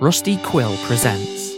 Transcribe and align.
Rusty 0.00 0.36
Quill 0.36 0.76
presents. 0.86 1.57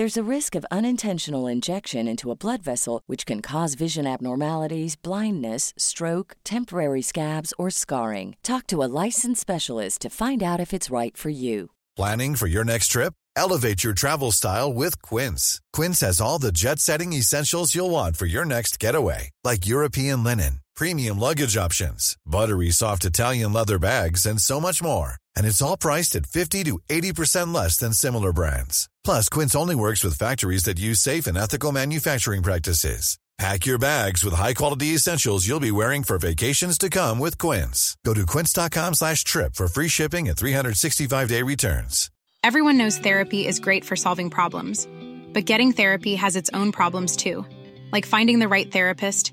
There's 0.00 0.16
a 0.16 0.34
risk 0.36 0.54
of 0.54 0.64
unintentional 0.70 1.46
injection 1.46 2.08
into 2.08 2.30
a 2.30 2.34
blood 2.34 2.62
vessel, 2.62 3.02
which 3.04 3.26
can 3.26 3.42
cause 3.42 3.74
vision 3.74 4.06
abnormalities, 4.06 4.96
blindness, 4.96 5.74
stroke, 5.76 6.38
temporary 6.42 7.02
scabs, 7.02 7.52
or 7.58 7.68
scarring. 7.68 8.34
Talk 8.42 8.66
to 8.68 8.82
a 8.82 8.88
licensed 9.04 9.42
specialist 9.42 10.00
to 10.00 10.08
find 10.08 10.42
out 10.42 10.58
if 10.58 10.72
it's 10.72 10.88
right 10.88 11.14
for 11.14 11.28
you. 11.28 11.72
Planning 11.96 12.34
for 12.34 12.46
your 12.46 12.64
next 12.64 12.86
trip? 12.88 13.12
Elevate 13.36 13.84
your 13.84 13.92
travel 13.92 14.32
style 14.32 14.72
with 14.72 15.02
Quince. 15.02 15.60
Quince 15.74 16.00
has 16.00 16.18
all 16.18 16.38
the 16.38 16.52
jet 16.52 16.78
setting 16.78 17.12
essentials 17.12 17.74
you'll 17.74 17.90
want 17.90 18.16
for 18.16 18.24
your 18.24 18.46
next 18.46 18.80
getaway, 18.80 19.28
like 19.44 19.66
European 19.66 20.24
linen, 20.24 20.60
premium 20.80 21.18
luggage 21.18 21.58
options, 21.58 22.16
buttery 22.24 22.70
soft 22.70 23.04
Italian 23.04 23.52
leather 23.52 23.78
bags, 23.78 24.24
and 24.24 24.40
so 24.40 24.58
much 24.58 24.82
more. 24.82 25.16
And 25.36 25.46
it's 25.46 25.60
all 25.60 25.76
priced 25.76 26.16
at 26.16 26.24
50 26.24 26.64
to 26.64 26.78
80% 26.88 27.54
less 27.54 27.76
than 27.76 27.92
similar 27.92 28.32
brands. 28.32 28.88
Plus, 29.04 29.28
Quince 29.28 29.54
only 29.54 29.74
works 29.74 30.02
with 30.02 30.18
factories 30.18 30.64
that 30.64 30.80
use 30.80 30.98
safe 30.98 31.26
and 31.26 31.36
ethical 31.36 31.70
manufacturing 31.70 32.42
practices. 32.42 33.18
Pack 33.38 33.66
your 33.66 33.78
bags 33.78 34.24
with 34.24 34.34
high-quality 34.34 34.88
essentials 34.88 35.46
you'll 35.46 35.68
be 35.68 35.70
wearing 35.70 36.02
for 36.02 36.18
vacations 36.18 36.76
to 36.78 36.90
come 36.90 37.18
with 37.18 37.36
Quince. 37.38 37.96
Go 38.04 38.14
to 38.14 38.24
quince.com 38.26 38.94
slash 38.94 39.22
trip 39.24 39.54
for 39.54 39.66
free 39.68 39.88
shipping 39.88 40.28
and 40.28 40.36
365-day 40.36 41.42
returns. 41.42 42.10
Everyone 42.42 42.78
knows 42.78 42.98
therapy 42.98 43.46
is 43.46 43.60
great 43.60 43.84
for 43.84 43.96
solving 43.96 44.30
problems, 44.30 44.86
but 45.34 45.46
getting 45.46 45.72
therapy 45.72 46.14
has 46.16 46.36
its 46.36 46.50
own 46.54 46.72
problems 46.72 47.16
too, 47.16 47.44
like 47.92 48.06
finding 48.06 48.38
the 48.40 48.48
right 48.48 48.70
therapist, 48.70 49.32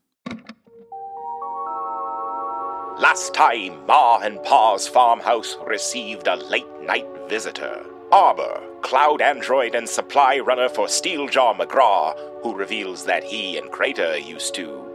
Last 3.01 3.33
time, 3.33 3.83
Ma 3.87 4.19
and 4.19 4.37
Pa's 4.43 4.87
farmhouse 4.87 5.57
received 5.65 6.27
a 6.27 6.35
late 6.35 6.67
night 6.83 7.07
visitor. 7.27 7.83
Arbor, 8.11 8.61
cloud 8.81 9.23
android 9.23 9.73
and 9.73 9.89
supply 9.89 10.37
runner 10.37 10.69
for 10.69 10.85
Steeljaw 10.85 11.57
McGraw, 11.57 12.15
who 12.43 12.55
reveals 12.55 13.05
that 13.05 13.23
he 13.23 13.57
and 13.57 13.71
Crater 13.71 14.19
used 14.19 14.53
to 14.53 14.85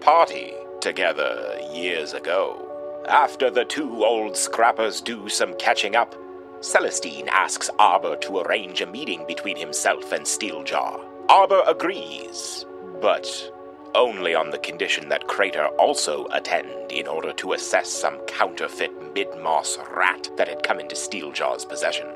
party 0.00 0.54
together 0.80 1.60
years 1.70 2.14
ago. 2.14 2.66
After 3.06 3.50
the 3.50 3.66
two 3.66 4.06
old 4.06 4.38
scrappers 4.38 5.02
do 5.02 5.28
some 5.28 5.52
catching 5.58 5.94
up, 5.94 6.14
Celestine 6.62 7.28
asks 7.28 7.68
Arbor 7.78 8.16
to 8.22 8.38
arrange 8.38 8.80
a 8.80 8.86
meeting 8.86 9.26
between 9.28 9.58
himself 9.58 10.12
and 10.12 10.24
Steeljaw. 10.24 11.04
Arbor 11.28 11.62
agrees, 11.66 12.64
but 13.02 13.52
only 13.94 14.34
on 14.34 14.50
the 14.50 14.58
condition 14.58 15.08
that 15.08 15.26
Crater 15.26 15.66
also 15.78 16.26
attend 16.32 16.92
in 16.92 17.06
order 17.06 17.32
to 17.34 17.52
assess 17.52 17.88
some 17.88 18.18
counterfeit 18.26 18.92
mid-moss 19.14 19.78
rat 19.94 20.30
that 20.36 20.48
had 20.48 20.62
come 20.62 20.80
into 20.80 20.94
Steeljaw's 20.94 21.64
possession. 21.64 22.08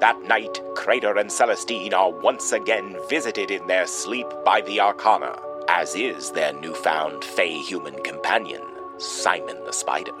That 0.00 0.22
night, 0.22 0.60
Crater 0.74 1.16
and 1.16 1.30
Celestine 1.30 1.94
are 1.94 2.10
once 2.10 2.52
again 2.52 2.96
visited 3.08 3.50
in 3.50 3.66
their 3.66 3.86
sleep 3.86 4.26
by 4.44 4.60
the 4.62 4.80
Arcana, 4.80 5.38
as 5.68 5.94
is 5.94 6.30
their 6.30 6.52
newfound 6.52 7.24
Fae 7.24 7.62
human 7.62 7.94
companion, 8.02 8.62
Simon 8.98 9.64
the 9.64 9.72
Spider. 9.72 10.12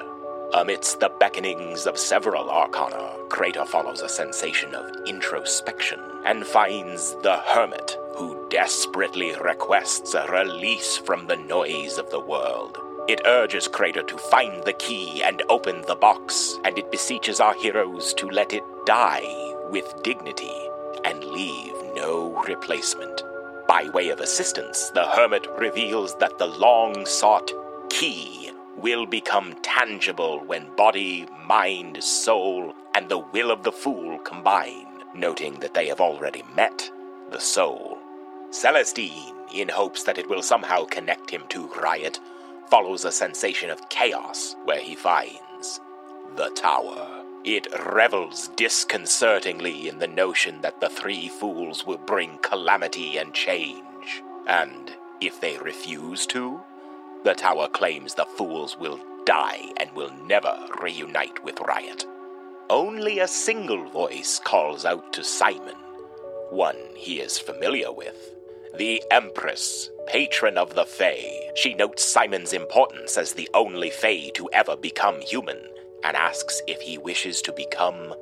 Amidst 0.54 1.00
the 1.00 1.10
beckonings 1.20 1.86
of 1.86 1.98
several 1.98 2.48
arcana, 2.48 3.10
Crater 3.28 3.64
follows 3.64 4.02
a 4.02 4.08
sensation 4.08 4.72
of 4.74 4.88
introspection 5.06 6.00
and 6.24 6.46
finds 6.46 7.16
the 7.22 7.38
Hermit, 7.38 7.98
who 8.16 8.46
desperately 8.48 9.34
requests 9.40 10.14
a 10.14 10.26
release 10.30 10.96
from 10.96 11.26
the 11.26 11.36
noise 11.36 11.98
of 11.98 12.10
the 12.10 12.20
world. 12.20 12.78
It 13.08 13.20
urges 13.26 13.68
Crater 13.68 14.02
to 14.02 14.16
find 14.16 14.64
the 14.64 14.72
key 14.72 15.22
and 15.22 15.42
open 15.48 15.82
the 15.82 15.94
box, 15.94 16.58
and 16.64 16.78
it 16.78 16.90
beseeches 16.90 17.40
our 17.40 17.54
heroes 17.54 18.14
to 18.14 18.28
let 18.28 18.52
it 18.52 18.64
die 18.86 19.54
with 19.70 20.02
dignity 20.02 20.54
and 21.04 21.22
leave 21.24 21.74
no 21.94 22.42
replacement. 22.46 23.22
By 23.68 23.88
way 23.90 24.08
of 24.08 24.20
assistance, 24.20 24.90
the 24.90 25.04
Hermit 25.04 25.46
reveals 25.58 26.16
that 26.16 26.38
the 26.38 26.46
long 26.46 27.04
sought 27.06 27.52
key 27.90 28.52
will 28.76 29.06
become 29.06 29.54
tangible 29.62 30.40
when 30.40 30.74
body, 30.76 31.26
mind, 31.46 32.02
soul, 32.02 32.74
and 32.94 33.08
the 33.08 33.18
will 33.18 33.50
of 33.50 33.62
the 33.62 33.72
fool 33.72 34.18
combine, 34.18 34.86
noting 35.14 35.60
that 35.60 35.74
they 35.74 35.88
have 35.88 36.00
already 36.00 36.42
met 36.54 36.90
the 37.30 37.40
soul. 37.40 37.98
Celestine, 38.54 39.34
in 39.52 39.68
hopes 39.68 40.04
that 40.04 40.16
it 40.16 40.28
will 40.28 40.40
somehow 40.40 40.84
connect 40.84 41.28
him 41.28 41.42
to 41.48 41.66
Riot, 41.82 42.20
follows 42.70 43.04
a 43.04 43.10
sensation 43.10 43.68
of 43.68 43.88
chaos 43.88 44.54
where 44.64 44.80
he 44.80 44.94
finds 44.94 45.80
the 46.36 46.50
tower. 46.50 47.24
It 47.44 47.66
revels 47.84 48.48
disconcertingly 48.56 49.88
in 49.88 49.98
the 49.98 50.06
notion 50.06 50.60
that 50.60 50.80
the 50.80 50.88
three 50.88 51.28
fools 51.28 51.84
will 51.84 51.98
bring 51.98 52.38
calamity 52.38 53.18
and 53.18 53.34
change. 53.34 54.22
And 54.46 54.92
if 55.20 55.40
they 55.40 55.58
refuse 55.58 56.24
to, 56.28 56.60
the 57.24 57.34
tower 57.34 57.66
claims 57.66 58.14
the 58.14 58.24
fools 58.24 58.78
will 58.78 59.00
die 59.26 59.72
and 59.78 59.90
will 59.96 60.12
never 60.26 60.56
reunite 60.80 61.42
with 61.42 61.58
Riot. 61.58 62.06
Only 62.70 63.18
a 63.18 63.26
single 63.26 63.88
voice 63.90 64.40
calls 64.42 64.84
out 64.84 65.12
to 65.14 65.24
Simon, 65.24 65.76
one 66.50 66.78
he 66.94 67.18
is 67.20 67.36
familiar 67.36 67.90
with. 67.90 68.30
The 68.76 69.00
Empress, 69.12 69.88
patron 70.08 70.58
of 70.58 70.74
the 70.74 70.84
Fae. 70.84 71.50
She 71.54 71.74
notes 71.74 72.04
Simon's 72.04 72.52
importance 72.52 73.16
as 73.16 73.32
the 73.32 73.48
only 73.54 73.88
Fae 73.88 74.30
to 74.34 74.50
ever 74.52 74.76
become 74.76 75.20
human 75.20 75.58
and 76.02 76.16
asks 76.16 76.60
if 76.66 76.80
he 76.80 76.98
wishes 76.98 77.40
to 77.42 77.52
become 77.52 78.12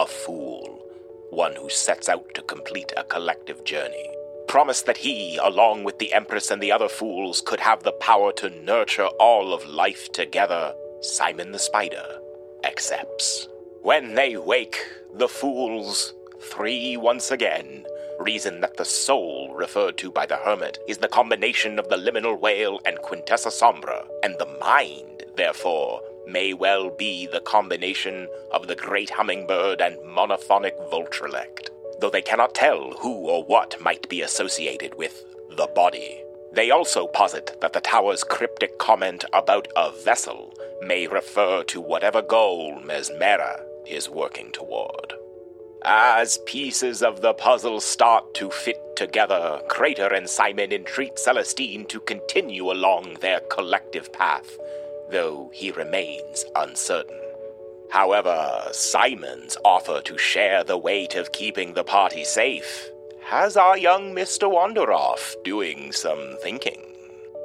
a 0.00 0.06
fool, 0.06 0.84
one 1.30 1.54
who 1.54 1.70
sets 1.70 2.08
out 2.08 2.34
to 2.34 2.42
complete 2.42 2.92
a 2.96 3.04
collective 3.04 3.62
journey. 3.62 4.10
Promised 4.48 4.86
that 4.86 4.96
he, 4.96 5.36
along 5.36 5.84
with 5.84 6.00
the 6.00 6.12
Empress 6.12 6.50
and 6.50 6.60
the 6.60 6.72
other 6.72 6.88
fools, 6.88 7.40
could 7.40 7.60
have 7.60 7.84
the 7.84 7.92
power 7.92 8.32
to 8.32 8.50
nurture 8.50 9.06
all 9.20 9.54
of 9.54 9.64
life 9.64 10.10
together, 10.10 10.74
Simon 11.02 11.52
the 11.52 11.58
Spider 11.60 12.18
accepts. 12.64 13.48
When 13.82 14.14
they 14.14 14.36
wake, 14.36 14.84
the 15.14 15.28
fools, 15.28 16.14
three 16.40 16.96
once 16.96 17.30
again, 17.30 17.86
reason 18.20 18.60
that 18.60 18.76
the 18.76 18.84
soul 18.84 19.52
referred 19.54 19.96
to 19.98 20.10
by 20.10 20.26
the 20.26 20.36
hermit 20.36 20.78
is 20.86 20.98
the 20.98 21.08
combination 21.08 21.78
of 21.78 21.88
the 21.88 21.96
liminal 21.96 22.38
whale 22.38 22.80
and 22.84 22.98
Quintessa 22.98 23.50
Sombra, 23.50 24.06
and 24.22 24.36
the 24.38 24.58
mind, 24.60 25.24
therefore, 25.36 26.00
may 26.26 26.52
well 26.52 26.90
be 26.90 27.26
the 27.26 27.40
combination 27.40 28.28
of 28.52 28.68
the 28.68 28.76
great 28.76 29.10
hummingbird 29.10 29.80
and 29.80 29.96
monophonic 29.98 30.76
Voltrelect, 30.90 31.70
though 32.00 32.10
they 32.10 32.22
cannot 32.22 32.54
tell 32.54 32.92
who 33.00 33.28
or 33.28 33.42
what 33.44 33.80
might 33.80 34.08
be 34.08 34.22
associated 34.22 34.94
with 34.96 35.24
the 35.56 35.68
body. 35.74 36.22
They 36.52 36.70
also 36.70 37.06
posit 37.06 37.56
that 37.60 37.72
the 37.72 37.80
tower's 37.80 38.24
cryptic 38.24 38.78
comment 38.78 39.24
about 39.32 39.68
a 39.76 39.92
vessel 39.92 40.52
may 40.82 41.06
refer 41.06 41.62
to 41.64 41.80
whatever 41.80 42.22
goal 42.22 42.80
Mesmera 42.80 43.62
is 43.86 44.10
working 44.10 44.50
toward. 44.52 45.14
As 45.82 46.36
pieces 46.44 47.02
of 47.02 47.22
the 47.22 47.32
puzzle 47.32 47.80
start 47.80 48.34
to 48.34 48.50
fit 48.50 48.96
together, 48.96 49.62
Crater 49.68 50.12
and 50.12 50.28
Simon 50.28 50.72
entreat 50.72 51.18
Celestine 51.18 51.86
to 51.86 52.00
continue 52.00 52.70
along 52.70 53.14
their 53.20 53.40
collective 53.40 54.12
path, 54.12 54.58
though 55.10 55.50
he 55.54 55.70
remains 55.70 56.44
uncertain. 56.54 57.18
However, 57.88 58.68
Simon's 58.72 59.56
offer 59.64 60.02
to 60.02 60.18
share 60.18 60.64
the 60.64 60.76
weight 60.76 61.14
of 61.14 61.32
keeping 61.32 61.72
the 61.72 61.84
party 61.84 62.24
safe 62.24 62.90
has 63.22 63.56
our 63.56 63.78
young 63.78 64.14
Mr. 64.14 64.50
Wanderoff 64.50 65.42
doing 65.44 65.92
some 65.92 66.36
thinking. 66.42 66.82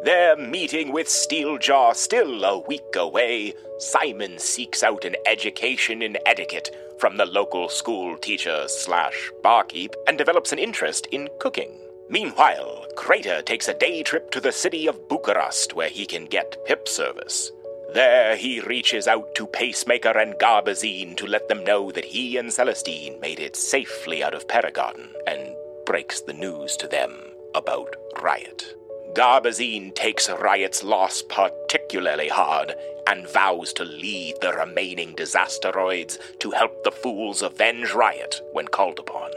Their 0.04 0.36
meeting 0.36 0.92
with 0.92 1.08
Steeljaw 1.08 1.96
still 1.96 2.44
a 2.44 2.60
week 2.60 2.96
away, 2.96 3.54
Simon 3.78 4.40
seeks 4.40 4.84
out 4.84 5.06
an 5.06 5.16
education 5.26 6.02
in 6.02 6.18
etiquette 6.26 6.76
from 7.00 7.18
the 7.18 7.26
local 7.26 7.70
school 7.70 8.18
teacher 8.18 8.66
slash 8.68 9.32
barkeep 9.44 9.94
and 10.08 10.18
develops 10.18 10.52
an 10.52 10.60
interest 10.60 11.08
in 11.08 11.30
cooking. 11.40 11.80
Meanwhile, 12.10 12.86
Crater 12.96 13.42
takes 13.42 13.68
a 13.68 13.74
day 13.74 14.04
trip 14.04 14.30
to 14.32 14.40
the 14.40 14.52
city 14.52 14.88
of 14.88 15.08
Bucharest 15.10 15.74
where 15.74 15.90
he 15.90 16.06
can 16.06 16.26
get 16.26 16.58
pip 16.66 16.88
service. 16.88 17.52
There 17.94 18.36
he 18.36 18.60
reaches 18.62 19.08
out 19.08 19.34
to 19.36 19.48
Pacemaker 19.48 20.18
and 20.18 20.34
Garbazine 20.36 21.16
to 21.18 21.26
let 21.26 21.48
them 21.48 21.64
know 21.64 21.92
that 21.92 22.06
he 22.06 22.38
and 22.38 22.52
Celestine 22.52 23.20
made 23.22 23.40
it 23.40 23.56
safely 23.56 24.24
out 24.24 24.34
of 24.34 24.48
Paragon 24.48 25.10
and 25.26 25.56
breaks 25.86 26.22
the 26.22 26.34
news 26.34 26.76
to 26.78 26.88
them 26.88 27.16
about 27.56 27.96
Riot. 28.22 28.76
Garbazine 29.16 29.96
takes 29.96 30.30
Riot's 30.30 30.84
loss 30.84 31.22
particularly 31.22 32.28
hard 32.28 32.76
and 33.08 33.30
vows 33.30 33.72
to 33.74 33.86
lead 33.86 34.36
the 34.42 34.52
remaining 34.52 35.16
disasteroids 35.16 36.18
to 36.40 36.52
help 36.52 36.84
the 36.84 36.92
fools 36.92 37.42
avenge 37.42 37.94
Riot 37.94 38.42
when 38.52 38.68
called 38.68 39.00
upon. 39.00 39.32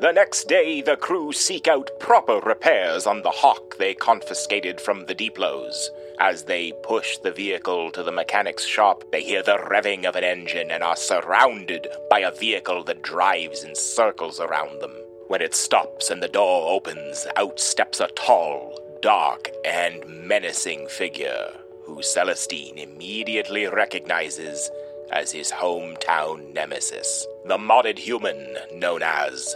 The 0.00 0.10
next 0.10 0.48
day, 0.48 0.82
the 0.82 0.96
crew 0.96 1.32
seek 1.32 1.68
out 1.68 1.88
proper 2.00 2.40
repairs 2.40 3.06
on 3.06 3.22
the 3.22 3.30
Hawk 3.30 3.76
they 3.78 3.94
confiscated 3.94 4.80
from 4.80 5.06
the 5.06 5.14
Deeplows. 5.14 5.92
As 6.18 6.42
they 6.42 6.72
push 6.82 7.16
the 7.18 7.30
vehicle 7.30 7.92
to 7.92 8.02
the 8.02 8.10
mechanic's 8.10 8.66
shop, 8.66 9.04
they 9.12 9.22
hear 9.22 9.44
the 9.44 9.58
revving 9.58 10.04
of 10.04 10.16
an 10.16 10.24
engine 10.24 10.72
and 10.72 10.82
are 10.82 10.96
surrounded 10.96 11.86
by 12.10 12.18
a 12.18 12.34
vehicle 12.34 12.82
that 12.84 13.02
drives 13.02 13.62
in 13.62 13.76
circles 13.76 14.40
around 14.40 14.80
them. 14.80 14.96
When 15.28 15.40
it 15.40 15.54
stops 15.54 16.10
and 16.10 16.20
the 16.20 16.26
door 16.26 16.72
opens, 16.72 17.24
out 17.36 17.60
steps 17.60 18.00
a 18.00 18.08
tall, 18.08 18.82
dark, 19.02 19.50
and 19.64 20.06
menacing 20.06 20.86
figure 20.86 21.50
who 21.84 22.00
Celestine 22.02 22.78
immediately 22.78 23.66
recognizes 23.66 24.70
as 25.10 25.32
his 25.32 25.50
hometown 25.50 26.54
nemesis, 26.54 27.26
the 27.46 27.58
modded 27.58 27.98
human 27.98 28.56
known 28.74 29.02
as 29.02 29.54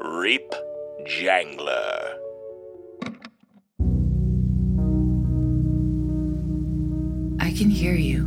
Reap 0.00 0.50
Jangler. 1.04 2.16
I 7.38 7.52
can 7.52 7.68
hear 7.68 7.94
you. 7.94 8.19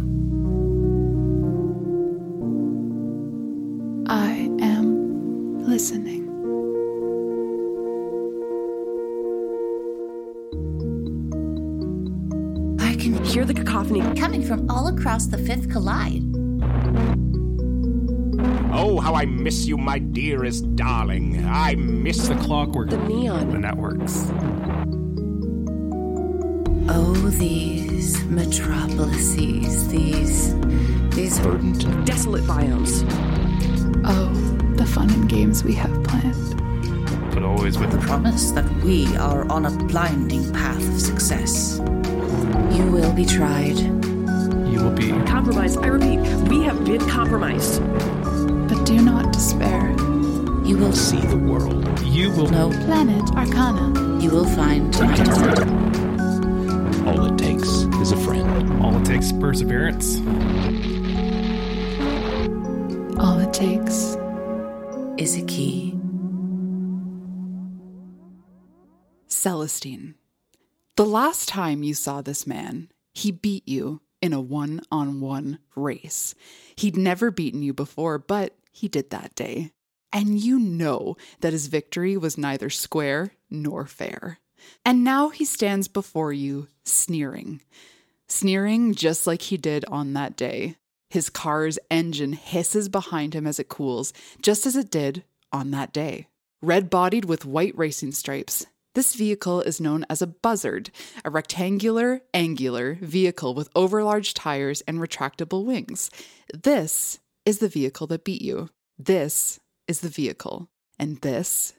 Cacophony. 13.84 14.20
coming 14.20 14.44
from 14.44 14.70
all 14.70 14.88
across 14.88 15.28
the 15.28 15.38
Fifth 15.38 15.70
Collide. 15.70 16.24
Oh, 18.76 19.00
how 19.00 19.14
I 19.14 19.26
miss 19.26 19.66
you, 19.66 19.78
my 19.78 20.00
dearest 20.00 20.76
darling. 20.76 21.46
I 21.46 21.76
miss 21.76 22.28
The 22.28 22.36
clockwork. 22.36 22.90
The 22.90 22.98
neon. 22.98 23.52
The 23.52 23.60
networks. 23.60 24.32
Oh, 26.90 27.14
these 27.38 28.24
metropolises, 28.26 29.88
these. 29.90 30.60
these. 31.16 31.40
Verdant. 31.40 32.06
Desolate 32.06 32.44
biomes. 32.44 33.04
Oh, 34.06 34.34
the 34.76 34.86
fun 34.86 35.10
and 35.12 35.30
games 35.30 35.64
we 35.64 35.74
have 35.76 36.04
planned. 36.04 36.34
But 37.34 37.44
always 37.44 37.78
with 37.78 37.92
the 37.92 37.98
the 37.98 38.04
promise 38.04 38.52
that 38.52 38.70
we 38.84 39.16
are 39.18 39.50
on 39.52 39.66
a 39.66 39.72
blinding 39.72 40.52
path 40.54 40.88
of 40.88 41.00
success. 41.00 41.80
You 42.74 42.92
will 42.92 43.14
be 43.14 43.26
tried. 43.26 43.78
you 43.78 44.82
will 44.82 44.92
be. 44.92 45.10
Compromised. 45.26 45.78
I 45.80 45.88
repeat, 45.88 46.20
we 46.50 46.64
have 46.64 46.84
been 46.84 47.08
compromised. 47.10 47.82
But 48.68 48.84
do 48.86 49.02
not 49.02 49.32
despair. 49.32 49.90
You 50.66 50.78
will 50.78 50.94
See 50.94 51.20
the 51.20 51.38
world. 51.38 52.00
You 52.02 52.32
will 52.32 52.48
know. 52.48 52.70
Planet 52.86 53.30
Arcana. 53.36 54.20
You 54.22 54.30
will 54.32 54.46
find 54.46 54.92
my 55.00 55.16
desert. 55.16 55.68
All 57.06 57.26
it 57.26 57.38
takes 57.38 57.68
is 58.02 58.12
a 58.12 58.18
friend. 58.18 58.82
All 58.82 58.96
it 58.98 59.06
takes 59.06 59.26
is 59.28 59.34
perseverance. 59.34 60.18
All 63.20 63.40
it 63.40 63.54
takes. 63.54 64.18
Is 65.18 65.38
a 65.38 65.44
key. 65.46 65.96
Celestine. 69.28 70.16
The 70.96 71.06
last 71.06 71.50
time 71.50 71.82
you 71.82 71.96
saw 71.96 72.22
this 72.22 72.46
man, 72.46 72.92
he 73.16 73.32
beat 73.32 73.68
you 73.68 74.02
in 74.22 74.32
a 74.32 74.40
one 74.40 74.80
on 74.92 75.22
one 75.22 75.58
race. 75.76 76.36
He'd 76.76 76.96
never 76.96 77.32
beaten 77.32 77.64
you 77.64 77.74
before, 77.74 78.20
but 78.20 78.56
he 78.72 78.88
did 78.88 79.10
that 79.10 79.34
day. 79.34 79.72
And 80.12 80.40
you 80.40 80.60
know 80.60 81.18
that 81.40 81.52
his 81.52 81.66
victory 81.66 82.16
was 82.16 82.38
neither 82.38 82.70
square 82.70 83.32
nor 83.50 83.88
fair. 83.88 84.38
And 84.86 85.04
now 85.04 85.30
he 85.30 85.46
stands 85.46 85.88
before 85.88 86.32
you, 86.32 86.68
sneering. 86.86 87.62
Sneering 88.28 88.94
just 88.94 89.26
like 89.26 89.42
he 89.42 89.58
did 89.58 89.86
on 89.86 90.14
that 90.14 90.38
day. 90.38 90.76
His 91.10 91.28
car's 91.32 91.80
engine 91.90 92.34
hisses 92.34 92.88
behind 92.88 93.34
him 93.34 93.48
as 93.48 93.60
it 93.60 93.68
cools, 93.68 94.14
just 94.44 94.68
as 94.68 94.76
it 94.76 94.92
did 94.92 95.24
on 95.52 95.72
that 95.72 95.92
day. 95.92 96.28
Red 96.62 96.92
bodied 96.92 97.26
with 97.26 97.46
white 97.46 97.76
racing 97.76 98.12
stripes, 98.12 98.68
this 98.96 99.16
vehicle 99.16 99.62
is 99.62 99.82
known 99.82 100.06
as 100.10 100.22
a 100.22 100.28
buzzard, 100.28 100.92
a 101.26 101.30
rectangular, 101.30 102.22
angular 102.34 103.00
vehicle 103.02 103.56
with 103.56 103.74
overlarge 103.74 104.34
tires 104.34 104.82
and 104.82 105.00
retractable 105.00 105.66
wings. 105.66 106.12
This 106.54 107.20
is 107.46 107.60
the 107.60 107.70
vehicle 107.70 108.08
that 108.08 108.24
beat 108.24 108.42
you. 108.42 108.70
This 108.98 109.60
is 109.88 110.02
the 110.02 110.10
vehicle. 110.10 110.70
And 111.00 111.18
this 111.22 111.74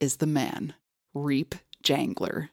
is 0.00 0.18
the 0.18 0.26
man, 0.26 0.74
Reap 1.12 1.56
Jangler. 1.82 2.50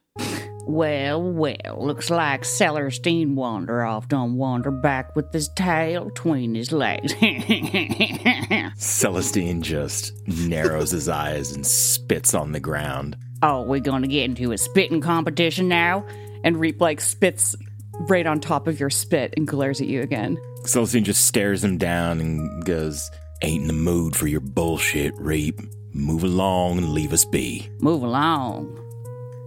Well, 0.66 1.22
well, 1.22 1.78
looks 1.78 2.10
like 2.10 2.44
Celestine 2.44 3.36
Wanderoff 3.36 4.10
done 4.10 4.36
wander 4.36 4.72
back 4.72 5.16
with 5.16 5.32
his 5.32 5.48
tail 5.56 6.06
between 6.06 6.56
his 6.56 6.74
legs. 6.74 7.14
Celestine 8.76 9.62
just 9.62 10.12
narrows 10.28 10.92
his 10.92 11.08
eyes 11.08 11.54
and 11.54 11.66
spits 11.66 12.34
on 12.34 12.52
the 12.52 12.60
ground. 12.60 13.16
Oh, 13.42 13.62
we're 13.64 13.80
gonna 13.80 14.08
get 14.08 14.26
into 14.26 14.52
a 14.52 14.58
spitting 14.58 15.02
competition 15.02 15.68
now? 15.68 16.06
And 16.44 16.60
Reap 16.60 16.82
like 16.82 17.02
spits 17.02 17.56
right 18.02 18.26
on 18.26 18.40
top 18.40 18.68
of 18.68 18.80
your 18.80 18.90
spit 18.90 19.34
and 19.38 19.48
glares 19.48 19.82
at 19.82 19.88
you 19.88 20.02
again. 20.02 20.38
Celestine 20.64 21.04
just 21.04 21.26
stares 21.26 21.64
him 21.64 21.78
down 21.78 22.20
and 22.20 22.64
goes, 22.66 23.10
Ain't 23.42 23.64
in 23.64 23.68
the 23.68 23.74
mood 23.74 24.16
for 24.16 24.28
your 24.28 24.40
bullshit, 24.40 25.14
Reap. 25.18 25.60
Move 25.94 26.24
along 26.24 26.78
and 26.78 26.90
leave 26.90 27.14
us 27.14 27.26
be. 27.26 27.70
Move 27.80 28.04
along. 28.04 28.80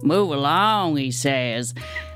Move 0.03 0.31
along, 0.31 0.97
he 0.97 1.11
says. 1.11 1.73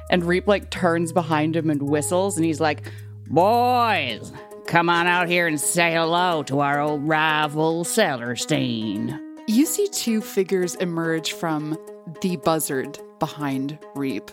And 0.09 0.23
Reap 0.23 0.47
like 0.47 0.69
turns 0.69 1.11
behind 1.11 1.55
him 1.55 1.69
and 1.69 1.81
whistles 1.81 2.37
and 2.37 2.45
he's 2.45 2.59
like, 2.59 2.91
Boys, 3.27 4.31
come 4.67 4.89
on 4.89 5.07
out 5.07 5.27
here 5.27 5.47
and 5.47 5.59
say 5.59 5.93
hello 5.93 6.43
to 6.43 6.59
our 6.59 6.79
old 6.79 7.07
rival, 7.07 7.83
Celestine. 7.83 9.24
You 9.47 9.67
see 9.67 9.87
two 9.89 10.21
figures 10.21 10.73
emerge 10.75 11.33
from 11.33 11.77
the 12.21 12.37
buzzard 12.37 12.97
behind 13.19 13.77
Reap. 13.93 14.31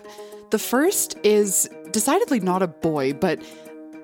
The 0.50 0.59
first 0.59 1.19
is 1.23 1.69
decidedly 1.90 2.40
not 2.40 2.62
a 2.62 2.66
boy, 2.66 3.12
but 3.12 3.38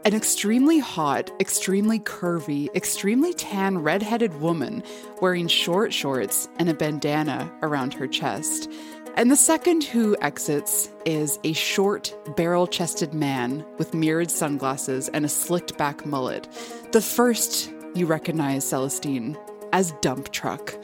an 0.05 0.15
extremely 0.15 0.79
hot, 0.79 1.31
extremely 1.41 1.99
curvy, 1.99 2.69
extremely 2.75 3.33
tan, 3.33 3.79
redheaded 3.79 4.39
woman 4.43 4.83
wearing 5.23 5.49
short 5.49 5.95
shorts 5.95 6.47
and 6.59 6.69
a 6.69 6.75
bandana 6.75 7.51
around 7.63 7.95
her 7.95 8.07
chest. 8.07 8.71
And 9.17 9.31
the 9.31 9.37
second 9.37 9.85
who 9.85 10.15
exits 10.21 10.91
is 11.07 11.39
a 11.43 11.55
short, 11.55 12.15
barrel 12.37 12.67
chested 12.67 13.15
man 13.15 13.65
with 13.79 13.95
mirrored 13.95 14.31
sunglasses 14.31 15.09
and 15.09 15.25
a 15.25 15.29
slicked 15.29 15.79
back 15.79 16.05
mullet. 16.05 16.47
The 16.93 17.01
first 17.01 17.73
you 17.95 18.05
recognize 18.05 18.65
Celestine 18.65 19.39
as 19.73 19.93
Dump 20.01 20.31
Truck, 20.33 20.75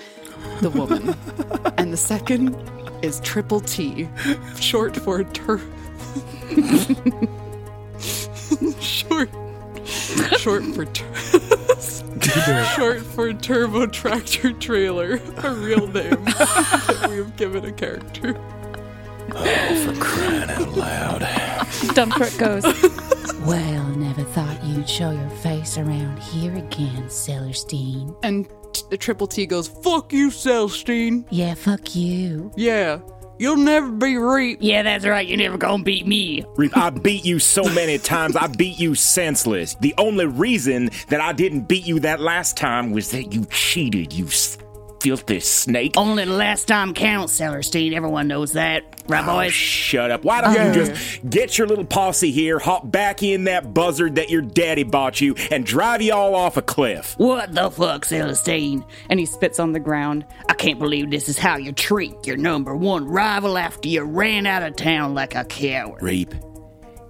the 0.60 0.70
woman. 0.70 1.14
and 1.78 1.92
the 1.92 1.96
second 1.96 2.56
is 3.02 3.20
Triple 3.20 3.60
T, 3.60 4.08
short 4.60 4.96
for 4.96 5.24
tur. 5.24 5.60
short. 8.80 9.28
Short 10.38 10.64
for 10.74 10.84
tur- 10.86 12.64
short 12.76 13.00
for 13.02 13.32
turbo 13.34 13.86
tractor 13.86 14.52
trailer, 14.52 15.20
a 15.38 15.50
real 15.54 15.86
name 15.88 16.24
that 16.24 17.06
we 17.10 17.16
have 17.18 17.36
given 17.36 17.64
a 17.64 17.72
character. 17.72 18.36
Oh, 19.32 19.84
for 19.86 20.00
crying 20.00 20.50
out 20.50 20.72
loud. 20.72 21.94
Dump 21.94 22.14
truck 22.14 22.36
goes, 22.38 22.64
Well, 23.46 23.84
never 23.96 24.22
thought 24.22 24.62
you'd 24.64 24.88
show 24.88 25.10
your 25.10 25.30
face 25.30 25.76
around 25.76 26.18
here 26.18 26.54
again, 26.54 27.08
Celestine. 27.08 28.14
And 28.22 28.48
t- 28.90 28.96
Triple 28.96 29.26
T 29.26 29.46
goes, 29.46 29.68
"Fuck 29.68 30.12
you, 30.12 30.30
Celestine. 30.30 31.24
Yeah, 31.30 31.54
fuck 31.54 31.94
you. 31.94 32.52
Yeah, 32.56 33.00
you'll 33.38 33.56
never 33.56 33.90
be 33.90 34.16
Reap." 34.16 34.58
Yeah, 34.60 34.82
that's 34.82 35.04
right. 35.06 35.26
You're 35.26 35.38
never 35.38 35.56
gonna 35.58 35.82
beat 35.82 36.06
me. 36.06 36.44
Reap, 36.56 36.76
I 36.76 36.90
beat 36.90 37.24
you 37.24 37.38
so 37.38 37.64
many 37.64 37.98
times, 37.98 38.36
I 38.36 38.46
beat 38.46 38.78
you 38.78 38.94
senseless. 38.94 39.76
The 39.80 39.94
only 39.98 40.26
reason 40.26 40.90
that 41.08 41.20
I 41.20 41.32
didn't 41.32 41.68
beat 41.68 41.86
you 41.86 42.00
that 42.00 42.20
last 42.20 42.56
time 42.56 42.92
was 42.92 43.10
that 43.10 43.32
you 43.32 43.44
cheated, 43.50 44.12
you 44.12 44.26
s- 44.26 44.58
filthy 45.04 45.38
snake. 45.38 45.92
Only 45.98 46.24
the 46.24 46.32
last 46.32 46.66
time 46.66 46.94
counts, 46.94 47.34
Celestine. 47.38 47.92
Everyone 47.92 48.26
knows 48.26 48.52
that. 48.52 48.84
Right, 49.06 49.22
Oh, 49.22 49.34
boys? 49.36 49.52
shut 49.52 50.10
up. 50.10 50.24
Why 50.24 50.40
don't 50.40 50.52
oh, 50.52 50.54
Yeah. 50.54 50.68
you 50.68 50.86
just 50.86 51.28
get 51.28 51.58
your 51.58 51.66
little 51.66 51.84
posse 51.84 52.30
here, 52.32 52.58
hop 52.58 52.90
back 52.90 53.22
in 53.22 53.44
that 53.44 53.74
buzzard 53.74 54.14
that 54.14 54.30
your 54.30 54.40
daddy 54.40 54.82
bought 54.82 55.20
you, 55.20 55.34
and 55.50 55.66
drive 55.66 56.00
you 56.00 56.14
all 56.14 56.34
off 56.34 56.56
a 56.56 56.62
cliff? 56.62 57.14
What 57.18 57.54
the 57.54 57.70
fuck, 57.70 58.06
Celestine? 58.06 58.82
and 59.10 59.20
he 59.20 59.26
spits 59.26 59.60
on 59.60 59.72
the 59.72 59.80
ground. 59.80 60.24
I 60.48 60.54
can't 60.54 60.78
believe 60.78 61.10
this 61.10 61.28
is 61.28 61.36
how 61.36 61.58
you 61.58 61.72
treat 61.72 62.26
your 62.26 62.38
number 62.38 62.74
one 62.74 63.04
rival 63.06 63.58
after 63.58 63.88
you 63.90 64.02
ran 64.04 64.46
out 64.46 64.62
of 64.62 64.74
town 64.74 65.12
like 65.14 65.34
a 65.34 65.44
coward. 65.44 66.00
Reap, 66.02 66.34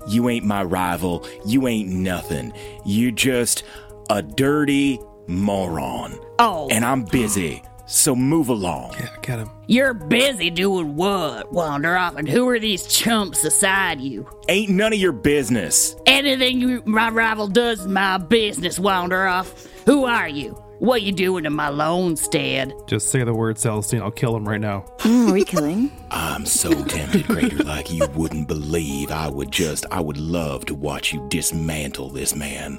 you 0.09 0.29
ain't 0.29 0.45
my 0.45 0.65
rival. 0.65 1.25
You 1.47 1.69
ain't 1.69 1.91
nothing. 1.91 2.53
You 2.85 3.13
just 3.13 3.63
a 4.11 4.21
dirty 4.21 4.99
moron. 5.29 6.19
Oh, 6.41 6.69
And 6.71 6.85
I'm 6.85 7.05
busy, 7.05 7.63
so 7.87 8.15
move 8.17 8.49
along. 8.49 8.95
Yeah, 8.99 9.09
get 9.23 9.39
him. 9.39 9.51
you're 9.67 9.95
busy 9.95 10.51
doing 10.51 10.97
what, 10.97 11.53
Wander 11.53 11.97
off? 11.97 12.17
And 12.17 12.29
who 12.29 12.49
are 12.49 12.59
these 12.59 12.87
chumps 12.87 13.43
beside 13.43 14.01
you? 14.01 14.29
Ain't 14.49 14.71
none 14.71 14.93
of 14.93 14.99
your 14.99 15.13
business. 15.13 15.97
Anything 16.07 16.61
you, 16.61 16.83
my 16.87 17.11
rival 17.11 17.49
does 17.49 17.81
is 17.81 17.87
my 17.87 18.19
business, 18.19 18.79
Wander 18.79 19.27
off. 19.27 19.67
Who 19.87 20.05
are 20.05 20.29
you? 20.29 20.53
What 20.81 21.03
you 21.03 21.13
doing 21.13 21.45
in 21.47 21.53
my 21.53 21.69
Lonestead? 21.69 22.89
Just 22.89 23.11
say 23.11 23.23
the 23.23 23.33
word 23.33 23.57
Celestine. 23.57 24.03
I'll 24.03 24.11
kill 24.11 24.37
him 24.37 24.47
right 24.47 24.61
now. 24.61 24.85
Mm, 24.99 25.31
are 25.31 25.33
we 25.33 25.45
killing? 25.45 25.93
I'm 26.11 26.45
so 26.45 26.71
tempted, 26.85 27.27
Crater, 27.27 27.63
like 27.65 27.91
you 27.93 28.07
wouldn't 28.09 28.49
believe. 28.49 29.11
I 29.11 29.29
would 29.29 29.51
just, 29.51 29.87
I 29.91 30.01
would 30.01 30.19
love 30.19 30.65
to 30.67 30.75
watch 30.75 31.13
you 31.13 31.27
dismantle 31.29 32.11
this 32.11 32.35
man. 32.35 32.79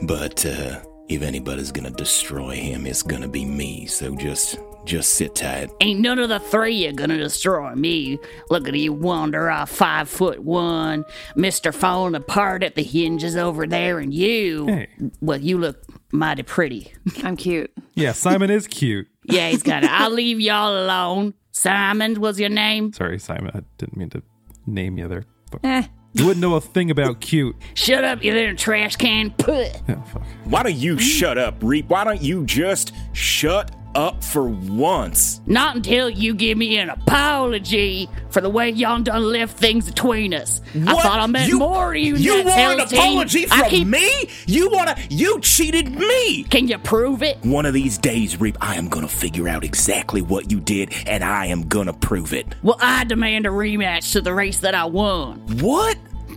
But, 0.00 0.44
uh, 0.46 0.80
if 1.08 1.22
anybody's 1.22 1.72
gonna 1.72 1.90
destroy 1.90 2.56
him, 2.56 2.86
it's 2.86 3.02
gonna 3.02 3.28
be 3.28 3.44
me. 3.44 3.86
So 3.86 4.14
just, 4.16 4.58
just 4.84 5.14
sit 5.14 5.34
tight. 5.34 5.70
Ain't 5.80 6.00
none 6.00 6.18
of 6.18 6.28
the 6.28 6.40
three 6.40 6.86
are 6.86 6.92
gonna 6.92 7.18
destroy 7.18 7.74
me. 7.74 8.18
Look 8.50 8.66
at 8.68 8.74
you 8.74 8.92
wander 8.92 9.50
off 9.50 9.70
five 9.70 10.08
foot 10.08 10.40
one, 10.40 11.04
Mr. 11.36 11.74
falling 11.74 12.14
apart 12.14 12.62
at 12.62 12.74
the 12.74 12.82
hinges 12.82 13.36
over 13.36 13.66
there, 13.66 13.98
and 13.98 14.12
you. 14.14 14.66
Hey. 14.66 14.88
Well, 15.20 15.40
you 15.40 15.58
look 15.58 15.82
mighty 16.12 16.42
pretty. 16.42 16.92
I'm 17.24 17.36
cute. 17.36 17.70
Yeah, 17.94 18.12
Simon 18.12 18.50
is 18.50 18.66
cute. 18.66 19.08
Yeah, 19.24 19.50
he's 19.50 19.62
got 19.62 19.84
it. 19.84 19.90
I'll 19.90 20.10
leave 20.10 20.40
y'all 20.40 20.76
alone. 20.84 21.34
Simon 21.52 22.20
was 22.20 22.40
your 22.40 22.48
name? 22.48 22.92
Sorry, 22.92 23.20
Simon. 23.20 23.52
I 23.54 23.60
didn't 23.78 23.96
mean 23.96 24.10
to 24.10 24.22
name 24.66 24.98
you 24.98 25.06
there. 25.06 25.22
But 25.52 25.60
Eh. 25.62 25.86
You 26.12 26.26
wouldn't 26.26 26.40
know 26.40 26.54
a 26.54 26.60
thing 26.60 26.90
about 26.90 27.20
cute. 27.20 27.56
Shut 27.74 28.04
up, 28.04 28.22
you 28.22 28.32
little 28.32 28.56
trash 28.56 28.96
can. 28.96 29.30
Put. 29.30 29.80
Yeah, 29.88 30.02
fuck. 30.02 30.22
Why 30.44 30.62
don't 30.62 30.76
you 30.76 30.98
shut 30.98 31.38
up, 31.38 31.56
Reap? 31.62 31.88
Why 31.88 32.04
don't 32.04 32.22
you 32.22 32.44
just 32.44 32.92
shut 33.12 33.70
up 33.94 34.22
for 34.24 34.44
once? 34.48 35.40
Not 35.46 35.76
until 35.76 36.08
you 36.10 36.34
give 36.34 36.56
me 36.58 36.78
an 36.78 36.90
apology 36.90 38.08
for 38.30 38.40
the 38.40 38.48
way 38.50 38.70
y'all 38.70 39.00
done 39.00 39.22
left 39.24 39.56
things 39.58 39.86
between 39.86 40.32
us. 40.34 40.60
I 40.74 40.94
thought 41.02 41.20
I 41.20 41.26
meant 41.26 41.48
You- 41.48 41.58
more 41.58 41.92
to 41.92 41.98
you. 42.00 42.16
You 42.16 42.44
want 42.44 42.58
an 42.58 42.80
apology 42.80 43.46
from 43.46 43.68
keep- 43.68 43.86
me? 43.88 44.08
You 44.46 44.70
wanna, 44.70 44.96
you 45.10 45.38
cheated 45.40 45.90
me! 45.90 46.44
Can 46.44 46.68
you 46.68 46.78
prove 46.78 47.22
it? 47.22 47.38
One 47.42 47.66
of 47.66 47.74
these 47.74 47.98
days, 47.98 48.40
Reap, 48.40 48.56
I 48.60 48.76
am 48.76 48.88
gonna 48.88 49.08
figure 49.08 49.48
out 49.48 49.64
exactly 49.64 50.22
what 50.22 50.50
you 50.50 50.60
did, 50.60 50.92
and 51.06 51.22
I 51.22 51.46
am 51.46 51.68
gonna 51.68 51.92
prove 51.92 52.32
it. 52.32 52.46
Well, 52.62 52.78
I 52.80 53.04
demand 53.04 53.46
a 53.46 53.50
rematch 53.50 54.12
to 54.12 54.20
the 54.20 54.32
race 54.34 54.58
that 54.60 54.74
I 54.74 54.84
won. 54.86 55.38
What? 55.60 55.96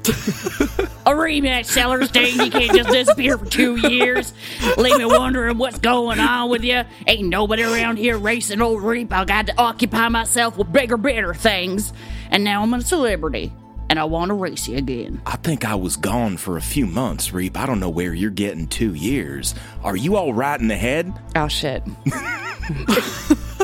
A 0.10 1.12
rematch, 1.12 1.66
Celestine. 1.66 2.46
You 2.46 2.52
can't 2.52 2.76
just 2.76 2.90
disappear 2.90 3.38
for 3.38 3.46
two 3.46 3.76
years. 3.90 4.34
Leave 4.78 4.98
me 4.98 5.06
wondering 5.06 5.58
what's 5.58 5.80
going 5.80 6.20
on 6.20 6.50
with 6.50 6.64
you. 6.64 6.84
Ain't 7.08 7.28
nobody 7.30 7.64
around 7.64 7.98
here 7.98 8.18
racing 8.18 8.62
old 8.62 8.82
Reap. 8.84 9.14
I 9.14 9.26
got 9.26 9.48
to 9.48 9.58
occupy 9.58 10.10
myself 10.10 10.58
with 10.58 10.72
bigger, 10.72 10.98
better 10.98 11.34
things. 11.34 11.94
And 12.32 12.44
now 12.44 12.64
I'm 12.64 12.74
a 12.74 12.82
celebrity. 12.82 13.54
And 13.88 14.00
I 14.00 14.06
want 14.06 14.30
to 14.30 14.34
race 14.34 14.68
you 14.68 14.78
again. 14.78 15.22
I 15.28 15.36
think 15.36 15.64
I 15.64 15.76
was 15.76 15.96
gone 15.96 16.38
for 16.38 16.58
a 16.58 16.62
few 16.62 16.88
months, 16.88 17.32
Reap. 17.32 17.56
I 17.58 17.68
don't 17.68 17.80
know 17.80 17.90
where 17.90 18.16
you're 18.16 18.32
getting 18.32 18.68
two 18.68 18.96
years. 18.96 19.54
Are 19.84 19.96
you 19.96 20.16
all 20.16 20.34
right 20.34 20.60
in 20.60 20.68
the 20.68 20.76
head? 20.76 21.14
Oh 21.36 21.48
shit. 21.48 21.84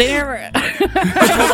They 0.00 0.08
never. 0.08 0.50
Hold 0.54 1.50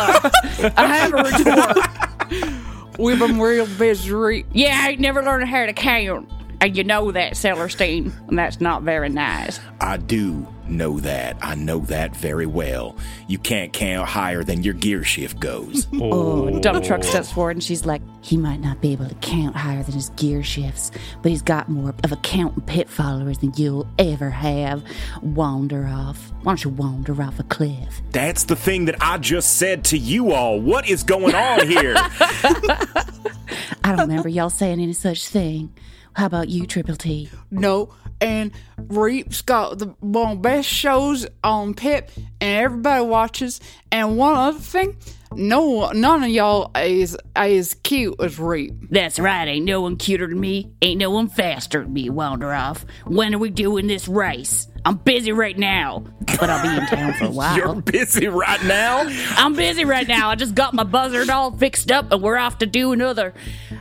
on. 0.63 0.71
I 0.77 0.95
have 0.95 1.13
a 1.13 1.17
retort. 1.17 2.97
We've 2.97 3.19
been 3.19 3.39
real 3.39 3.67
busy. 3.77 4.45
Yeah, 4.53 4.85
I 4.85 4.95
never 4.95 5.21
learned 5.21 5.49
how 5.49 5.65
to 5.65 5.73
count. 5.73 6.29
And 6.61 6.75
you 6.75 6.85
know 6.85 7.11
that, 7.11 7.35
Celestine. 7.35 8.13
And 8.29 8.39
that's 8.39 8.61
not 8.61 8.83
very 8.83 9.09
nice. 9.09 9.59
I 9.81 9.97
do 9.97 10.47
know 10.69 10.99
that. 10.99 11.37
I 11.41 11.55
know 11.55 11.79
that 11.79 12.15
very 12.15 12.45
well. 12.45 12.95
You 13.27 13.37
can't 13.37 13.73
count 13.73 14.07
higher 14.07 14.43
than 14.43 14.63
your 14.63 14.73
gear 14.73 15.03
shift 15.03 15.39
goes. 15.39 15.87
Oh, 15.99 16.47
oh. 16.47 16.59
dump 16.59 16.83
truck 16.83 17.03
steps 17.03 17.31
forward 17.31 17.55
and 17.55 17.63
she's 17.63 17.85
like, 17.85 18.01
He 18.21 18.37
might 18.37 18.61
not 18.61 18.81
be 18.81 18.91
able 18.91 19.09
to 19.09 19.15
count 19.15 19.55
higher 19.55 19.81
than 19.81 19.95
his 19.95 20.09
gear 20.11 20.43
shifts, 20.43 20.91
but 21.21 21.31
he's 21.31 21.41
got 21.41 21.69
more 21.69 21.93
of 22.03 22.11
a 22.11 22.15
count 22.17 22.55
and 22.55 22.65
pit 22.65 22.87
followers 22.87 23.39
than 23.39 23.51
you'll 23.55 23.87
ever 23.97 24.29
have. 24.29 24.83
Wander 25.23 25.87
off. 25.87 26.31
Why 26.43 26.51
don't 26.51 26.63
you 26.63 26.69
wander 26.69 27.19
off 27.21 27.39
a 27.39 27.43
cliff? 27.43 28.01
That's 28.11 28.43
the 28.43 28.55
thing 28.55 28.85
that 28.85 28.95
I 29.01 29.17
just 29.17 29.57
said 29.57 29.83
to 29.85 29.97
you 29.97 30.31
all. 30.33 30.59
What 30.59 30.87
is 30.87 31.03
going 31.03 31.35
on 31.35 31.67
here? 31.67 31.95
I 33.83 33.95
don't 33.95 33.99
remember 33.99 34.29
y'all 34.29 34.49
saying 34.49 34.79
any 34.79 34.93
such 34.93 35.27
thing. 35.27 35.73
How 36.13 36.25
about 36.25 36.49
you, 36.49 36.65
Triple 36.65 36.95
T? 36.95 37.29
No, 37.51 37.89
and 38.21 38.51
Reap's 38.77 39.41
got 39.41 39.79
the 39.79 39.87
one 39.99 40.31
of 40.31 40.37
the 40.37 40.41
best 40.41 40.69
shows 40.69 41.27
on 41.43 41.73
Pip, 41.73 42.09
and 42.39 42.63
everybody 42.63 43.03
watches. 43.05 43.59
And 43.91 44.17
one 44.17 44.35
other 44.35 44.59
thing, 44.59 44.97
no, 45.33 45.91
none 45.91 46.23
of 46.23 46.29
y'all 46.29 46.71
is 46.75 47.17
as 47.35 47.73
cute 47.83 48.15
as 48.19 48.39
Reap. 48.39 48.73
That's 48.89 49.19
right, 49.19 49.47
ain't 49.47 49.65
no 49.65 49.81
one 49.81 49.97
cuter 49.97 50.27
than 50.27 50.39
me. 50.39 50.71
Ain't 50.81 50.99
no 50.99 51.11
one 51.11 51.27
faster 51.27 51.83
than 51.83 51.93
me, 51.93 52.09
Wander 52.09 52.53
off. 52.53 52.85
When 53.05 53.35
are 53.35 53.37
we 53.39 53.49
doing 53.49 53.87
this 53.87 54.07
race? 54.07 54.67
I'm 54.85 54.95
busy 54.95 55.33
right 55.33 55.57
now, 55.57 56.05
but 56.39 56.49
I'll 56.49 56.63
be 56.63 56.81
in 56.81 56.87
town 56.87 57.13
for 57.15 57.25
a 57.25 57.29
while. 57.31 57.57
You're 57.57 57.81
busy 57.81 58.27
right 58.27 58.63
now? 58.63 59.05
I'm 59.31 59.53
busy 59.53 59.83
right 59.83 60.07
now. 60.07 60.29
I 60.29 60.35
just 60.35 60.55
got 60.55 60.73
my 60.73 60.85
buzzard 60.85 61.29
all 61.29 61.51
fixed 61.51 61.91
up, 61.91 62.11
and 62.11 62.21
we're 62.21 62.37
off 62.37 62.59
to 62.59 62.65
do 62.65 62.93
another 62.93 63.33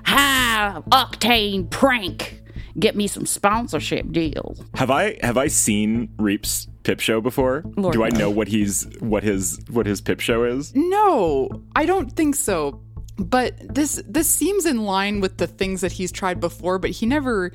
high 0.04 0.82
octane 0.90 1.70
prank. 1.70 2.42
Get 2.78 2.96
me 2.96 3.06
some 3.06 3.26
sponsorship 3.26 4.12
deals. 4.12 4.62
Have 4.74 4.90
I 4.90 5.18
have 5.22 5.38
I 5.38 5.46
seen 5.46 6.10
Reap's 6.18 6.68
pip 6.82 7.00
show 7.00 7.20
before? 7.20 7.64
Lord 7.76 7.94
Do 7.94 8.04
I 8.04 8.10
know 8.10 8.30
what 8.30 8.48
he's 8.48 8.86
what 9.00 9.22
his 9.22 9.58
what 9.70 9.86
his 9.86 10.00
pip 10.00 10.20
show 10.20 10.44
is? 10.44 10.74
No, 10.74 11.62
I 11.74 11.86
don't 11.86 12.12
think 12.12 12.34
so. 12.34 12.80
But 13.18 13.54
this 13.74 14.02
this 14.06 14.28
seems 14.28 14.66
in 14.66 14.84
line 14.84 15.20
with 15.20 15.38
the 15.38 15.46
things 15.46 15.80
that 15.80 15.92
he's 15.92 16.12
tried 16.12 16.38
before, 16.38 16.78
but 16.78 16.90
he 16.90 17.06
never 17.06 17.50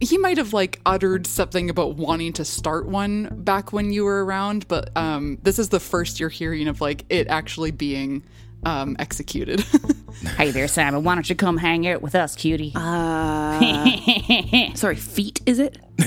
he 0.00 0.18
might 0.18 0.38
have 0.38 0.52
like 0.52 0.80
uttered 0.86 1.26
something 1.26 1.70
about 1.70 1.96
wanting 1.96 2.32
to 2.34 2.44
start 2.44 2.86
one 2.86 3.28
back 3.32 3.72
when 3.72 3.92
you 3.92 4.04
were 4.04 4.24
around, 4.24 4.66
but 4.66 4.96
um 4.96 5.38
this 5.42 5.58
is 5.58 5.68
the 5.68 5.80
first 5.80 6.20
you're 6.20 6.28
hearing 6.28 6.68
of 6.68 6.80
like 6.80 7.04
it 7.10 7.28
actually 7.28 7.70
being 7.70 8.24
um 8.64 8.96
executed. 8.98 9.60
hey 10.36 10.50
there, 10.50 10.68
Simon. 10.68 11.04
Why 11.04 11.14
don't 11.14 11.28
you 11.28 11.36
come 11.36 11.56
hang 11.56 11.86
out 11.86 12.02
with 12.02 12.14
us, 12.14 12.34
cutie? 12.36 12.72
Uh, 12.74 14.70
sorry, 14.74 14.96
feet, 14.96 15.40
is 15.46 15.58
it? 15.58 15.78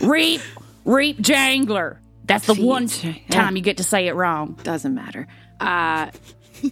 Reap, 0.00 0.40
Reap 0.84 1.18
Jangler. 1.18 1.98
That's 2.24 2.46
the 2.46 2.54
Feet. 2.54 2.64
one 2.64 2.86
time 3.30 3.56
you 3.56 3.62
get 3.62 3.78
to 3.78 3.84
say 3.84 4.06
it 4.06 4.14
wrong. 4.14 4.58
Doesn't 4.62 4.94
matter. 4.94 5.26
Uh, 5.60 6.10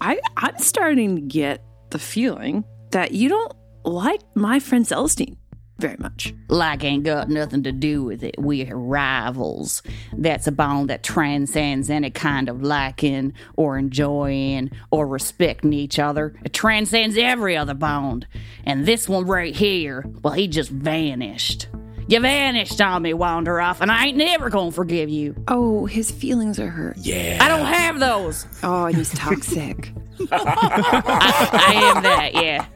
I 0.00 0.20
I'm 0.36 0.58
starting 0.58 1.16
to 1.16 1.22
get 1.22 1.62
the 1.90 1.98
feeling 1.98 2.64
that 2.92 3.12
you 3.12 3.28
don't 3.28 3.52
like 3.84 4.20
my 4.34 4.60
friend 4.60 4.86
Celestine 4.86 5.36
very 5.80 5.96
much. 5.98 6.34
Like 6.48 6.84
ain't 6.84 7.04
got 7.04 7.28
nothing 7.28 7.62
to 7.64 7.72
do 7.72 8.04
with 8.04 8.22
it. 8.22 8.36
We're 8.38 8.76
rivals. 8.76 9.82
That's 10.12 10.46
a 10.46 10.52
bond 10.52 10.90
that 10.90 11.02
transcends 11.02 11.90
any 11.90 12.10
kind 12.10 12.48
of 12.48 12.62
liking 12.62 13.32
or 13.56 13.78
enjoying 13.78 14.70
or 14.90 15.06
respecting 15.06 15.72
each 15.72 15.98
other. 15.98 16.34
It 16.44 16.52
transcends 16.52 17.16
every 17.16 17.56
other 17.56 17.74
bond. 17.74 18.26
And 18.64 18.86
this 18.86 19.08
one 19.08 19.26
right 19.26 19.54
here, 19.54 20.04
well, 20.22 20.34
he 20.34 20.48
just 20.48 20.70
vanished. 20.70 21.68
You 22.10 22.18
vanished 22.18 22.80
on 22.80 23.02
me, 23.02 23.14
Wander 23.14 23.60
Off, 23.60 23.80
and 23.80 23.88
I 23.88 24.06
ain't 24.06 24.16
never 24.16 24.50
gonna 24.50 24.72
forgive 24.72 25.08
you. 25.08 25.36
Oh, 25.46 25.86
his 25.86 26.10
feelings 26.10 26.58
are 26.58 26.68
hurt. 26.68 26.96
Yeah. 26.98 27.38
I 27.40 27.46
don't 27.46 27.66
have 27.66 28.00
those. 28.00 28.46
Oh, 28.64 28.86
and 28.86 28.96
he's 28.96 29.10
toxic. 29.10 29.92
I, 30.32 31.50
I 31.52 31.72
am 31.74 32.02
that, 32.02 32.34
yeah. 32.34 32.66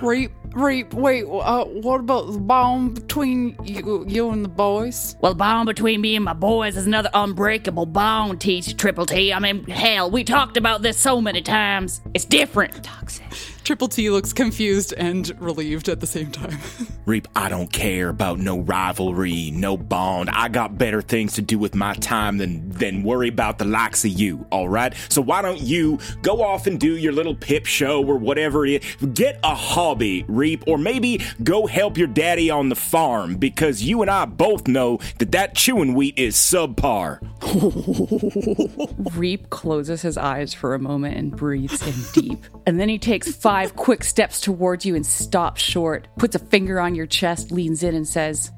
Reap, 0.00 0.30
Reap, 0.52 0.92
wait, 0.94 1.24
uh, 1.24 1.64
what 1.64 2.00
about 2.00 2.32
the 2.32 2.38
bond 2.38 2.94
between 2.94 3.56
you, 3.64 4.04
you 4.08 4.30
and 4.30 4.44
the 4.44 4.48
boys? 4.48 5.14
Well, 5.20 5.32
the 5.32 5.38
bond 5.38 5.66
between 5.66 6.00
me 6.00 6.16
and 6.16 6.24
my 6.24 6.32
boys 6.32 6.76
is 6.76 6.86
another 6.86 7.10
unbreakable 7.14 7.86
bond, 7.86 8.40
T 8.40 8.60
Triple 8.60 9.06
T. 9.06 9.32
I 9.32 9.38
mean, 9.38 9.64
hell, 9.66 10.10
we 10.10 10.24
talked 10.24 10.56
about 10.56 10.82
this 10.82 10.96
so 10.96 11.20
many 11.20 11.40
times. 11.40 12.00
It's 12.14 12.24
different. 12.24 12.82
Toxic. 12.82 13.24
Triple 13.64 13.88
T 13.88 14.10
looks 14.10 14.32
confused 14.32 14.94
and 14.96 15.30
relieved 15.40 15.88
at 15.88 16.00
the 16.00 16.06
same 16.06 16.30
time. 16.30 16.58
Reap, 17.06 17.28
I 17.36 17.48
don't 17.48 17.72
care 17.72 18.08
about 18.08 18.38
no 18.38 18.58
rivalry, 18.58 19.50
no 19.52 19.76
bond. 19.76 20.30
I 20.30 20.48
got 20.48 20.78
better 20.78 21.02
things 21.02 21.34
to 21.34 21.42
do 21.42 21.58
with 21.58 21.74
my 21.74 21.94
time 21.94 22.38
than 22.38 22.70
than 22.70 23.02
worry 23.02 23.28
about 23.28 23.58
the 23.58 23.64
likes 23.64 24.04
of 24.04 24.12
you, 24.12 24.46
all 24.50 24.68
right? 24.68 24.94
So 25.08 25.20
why 25.20 25.42
don't 25.42 25.60
you 25.60 25.98
go 26.22 26.42
off 26.42 26.66
and 26.66 26.80
do 26.80 26.96
your 26.96 27.12
little 27.12 27.34
pip 27.34 27.66
show 27.66 28.04
or 28.04 28.16
whatever 28.16 28.64
it 28.66 28.82
is? 28.84 29.08
Get 29.14 29.38
a 29.44 29.54
hobby, 29.54 30.24
Reap, 30.28 30.64
or 30.66 30.78
maybe 30.78 31.20
go 31.42 31.66
help 31.66 31.96
your 31.98 32.08
daddy 32.08 32.50
on 32.50 32.68
the 32.68 32.76
farm 32.76 33.36
because 33.36 33.82
you 33.82 34.02
and 34.02 34.10
I 34.10 34.24
both 34.24 34.66
know 34.66 34.98
that 35.18 35.32
that 35.32 35.54
chewing 35.54 35.94
wheat 35.94 36.18
is 36.18 36.36
subpar. 36.36 37.20
Reap 39.16 39.50
closes 39.50 40.02
his 40.02 40.16
eyes 40.16 40.54
for 40.54 40.74
a 40.74 40.78
moment 40.78 41.16
and 41.16 41.34
breathes 41.36 41.86
in 41.86 42.22
deep. 42.22 42.44
And 42.66 42.78
then 42.78 42.88
he 42.88 42.98
takes 42.98 43.34
five 43.34 43.49
quick 43.76 44.04
steps 44.04 44.40
towards 44.40 44.84
you 44.84 44.94
and 44.94 45.04
stops 45.04 45.60
short, 45.62 46.08
puts 46.18 46.34
a 46.34 46.38
finger 46.38 46.80
on 46.80 46.94
your 46.94 47.06
chest, 47.06 47.50
leans 47.50 47.82
in, 47.82 47.94
and 47.94 48.06
says, 48.06 48.50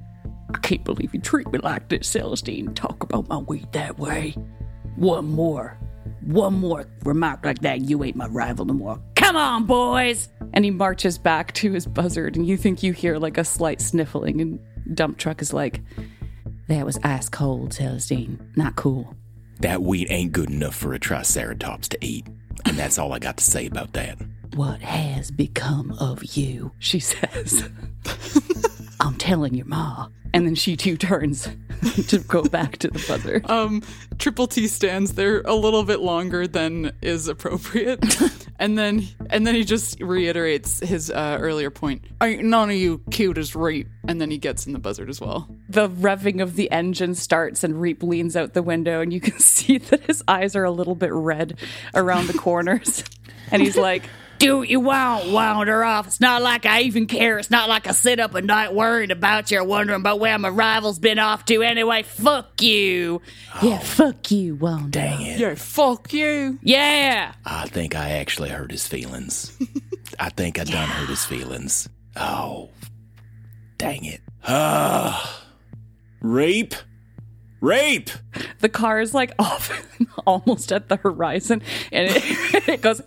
I 0.54 0.58
can't 0.58 0.84
believe 0.84 1.14
you 1.14 1.20
treat 1.20 1.50
me 1.50 1.58
like 1.58 1.88
this, 1.88 2.08
Celestine. 2.08 2.74
Talk 2.74 3.02
about 3.02 3.28
my 3.28 3.38
weed 3.38 3.72
that 3.72 3.98
way. 3.98 4.34
One 4.96 5.26
more. 5.26 5.78
One 6.22 6.54
more 6.54 6.86
remark 7.04 7.44
like 7.44 7.60
that, 7.60 7.80
you 7.82 8.04
ain't 8.04 8.16
my 8.16 8.26
rival 8.26 8.64
no 8.64 8.74
more. 8.74 9.00
Come 9.16 9.36
on, 9.36 9.66
boys! 9.66 10.28
and 10.52 10.64
he 10.64 10.70
marches 10.70 11.18
back 11.18 11.52
to 11.54 11.72
his 11.72 11.86
buzzard. 11.86 12.36
And 12.36 12.46
you 12.46 12.56
think 12.56 12.82
you 12.82 12.92
hear 12.92 13.18
like 13.18 13.38
a 13.38 13.44
slight 13.44 13.80
sniffling, 13.80 14.40
and 14.40 14.60
Dump 14.94 15.18
Truck 15.18 15.42
is 15.42 15.52
like, 15.52 15.80
That 16.68 16.86
was 16.86 16.98
ice 17.02 17.28
cold, 17.28 17.72
Celestine. 17.72 18.52
Not 18.56 18.76
cool. 18.76 19.14
That 19.60 19.82
wheat 19.82 20.08
ain't 20.10 20.32
good 20.32 20.50
enough 20.50 20.74
for 20.74 20.92
a 20.92 20.98
triceratops 20.98 21.88
to 21.88 21.98
eat. 22.00 22.26
And 22.64 22.76
that's 22.76 22.98
all 22.98 23.12
I 23.12 23.18
got 23.18 23.36
to 23.38 23.44
say 23.44 23.66
about 23.66 23.92
that. 23.94 24.18
What 24.54 24.82
has 24.82 25.30
become 25.30 25.92
of 25.98 26.36
you? 26.36 26.72
She 26.78 27.00
says. 27.00 27.70
I'm 29.00 29.14
telling 29.16 29.54
your 29.54 29.64
ma. 29.66 30.08
And 30.34 30.46
then 30.46 30.54
she 30.54 30.76
too 30.76 30.98
turns 30.98 31.48
to 32.08 32.18
go 32.18 32.42
back 32.42 32.76
to 32.78 32.88
the 32.88 33.02
buzzer. 33.08 33.40
Um, 33.46 33.82
Triple 34.18 34.46
T 34.46 34.66
stands 34.66 35.14
there 35.14 35.40
a 35.42 35.54
little 35.54 35.84
bit 35.84 36.00
longer 36.00 36.46
than 36.46 36.92
is 37.00 37.28
appropriate, 37.28 38.04
and 38.58 38.78
then 38.78 39.06
and 39.30 39.46
then 39.46 39.54
he 39.54 39.64
just 39.64 40.00
reiterates 40.00 40.80
his 40.80 41.10
uh, 41.10 41.38
earlier 41.40 41.70
point. 41.70 42.04
Ain't 42.22 42.44
none 42.44 42.70
of 42.70 42.76
you 42.76 43.02
cute 43.10 43.36
as 43.36 43.56
Reap, 43.56 43.88
and 44.06 44.20
then 44.20 44.30
he 44.30 44.38
gets 44.38 44.66
in 44.66 44.72
the 44.72 44.78
buzzard 44.78 45.10
as 45.10 45.20
well. 45.20 45.48
The 45.68 45.88
revving 45.88 46.42
of 46.42 46.56
the 46.56 46.70
engine 46.70 47.14
starts, 47.14 47.64
and 47.64 47.80
Reap 47.80 48.02
leans 48.02 48.36
out 48.36 48.54
the 48.54 48.62
window, 48.62 49.00
and 49.00 49.12
you 49.12 49.20
can 49.20 49.38
see 49.38 49.78
that 49.78 50.02
his 50.02 50.22
eyes 50.28 50.54
are 50.56 50.64
a 50.64 50.70
little 50.70 50.94
bit 50.94 51.12
red 51.12 51.58
around 51.94 52.26
the 52.28 52.38
corners. 52.38 53.04
and 53.50 53.60
he's 53.60 53.76
like, 53.76 54.04
Do 54.42 54.58
what 54.58 54.68
you 54.68 54.80
want, 54.80 55.30
wander 55.30 55.84
off. 55.84 56.08
It's 56.08 56.20
not 56.20 56.42
like 56.42 56.66
I 56.66 56.80
even 56.82 57.06
care. 57.06 57.38
It's 57.38 57.48
not 57.48 57.68
like 57.68 57.86
I 57.86 57.92
sit 57.92 58.18
up 58.18 58.34
at 58.34 58.42
night 58.42 58.74
worrying 58.74 59.12
about 59.12 59.52
you 59.52 59.60
or 59.60 59.64
wondering 59.64 60.00
about 60.00 60.18
where 60.18 60.36
my 60.36 60.48
rival's 60.48 60.98
been 60.98 61.20
off 61.20 61.44
to. 61.44 61.62
Anyway, 61.62 62.02
fuck 62.02 62.60
you. 62.60 63.22
Yeah, 63.62 63.78
fuck 63.78 64.32
you, 64.32 64.56
wander. 64.56 64.90
Dang 64.98 65.22
it. 65.22 65.38
Yeah, 65.38 65.54
fuck 65.54 66.12
you. 66.12 66.58
Yeah. 66.60 67.34
I 67.46 67.68
think 67.68 67.94
I 67.94 68.10
actually 68.14 68.48
hurt 68.48 68.72
his 68.72 68.84
feelings. 68.88 69.56
I 70.18 70.28
think 70.30 70.58
I 70.58 70.64
done 70.64 70.88
hurt 70.88 71.08
his 71.08 71.24
feelings. 71.24 71.88
Oh, 72.16 72.70
dang 73.78 74.04
it. 74.04 74.22
Ah, 74.44 75.44
rape, 76.20 76.74
rape. 77.60 78.10
the 78.58 78.68
car 78.68 79.00
is 79.00 79.14
like 79.14 79.34
off 79.38 79.70
almost 80.26 80.72
at 80.72 80.88
the 80.88 80.96
horizon, 80.96 81.62
and 81.92 82.10
it, 82.10 82.22
it 82.68 82.82
goes, 82.82 83.00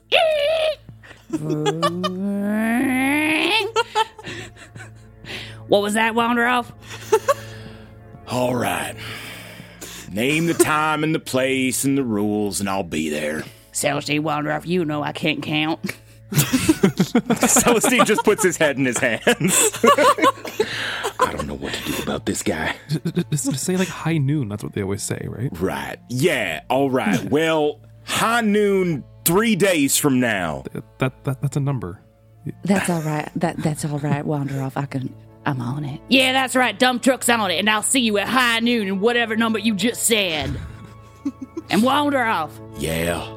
what 5.68 5.82
was 5.82 5.94
that, 5.94 6.16
wander 6.16 6.46
off? 6.46 6.72
All 8.28 8.56
right. 8.56 8.96
Name 10.12 10.46
the 10.48 10.54
time 10.54 11.04
and 11.04 11.14
the 11.14 11.20
place 11.20 11.84
and 11.84 11.98
the 11.98 12.04
rules, 12.04 12.60
and 12.60 12.70
I'll 12.70 12.84
be 12.84 13.10
there. 13.10 13.44
Celestine 13.74 14.24
Wanderoff. 14.24 14.66
You 14.66 14.86
know 14.86 15.04
I 15.04 15.12
can't 15.12 15.44
count. 15.44 15.80
Celestine 16.32 18.06
just 18.06 18.24
puts 18.24 18.44
his 18.44 18.58
head 18.58 18.78
in 18.78 18.86
his 18.86 18.98
hands. 18.98 19.26
I 21.20 21.32
don't 21.32 21.48
know 21.48 21.56
what 21.56 21.74
to 21.74 21.92
do 21.92 22.02
about 22.04 22.26
this 22.26 22.42
guy. 22.42 22.76
Just, 23.30 23.52
just 23.52 23.64
say 23.64 23.78
like 23.78 23.88
high 23.90 24.18
noon. 24.18 24.48
That's 24.50 24.64
what 24.64 24.74
they 24.74 24.82
always 24.82 25.04
say, 25.04 25.26
right? 25.30 25.50
Right. 25.60 25.98
Yeah. 26.10 26.62
All 26.70 26.90
right. 26.90 27.24
Well, 27.30 27.82
high 28.06 28.42
noon, 28.42 29.04
three 29.26 29.56
days 29.56 29.98
from 29.98 30.20
now. 30.20 30.64
That, 31.00 31.24
that 31.26 31.42
that's 31.42 31.58
a 31.58 31.60
number. 31.60 32.00
That's 32.64 32.90
all 32.90 33.02
right. 33.02 33.30
That 33.36 33.58
that's 33.58 33.84
all 33.86 34.00
right. 34.00 34.26
Wander 34.26 34.62
off. 34.62 34.78
I 34.78 34.86
can. 34.86 35.14
I'm 35.46 35.62
on 35.62 35.84
it. 35.86 36.02
Yeah, 36.10 36.34
that's 36.34 36.56
right. 36.56 36.78
Dump 36.78 37.04
truck's 37.04 37.30
on 37.30 37.52
it, 37.52 37.60
and 37.60 37.70
I'll 37.70 37.84
see 37.84 38.00
you 38.00 38.18
at 38.18 38.28
high 38.28 38.60
noon 38.62 38.88
and 38.88 39.02
whatever 39.02 39.36
number 39.36 39.60
you 39.60 39.76
just 39.76 40.04
said. 40.04 40.52
and 41.70 41.84
wander 41.84 42.24
off. 42.24 42.60
Yeah. 42.78 43.32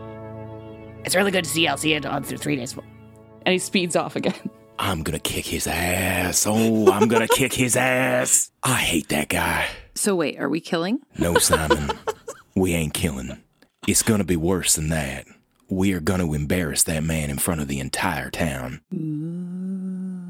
It's 1.04 1.14
really 1.14 1.30
good 1.30 1.44
to 1.44 1.50
see 1.50 1.62
you. 1.62 1.68
I'll 1.68 1.76
see 1.76 1.90
you 1.90 1.96
in 1.96 2.06
uh, 2.06 2.20
th- 2.20 2.40
three 2.40 2.56
days. 2.56 2.74
and 2.76 3.52
he 3.52 3.58
speeds 3.58 3.96
off 3.96 4.16
again. 4.16 4.34
I'm 4.78 5.02
gonna 5.02 5.18
kick 5.18 5.44
his 5.46 5.66
ass. 5.66 6.46
Oh, 6.46 6.90
I'm 6.92 7.08
gonna 7.08 7.28
kick 7.36 7.52
his 7.52 7.76
ass. 7.76 8.50
I 8.62 8.74
hate 8.76 9.08
that 9.08 9.28
guy. 9.28 9.66
So 9.94 10.14
wait, 10.14 10.38
are 10.38 10.48
we 10.48 10.60
killing? 10.60 11.00
No, 11.18 11.34
Simon. 11.34 11.90
we 12.54 12.74
ain't 12.74 12.94
killing. 12.94 13.42
It's 13.86 14.02
gonna 14.02 14.24
be 14.24 14.36
worse 14.36 14.76
than 14.76 14.88
that. 14.90 15.26
We 15.70 15.92
are 15.92 16.00
gonna 16.00 16.32
embarrass 16.32 16.82
that 16.84 17.02
man 17.02 17.30
in 17.30 17.38
front 17.38 17.60
of 17.60 17.68
the 17.68 17.78
entire 17.78 18.30
town. 18.30 18.80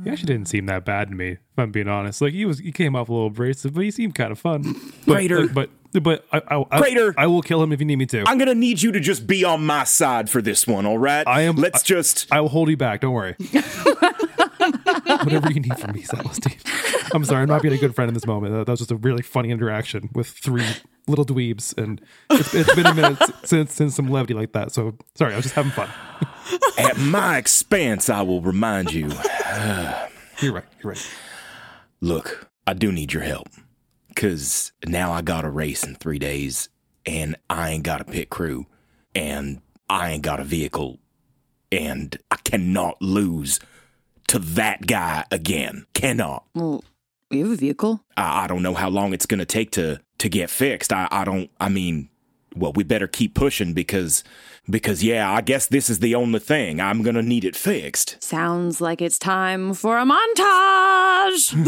He 0.04 0.10
actually 0.10 0.26
didn't 0.26 0.48
seem 0.48 0.66
that 0.66 0.84
bad 0.84 1.10
to 1.10 1.14
me, 1.14 1.32
if 1.32 1.38
I'm 1.58 1.70
being 1.70 1.88
honest. 1.88 2.20
Like 2.20 2.32
he 2.32 2.44
was, 2.44 2.58
he 2.58 2.72
came 2.72 2.96
off 2.96 3.08
a 3.08 3.12
little 3.12 3.28
abrasive, 3.28 3.74
but 3.74 3.84
he 3.84 3.90
seemed 3.90 4.14
kind 4.14 4.32
of 4.32 4.38
fun. 4.38 4.74
But, 5.06 5.14
Crater. 5.14 5.42
like, 5.42 5.54
but 5.54 5.70
but 6.02 6.24
I, 6.32 6.42
I, 6.48 6.64
I, 6.70 6.78
Crater. 6.80 7.14
I 7.16 7.26
will 7.26 7.42
kill 7.42 7.62
him 7.62 7.72
if 7.72 7.80
you 7.80 7.86
need 7.86 7.96
me 7.96 8.06
to. 8.06 8.24
I'm 8.26 8.38
gonna 8.38 8.54
need 8.54 8.82
you 8.82 8.92
to 8.92 9.00
just 9.00 9.26
be 9.26 9.44
on 9.44 9.64
my 9.64 9.84
side 9.84 10.28
for 10.28 10.42
this 10.42 10.66
one, 10.66 10.86
all 10.86 10.98
right? 10.98 11.26
I 11.26 11.42
am. 11.42 11.56
Let's 11.56 11.82
just. 11.82 12.26
I 12.30 12.40
will 12.40 12.48
hold 12.48 12.68
you 12.68 12.76
back. 12.76 13.00
Don't 13.00 13.12
worry. 13.12 13.36
Whatever 15.24 15.50
you 15.50 15.60
need 15.60 15.78
from 15.78 15.92
me, 15.92 16.02
Celestine. 16.02 16.60
I'm 17.14 17.24
sorry, 17.24 17.42
I'm 17.42 17.48
not 17.48 17.62
being 17.62 17.72
a 17.72 17.78
good 17.78 17.94
friend 17.94 18.08
in 18.08 18.14
this 18.14 18.26
moment. 18.26 18.52
That, 18.66 18.70
was 18.70 18.80
just 18.80 18.90
a 18.90 18.96
really 18.96 19.22
funny 19.22 19.50
interaction 19.50 20.10
with 20.14 20.26
three 20.28 20.66
little 21.06 21.24
dweebs, 21.24 21.76
and 21.78 22.00
it's, 22.30 22.54
it's 22.54 22.74
been 22.74 22.84
a 22.84 22.94
minute 22.94 23.18
since 23.44 23.72
since 23.72 23.94
some 23.94 24.10
levity 24.10 24.34
like 24.34 24.52
that. 24.52 24.72
So 24.72 24.96
sorry, 25.14 25.32
I 25.32 25.36
was 25.36 25.44
just 25.44 25.54
having 25.54 25.72
fun. 25.72 25.88
At 26.78 26.98
my 26.98 27.38
expense, 27.38 28.10
I 28.10 28.20
will 28.20 28.42
remind 28.42 28.92
you. 28.92 29.06
You're 30.40 30.52
right. 30.52 30.64
You're 30.82 30.92
right. 30.92 31.10
Look, 32.00 32.50
I 32.66 32.74
do 32.74 32.92
need 32.92 33.14
your 33.14 33.22
help. 33.22 33.48
Cause 34.14 34.72
now 34.84 35.12
I 35.12 35.22
got 35.22 35.44
a 35.44 35.50
race 35.50 35.84
in 35.84 35.94
three 35.94 36.18
days 36.18 36.68
and 37.06 37.36
I 37.48 37.70
ain't 37.70 37.84
got 37.84 38.00
a 38.00 38.04
pit 38.04 38.30
crew 38.30 38.66
and 39.14 39.60
I 39.88 40.10
ain't 40.10 40.22
got 40.22 40.40
a 40.40 40.44
vehicle 40.44 40.98
and 41.70 42.16
I 42.30 42.36
cannot 42.36 43.00
lose 43.00 43.60
to 44.28 44.38
that 44.38 44.86
guy 44.86 45.24
again. 45.30 45.86
Cannot. 45.94 46.44
Well, 46.54 46.84
we 47.30 47.40
have 47.40 47.50
a 47.50 47.56
vehicle. 47.56 48.04
I, 48.16 48.44
I 48.44 48.46
don't 48.46 48.62
know 48.62 48.74
how 48.74 48.88
long 48.88 49.12
it's 49.12 49.26
gonna 49.26 49.44
take 49.44 49.70
to 49.72 50.00
to 50.18 50.28
get 50.28 50.50
fixed. 50.50 50.92
I, 50.92 51.08
I 51.10 51.24
don't 51.24 51.50
I 51.60 51.68
mean 51.68 52.08
well, 52.56 52.72
we 52.72 52.82
better 52.82 53.06
keep 53.06 53.34
pushing 53.34 53.72
because 53.72 54.24
because 54.70 55.02
yeah, 55.02 55.30
I 55.32 55.40
guess 55.40 55.66
this 55.66 55.88
is 55.90 55.98
the 56.00 56.14
only 56.14 56.38
thing. 56.40 56.80
I'm 56.80 57.02
gonna 57.02 57.22
need 57.22 57.44
it 57.44 57.56
fixed. 57.56 58.22
Sounds 58.22 58.80
like 58.80 59.00
it's 59.02 59.18
time 59.18 59.74
for 59.74 59.98
a 59.98 60.04
montage. 60.04 61.54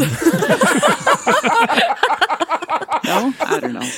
no, 3.03 3.33
I 3.39 3.59
don't 3.59 3.73
know. 3.73 3.89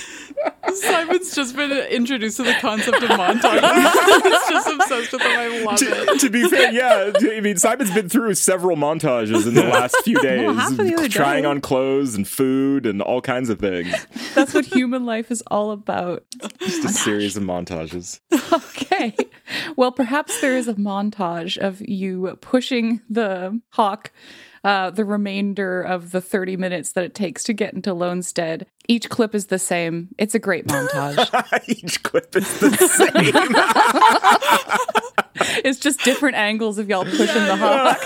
Simon's 0.73 1.35
just 1.35 1.55
been 1.55 1.71
introduced 1.71 2.37
to 2.37 2.43
the 2.43 2.53
concept 2.55 3.01
of 3.03 3.09
montage. 3.11 3.61
He's 4.23 4.49
just 4.49 4.67
obsessed 4.67 5.11
with 5.13 5.21
them. 5.21 5.31
I 5.39 5.63
love 5.63 5.77
to, 5.77 5.85
it. 5.85 6.19
to 6.19 6.29
be 6.29 6.47
fair, 6.49 6.71
yeah. 6.71 7.11
I 7.35 7.39
mean, 7.41 7.57
Simon's 7.57 7.91
been 7.91 8.09
through 8.09 8.33
several 8.35 8.75
montages 8.75 9.47
in 9.47 9.53
the 9.53 9.63
last 9.63 9.95
few 10.03 10.19
days, 10.21 10.45
Well, 10.45 10.55
half 10.55 10.77
of 10.77 11.09
trying 11.11 11.43
day. 11.43 11.49
on 11.49 11.61
clothes 11.61 12.15
and 12.15 12.27
food 12.27 12.85
and 12.85 13.01
all 13.01 13.21
kinds 13.21 13.49
of 13.49 13.59
things. 13.59 13.93
That's 14.33 14.53
what 14.53 14.65
human 14.65 15.05
life 15.05 15.31
is 15.31 15.43
all 15.47 15.71
about. 15.71 16.23
Just 16.59 16.83
a 16.83 16.89
series 16.89 17.37
of 17.37 17.43
montages. 17.43 18.19
Okay. 18.53 18.92
Well, 19.75 19.91
perhaps 19.91 20.39
there 20.39 20.55
is 20.55 20.67
a 20.69 20.73
montage 20.75 21.57
of 21.57 21.81
you 21.81 22.37
pushing 22.41 23.01
the 23.09 23.59
hawk 23.71 24.11
uh, 24.63 24.89
the 24.91 25.03
remainder 25.03 25.81
of 25.81 26.11
the 26.11 26.21
30 26.21 26.55
minutes 26.57 26.93
that 26.93 27.03
it 27.03 27.13
takes 27.13 27.43
to 27.43 27.53
get 27.53 27.73
into 27.73 27.93
Lonestead. 27.93 28.63
Each 28.87 29.09
clip 29.09 29.35
is 29.35 29.47
the 29.47 29.59
same. 29.59 30.09
It's 30.17 30.35
a 30.35 30.39
great 30.39 30.67
montage. 30.67 31.67
Each 31.67 32.01
clip 32.03 32.35
is 32.35 32.59
the 32.59 32.69
same. 32.87 33.09
it's 35.65 35.79
just 35.79 35.99
different 36.01 36.37
angles 36.37 36.77
of 36.77 36.87
y'all 36.87 37.03
pushing 37.03 37.43
the 37.43 37.57
hawk. 37.57 37.99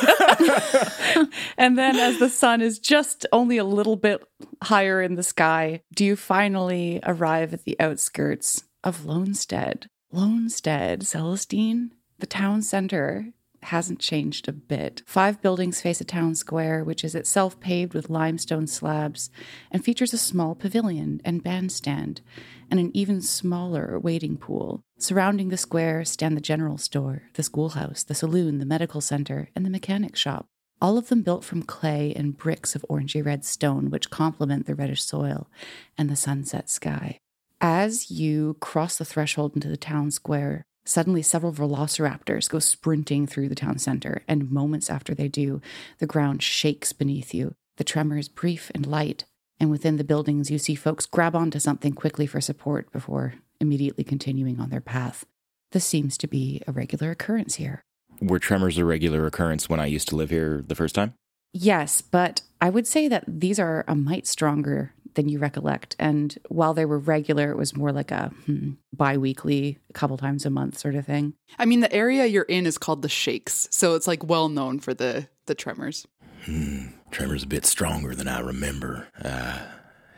and 1.57 1.77
then 1.77 1.97
as 1.97 2.17
the 2.17 2.29
sun 2.29 2.61
is 2.61 2.79
just 2.79 3.27
only 3.31 3.57
a 3.57 3.63
little 3.63 3.95
bit 3.95 4.23
higher 4.63 5.01
in 5.01 5.13
the 5.15 5.23
sky, 5.23 5.81
do 5.93 6.03
you 6.03 6.15
finally 6.15 6.99
arrive 7.03 7.53
at 7.53 7.65
the 7.65 7.79
outskirts 7.79 8.63
of 8.83 9.01
Lonestead? 9.01 9.85
Lonestead, 10.13 11.05
Celestine, 11.05 11.91
the 12.19 12.25
town 12.25 12.61
center 12.61 13.33
hasn't 13.63 13.99
changed 13.99 14.47
a 14.47 14.53
bit. 14.53 15.01
Five 15.05 15.41
buildings 15.41 15.81
face 15.81 15.99
a 15.99 16.05
town 16.05 16.35
square, 16.35 16.83
which 16.83 17.03
is 17.03 17.15
itself 17.15 17.59
paved 17.59 17.93
with 17.93 18.09
limestone 18.09 18.67
slabs 18.67 19.29
and 19.71 19.83
features 19.83 20.13
a 20.13 20.17
small 20.17 20.55
pavilion 20.55 21.21
and 21.25 21.43
bandstand 21.43 22.21
and 22.69 22.79
an 22.79 22.91
even 22.93 23.21
smaller 23.21 23.99
wading 23.99 24.37
pool. 24.37 24.83
Surrounding 24.97 25.49
the 25.49 25.57
square 25.57 26.05
stand 26.05 26.37
the 26.37 26.41
general 26.41 26.77
store, 26.77 27.23
the 27.33 27.43
schoolhouse, 27.43 28.03
the 28.03 28.15
saloon, 28.15 28.59
the 28.59 28.65
medical 28.65 29.01
center, 29.01 29.49
and 29.55 29.65
the 29.65 29.69
mechanic 29.69 30.15
shop. 30.15 30.47
All 30.81 30.97
of 30.97 31.09
them 31.09 31.23
built 31.23 31.43
from 31.43 31.63
clay 31.63 32.13
and 32.15 32.37
bricks 32.37 32.75
of 32.75 32.85
orangey 32.89 33.25
red 33.25 33.43
stone, 33.43 33.89
which 33.89 34.11
complement 34.11 34.67
the 34.67 34.75
reddish 34.75 35.03
soil 35.03 35.49
and 35.97 36.09
the 36.09 36.15
sunset 36.15 36.69
sky. 36.69 37.19
As 37.59 38.11
you 38.11 38.55
cross 38.59 38.97
the 38.97 39.05
threshold 39.05 39.55
into 39.55 39.67
the 39.67 39.77
town 39.77 40.11
square, 40.11 40.63
suddenly 40.85 41.23
several 41.23 41.51
velociraptors 41.51 42.49
go 42.49 42.59
sprinting 42.59 43.25
through 43.25 43.49
the 43.49 43.55
town 43.55 43.79
center, 43.79 44.21
and 44.27 44.51
moments 44.51 44.91
after 44.91 45.15
they 45.15 45.27
do, 45.27 45.59
the 45.97 46.05
ground 46.05 46.43
shakes 46.43 46.93
beneath 46.93 47.33
you. 47.33 47.55
The 47.77 47.83
tremor 47.83 48.17
is 48.17 48.29
brief 48.29 48.71
and 48.75 48.85
light, 48.85 49.25
and 49.59 49.71
within 49.71 49.97
the 49.97 50.03
buildings, 50.03 50.51
you 50.51 50.59
see 50.59 50.75
folks 50.75 51.07
grab 51.07 51.35
onto 51.35 51.57
something 51.57 51.93
quickly 51.93 52.27
for 52.27 52.41
support 52.41 52.91
before 52.91 53.33
immediately 53.59 54.03
continuing 54.03 54.59
on 54.59 54.69
their 54.69 54.81
path. 54.81 55.25
This 55.71 55.85
seems 55.85 56.15
to 56.19 56.27
be 56.27 56.61
a 56.67 56.71
regular 56.71 57.09
occurrence 57.09 57.55
here. 57.55 57.81
Were 58.21 58.39
tremors 58.39 58.77
a 58.77 58.85
regular 58.85 59.25
occurrence 59.25 59.67
when 59.67 59.79
I 59.79 59.87
used 59.87 60.09
to 60.09 60.15
live 60.15 60.29
here 60.29 60.63
the 60.65 60.75
first 60.75 60.93
time? 60.93 61.15
Yes, 61.53 62.01
but 62.01 62.41
I 62.61 62.69
would 62.69 62.85
say 62.85 63.07
that 63.07 63.23
these 63.27 63.59
are 63.59 63.83
a 63.87 63.95
mite 63.95 64.27
stronger 64.27 64.93
than 65.17 65.27
you 65.27 65.39
recollect. 65.39 65.97
And 65.99 66.37
while 66.47 66.73
they 66.73 66.85
were 66.85 66.97
regular, 66.97 67.51
it 67.51 67.57
was 67.57 67.75
more 67.75 67.91
like 67.91 68.11
a 68.11 68.31
hmm, 68.45 68.73
bi 68.93 69.17
weekly, 69.17 69.79
a 69.89 69.93
couple 69.93 70.17
times 70.17 70.45
a 70.45 70.49
month 70.49 70.77
sort 70.77 70.95
of 70.95 71.05
thing. 71.05 71.33
I 71.59 71.65
mean, 71.65 71.81
the 71.81 71.91
area 71.91 72.25
you're 72.25 72.43
in 72.43 72.65
is 72.65 72.77
called 72.77 73.01
the 73.01 73.09
Shakes, 73.09 73.67
so 73.71 73.95
it's 73.95 74.07
like 74.07 74.23
well 74.23 74.47
known 74.47 74.79
for 74.79 74.93
the 74.93 75.27
the 75.47 75.55
tremors. 75.55 76.07
Hmm, 76.45 76.87
tremor's 77.11 77.43
a 77.43 77.47
bit 77.47 77.65
stronger 77.65 78.15
than 78.15 78.27
I 78.27 78.39
remember. 78.39 79.09
I 79.21 79.67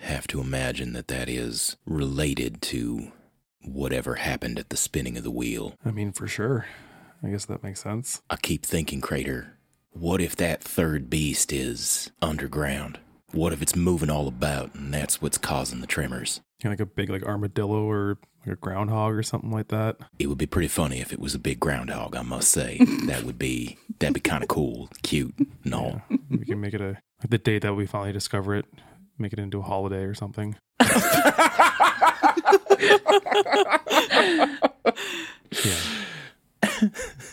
have 0.01 0.27
to 0.27 0.41
imagine 0.41 0.93
that 0.93 1.07
that 1.07 1.27
is 1.27 1.77
related 1.85 2.61
to 2.61 3.11
whatever 3.63 4.15
happened 4.15 4.59
at 4.59 4.69
the 4.69 4.77
spinning 4.77 5.17
of 5.17 5.23
the 5.23 5.31
wheel. 5.31 5.75
I 5.83 5.91
mean, 5.91 6.11
for 6.11 6.27
sure. 6.27 6.65
I 7.23 7.29
guess 7.29 7.45
that 7.45 7.63
makes 7.63 7.81
sense. 7.81 8.21
I 8.29 8.37
keep 8.37 8.65
thinking, 8.65 9.01
Crater, 9.01 9.57
what 9.91 10.21
if 10.21 10.35
that 10.37 10.63
third 10.63 11.09
beast 11.09 11.51
is 11.51 12.11
underground? 12.21 12.99
What 13.31 13.53
if 13.53 13.61
it's 13.61 13.75
moving 13.75 14.09
all 14.09 14.27
about 14.27 14.73
and 14.73 14.91
that's 14.93 15.21
what's 15.21 15.37
causing 15.37 15.81
the 15.81 15.87
tremors? 15.87 16.41
Yeah, 16.63 16.71
like 16.71 16.79
a 16.79 16.85
big 16.85 17.09
like 17.09 17.23
armadillo 17.23 17.83
or 17.83 18.17
like 18.45 18.53
a 18.53 18.55
groundhog 18.55 19.13
or 19.13 19.21
something 19.23 19.51
like 19.51 19.67
that. 19.67 19.97
It 20.17 20.27
would 20.27 20.37
be 20.37 20.47
pretty 20.47 20.67
funny 20.67 20.99
if 20.99 21.13
it 21.13 21.19
was 21.19 21.35
a 21.35 21.39
big 21.39 21.59
groundhog, 21.59 22.15
I 22.15 22.23
must 22.23 22.49
say. 22.49 22.79
that 23.05 23.23
would 23.23 23.37
be 23.37 23.77
that'd 23.99 24.13
be 24.15 24.19
kind 24.19 24.41
of 24.43 24.49
cool, 24.49 24.89
cute, 25.03 25.35
and 25.63 25.73
all. 25.75 26.01
We 26.29 26.45
can 26.45 26.59
make 26.59 26.73
it 26.73 26.81
a 26.81 26.97
like 27.21 27.29
the 27.29 27.37
day 27.37 27.59
that 27.59 27.75
we 27.75 27.85
finally 27.85 28.13
discover 28.13 28.55
it, 28.55 28.65
make 29.17 29.33
it 29.33 29.39
into 29.39 29.59
a 29.59 29.63
holiday 29.63 30.03
or 30.03 30.15
something. 30.15 30.55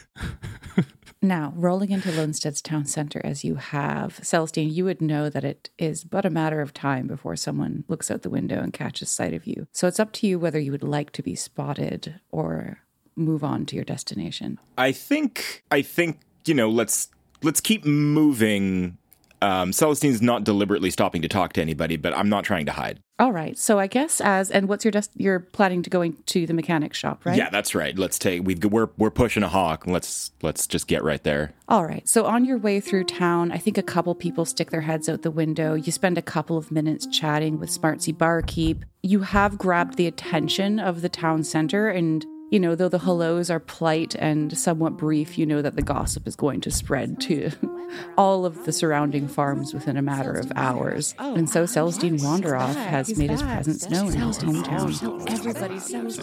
Now, 1.27 1.53
rolling 1.57 1.91
into 1.91 2.11
Lonestead's 2.11 2.63
town 2.63 2.87
center 2.87 3.21
as 3.25 3.43
you 3.43 3.57
have, 3.57 4.21
Celestine, 4.23 4.73
you 4.73 4.85
would 4.85 5.03
know 5.03 5.29
that 5.29 5.43
it 5.43 5.71
is 5.77 6.05
but 6.05 6.25
a 6.25 6.31
matter 6.31 6.61
of 6.61 6.73
time 6.73 7.09
before 7.09 7.35
someone 7.35 7.83
looks 7.89 8.13
out 8.13 8.23
the 8.23 8.31
window 8.31 8.61
and 8.61 8.73
catches 8.73 9.11
sight 9.11 9.35
of 9.35 9.45
you. 9.45 9.67
So 9.73 9.89
it's 9.89 9.99
up 9.99 10.13
to 10.13 10.29
you 10.29 10.39
whether 10.39 10.61
you 10.61 10.71
would 10.71 10.85
like 10.85 11.11
to 11.13 11.25
be 11.25 11.35
spotted 11.35 12.21
or 12.31 12.79
move 13.17 13.43
on 13.43 13.67
to 13.67 13.75
your 13.75 13.85
destination. 13.85 14.61
I 14.79 14.93
think 14.93 15.65
I 15.73 15.83
think 15.83 16.21
you 16.45 16.55
know 16.55 16.71
let's 16.71 17.09
let's 17.43 17.61
keep 17.61 17.85
moving. 17.85 18.97
Um, 19.43 19.73
Celestine's 19.73 20.23
not 20.23 20.45
deliberately 20.45 20.91
stopping 20.91 21.23
to 21.23 21.29
talk 21.29 21.55
to 21.55 21.61
anybody, 21.61 21.97
but 21.97 22.17
I'm 22.17 22.29
not 22.29 22.45
trying 22.45 22.67
to 22.67 22.73
hide. 22.73 23.01
All 23.19 23.33
right. 23.33 23.57
So 23.57 23.79
I 23.79 23.87
guess 23.87 24.21
as 24.21 24.51
and 24.51 24.69
what's 24.69 24.85
your 24.85 24.93
dest- 24.93 25.13
you're 25.17 25.41
planning 25.41 25.83
to 25.83 25.91
going 25.91 26.19
to 26.27 26.47
the 26.47 26.53
mechanic 26.53 26.93
shop, 26.93 27.25
right? 27.25 27.37
Yeah, 27.37 27.49
that's 27.49 27.75
right. 27.75 27.99
Let's 27.99 28.19
take 28.19 28.43
we've 28.45 28.63
we're 28.65 28.91
we're 28.99 29.11
pushing 29.11 29.43
a 29.43 29.49
hawk. 29.49 29.87
Let's 29.87 30.33
let's 30.43 30.67
just 30.67 30.87
get 30.87 31.03
right 31.03 31.23
there. 31.23 31.55
All 31.67 31.87
right. 31.87 32.07
So 32.07 32.27
on 32.27 32.45
your 32.45 32.59
way 32.59 32.79
through 32.79 33.05
town, 33.05 33.53
I 33.53 33.59
think 33.59 33.79
a 33.79 33.83
couple 33.83 34.15
people 34.15 34.45
stick 34.45 34.71
their 34.71 34.83
heads 34.83 35.09
out 35.09 35.23
the 35.23 35.31
window. 35.31 35.75
You 35.75 35.93
spend 35.93 36.19
a 36.19 36.23
couple 36.23 36.59
of 36.59 36.71
minutes 36.71 37.07
chatting 37.07 37.59
with 37.59 37.71
Smartsy 37.71 38.17
Barkeep. 38.17 38.85
You 39.03 39.21
have 39.21 39.57
grabbed 39.57 39.97
the 39.97 40.07
attention 40.07 40.79
of 40.79 41.01
the 41.01 41.09
town 41.09 41.43
center 41.43 41.89
and 41.89 42.27
you 42.51 42.61
know, 42.61 42.75
though 42.75 42.89
the 42.89 42.99
hellos 42.99 43.51
are 43.51 43.59
polite 43.59 44.15
and 44.15 44.57
somewhat 44.57 44.97
brief, 44.97 45.37
you 45.37 45.47
know 45.47 45.63
that 45.63 45.75
the 45.77 45.83
gossip 45.83 46.27
is 46.29 46.37
going 46.37 46.61
to 46.63 46.71
spread 46.71 47.21
to 47.23 47.51
all 48.17 48.47
of 48.47 48.65
the 48.65 48.73
surrounding 48.73 49.27
farms 49.27 49.75
within 49.75 49.97
a 49.97 50.03
matter 50.03 50.33
of 50.33 50.53
hours. 50.55 51.15
And 51.19 51.51
so 51.51 51.67
Celestine 51.67 52.19
Wanderoff 52.19 52.75
has 52.75 53.17
made 53.17 53.31
his 53.31 53.43
presence 53.43 53.89
known 53.91 54.15
in 54.15 54.21
his 54.21 54.39
hometown. 54.39 55.31
Everybody 55.31 55.79
Celestine's 55.81 56.19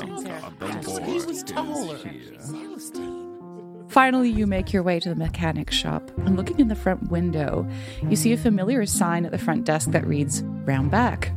Finally, 3.90 4.30
you 4.30 4.48
make 4.48 4.74
your 4.74 4.82
way 4.82 5.00
to 5.00 5.10
the 5.10 5.16
mechanic 5.16 5.70
shop, 5.70 6.10
and 6.26 6.36
looking 6.36 6.60
in 6.60 6.68
the 6.68 6.76
front 6.76 7.12
window, 7.12 7.70
you 8.10 8.16
see 8.16 8.34
a 8.34 8.38
familiar 8.38 8.88
sign 8.88 9.24
at 9.24 9.32
the 9.32 9.38
front 9.38 9.66
desk 9.66 9.92
that 9.92 10.08
reads 10.08 10.42
Round 10.42 10.90
Back. 10.90 11.32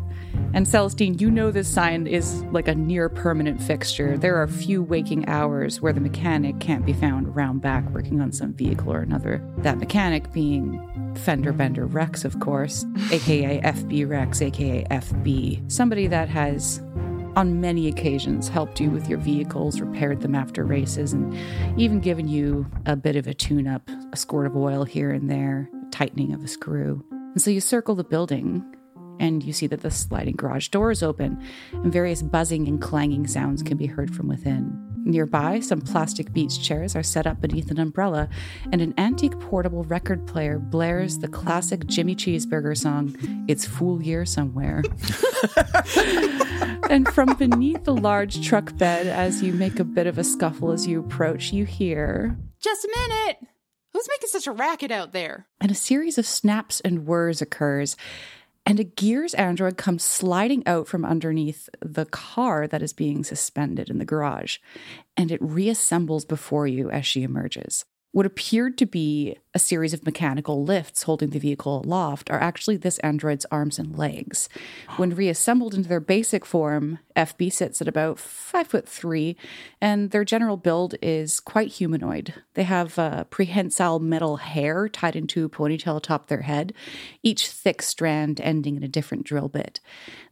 And 0.54 0.66
Celestine, 0.66 1.20
you 1.20 1.30
know 1.30 1.50
this 1.50 1.68
sign 1.68 2.06
is 2.06 2.42
like 2.44 2.66
a 2.66 2.74
near 2.74 3.08
permanent 3.08 3.62
fixture. 3.62 4.16
There 4.16 4.36
are 4.40 4.48
few 4.48 4.82
waking 4.82 5.28
hours 5.28 5.80
where 5.80 5.92
the 5.92 6.00
mechanic 6.00 6.60
can't 6.60 6.86
be 6.86 6.94
found 6.94 7.36
round 7.36 7.60
back 7.60 7.88
working 7.90 8.20
on 8.20 8.32
some 8.32 8.54
vehicle 8.54 8.92
or 8.92 9.00
another. 9.00 9.42
That 9.58 9.78
mechanic 9.78 10.32
being 10.32 10.80
Fender 11.16 11.52
Bender 11.52 11.86
Rex, 11.86 12.24
of 12.24 12.40
course, 12.40 12.86
aka 13.12 13.60
FB 13.60 14.08
Rex, 14.08 14.40
aka 14.40 14.84
FB. 14.90 15.70
Somebody 15.70 16.06
that 16.06 16.28
has 16.28 16.80
on 17.36 17.60
many 17.60 17.86
occasions 17.86 18.48
helped 18.48 18.80
you 18.80 18.88
with 18.88 19.08
your 19.08 19.18
vehicles, 19.18 19.80
repaired 19.80 20.22
them 20.22 20.34
after 20.34 20.64
races, 20.64 21.12
and 21.12 21.36
even 21.78 22.00
given 22.00 22.26
you 22.26 22.66
a 22.86 22.96
bit 22.96 23.14
of 23.14 23.26
a 23.26 23.34
tune 23.34 23.68
up, 23.68 23.90
a 24.12 24.16
squirt 24.16 24.46
of 24.46 24.56
oil 24.56 24.84
here 24.84 25.10
and 25.10 25.30
there, 25.30 25.68
tightening 25.90 26.32
of 26.32 26.42
a 26.42 26.48
screw. 26.48 27.04
And 27.10 27.42
so 27.42 27.50
you 27.50 27.60
circle 27.60 27.94
the 27.94 28.04
building 28.04 28.64
and 29.18 29.42
you 29.42 29.52
see 29.52 29.66
that 29.68 29.82
the 29.82 29.90
sliding 29.90 30.36
garage 30.36 30.68
door 30.68 30.90
is 30.90 31.02
open 31.02 31.42
and 31.72 31.92
various 31.92 32.22
buzzing 32.22 32.68
and 32.68 32.80
clanging 32.80 33.26
sounds 33.26 33.62
can 33.62 33.76
be 33.76 33.86
heard 33.86 34.14
from 34.14 34.28
within. 34.28 34.82
Nearby, 35.04 35.60
some 35.60 35.80
plastic 35.80 36.32
beach 36.32 36.60
chairs 36.60 36.96
are 36.96 37.02
set 37.04 37.28
up 37.28 37.40
beneath 37.40 37.70
an 37.70 37.78
umbrella, 37.78 38.28
and 38.72 38.80
an 38.82 38.92
antique 38.98 39.38
portable 39.38 39.84
record 39.84 40.26
player 40.26 40.58
blares 40.58 41.18
the 41.18 41.28
classic 41.28 41.86
Jimmy 41.86 42.16
Cheeseburger 42.16 42.76
song, 42.76 43.14
It's 43.46 43.64
Fool 43.64 44.02
Year 44.02 44.26
Somewhere. 44.26 44.82
and 46.90 47.08
from 47.08 47.34
beneath 47.36 47.84
the 47.84 47.94
large 47.94 48.44
truck 48.46 48.76
bed, 48.78 49.06
as 49.06 49.42
you 49.44 49.52
make 49.52 49.78
a 49.78 49.84
bit 49.84 50.06
of 50.06 50.18
a 50.18 50.24
scuffle 50.24 50.72
as 50.72 50.86
you 50.86 51.00
approach, 51.00 51.52
you 51.52 51.64
hear, 51.64 52.36
Just 52.60 52.84
a 52.84 52.88
minute. 52.88 53.38
Who's 53.92 54.08
making 54.08 54.28
such 54.28 54.46
a 54.46 54.52
racket 54.52 54.90
out 54.90 55.12
there? 55.12 55.46
and 55.60 55.70
a 55.70 55.74
series 55.74 56.18
of 56.18 56.26
snaps 56.26 56.80
and 56.80 57.06
whirs 57.06 57.40
occurs. 57.40 57.96
And 58.68 58.80
a 58.80 58.84
Gears 58.84 59.32
android 59.34 59.76
comes 59.76 60.02
sliding 60.02 60.66
out 60.66 60.88
from 60.88 61.04
underneath 61.04 61.68
the 61.80 62.04
car 62.04 62.66
that 62.66 62.82
is 62.82 62.92
being 62.92 63.22
suspended 63.22 63.88
in 63.88 63.98
the 63.98 64.04
garage, 64.04 64.58
and 65.16 65.30
it 65.30 65.40
reassembles 65.40 66.26
before 66.26 66.66
you 66.66 66.90
as 66.90 67.06
she 67.06 67.22
emerges. 67.22 67.84
What 68.16 68.24
appeared 68.24 68.78
to 68.78 68.86
be 68.86 69.36
a 69.52 69.58
series 69.58 69.92
of 69.92 70.06
mechanical 70.06 70.64
lifts 70.64 71.02
holding 71.02 71.28
the 71.28 71.38
vehicle 71.38 71.82
aloft 71.84 72.30
are 72.30 72.40
actually 72.40 72.78
this 72.78 72.96
android's 73.00 73.44
arms 73.50 73.78
and 73.78 73.94
legs. 73.94 74.48
When 74.96 75.14
reassembled 75.14 75.74
into 75.74 75.90
their 75.90 76.00
basic 76.00 76.46
form, 76.46 76.98
FB 77.14 77.52
sits 77.52 77.82
at 77.82 77.88
about 77.88 78.18
five 78.18 78.68
foot 78.68 78.88
three, 78.88 79.36
and 79.82 80.12
their 80.12 80.24
general 80.24 80.56
build 80.56 80.94
is 81.02 81.40
quite 81.40 81.72
humanoid. 81.72 82.32
They 82.54 82.62
have 82.62 82.98
uh, 82.98 83.24
prehensile 83.24 83.98
metal 83.98 84.38
hair 84.38 84.88
tied 84.88 85.14
into 85.14 85.44
a 85.44 85.50
ponytail 85.50 85.98
atop 85.98 86.28
their 86.28 86.40
head, 86.40 86.72
each 87.22 87.48
thick 87.50 87.82
strand 87.82 88.40
ending 88.40 88.76
in 88.76 88.82
a 88.82 88.88
different 88.88 89.26
drill 89.26 89.50
bit. 89.50 89.80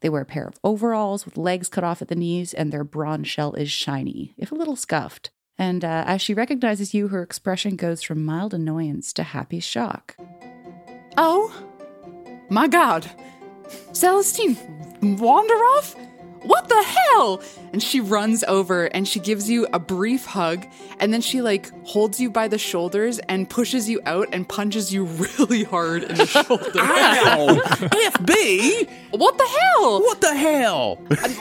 They 0.01 0.09
wear 0.09 0.23
a 0.23 0.25
pair 0.25 0.47
of 0.47 0.59
overalls 0.64 1.27
with 1.27 1.37
legs 1.37 1.68
cut 1.68 1.85
off 1.85 2.01
at 2.01 2.09
the 2.09 2.14
knees, 2.14 2.55
and 2.55 2.73
their 2.73 2.83
bronze 2.83 3.29
shell 3.29 3.53
is 3.53 3.70
shiny, 3.70 4.33
if 4.38 4.53
a 4.53 4.55
little 4.55 4.75
scuffed. 4.75 5.29
And 5.59 5.85
uh, 5.85 6.05
as 6.07 6.21
she 6.21 6.35
recognizes 6.35 6.95
you, 6.95 7.09
her 7.09 7.23
expression 7.23 7.77
goes 7.77 8.03
from 8.03 8.25
mild 8.25 8.55
annoyance 8.55 9.12
to 9.14 9.23
happy 9.23 9.61
shock. 9.61 10.17
Oh, 11.17 11.53
my 12.49 12.67
God. 12.67 13.09
Celestine 13.93 14.57
Wanderoff? 15.01 15.97
What 16.45 16.69
the 16.69 16.83
hell? 16.83 17.43
And 17.73 17.83
she 17.83 18.01
runs 18.01 18.45
over 18.45 18.85
and 18.87 19.09
she 19.09 19.19
gives 19.19 19.49
you 19.49 19.67
a 19.73 19.79
brief 19.79 20.27
hug 20.27 20.67
and 21.01 21.13
then 21.13 21.21
she 21.21 21.41
like 21.41 21.71
holds 21.85 22.21
you 22.21 22.31
by 22.31 22.49
the 22.49 22.59
shoulders 22.59 23.19
and 23.21 23.49
pushes 23.49 23.89
you 23.89 24.01
out 24.07 24.29
and 24.33 24.49
punches 24.49 24.93
you 24.93 25.05
really 25.39 25.65
hard 25.65 26.05
in 26.05 26.17
the 26.17 26.27
shoulder. 26.27 26.71
Ow! 26.81 27.61
FB? 27.67 28.89
What 29.11 29.39
the 29.39 29.47
hell? 29.47 30.01
What 30.01 30.21
the 30.21 30.37
hell? 30.37 30.99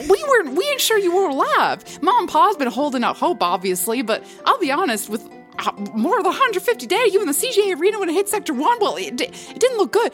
we 0.10 0.26
were 0.28 0.52
we 0.52 0.66
ain't 0.70 0.82
sure 0.82 0.98
you 0.98 1.16
were 1.16 1.30
alive. 1.30 2.02
Mom 2.02 2.22
and 2.22 2.30
Pa's 2.30 2.56
been 2.56 2.70
holding 2.70 3.04
out 3.04 3.18
hope, 3.18 3.44
obviously, 3.44 4.02
but 4.02 4.24
I'll 4.46 4.60
be 4.60 4.72
honest 4.72 5.10
with 5.10 5.30
uh, 5.60 5.72
more 5.94 6.18
than 6.18 6.26
150 6.26 6.88
days, 6.88 7.14
you 7.14 7.20
in 7.22 7.28
the 7.28 7.34
CJ 7.34 7.80
arena 7.80 8.00
when 8.00 8.10
it 8.10 8.14
hit 8.14 8.28
Sector 8.28 8.54
1, 8.54 8.78
well, 8.80 8.96
it, 8.96 9.20
it 9.22 9.60
didn't 9.60 9.78
look 9.78 9.92
good. 9.92 10.12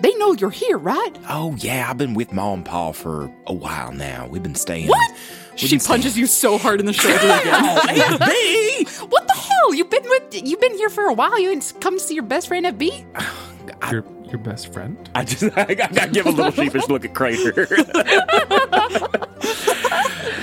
They 0.00 0.14
know 0.16 0.32
you're 0.34 0.50
here, 0.50 0.76
right? 0.78 1.12
Oh, 1.28 1.54
yeah, 1.58 1.86
I've 1.88 1.96
been 1.98 2.14
with 2.14 2.32
Mom 2.32 2.54
and 2.58 2.64
Pa 2.66 2.92
for 2.92 3.32
a 3.46 3.52
while 3.52 3.92
now. 3.92 4.26
We've 4.26 4.42
been 4.42 4.54
staying. 4.54 4.88
What? 4.88 5.10
we've 5.10 5.58
She 5.60 5.68
been 5.70 5.80
staying- 5.80 6.02
punches 6.02 6.18
you 6.18 6.26
so 6.26 6.58
hard 6.58 6.80
in 6.80 6.86
the 6.86 6.92
shoulder 6.92 7.16
again. 7.18 7.42
Oh, 7.46 7.80
FB! 7.88 9.08
What 9.10 9.26
the 9.26 9.34
hell? 9.34 9.74
You've 9.74 9.88
been 9.90 10.02
with 10.04 10.46
you've 10.46 10.60
been 10.60 10.74
here 10.76 10.90
for 10.90 11.04
a 11.04 11.12
while. 11.14 11.38
You 11.40 11.48
didn't 11.50 11.72
come 11.80 11.94
to 11.98 12.00
see 12.04 12.14
your 12.14 12.24
best 12.24 12.48
friend 12.48 12.66
FB? 12.66 13.04
Your 13.90 14.04
your 14.26 14.38
best 14.38 14.72
friend? 14.72 15.08
I 15.14 15.24
just 15.24 15.42
I 15.56 15.74
gotta 15.74 16.08
give 16.10 16.26
a 16.26 16.30
little 16.30 16.50
sheepish 16.52 16.88
look 16.88 17.04
at 17.04 17.14
Crater. 17.14 17.66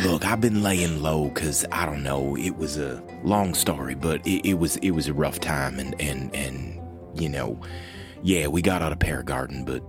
Look, 0.03 0.25
I've 0.25 0.41
been 0.41 0.61
laying 0.63 1.01
low 1.01 1.29
because 1.29 1.65
I 1.71 1.85
don't 1.85 2.03
know. 2.03 2.35
It 2.37 2.57
was 2.57 2.77
a 2.77 3.01
long 3.23 3.53
story, 3.53 3.95
but 3.95 4.25
it, 4.27 4.47
it 4.49 4.53
was 4.55 4.75
it 4.77 4.91
was 4.91 5.07
a 5.07 5.13
rough 5.13 5.39
time, 5.39 5.79
and 5.79 5.99
and 6.01 6.33
and 6.35 6.79
you 7.19 7.29
know, 7.29 7.59
yeah, 8.23 8.47
we 8.47 8.61
got 8.61 8.81
out 8.81 8.91
of 8.91 8.99
Paragarden, 8.99 9.65
but 9.65 9.83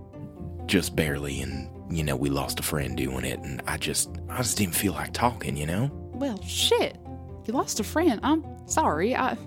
just 0.67 0.95
barely, 0.95 1.41
and 1.41 1.69
you 1.89 2.03
know, 2.03 2.15
we 2.15 2.29
lost 2.29 2.59
a 2.59 2.63
friend 2.63 2.95
doing 2.97 3.25
it, 3.25 3.39
and 3.39 3.61
I 3.67 3.77
just 3.77 4.09
I 4.29 4.37
just 4.37 4.57
didn't 4.57 4.75
feel 4.75 4.93
like 4.93 5.13
talking, 5.13 5.57
you 5.57 5.65
know. 5.65 5.89
Well, 6.13 6.41
shit. 6.43 6.97
You 7.45 7.53
lost 7.53 7.79
a 7.79 7.83
friend. 7.83 8.19
I'm 8.23 8.43
sorry. 8.67 9.15
I 9.15 9.37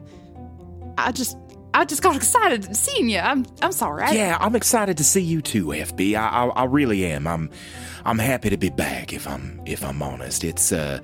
I 0.96 1.12
just 1.12 1.36
I 1.74 1.84
just 1.84 2.02
got 2.02 2.16
excited 2.16 2.74
seeing 2.76 3.08
you. 3.08 3.18
I'm 3.18 3.44
I'm 3.60 3.72
sorry. 3.72 4.04
I, 4.04 4.10
Yeah, 4.10 4.36
I'm 4.40 4.56
excited 4.56 4.96
to 4.98 5.04
see 5.04 5.22
you 5.22 5.42
too, 5.42 5.66
FB. 5.66 6.14
I, 6.14 6.28
I, 6.28 6.46
I 6.46 6.64
really 6.64 7.04
am. 7.06 7.26
I'm, 7.26 7.50
I'm 8.04 8.18
happy 8.18 8.50
to 8.50 8.56
be 8.56 8.70
back. 8.70 9.12
If 9.12 9.28
I'm, 9.28 9.60
if 9.66 9.84
I'm 9.84 10.02
honest, 10.02 10.44
it's, 10.44 10.72
uh, 10.72 11.00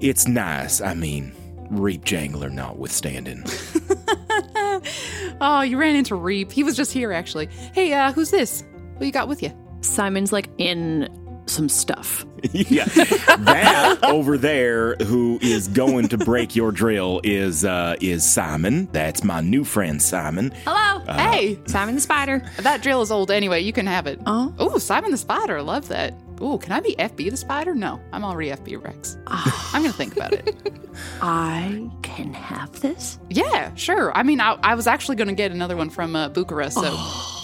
it's 0.00 0.28
nice. 0.28 0.80
I 0.80 0.94
mean, 0.94 1.34
Reap 1.70 2.04
Jangler 2.04 2.50
notwithstanding. 2.50 3.44
oh, 5.40 5.62
you 5.62 5.78
ran 5.78 5.96
into 5.96 6.14
Reap. 6.14 6.52
He 6.52 6.64
was 6.64 6.76
just 6.76 6.92
here 6.92 7.12
actually. 7.12 7.46
Hey, 7.72 7.92
uh, 7.92 8.12
who's 8.12 8.30
this? 8.30 8.64
Who 8.98 9.04
you 9.04 9.12
got 9.12 9.28
with 9.28 9.42
you? 9.42 9.52
Simon's 9.80 10.32
like 10.32 10.48
in 10.58 11.08
some 11.46 11.68
stuff. 11.68 12.26
yeah, 12.52 12.84
that 12.84 13.98
over 14.02 14.38
there 14.38 14.94
who 14.96 15.38
is 15.42 15.68
going 15.68 16.08
to 16.08 16.18
break 16.18 16.54
your 16.54 16.70
drill 16.70 17.20
is, 17.24 17.64
uh, 17.64 17.96
is 18.00 18.24
Simon. 18.24 18.88
That's 18.92 19.24
my 19.24 19.40
new 19.40 19.64
friend 19.64 20.00
Simon. 20.00 20.52
Hello. 20.64 21.02
Uh, 21.06 21.30
hey, 21.30 21.58
Simon 21.66 21.94
the 21.94 22.00
Spider. 22.00 22.42
That 22.58 22.82
drill 22.82 23.02
is 23.02 23.10
old 23.10 23.30
anyway. 23.30 23.60
You 23.60 23.72
can 23.72 23.86
have 23.86 24.06
it. 24.06 24.20
Oh. 24.26 24.54
Ooh, 24.60 24.78
Simon 24.78 25.10
the 25.10 25.16
Spider. 25.16 25.62
Love 25.62 25.88
that. 25.88 26.14
Ooh, 26.40 26.58
can 26.58 26.72
I 26.72 26.80
be 26.80 26.94
FB 26.96 27.30
the 27.30 27.36
Spider? 27.36 27.74
No, 27.74 28.00
I'm 28.12 28.24
already 28.24 28.50
FB 28.50 28.82
Rex. 28.82 29.16
I'm 29.26 29.82
gonna 29.82 29.92
think 29.92 30.16
about 30.16 30.32
it. 30.32 30.54
I 31.20 31.90
can 32.02 32.32
have 32.34 32.80
this. 32.80 33.18
Yeah, 33.28 33.74
sure. 33.74 34.16
I 34.16 34.22
mean, 34.22 34.40
I, 34.40 34.58
I 34.62 34.74
was 34.74 34.86
actually 34.86 35.16
gonna 35.16 35.32
get 35.32 35.50
another 35.52 35.76
one 35.76 35.90
from 35.90 36.14
uh, 36.14 36.28
Bucharest, 36.28 36.74
so 36.74 36.96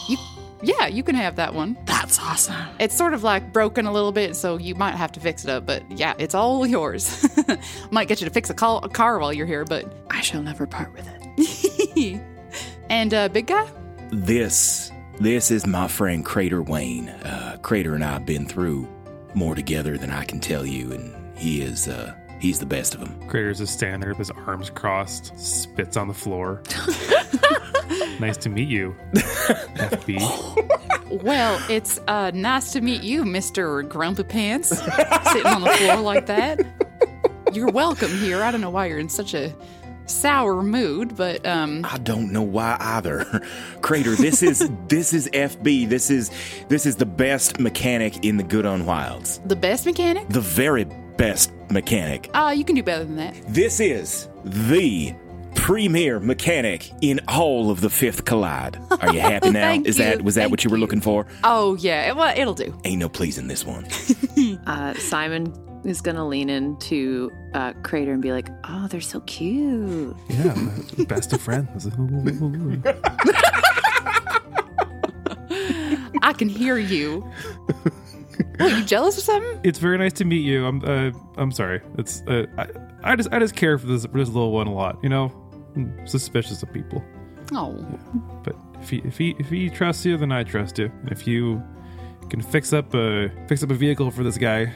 you, 0.09 0.17
yeah, 0.63 0.87
you 0.87 1.03
can 1.03 1.15
have 1.15 1.37
that 1.37 1.55
one. 1.55 1.77
That's 1.87 2.19
awesome. 2.19 2.57
It's 2.79 2.97
sort 2.97 3.15
of 3.15 3.23
like 3.23 3.53
broken 3.53 3.87
a 3.87 3.93
little 3.93 4.13
bit, 4.13 4.37
so 4.37 4.59
you 4.59 4.75
might 4.75 4.95
have 4.95 5.13
to 5.13 5.21
fix 5.21 5.45
it 5.45 5.51
up. 5.51 5.67
But 5.67 5.83
yeah, 5.91 6.15
it's 6.19 6.35
all 6.35 6.67
yours. 6.77 7.27
might 7.91 8.09
get 8.09 8.21
you 8.21 8.27
to 8.29 8.33
fix 8.33 8.51
a, 8.51 8.55
call, 8.55 8.85
a 8.85 8.89
car 8.89 9.19
while 9.19 9.33
you're 9.33 9.47
here, 9.47 9.65
but 9.65 9.93
I 10.11 10.21
shall 10.21 10.43
never 10.43 10.67
part 10.67 10.93
with 10.95 11.09
it. 11.97 12.21
and 12.89 13.13
uh, 13.13 13.29
big 13.29 13.47
guy. 13.47 13.69
This 14.11 14.91
this 15.21 15.51
is 15.51 15.67
my 15.67 15.89
friend 15.89 16.25
Crater 16.25 16.63
Wayne. 16.63 17.09
Uh, 17.09 17.57
Crater 17.63 17.95
and 17.95 18.05
I 18.05 18.15
have 18.15 18.27
been 18.27 18.47
through 18.47 18.89
more 19.35 19.55
together 19.55 19.97
than 19.97 20.11
I 20.11 20.25
can 20.25 20.41
tell 20.41 20.65
you, 20.67 20.93
and 20.93 21.39
he 21.39 21.63
is 21.63 21.89
uh, 21.89 22.15
he's 22.41 22.59
the 22.59 22.67
best 22.67 22.95
of 22.95 23.01
them. 23.01 23.29
Crater's 23.29 23.59
just 23.59 23.75
standing 23.75 24.01
there 24.01 24.11
with 24.11 24.19
his 24.19 24.31
arms 24.31 24.71
crossed, 24.71 25.39
spits 25.39 25.97
on 25.97 26.09
the 26.09 26.15
floor. 26.15 26.63
nice 28.21 28.37
to 28.39 28.49
meet 28.49 28.69
you, 28.69 28.95
FB. 29.15 30.71
Well, 31.23 31.63
it's 31.71 32.01
uh, 32.09 32.33
nice 32.35 32.73
to 32.73 32.81
meet 32.81 33.05
you, 33.05 33.25
Mister 33.25 33.83
Grumpy 33.83 34.25
Pants, 34.25 34.71
sitting 34.71 35.47
on 35.47 35.61
the 35.61 35.71
floor 35.79 35.97
like 36.01 36.27
that. 36.27 36.61
You're 37.53 37.71
welcome 37.71 38.11
here. 38.19 38.43
I 38.43 38.51
don't 38.51 38.61
know 38.61 38.71
why 38.71 38.87
you're 38.87 38.99
in 38.99 39.09
such 39.09 39.33
a 39.33 39.55
sour 40.07 40.63
mood, 40.63 41.17
but 41.17 41.45
um, 41.47 41.85
I 41.85 41.99
don't 41.99 42.33
know 42.33 42.43
why 42.43 42.77
either. 42.81 43.25
Crater, 43.83 44.15
this 44.15 44.43
is 44.43 44.71
this 44.89 45.13
is 45.13 45.29
FB. 45.33 45.89
This 45.89 46.11
is 46.11 46.31
this 46.69 46.87
is 46.87 46.97
the 46.97 47.07
best 47.07 47.59
mechanic 47.61 48.25
in 48.25 48.37
the 48.37 48.43
Good 48.45 48.67
on 48.67 48.87
Wilds. 48.87 49.41
the 49.47 49.57
best 49.57 49.87
mechanic. 49.87 50.29
The 50.29 50.41
very 50.41 50.85
best 51.17 51.53
mechanic. 51.71 52.31
Uh, 52.35 52.53
you 52.57 52.65
can 52.65 52.75
do 52.75 52.83
better 52.83 53.05
than 53.05 53.17
that. 53.17 53.35
This 53.49 53.81
is 53.81 54.29
the 54.45 55.15
premier 55.55 56.19
mechanic 56.21 56.91
in 57.01 57.21
all 57.29 57.71
of 57.71 57.81
the 57.81 57.89
Fifth 57.89 58.25
Collide. 58.25 58.77
Are 59.01 59.15
you 59.15 59.21
happy 59.21 59.51
now? 59.53 59.61
Thank 59.69 59.87
is 59.87 59.97
that 59.99 60.19
you. 60.19 60.25
was 60.25 60.35
that 60.35 60.43
Thank 60.43 60.51
what 60.51 60.65
you 60.65 60.71
were 60.71 60.79
looking 60.79 61.01
for? 61.01 61.27
Oh 61.45 61.77
yeah, 61.77 62.09
it, 62.11 62.17
well, 62.17 62.35
it'll 62.37 62.55
do. 62.55 62.79
Ain't 62.85 62.99
no 62.99 63.09
pleasing 63.09 63.47
this 63.47 63.65
one. 63.65 63.87
Uh, 64.67 64.93
Simon 64.95 65.53
is 65.85 66.01
gonna 66.01 66.27
lean 66.27 66.49
into 66.51 67.31
uh, 67.53 67.73
Crater 67.83 68.13
and 68.13 68.23
be 68.23 68.33
like, 68.33 68.49
"Oh, 68.65 68.89
they're 68.89 69.01
so 69.01 69.21
cute." 69.21 70.17
Yeah, 70.29 70.55
best 71.09 71.33
of 71.33 71.41
friends. 71.41 71.87
I 76.23 76.33
can 76.33 76.49
hear 76.49 76.79
you. 76.79 77.21
What, 78.57 78.73
you 78.73 78.85
jealous 78.85 79.19
or 79.19 79.21
something? 79.21 79.61
It's 79.63 79.79
very 79.79 79.99
nice 79.99 80.13
to 80.15 80.25
meet 80.25 80.43
you. 80.43 80.67
I'm 80.67 80.83
uh, 80.85 81.11
I'm 81.37 81.53
sorry. 81.53 81.81
It's 81.99 82.23
uh, 82.23 82.47
I, 82.57 82.69
I 83.03 83.17
just 83.17 83.29
I 83.33 83.39
just 83.39 83.55
care 83.57 83.79
for 83.79 83.87
this 83.87 84.07
for 84.07 84.19
this 84.19 84.29
little 84.29 84.53
one 84.53 84.67
a 84.67 84.75
lot. 84.75 84.99
You 85.03 85.09
know, 85.09 85.33
I'm 85.77 86.07
suspicious 86.07 86.63
of 86.63 86.73
people. 86.73 87.05
Oh. 87.53 87.75
But 88.43 88.57
if 88.81 88.91
he 88.91 88.99
if 89.05 89.19
he 89.19 89.35
if 89.39 89.49
he 89.49 89.69
trusts 89.69 90.05
you, 90.05 90.17
then 90.17 90.33
I 90.33 90.45
trust 90.45 90.79
you. 90.79 90.91
And 91.03 91.13
if 91.13 91.27
you 91.27 91.63
can 92.31 92.41
fix 92.41 92.73
up 92.73 92.95
a 92.95 93.31
fix 93.49 93.63
up 93.63 93.71
a 93.71 93.75
vehicle 93.75 94.11
for 94.11 94.25
this 94.25 94.39
guy, 94.39 94.73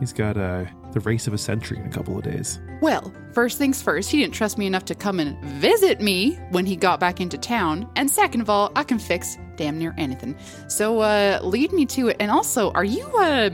he's 0.00 0.12
got 0.12 0.36
uh, 0.36 0.64
the 0.92 1.00
race 1.00 1.26
of 1.26 1.34
a 1.34 1.38
century 1.38 1.78
in 1.78 1.86
a 1.86 1.90
couple 1.90 2.16
of 2.16 2.22
days. 2.22 2.60
Well, 2.80 3.12
first 3.32 3.58
things 3.58 3.82
first, 3.82 4.10
he 4.10 4.18
didn't 4.18 4.34
trust 4.34 4.58
me 4.58 4.66
enough 4.66 4.84
to 4.86 4.94
come 4.94 5.20
and 5.20 5.38
visit 5.44 6.00
me 6.00 6.34
when 6.50 6.66
he 6.66 6.76
got 6.76 7.00
back 7.00 7.20
into 7.20 7.38
town. 7.38 7.88
And 7.96 8.10
second 8.10 8.40
of 8.40 8.50
all, 8.50 8.70
I 8.76 8.84
can 8.84 8.98
fix 8.98 9.36
damn 9.56 9.78
near 9.78 9.94
anything. 9.96 10.36
So 10.68 11.00
uh 11.00 11.40
lead 11.42 11.72
me 11.72 11.86
to 11.86 12.08
it. 12.08 12.16
And 12.20 12.30
also, 12.30 12.70
are 12.72 12.84
you 12.84 13.06
uh 13.16 13.50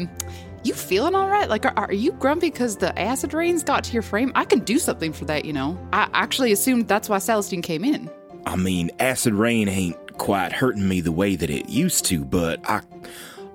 you 0.62 0.74
feeling 0.74 1.14
all 1.14 1.28
right? 1.28 1.48
Like, 1.48 1.64
are, 1.64 1.72
are 1.76 1.92
you 1.92 2.12
grumpy 2.12 2.50
because 2.50 2.76
the 2.76 2.98
acid 2.98 3.32
rains 3.32 3.62
got 3.62 3.84
to 3.84 3.92
your 3.92 4.02
frame? 4.02 4.32
I 4.34 4.44
can 4.44 4.60
do 4.60 4.78
something 4.78 5.12
for 5.12 5.24
that, 5.26 5.44
you 5.44 5.52
know. 5.52 5.78
I 5.92 6.08
actually 6.12 6.52
assumed 6.52 6.88
that's 6.88 7.08
why 7.08 7.18
Celestine 7.18 7.62
came 7.62 7.84
in. 7.84 8.10
I 8.46 8.56
mean, 8.56 8.90
acid 8.98 9.34
rain 9.34 9.68
ain't 9.68 10.18
quite 10.18 10.52
hurting 10.52 10.86
me 10.86 11.00
the 11.00 11.12
way 11.12 11.36
that 11.36 11.48
it 11.48 11.70
used 11.70 12.04
to, 12.06 12.24
but 12.24 12.60
I, 12.68 12.82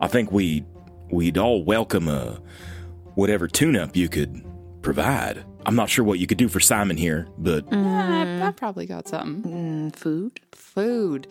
I 0.01 0.07
think 0.07 0.31
we, 0.31 0.65
we'd 1.11 1.37
all 1.37 1.63
welcome 1.63 2.07
a 2.07 2.41
whatever 3.15 3.47
tune-up 3.47 3.95
you 3.95 4.07
could 4.09 4.45
provide. 4.81 5.43
I'm 5.65 5.75
not 5.75 5.89
sure 5.89 6.05
what 6.05 6.19
you 6.19 6.27
could 6.27 6.37
do 6.37 6.47
for 6.47 6.59
Simon 6.59 6.95
here, 6.95 7.27
but 7.37 7.65
I, 7.73 8.47
I 8.47 8.51
probably 8.51 8.85
got 8.85 9.07
something. 9.07 9.51
Mm, 9.91 9.95
food? 9.95 10.39
Food. 10.51 11.27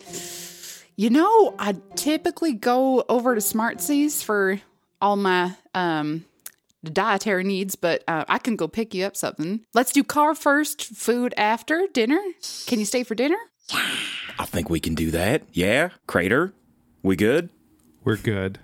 You 0.97 1.09
know, 1.09 1.55
I 1.57 1.75
typically 1.95 2.53
go 2.53 3.03
over 3.07 3.33
to 3.35 3.41
Smartsies 3.41 4.23
for 4.23 4.59
all 5.01 5.15
my 5.15 5.55
um 5.73 6.25
dietary 6.83 7.43
needs, 7.43 7.75
but 7.75 8.03
uh, 8.07 8.25
I 8.27 8.37
can 8.37 8.55
go 8.55 8.67
pick 8.67 8.93
you 8.93 9.05
up 9.05 9.15
something. 9.15 9.61
Let's 9.73 9.91
do 9.91 10.03
car 10.03 10.35
first, 10.35 10.83
food 10.83 11.33
after 11.37 11.87
dinner. 11.91 12.21
Can 12.67 12.79
you 12.79 12.85
stay 12.85 13.03
for 13.03 13.15
dinner? 13.15 13.37
I 14.37 14.45
think 14.45 14.69
we 14.69 14.79
can 14.79 14.93
do 14.95 15.11
that. 15.11 15.43
Yeah, 15.51 15.89
Crater, 16.07 16.53
we 17.01 17.15
good? 17.15 17.49
We're 18.03 18.17
good. 18.17 18.59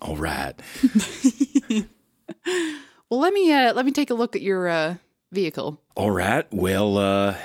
All 0.00 0.16
right. 0.16 0.54
Well, 3.08 3.20
let 3.20 3.32
me 3.32 3.52
uh 3.52 3.72
let 3.72 3.86
me 3.86 3.92
take 3.92 4.10
a 4.10 4.14
look 4.14 4.34
at 4.34 4.42
your 4.42 4.66
uh 4.66 4.96
vehicle. 5.30 5.80
All 5.94 6.10
right. 6.10 6.44
Well, 6.52 6.98
uh 6.98 7.36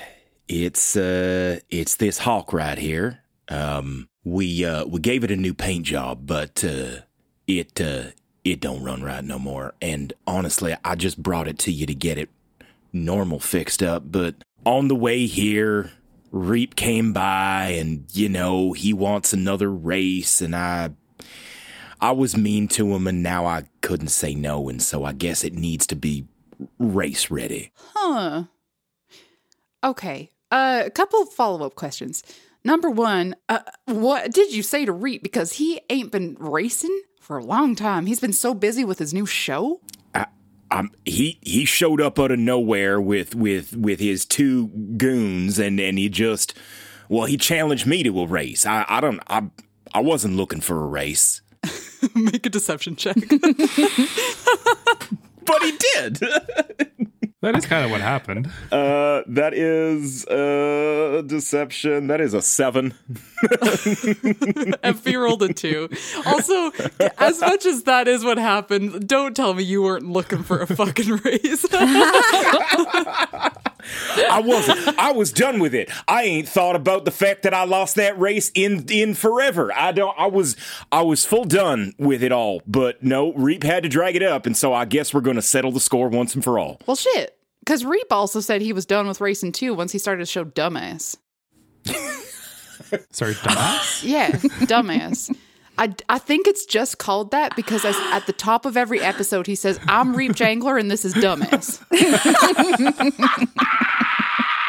it's 0.47 0.97
uh 0.97 1.59
it's 1.69 1.95
this 1.97 2.17
hawk 2.17 2.51
right 2.51 2.79
here. 2.79 3.19
Um 3.47 4.09
we 4.23 4.65
uh 4.65 4.85
we 4.85 4.99
gave 4.99 5.23
it 5.23 5.29
a 5.29 5.35
new 5.35 5.53
paint 5.53 5.85
job, 5.85 6.25
but 6.25 6.63
uh 6.63 7.01
it 7.45 7.79
uh 7.79 8.05
it 8.43 8.59
don't 8.59 8.83
run 8.83 9.03
right 9.03 9.23
no 9.23 9.37
more. 9.37 9.75
And 9.83 10.13
honestly, 10.25 10.75
I 10.83 10.95
just 10.95 11.21
brought 11.21 11.47
it 11.47 11.59
to 11.59 11.71
you 11.71 11.85
to 11.85 11.93
get 11.93 12.17
it 12.17 12.29
normal 12.91 13.39
fixed 13.39 13.83
up, 13.83 14.11
but 14.11 14.33
on 14.65 14.87
the 14.87 14.95
way 14.95 15.27
here, 15.27 15.91
Reap 16.31 16.75
came 16.75 17.13
by 17.13 17.75
and 17.77 18.05
you 18.13 18.29
know, 18.29 18.71
he 18.73 18.93
wants 18.93 19.31
another 19.31 19.69
race 19.69 20.41
and 20.41 20.55
I 20.55 20.91
I 22.01 22.11
was 22.11 22.35
mean 22.35 22.67
to 22.69 22.93
him 22.93 23.07
and 23.07 23.21
now 23.21 23.45
I 23.45 23.65
couldn't 23.81 24.09
say 24.09 24.33
no 24.33 24.67
and 24.69 24.81
so 24.81 25.05
I 25.05 25.13
guess 25.13 25.43
it 25.43 25.53
needs 25.53 25.85
to 25.87 25.95
be 25.95 26.27
race 26.79 27.29
ready. 27.29 27.71
Huh. 27.93 28.45
Okay. 29.83 30.31
Uh, 30.51 30.83
a 30.85 30.89
couple 30.89 31.21
of 31.21 31.29
follow 31.31 31.65
up 31.65 31.75
questions. 31.75 32.23
Number 32.63 32.89
one, 32.89 33.35
uh, 33.49 33.59
what 33.85 34.31
did 34.31 34.53
you 34.53 34.61
say 34.61 34.85
to 34.85 34.91
Reap? 34.91 35.23
Because 35.23 35.53
he 35.53 35.81
ain't 35.89 36.11
been 36.11 36.35
racing 36.39 37.01
for 37.19 37.37
a 37.37 37.43
long 37.43 37.75
time. 37.75 38.05
He's 38.05 38.19
been 38.19 38.33
so 38.33 38.53
busy 38.53 38.83
with 38.83 38.99
his 38.99 39.13
new 39.13 39.25
show. 39.25 39.81
Um, 40.71 40.91
he 41.03 41.37
he 41.41 41.65
showed 41.65 41.99
up 41.99 42.17
out 42.17 42.31
of 42.31 42.39
nowhere 42.39 43.01
with 43.01 43.35
with 43.35 43.75
with 43.75 43.99
his 43.99 44.25
two 44.25 44.67
goons 44.95 45.59
and 45.59 45.81
and 45.81 45.97
he 45.97 46.07
just 46.07 46.57
well 47.09 47.25
he 47.25 47.35
challenged 47.35 47.85
me 47.85 48.03
to 48.03 48.21
a 48.21 48.25
race. 48.25 48.65
I 48.65 48.85
I 48.87 49.01
don't 49.01 49.19
I 49.27 49.49
I 49.93 49.99
wasn't 49.99 50.37
looking 50.37 50.61
for 50.61 50.81
a 50.81 50.87
race. 50.87 51.41
Make 52.15 52.45
a 52.45 52.49
deception 52.49 52.95
check. 52.95 53.15
but 55.45 55.61
he 55.61 55.77
did. 55.95 56.19
That 57.41 57.55
is 57.57 57.65
kind 57.65 57.83
of 57.83 57.89
what 57.89 58.01
happened. 58.01 58.51
Uh, 58.71 59.23
that 59.25 59.55
is 59.55 60.27
uh 60.27 61.23
deception. 61.25 62.05
That 62.05 62.21
is 62.21 62.35
a 62.35 62.41
seven. 62.43 62.93
Effie 64.83 65.15
rolled 65.15 65.41
a 65.41 65.51
two. 65.51 65.89
Also, 66.27 66.71
as 67.17 67.41
much 67.41 67.65
as 67.65 67.81
that 67.83 68.07
is 68.07 68.23
what 68.23 68.37
happened, 68.37 69.07
don't 69.07 69.35
tell 69.35 69.55
me 69.55 69.63
you 69.63 69.81
weren't 69.81 70.05
looking 70.07 70.43
for 70.43 70.59
a 70.61 70.67
fucking 70.67 71.15
raise. 71.25 71.65
I 74.29 74.41
wasn't. 74.41 74.99
I 74.99 75.11
was 75.11 75.31
done 75.31 75.59
with 75.59 75.73
it. 75.73 75.89
I 76.07 76.23
ain't 76.23 76.47
thought 76.47 76.75
about 76.75 77.05
the 77.05 77.11
fact 77.11 77.43
that 77.43 77.53
I 77.53 77.63
lost 77.63 77.95
that 77.95 78.19
race 78.19 78.51
in 78.53 78.85
in 78.89 79.13
forever. 79.13 79.71
I 79.73 79.91
don't. 79.91 80.17
I 80.17 80.27
was 80.27 80.55
I 80.91 81.01
was 81.01 81.25
full 81.25 81.45
done 81.45 81.93
with 81.97 82.23
it 82.23 82.31
all. 82.31 82.61
But 82.67 83.03
no, 83.03 83.33
Reap 83.33 83.63
had 83.63 83.83
to 83.83 83.89
drag 83.89 84.15
it 84.15 84.23
up, 84.23 84.45
and 84.45 84.55
so 84.55 84.73
I 84.73 84.85
guess 84.85 85.13
we're 85.13 85.21
gonna 85.21 85.41
settle 85.41 85.71
the 85.71 85.79
score 85.79 86.09
once 86.09 86.35
and 86.35 86.43
for 86.43 86.59
all. 86.59 86.79
well, 86.85 86.95
shit. 86.95 87.37
Because 87.59 87.85
Reap 87.85 88.11
also 88.11 88.39
said 88.39 88.61
he 88.61 88.73
was 88.73 88.87
done 88.87 89.07
with 89.07 89.21
racing 89.21 89.51
too 89.51 89.73
once 89.75 89.91
he 89.91 89.99
started 89.99 90.21
to 90.21 90.25
show 90.25 90.43
dumbass. 90.43 91.15
Sorry, 93.11 93.35
dumbass. 93.35 94.03
Yeah, 94.03 94.31
dumbass. 94.31 95.35
I, 95.77 95.93
I 96.09 96.19
think 96.19 96.47
it's 96.47 96.65
just 96.65 96.97
called 96.97 97.31
that 97.31 97.55
because 97.55 97.85
as, 97.85 97.95
at 98.11 98.27
the 98.27 98.33
top 98.33 98.65
of 98.65 98.77
every 98.77 98.99
episode 98.99 99.47
he 99.47 99.55
says, 99.55 99.79
I'm 99.87 100.15
Reap 100.15 100.33
Jangler 100.33 100.79
and 100.79 100.91
this 100.91 101.05
is 101.05 101.13
dumbass. 101.13 101.81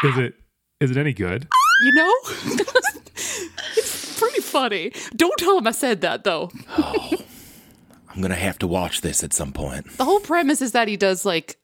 Is 0.03 0.19
it 0.19 0.35
is 0.81 0.91
it 0.91 0.97
any 0.97 1.13
good? 1.13 1.47
You 1.85 1.93
know? 1.93 2.13
it's 3.77 4.19
pretty 4.19 4.41
funny. 4.41 4.93
Don't 5.15 5.39
tell 5.39 5.59
him 5.59 5.67
I 5.69 5.71
said 5.71 6.01
that 6.01 6.25
though. 6.25 6.51
I'm 6.77 8.21
gonna 8.21 8.35
have 8.35 8.59
to 8.59 8.67
watch 8.67 9.01
this 9.01 9.23
at 9.23 9.33
some 9.33 9.53
point. 9.53 9.97
The 9.97 10.05
whole 10.05 10.19
premise 10.19 10.61
is 10.61 10.73
that 10.73 10.89
he 10.89 10.97
does 10.97 11.25
like 11.25 11.57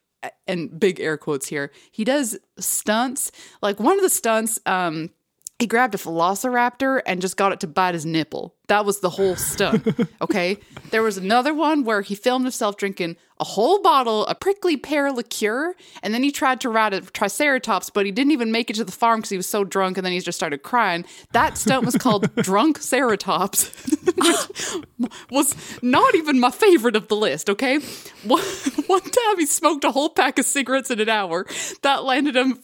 and 0.47 0.79
big 0.79 1.01
air 1.01 1.17
quotes 1.17 1.49
here. 1.49 1.73
He 1.91 2.05
does 2.05 2.39
stunts. 2.59 3.33
Like 3.61 3.81
one 3.81 3.97
of 3.97 4.03
the 4.03 4.09
stunts, 4.09 4.59
um, 4.67 5.11
he 5.59 5.67
grabbed 5.67 5.95
a 5.95 5.99
velociraptor 5.99 7.03
and 7.07 7.21
just 7.21 7.37
got 7.37 7.53
it 7.53 7.61
to 7.61 7.67
bite 7.67 7.95
his 7.95 8.07
nipple. 8.07 8.55
That 8.69 8.85
was 8.85 9.01
the 9.01 9.11
whole 9.11 9.37
stunt. 9.37 9.87
Okay. 10.21 10.59
There 10.91 11.03
was 11.03 11.17
another 11.17 11.55
one 11.55 11.85
where 11.85 12.03
he 12.03 12.15
filmed 12.15 12.45
himself 12.45 12.77
drinking 12.77 13.17
a 13.41 13.45
whole 13.45 13.81
bottle 13.81 14.27
of 14.27 14.41
prickly 14.41 14.77
pear 14.77 15.13
liqueur, 15.13 15.75
and 16.03 16.13
then 16.13 16.23
he 16.25 16.33
tried 16.33 16.61
to 16.63 16.69
ride 16.69 16.93
a 16.93 17.01
triceratops, 17.01 17.89
but 17.91 18.05
he 18.05 18.11
didn't 18.11 18.33
even 18.33 18.51
make 18.51 18.69
it 18.69 18.75
to 18.75 18.85
the 18.85 18.93
farm 18.93 19.21
because 19.21 19.31
he 19.31 19.37
was 19.37 19.47
so 19.47 19.63
drunk, 19.65 19.97
and 19.97 20.05
then 20.05 20.13
he 20.13 20.21
just 20.21 20.37
started 20.37 20.63
crying. 20.65 21.05
That 21.33 21.57
stunt 21.57 21.87
was 21.87 21.95
called 21.97 22.35
Drunk 22.37 22.81
Ceratops, 22.81 23.71
which 24.99 25.09
was 25.31 25.55
not 25.83 26.15
even 26.17 26.41
my 26.41 26.51
favorite 26.51 26.97
of 26.97 27.07
the 27.09 27.17
list. 27.17 27.49
Okay, 27.49 27.79
one, 28.25 28.43
one 28.87 29.03
time 29.03 29.39
he 29.39 29.47
smoked 29.47 29.85
a 29.85 29.93
whole 29.93 30.11
pack 30.11 30.39
of 30.39 30.45
cigarettes 30.45 30.91
in 30.91 31.01
an 31.01 31.09
hour. 31.09 31.47
That 31.83 32.05
landed 32.05 32.35
him 32.35 32.59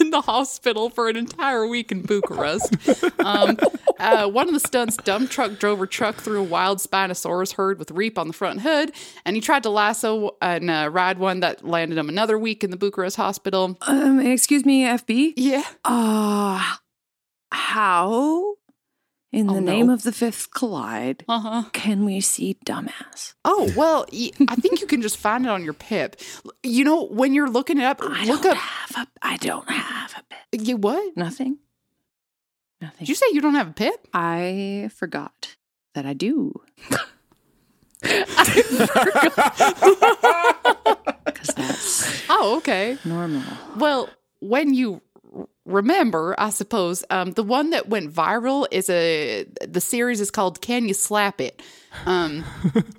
in 0.00 0.10
the 0.10 0.20
hospital 0.20 0.90
for 0.90 1.08
an 1.08 1.16
entire 1.16 1.66
week 1.66 1.90
in 1.90 2.02
Bucharest. 2.02 2.74
Um, 3.20 3.56
uh, 3.98 4.28
one 4.28 4.48
of 4.48 4.54
the 4.54 4.60
stunts, 4.60 4.98
dump 5.24 5.30
truck 5.50 5.58
drove 5.58 5.78
her 5.78 5.86
truck 5.86 6.16
through 6.16 6.40
a 6.40 6.44
wild 6.44 6.78
Spinosaurus 6.78 7.54
herd 7.54 7.78
with 7.78 7.90
Reap 7.90 8.18
on 8.18 8.26
the 8.28 8.32
front 8.32 8.60
hood, 8.60 8.92
and 9.24 9.36
he 9.36 9.40
tried 9.42 9.62
to 9.64 9.70
lasso 9.70 10.36
and 10.42 10.70
uh, 10.70 10.88
ride 10.92 11.18
one 11.18 11.40
that 11.40 11.64
landed 11.66 11.98
him 11.98 12.08
another 12.08 12.38
week 12.38 12.62
in 12.64 12.70
the 12.70 12.76
Bucharest 12.76 13.16
hospital. 13.16 13.76
Um, 13.82 14.20
excuse 14.20 14.64
me, 14.64 14.84
FB? 14.84 15.34
Yeah. 15.36 15.64
Uh, 15.84 16.62
how, 17.52 18.54
in 19.32 19.46
the 19.46 19.54
Oh, 19.54 19.60
no. 19.60 19.72
name 19.72 19.90
of 19.90 20.02
the 20.02 20.12
fifth 20.12 20.52
collide, 20.52 21.24
uh-huh. 21.28 21.70
can 21.72 22.04
we 22.04 22.20
see 22.20 22.56
dumbass? 22.66 23.34
Oh, 23.44 23.72
well, 23.76 24.06
I 24.48 24.54
think 24.56 24.80
you 24.80 24.86
can 24.86 25.02
just 25.02 25.16
find 25.16 25.44
it 25.46 25.48
on 25.50 25.64
your 25.64 25.72
PIP. 25.74 26.16
You 26.62 26.84
know, 26.84 27.06
when 27.06 27.34
you're 27.34 27.50
looking 27.50 27.78
it 27.78 27.84
up, 27.84 27.98
I 28.02 28.24
look 28.26 28.42
don't 28.42 28.52
up. 28.56 28.58
have 28.62 29.06
a. 29.06 29.10
I 29.22 29.36
don't 29.38 29.68
have 29.70 30.12
a 30.18 30.22
pip. 30.56 30.66
You 30.66 30.76
what? 30.76 31.16
Nothing. 31.16 31.58
Nothing. 32.84 32.98
Did 33.00 33.08
you 33.08 33.14
say 33.14 33.26
you 33.32 33.40
don't 33.40 33.54
have 33.54 33.68
a 33.70 33.72
PIP? 33.72 34.08
I 34.14 34.90
forgot 34.94 35.54
that 35.94 36.06
I 36.06 36.12
do. 36.12 36.60
Because 41.24 41.48
that's 41.56 42.22
Oh, 42.28 42.56
okay. 42.58 42.98
normal. 43.04 43.42
Well, 43.76 44.08
when 44.40 44.74
you 44.74 45.00
remember, 45.64 46.34
I 46.38 46.50
suppose, 46.50 47.04
um, 47.10 47.32
the 47.32 47.42
one 47.42 47.70
that 47.70 47.88
went 47.88 48.12
viral 48.12 48.66
is 48.70 48.90
a 48.90 49.46
the 49.66 49.80
series 49.80 50.20
is 50.20 50.30
called 50.30 50.60
"Can 50.60 50.86
You 50.86 50.94
Slap 50.94 51.40
It." 51.40 51.62
Um, 52.06 52.44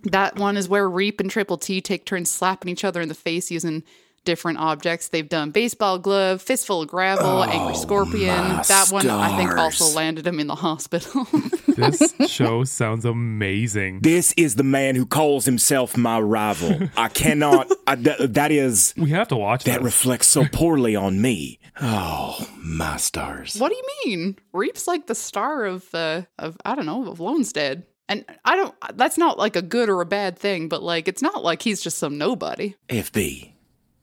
that 0.05 0.37
one 0.37 0.57
is 0.57 0.67
where 0.67 0.89
Reap 0.89 1.19
and 1.19 1.29
Triple 1.29 1.57
T 1.57 1.81
take 1.81 2.05
turns 2.05 2.31
slapping 2.31 2.71
each 2.71 2.83
other 2.83 3.01
in 3.01 3.09
the 3.09 3.15
face 3.15 3.51
using 3.51 3.83
different 4.25 4.57
objects. 4.59 5.07
They've 5.09 5.27
done 5.29 5.51
baseball 5.51 5.99
glove, 5.99 6.41
fistful 6.41 6.81
of 6.81 6.87
gravel, 6.89 7.43
angry 7.43 7.75
scorpion. 7.75 8.35
That 8.67 8.87
one 8.91 9.09
I 9.09 9.37
think 9.37 9.55
also 9.57 9.85
landed 9.95 10.27
him 10.27 10.39
in 10.39 10.47
the 10.47 10.55
hospital. 10.55 11.27
This 11.75 12.13
show 12.31 12.63
sounds 12.63 13.03
amazing. 13.03 13.99
This 13.99 14.33
is 14.37 14.55
the 14.55 14.63
man 14.63 14.95
who 14.95 15.05
calls 15.05 15.43
himself 15.43 15.97
my 15.97 16.21
rival. 16.21 16.87
I 16.95 17.09
cannot. 17.09 17.69
I, 17.85 17.97
th- 17.97 18.17
that 18.29 18.49
is. 18.53 18.93
We 18.95 19.09
have 19.09 19.27
to 19.27 19.35
watch 19.35 19.65
That 19.65 19.79
this. 19.79 19.83
reflects 19.83 20.27
so 20.27 20.45
poorly 20.53 20.95
on 20.95 21.21
me. 21.21 21.59
Oh, 21.81 22.47
my 22.63 22.95
stars. 22.95 23.57
what 23.57 23.73
do 23.73 23.75
you 23.75 23.83
mean? 24.05 24.37
Reap's 24.53 24.87
like 24.87 25.07
the 25.07 25.15
star 25.15 25.65
of 25.65 25.93
uh, 25.93 26.21
of 26.39 26.55
I 26.63 26.75
don't 26.75 26.85
know 26.85 27.11
of 27.11 27.17
Lonestead. 27.17 27.83
And 28.07 28.23
I 28.45 28.55
don't. 28.55 28.73
That's 28.93 29.17
not 29.17 29.37
like 29.37 29.57
a 29.57 29.61
good 29.61 29.89
or 29.89 29.99
a 29.99 30.05
bad 30.05 30.39
thing, 30.39 30.69
but 30.69 30.81
like 30.81 31.09
it's 31.09 31.21
not 31.21 31.43
like 31.43 31.61
he's 31.61 31.81
just 31.81 31.97
some 31.97 32.17
nobody. 32.17 32.75
FB. 32.87 33.51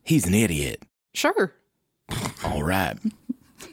He's 0.04 0.26
an 0.26 0.34
idiot. 0.34 0.82
Sure. 1.14 1.54
All 2.44 2.62
right. 2.62 2.96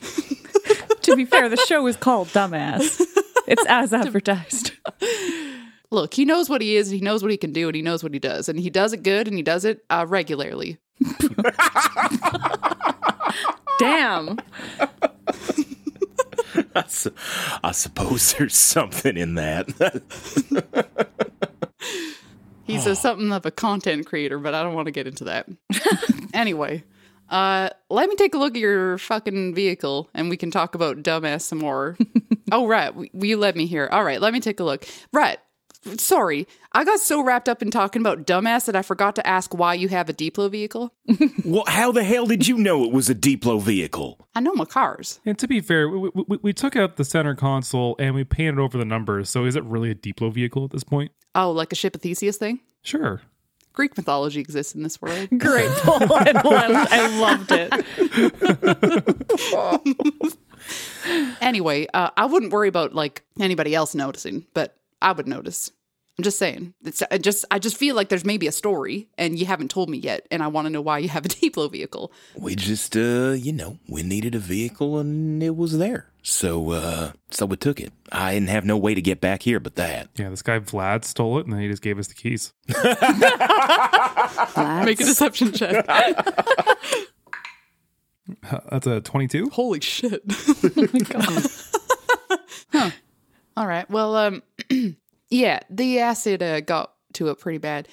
to 1.02 1.16
be 1.16 1.26
fair, 1.26 1.50
the 1.50 1.58
show 1.68 1.88
is 1.88 1.96
called 1.98 2.28
Dumbass. 2.30 3.02
It's 3.48 3.66
as 3.68 3.94
advertised. 3.94 4.74
Look, 5.92 6.14
he 6.14 6.24
knows 6.24 6.50
what 6.50 6.62
he 6.62 6.76
is, 6.76 6.92
he 6.92 7.00
knows 7.02 7.24
what 7.24 7.32
he 7.32 7.38
can 7.38 7.52
do, 7.52 7.68
and 7.68 7.76
he 7.76 7.82
knows 7.82 8.04
what 8.04 8.14
he 8.14 8.20
does, 8.20 8.48
and 8.48 8.60
he 8.60 8.70
does 8.70 8.94
it 8.94 9.02
good, 9.02 9.28
and 9.28 9.36
he 9.36 9.42
does 9.42 9.66
it 9.66 9.84
uh, 9.90 10.06
regularly. 10.08 10.78
Damn. 13.80 14.38
I, 16.76 16.84
su- 16.88 17.14
I 17.64 17.72
suppose 17.72 18.34
there's 18.34 18.56
something 18.56 19.18
in 19.18 19.34
that. 19.36 19.68
He's 22.70 22.86
a, 22.86 22.96
something 22.96 23.32
of 23.32 23.46
a 23.46 23.52
content 23.52 24.06
creator, 24.06 24.40
but 24.40 24.54
I 24.54 24.64
don't 24.64 24.74
want 24.74 24.86
to 24.86 24.92
get 24.92 25.08
into 25.08 25.26
that. 25.26 25.48
anyway, 26.34 26.84
uh, 27.30 27.70
let 27.90 28.10
me 28.10 28.16
take 28.16 28.34
a 28.34 28.38
look 28.38 28.56
at 28.56 28.60
your 28.60 28.98
fucking 28.98 29.54
vehicle, 29.56 30.10
and 30.14 30.30
we 30.30 30.38
can 30.38 30.52
talk 30.52 30.76
about 30.76 30.98
dumbass 31.04 31.42
some 31.42 31.60
more. 31.60 31.98
oh, 32.52 32.68
right, 32.68 32.88
w- 32.88 33.10
will 33.14 33.26
you 33.26 33.38
let 33.38 33.56
me 33.56 33.66
hear? 33.66 33.88
All 33.92 34.04
right, 34.04 34.22
let 34.22 34.34
me 34.34 34.40
take 34.40 34.60
a 34.60 34.64
look. 34.64 34.86
Right. 35.14 35.38
Sorry, 35.98 36.46
I 36.72 36.84
got 36.84 37.00
so 37.00 37.24
wrapped 37.24 37.50
up 37.50 37.64
in 37.64 37.72
talking 37.72 38.02
about 38.02 38.28
dumbass 38.28 38.66
that 38.66 38.76
I 38.76 38.84
forgot 38.84 39.16
to 39.16 39.26
ask 39.26 39.56
why 39.56 39.74
you 39.74 39.88
have 39.88 40.08
a 40.08 40.14
Diplo 40.14 40.52
vehicle. 40.52 40.94
well, 41.44 41.64
how 41.68 41.92
the 41.92 42.04
hell 42.04 42.28
did 42.28 42.48
you 42.48 42.58
know 42.58 42.84
it 42.84 42.92
was 42.92 43.10
a 43.10 43.16
Diplo 43.16 43.60
vehicle? 43.60 44.28
I 44.36 44.40
know 44.40 44.54
my 44.54 44.66
cars. 44.66 45.20
And 45.26 45.38
to 45.40 45.48
be 45.48 45.62
fair, 45.62 45.90
we, 45.90 46.12
we, 46.14 46.38
we 46.44 46.54
took 46.54 46.76
out 46.76 46.98
the 46.98 47.04
center 47.04 47.34
console 47.34 47.96
and 47.98 48.14
we 48.14 48.24
painted 48.24 48.60
over 48.60 48.78
the 48.78 48.86
numbers. 48.86 49.32
So 49.32 49.46
is 49.46 49.56
it 49.56 49.64
really 49.64 49.90
a 49.90 49.96
Diplo 49.96 50.32
vehicle 50.32 50.66
at 50.66 50.70
this 50.70 50.84
point? 50.84 51.12
Oh, 51.34 51.52
like 51.52 51.72
a 51.72 51.76
ship 51.76 51.96
of 51.96 52.02
Theseus 52.02 52.38
thing? 52.38 52.60
Sure. 52.84 53.22
Greek 53.74 53.98
mythology 53.98 54.40
exists 54.40 54.76
in 54.76 54.84
this 54.84 55.02
world. 55.02 55.28
Great 55.38 55.72
pull. 55.78 55.94
I, 56.14 56.88
I 56.92 57.08
loved 57.20 57.52
it. 57.52 57.74
anyway, 61.42 61.88
uh, 61.94 62.12
I 62.16 62.26
wouldn't 62.26 62.52
worry 62.52 62.68
about 62.68 62.94
like 62.94 63.24
anybody 63.40 63.74
else 63.74 63.96
noticing, 63.96 64.46
but 64.54 64.76
I 65.02 65.14
would 65.14 65.28
notice. 65.28 65.72
I'm 66.20 66.24
just 66.24 66.38
saying. 66.38 66.74
It's 66.84 67.02
I 67.10 67.18
just 67.18 67.46
I 67.50 67.60
just 67.60 67.78
feel 67.78 67.96
like 67.96 68.10
there's 68.10 68.26
maybe 68.26 68.46
a 68.46 68.52
story 68.52 69.08
and 69.18 69.40
you 69.40 69.46
haven't 69.46 69.72
told 69.72 69.90
me 69.90 69.98
yet, 69.98 70.28
and 70.30 70.44
I 70.44 70.48
want 70.48 70.66
to 70.66 70.70
know 70.70 70.82
why 70.82 70.98
you 70.98 71.08
have 71.08 71.26
a 71.26 71.30
deep 71.30 71.56
Diplo 71.56 71.72
vehicle. 71.72 72.12
We 72.36 72.56
just, 72.56 72.98
uh, 72.98 73.32
you 73.38 73.54
know, 73.54 73.78
we 73.88 74.04
needed 74.04 74.36
a 74.36 74.40
vehicle 74.40 75.00
and 75.00 75.42
it 75.42 75.56
was 75.56 75.78
there. 75.78 76.12
So, 76.22 76.72
uh, 76.72 77.14
so 77.30 77.46
we 77.46 77.56
took 77.56 77.80
it. 77.80 77.94
I 78.12 78.34
didn't 78.34 78.50
have 78.50 78.66
no 78.66 78.76
way 78.76 78.96
to 78.96 79.02
get 79.02 79.22
back 79.22 79.44
here 79.44 79.62
but 79.62 79.76
that. 79.76 80.10
Yeah, 80.18 80.30
this 80.30 80.42
guy 80.42 80.60
Vlad 80.60 81.06
stole 81.06 81.40
it 81.40 81.46
and 81.46 81.54
then 81.54 81.62
he 81.62 81.70
just 81.70 81.82
gave 81.82 81.98
us 81.98 82.08
the 82.08 82.16
keys. 82.16 82.52
Make 84.86 85.00
a 85.00 85.06
deception 85.06 85.54
check. 85.54 85.86
Uh, 88.52 88.60
That's 88.70 88.86
a 88.86 89.02
22. 89.02 89.50
Holy 89.50 89.80
shit. 89.82 90.22
huh. 92.72 92.92
All 93.58 93.66
right. 93.66 93.90
Well, 93.90 94.16
um, 94.16 94.44
yeah, 95.30 95.60
the 95.70 96.00
acid 96.00 96.42
uh, 96.44 96.62
got 96.62 96.94
to 97.14 97.30
it 97.30 97.40
pretty 97.40 97.58
bad. 97.58 97.88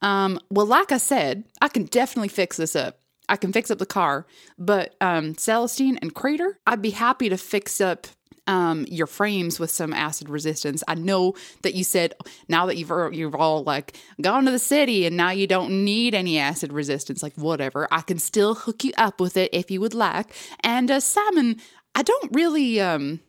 Um, 0.00 0.40
well, 0.50 0.66
like 0.66 0.92
I 0.92 0.98
said, 0.98 1.44
I 1.60 1.68
can 1.68 1.84
definitely 1.84 2.28
fix 2.28 2.56
this 2.56 2.74
up. 2.74 2.98
I 3.28 3.36
can 3.36 3.52
fix 3.52 3.70
up 3.70 3.78
the 3.78 3.86
car, 3.86 4.26
but 4.58 4.94
um, 5.00 5.34
Celestine 5.34 5.96
and 6.02 6.14
Crater, 6.14 6.58
I'd 6.66 6.82
be 6.82 6.90
happy 6.90 7.28
to 7.28 7.38
fix 7.38 7.80
up 7.80 8.08
um, 8.46 8.84
your 8.88 9.06
frames 9.06 9.60
with 9.60 9.70
some 9.70 9.92
acid 9.92 10.28
resistance. 10.28 10.82
I 10.88 10.96
know 10.96 11.34
that 11.62 11.74
you 11.74 11.84
said 11.84 12.14
now 12.48 12.66
that 12.66 12.76
you've 12.76 12.90
you've 13.14 13.34
all 13.34 13.62
like 13.62 13.96
gone 14.20 14.44
to 14.46 14.50
the 14.50 14.58
city 14.58 15.06
and 15.06 15.16
now 15.16 15.30
you 15.30 15.46
don't 15.46 15.84
need 15.84 16.14
any 16.14 16.38
acid 16.38 16.72
resistance, 16.72 17.22
like 17.22 17.34
whatever. 17.36 17.86
I 17.90 18.00
can 18.00 18.18
still 18.18 18.54
hook 18.54 18.84
you 18.84 18.92
up 18.98 19.20
with 19.20 19.36
it 19.36 19.50
if 19.52 19.70
you 19.70 19.80
would 19.80 19.94
like. 19.94 20.34
And 20.60 20.90
uh, 20.90 21.00
Simon, 21.00 21.60
I 21.94 22.02
don't 22.02 22.34
really 22.34 22.80
um, 22.80 23.20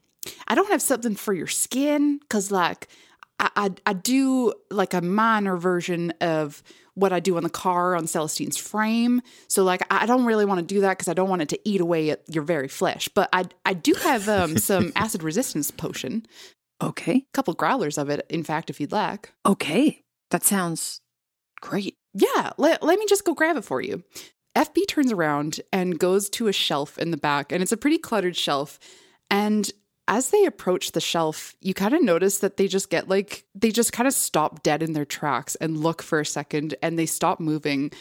I 0.47 0.55
don't 0.55 0.71
have 0.71 0.81
something 0.81 1.15
for 1.15 1.33
your 1.33 1.47
skin 1.47 2.17
because 2.17 2.51
like 2.51 2.87
I, 3.43 3.49
I 3.55 3.69
I 3.85 3.93
do 3.93 4.53
like 4.71 4.93
a 4.93 5.01
minor 5.01 5.57
version 5.57 6.11
of 6.21 6.63
what 6.95 7.11
I 7.11 7.19
do 7.19 7.37
on 7.37 7.43
the 7.43 7.49
car 7.49 7.95
on 7.95 8.07
Celestine's 8.07 8.57
frame. 8.57 9.21
So 9.47 9.63
like 9.63 9.81
I 9.91 10.05
don't 10.05 10.25
really 10.25 10.45
want 10.45 10.59
to 10.59 10.65
do 10.65 10.81
that 10.81 10.97
because 10.97 11.07
I 11.07 11.13
don't 11.13 11.29
want 11.29 11.41
it 11.41 11.49
to 11.49 11.59
eat 11.63 11.81
away 11.81 12.11
at 12.11 12.21
your 12.33 12.43
very 12.43 12.67
flesh. 12.67 13.07
But 13.09 13.29
I 13.33 13.45
I 13.65 13.73
do 13.73 13.93
have 13.95 14.29
um, 14.29 14.57
some 14.69 14.93
acid 14.95 15.23
resistance 15.23 15.71
potion. 15.71 16.25
Okay. 16.81 17.15
A 17.15 17.25
couple 17.33 17.53
growlers 17.53 17.97
of 17.97 18.09
it, 18.09 18.25
in 18.29 18.43
fact, 18.43 18.69
if 18.69 18.79
you'd 18.79 18.91
like. 18.91 19.31
Okay. 19.45 20.03
That 20.31 20.43
sounds 20.43 21.01
great. 21.61 21.95
Yeah, 22.13 22.51
let, 22.57 22.83
let 22.83 22.99
me 22.99 23.05
just 23.07 23.23
go 23.23 23.33
grab 23.33 23.57
it 23.57 23.63
for 23.63 23.81
you. 23.81 24.03
FB 24.55 24.87
turns 24.87 25.11
around 25.11 25.61
and 25.71 25.97
goes 25.97 26.29
to 26.31 26.47
a 26.47 26.53
shelf 26.53 26.97
in 26.99 27.11
the 27.11 27.17
back, 27.17 27.51
and 27.51 27.63
it's 27.63 27.71
a 27.71 27.77
pretty 27.77 27.97
cluttered 27.97 28.35
shelf. 28.35 28.79
And 29.31 29.69
as 30.07 30.29
they 30.29 30.45
approach 30.45 30.91
the 30.91 31.01
shelf, 31.01 31.55
you 31.61 31.73
kind 31.73 31.93
of 31.93 32.01
notice 32.01 32.39
that 32.39 32.57
they 32.57 32.67
just 32.67 32.89
get 32.89 33.07
like, 33.07 33.45
they 33.55 33.71
just 33.71 33.93
kind 33.93 34.07
of 34.07 34.13
stop 34.13 34.63
dead 34.63 34.83
in 34.83 34.93
their 34.93 35.05
tracks 35.05 35.55
and 35.55 35.77
look 35.77 36.01
for 36.01 36.19
a 36.19 36.25
second 36.25 36.75
and 36.81 36.99
they 36.99 37.05
stop 37.05 37.39
moving, 37.39 37.91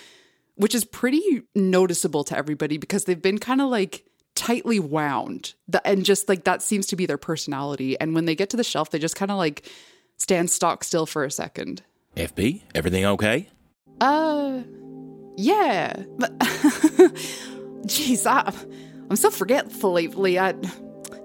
which 0.57 0.75
is 0.75 0.85
pretty 0.85 1.43
noticeable 1.55 2.25
to 2.25 2.37
everybody 2.37 2.77
because 2.77 3.05
they've 3.05 3.23
been 3.23 3.39
kind 3.39 3.61
of 3.61 3.69
like 3.69 4.05
tightly 4.35 4.81
wound. 4.81 5.55
The, 5.69 5.87
and 5.87 6.05
just 6.05 6.29
like 6.29 6.45
that 6.45 6.63
seems 6.63 6.87
to 6.89 6.97
be 6.97 7.07
their 7.07 7.19
personality. 7.19 7.99
And 8.01 8.15
when 8.15 8.25
they 8.25 8.35
get 8.35 8.51
to 8.51 8.57
the 8.57 8.65
shelf, 8.65 8.91
they 8.91 8.99
just 8.99 9.17
kind 9.17 9.31
of 9.31 9.37
like 9.37 9.69
stand 10.17 10.51
stock 10.51 10.85
still 10.85 11.07
for 11.07 11.25
a 11.25 11.31
second. 11.31 11.83
FB, 12.17 12.63
everything 12.75 13.05
okay? 13.05 13.49
Uh, 14.01 14.63
yeah. 15.37 16.03
But 16.19 16.37
jeez, 17.87 18.27
I, 18.27 18.53
I'm 19.09 19.17
so 19.17 19.31
forgetful 19.31 19.93
lately. 19.93 20.39
I, 20.39 20.55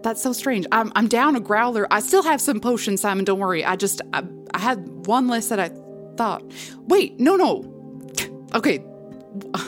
that's 0.03 0.21
so 0.21 0.33
strange. 0.33 0.65
I'm 0.71 0.91
I'm 0.95 1.07
down 1.07 1.35
a 1.35 1.39
growler. 1.39 1.87
I 1.91 1.99
still 1.99 2.23
have 2.23 2.39
some 2.41 2.59
potions, 2.59 3.01
Simon. 3.01 3.25
Don't 3.25 3.39
worry. 3.39 3.63
I 3.65 3.75
just 3.75 4.01
I, 4.13 4.23
I 4.53 4.59
had 4.59 4.87
one 5.07 5.27
less 5.27 5.49
that 5.49 5.59
I 5.59 5.69
thought. 6.15 6.43
Wait, 6.87 7.19
no, 7.19 7.35
no. 7.35 7.73
Okay. 8.55 8.83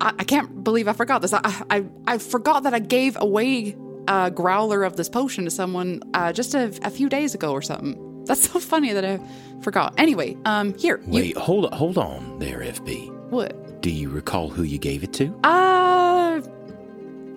I, 0.00 0.12
I 0.18 0.24
can't 0.24 0.62
believe 0.64 0.88
I 0.88 0.92
forgot 0.92 1.22
this. 1.22 1.32
I, 1.32 1.40
I 1.70 1.84
I 2.06 2.18
forgot 2.18 2.64
that 2.64 2.74
I 2.74 2.78
gave 2.80 3.16
away 3.20 3.76
a 4.08 4.30
growler 4.30 4.82
of 4.84 4.96
this 4.96 5.08
potion 5.08 5.44
to 5.44 5.50
someone 5.50 6.02
uh, 6.12 6.32
just 6.32 6.54
a, 6.54 6.66
a 6.82 6.90
few 6.90 7.08
days 7.08 7.34
ago 7.34 7.52
or 7.52 7.62
something. 7.62 8.24
That's 8.26 8.50
so 8.50 8.58
funny 8.60 8.92
that 8.92 9.04
I 9.04 9.20
forgot. 9.62 9.94
Anyway, 9.98 10.36
um, 10.44 10.74
here. 10.78 11.00
you- 11.06 11.12
Wait, 11.12 11.36
hold 11.36 11.72
hold 11.72 11.96
on 11.98 12.38
there, 12.38 12.58
FB. 12.60 13.10
what? 13.30 13.80
Do 13.82 13.90
you 13.90 14.08
recall 14.10 14.48
who 14.48 14.62
you 14.62 14.78
gave 14.78 15.04
it 15.04 15.12
to? 15.14 15.26
Uh, 15.44 16.40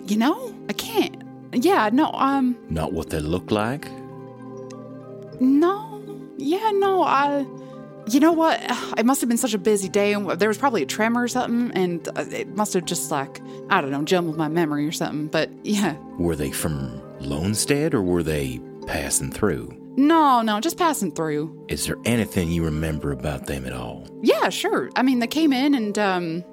you 0.06 0.16
know, 0.16 0.54
I 0.68 0.72
can't. 0.72 1.22
Yeah, 1.52 1.88
no, 1.92 2.10
um, 2.12 2.56
Not 2.68 2.92
what 2.92 3.10
they 3.10 3.20
look 3.20 3.50
like? 3.50 3.88
no, 5.40 6.00
yeah, 6.36 6.70
no, 6.74 7.02
I. 7.02 7.46
You 8.10 8.20
know 8.20 8.32
what? 8.32 8.58
It 8.96 9.04
must 9.04 9.20
have 9.20 9.28
been 9.28 9.36
such 9.38 9.52
a 9.54 9.58
busy 9.58 9.88
day, 9.88 10.14
and 10.14 10.26
there 10.30 10.48
was 10.48 10.56
probably 10.56 10.82
a 10.82 10.86
tremor 10.86 11.22
or 11.24 11.28
something, 11.28 11.70
and 11.76 12.08
uh, 12.16 12.24
it 12.30 12.48
must 12.56 12.72
have 12.72 12.86
just 12.86 13.10
like 13.10 13.40
I 13.68 13.80
don't 13.82 13.90
know, 13.90 14.02
jumbled 14.02 14.36
my 14.38 14.48
memory 14.48 14.86
or 14.86 14.92
something. 14.92 15.26
But 15.26 15.50
yeah, 15.62 15.94
Were 16.18 16.34
they 16.34 16.50
from 16.50 17.00
Lonestead 17.20 17.92
or 17.94 18.02
were 18.02 18.22
they 18.22 18.60
passing 18.86 19.30
through? 19.30 19.74
no, 19.98 20.42
no, 20.42 20.60
just 20.60 20.78
passing 20.78 21.10
through. 21.12 21.66
Is 21.68 21.84
there 21.86 21.96
anything 22.04 22.50
you 22.50 22.64
remember 22.64 23.10
about 23.12 23.46
them 23.46 23.66
at 23.66 23.72
all? 23.72 24.06
Yeah, 24.22 24.48
sure. 24.48 24.90
I 24.96 25.02
mean, 25.02 25.18
they 25.18 25.26
came 25.26 25.52
in 25.52 25.74
and 25.74 25.98
um, 25.98 26.44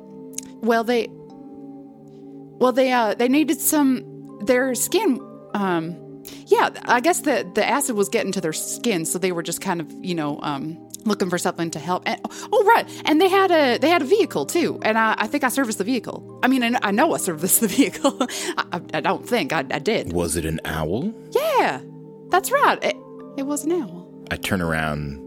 well, 0.62 0.84
they, 0.84 1.08
well, 1.12 2.72
they 2.74 2.92
uh, 2.92 3.14
they 3.14 3.30
needed 3.30 3.62
some 3.62 4.15
their 4.46 4.76
skin. 4.76 5.22
Um, 5.54 6.24
yeah, 6.48 6.70
I 6.86 7.00
guess 7.00 7.22
the 7.22 7.50
the 7.56 7.66
acid 7.68 7.96
was 7.96 8.10
getting 8.10 8.32
to 8.34 8.42
their 8.42 8.54
skin, 8.54 9.06
so 9.06 9.20
they 9.20 9.32
were 9.32 9.44
just 9.44 9.62
kind 9.62 9.82
of 9.82 9.92
you 10.04 10.16
know 10.16 10.40
um 10.42 10.78
looking 11.06 11.30
for 11.30 11.38
something 11.38 11.70
to 11.72 11.80
help. 11.80 12.04
And, 12.06 12.20
oh, 12.52 12.64
right, 12.66 12.90
and 13.06 13.22
they 13.22 13.30
had 13.30 13.52
a 13.52 13.78
they 13.78 13.90
had 13.90 14.02
a 14.02 14.06
vehicle 14.06 14.46
too, 14.46 14.80
and 14.84 14.98
I, 14.98 15.16
I 15.18 15.28
think 15.28 15.44
I 15.44 15.50
serviced 15.50 15.78
the 15.78 15.84
vehicle. 15.84 16.40
I 16.44 16.48
mean, 16.48 16.64
I, 16.64 16.80
I 16.82 16.92
know 16.92 17.14
I 17.14 17.18
serviced 17.18 17.62
the 17.62 17.68
vehicle. 17.80 18.18
I, 18.22 18.66
I, 18.74 18.82
I 18.96 19.02
don't 19.02 19.28
think 19.28 19.54
I, 19.54 19.60
I 19.60 19.80
did. 19.80 20.14
Was 20.14 20.36
it 20.36 20.46
an 20.46 20.60
owl? 20.66 21.14
Yeah, 21.32 21.82
that's 22.30 22.52
right. 22.52 22.84
It, 22.84 22.96
it 23.38 23.44
was 23.44 23.64
an 23.66 23.74
owl. 23.74 24.06
I 24.32 24.38
turn 24.38 24.62
around 24.62 25.22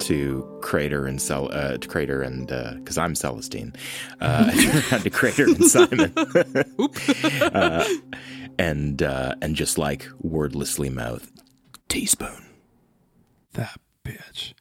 to 0.00 0.46
Crater 0.60 1.06
and 1.06 1.20
Cel- 1.20 1.50
uh, 1.52 1.78
to 1.78 1.88
Crater 1.88 2.22
and 2.22 2.48
because 2.78 2.98
I'm 2.98 3.14
Celestine. 3.14 3.74
Uh, 4.20 4.50
I 4.52 4.62
turn 4.62 4.82
around 4.92 5.02
to 5.04 5.10
Crater 5.10 5.44
and 5.44 5.64
Simon, 5.64 6.12
uh, 7.54 7.84
and 8.58 9.02
uh, 9.02 9.34
and 9.42 9.54
just 9.56 9.78
like 9.78 10.06
wordlessly 10.20 10.90
mouth 10.90 11.30
teaspoon. 11.88 12.44
That 13.52 13.78
bitch. 14.04 14.52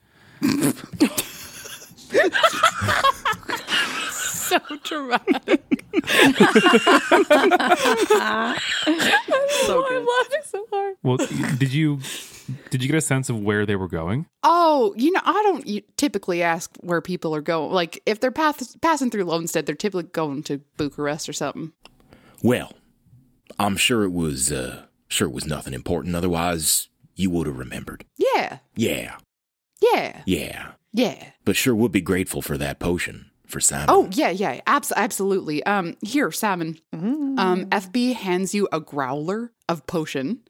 so 4.12 4.60
dramatic. 4.84 5.64
so 9.66 9.82
good. 9.82 9.98
I'm 9.98 10.06
laughing 10.06 10.42
so 10.44 10.66
hard. 10.72 10.96
Well, 11.04 11.18
did 11.58 11.74
you 11.74 12.00
did 12.70 12.84
you 12.84 12.88
get 12.90 12.98
a 12.98 13.02
sense 13.02 13.30
of 13.30 13.40
where 13.40 13.66
they 13.66 13.76
were 13.76 13.88
going? 13.88 14.28
Oh, 14.44 14.94
you 14.98 15.12
know, 15.12 15.22
I 15.24 15.34
don't 15.44 15.98
typically 15.98 16.44
ask 16.44 16.72
where 16.82 17.02
people 17.02 17.36
are 17.36 17.42
going. 17.42 17.72
Like, 17.72 18.02
if 18.06 18.20
they're 18.20 18.32
path- 18.32 18.80
passing 18.82 19.10
through 19.10 19.26
Lonestead, 19.26 19.66
they're 19.66 19.76
typically 19.76 20.04
going 20.04 20.44
to 20.44 20.62
Bucharest 20.78 21.28
or 21.28 21.34
something. 21.34 21.72
Well, 22.44 22.74
I'm 23.60 23.78
sure 23.78 24.04
it 24.04 24.12
was 24.12 24.52
uh, 24.52 24.84
sure 25.08 25.28
it 25.28 25.34
was 25.34 25.46
nothing 25.46 25.74
important. 25.74 26.16
Otherwise, 26.16 26.90
you 27.16 27.30
would 27.30 27.48
have 27.48 27.58
remembered. 27.58 28.06
Yeah, 28.18 28.60
Yeah, 28.76 29.18
yeah, 29.82 30.22
yeah. 30.26 30.72
yeah. 30.94 31.30
But 31.46 31.56
sure 31.56 31.76
would 31.76 31.92
be 31.92 32.02
grateful 32.02 32.42
for 32.42 32.58
that 32.58 32.80
potion 32.80 33.30
for 33.48 33.60
Simon. 33.60 33.86
Oh, 33.90 34.10
yeah, 34.12 34.30
yeah, 34.32 34.60
abs- 34.68 34.92
absolutely. 34.96 35.64
Um, 35.64 35.96
here, 36.02 36.32
Simon. 36.32 36.80
Um, 36.92 37.38
FB 37.70 38.14
hands 38.16 38.54
you 38.56 38.68
a 38.72 38.80
growler 38.80 39.52
of 39.70 39.86
potion. 39.88 40.42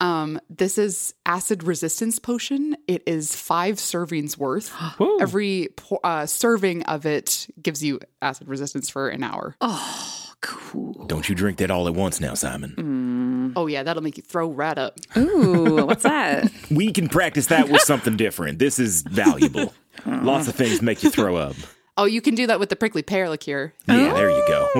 Um, 0.00 0.40
this 0.48 0.78
is 0.78 1.14
acid 1.26 1.62
resistance 1.62 2.18
potion. 2.18 2.74
It 2.88 3.02
is 3.06 3.36
five 3.36 3.76
servings 3.76 4.36
worth. 4.36 4.72
Every 5.20 5.68
po- 5.76 6.00
uh, 6.02 6.26
serving 6.26 6.82
of 6.84 7.04
it 7.06 7.46
gives 7.62 7.84
you 7.84 8.00
acid 8.22 8.48
resistance 8.48 8.88
for 8.88 9.08
an 9.10 9.22
hour. 9.22 9.54
Oh, 9.60 10.19
cool. 10.40 11.06
Don't 11.06 11.28
you 11.28 11.34
drink 11.34 11.58
that 11.58 11.70
all 11.70 11.86
at 11.88 11.94
once 11.94 12.20
now, 12.20 12.34
Simon. 12.34 13.52
Oh 13.56 13.66
yeah, 13.66 13.82
that'll 13.82 14.02
make 14.02 14.16
you 14.16 14.22
throw 14.22 14.48
right 14.50 14.76
up. 14.78 14.98
Ooh, 15.16 15.84
what's 15.86 16.02
that? 16.04 16.50
We 16.70 16.92
can 16.92 17.08
practice 17.08 17.46
that 17.46 17.68
with 17.68 17.82
something 17.82 18.16
different. 18.16 18.58
This 18.58 18.78
is 18.78 19.02
valuable. 19.02 19.74
Lots 20.06 20.46
of 20.48 20.54
things 20.54 20.80
make 20.82 21.02
you 21.02 21.10
throw 21.10 21.36
up. 21.36 21.56
Oh, 21.96 22.04
you 22.04 22.20
can 22.22 22.34
do 22.34 22.46
that 22.46 22.60
with 22.60 22.68
the 22.68 22.76
prickly 22.76 23.02
pear 23.02 23.28
liqueur. 23.28 23.74
Yeah, 23.88 24.14
there 24.14 24.30
you 24.30 24.44
go. 24.46 24.70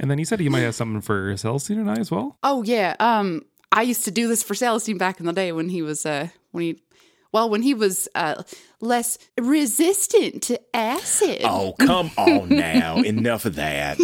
And 0.00 0.10
then 0.10 0.18
you 0.18 0.24
said 0.24 0.40
you 0.40 0.50
might 0.50 0.60
have 0.60 0.74
something 0.74 1.00
for 1.00 1.32
Celestine 1.36 1.78
and 1.78 1.90
I 1.90 1.96
as 1.96 2.10
well. 2.10 2.36
Oh 2.42 2.62
yeah. 2.64 2.96
Um, 3.00 3.42
I 3.72 3.82
used 3.82 4.04
to 4.04 4.10
do 4.10 4.26
this 4.28 4.42
for 4.42 4.54
Celestine 4.54 4.98
back 4.98 5.20
in 5.20 5.26
the 5.26 5.32
day 5.32 5.52
when 5.52 5.68
he 5.68 5.82
was 5.82 6.04
uh 6.04 6.28
when 6.50 6.64
he 6.64 6.82
well 7.32 7.48
when 7.48 7.62
he 7.62 7.72
was 7.74 8.08
uh 8.14 8.42
less 8.80 9.18
resistant 9.40 10.42
to 10.44 10.60
acid. 10.74 11.40
Oh, 11.44 11.74
come 11.78 12.10
on 12.16 12.48
now. 12.48 12.96
Enough 13.02 13.44
of 13.44 13.56
that. 13.56 13.98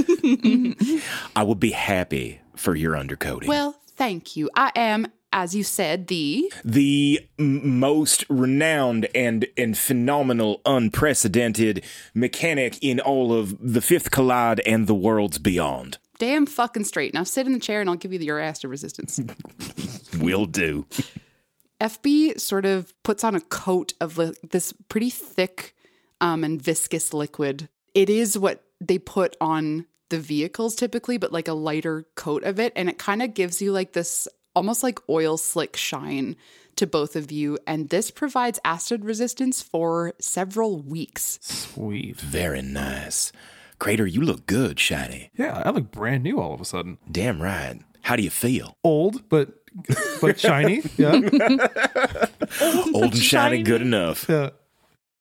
I 1.36 1.42
would 1.42 1.60
be 1.60 1.70
happy 1.72 2.40
for 2.56 2.74
your 2.74 2.94
undercoating. 2.94 3.46
Well, 3.48 3.80
thank 3.88 4.36
you. 4.36 4.50
I 4.54 4.72
am, 4.76 5.06
as 5.32 5.54
you 5.54 5.64
said, 5.64 6.06
the 6.08 6.52
the 6.64 7.20
most 7.38 8.24
renowned 8.28 9.08
and 9.14 9.46
and 9.56 9.76
phenomenal, 9.76 10.60
unprecedented 10.64 11.84
mechanic 12.14 12.78
in 12.82 13.00
all 13.00 13.32
of 13.32 13.56
the 13.60 13.80
Fifth 13.80 14.10
Collide 14.10 14.60
and 14.60 14.86
the 14.86 14.94
worlds 14.94 15.38
beyond. 15.38 15.98
damn 16.18 16.46
fucking 16.46 16.84
straight. 16.84 17.12
Now 17.14 17.24
sit 17.24 17.46
in 17.46 17.52
the 17.52 17.58
chair 17.58 17.80
and 17.80 17.90
I'll 17.90 17.96
give 17.96 18.12
you 18.12 18.18
your 18.20 18.38
acid 18.40 18.70
resistance. 18.70 19.20
Will 20.20 20.46
do. 20.46 20.86
FB 21.80 22.40
sort 22.40 22.64
of 22.64 22.94
puts 23.02 23.24
on 23.24 23.34
a 23.34 23.40
coat 23.40 23.94
of 24.00 24.18
li- 24.18 24.34
this 24.48 24.72
pretty 24.88 25.10
thick 25.10 25.74
um, 26.20 26.44
and 26.44 26.60
viscous 26.60 27.12
liquid. 27.12 27.68
It 27.94 28.08
is 28.08 28.38
what 28.38 28.64
they 28.80 28.98
put 28.98 29.36
on 29.40 29.86
the 30.08 30.18
vehicles 30.18 30.74
typically, 30.74 31.18
but 31.18 31.32
like 31.32 31.48
a 31.48 31.54
lighter 31.54 32.06
coat 32.14 32.44
of 32.44 32.60
it. 32.60 32.72
And 32.76 32.88
it 32.88 32.98
kind 32.98 33.22
of 33.22 33.34
gives 33.34 33.60
you 33.60 33.72
like 33.72 33.92
this 33.92 34.28
almost 34.54 34.82
like 34.82 34.98
oil 35.08 35.36
slick 35.36 35.76
shine 35.76 36.36
to 36.76 36.86
both 36.86 37.16
of 37.16 37.30
you. 37.30 37.58
And 37.66 37.88
this 37.88 38.10
provides 38.10 38.60
acid 38.64 39.04
resistance 39.04 39.62
for 39.62 40.14
several 40.20 40.80
weeks. 40.80 41.38
Sweet. 41.42 42.20
Very 42.20 42.62
nice. 42.62 43.32
Crater, 43.78 44.06
you 44.06 44.20
look 44.20 44.46
good, 44.46 44.78
Shiny. 44.78 45.30
Yeah, 45.36 45.62
I 45.64 45.70
look 45.70 45.90
brand 45.90 46.22
new 46.22 46.40
all 46.40 46.54
of 46.54 46.60
a 46.60 46.64
sudden. 46.64 46.98
Damn 47.10 47.42
right. 47.42 47.80
How 48.02 48.16
do 48.16 48.22
you 48.22 48.30
feel? 48.30 48.76
Old, 48.84 49.28
but 49.28 49.63
but 50.20 50.38
shiny. 50.38 50.82
Yeah. 50.96 51.12
Old 52.94 53.04
and 53.04 53.16
shiny, 53.16 53.62
good 53.62 53.82
enough. 53.82 54.26
Yeah. 54.28 54.50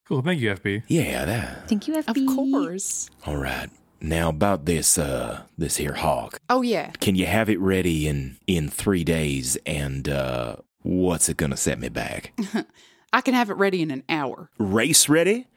Cool. 0.08 0.22
Thank 0.22 0.42
you, 0.42 0.52
FB. 0.54 0.84
Yeah, 0.88 1.26
that. 1.26 1.70
Thank 1.70 1.88
you, 1.88 1.96
FB. 1.96 2.08
Of 2.30 2.36
course. 2.36 3.10
All 3.26 3.38
right. 3.38 3.70
Now 4.02 4.30
about 4.30 4.66
this 4.66 4.98
uh 4.98 5.44
this 5.58 5.78
here 5.78 5.94
hawk. 5.94 6.40
Oh, 6.50 6.62
yeah. 6.62 6.92
Can 7.00 7.16
you 7.16 7.26
have 7.26 7.50
it 7.50 7.60
ready 7.60 8.08
in 8.08 8.38
in 8.48 8.70
3 8.70 9.04
days 9.06 9.58
and 9.66 10.10
uh 10.10 10.58
what's 10.82 11.30
it 11.30 11.38
going 11.38 11.52
to 11.52 11.58
set 11.58 11.80
me 11.80 11.88
back? 11.90 12.34
I 13.14 13.22
can 13.22 13.34
have 13.34 13.50
it 13.50 13.54
ready 13.56 13.82
in 13.82 13.92
an 13.92 14.04
hour. 14.10 14.50
Race 14.60 15.08
ready? 15.08 15.48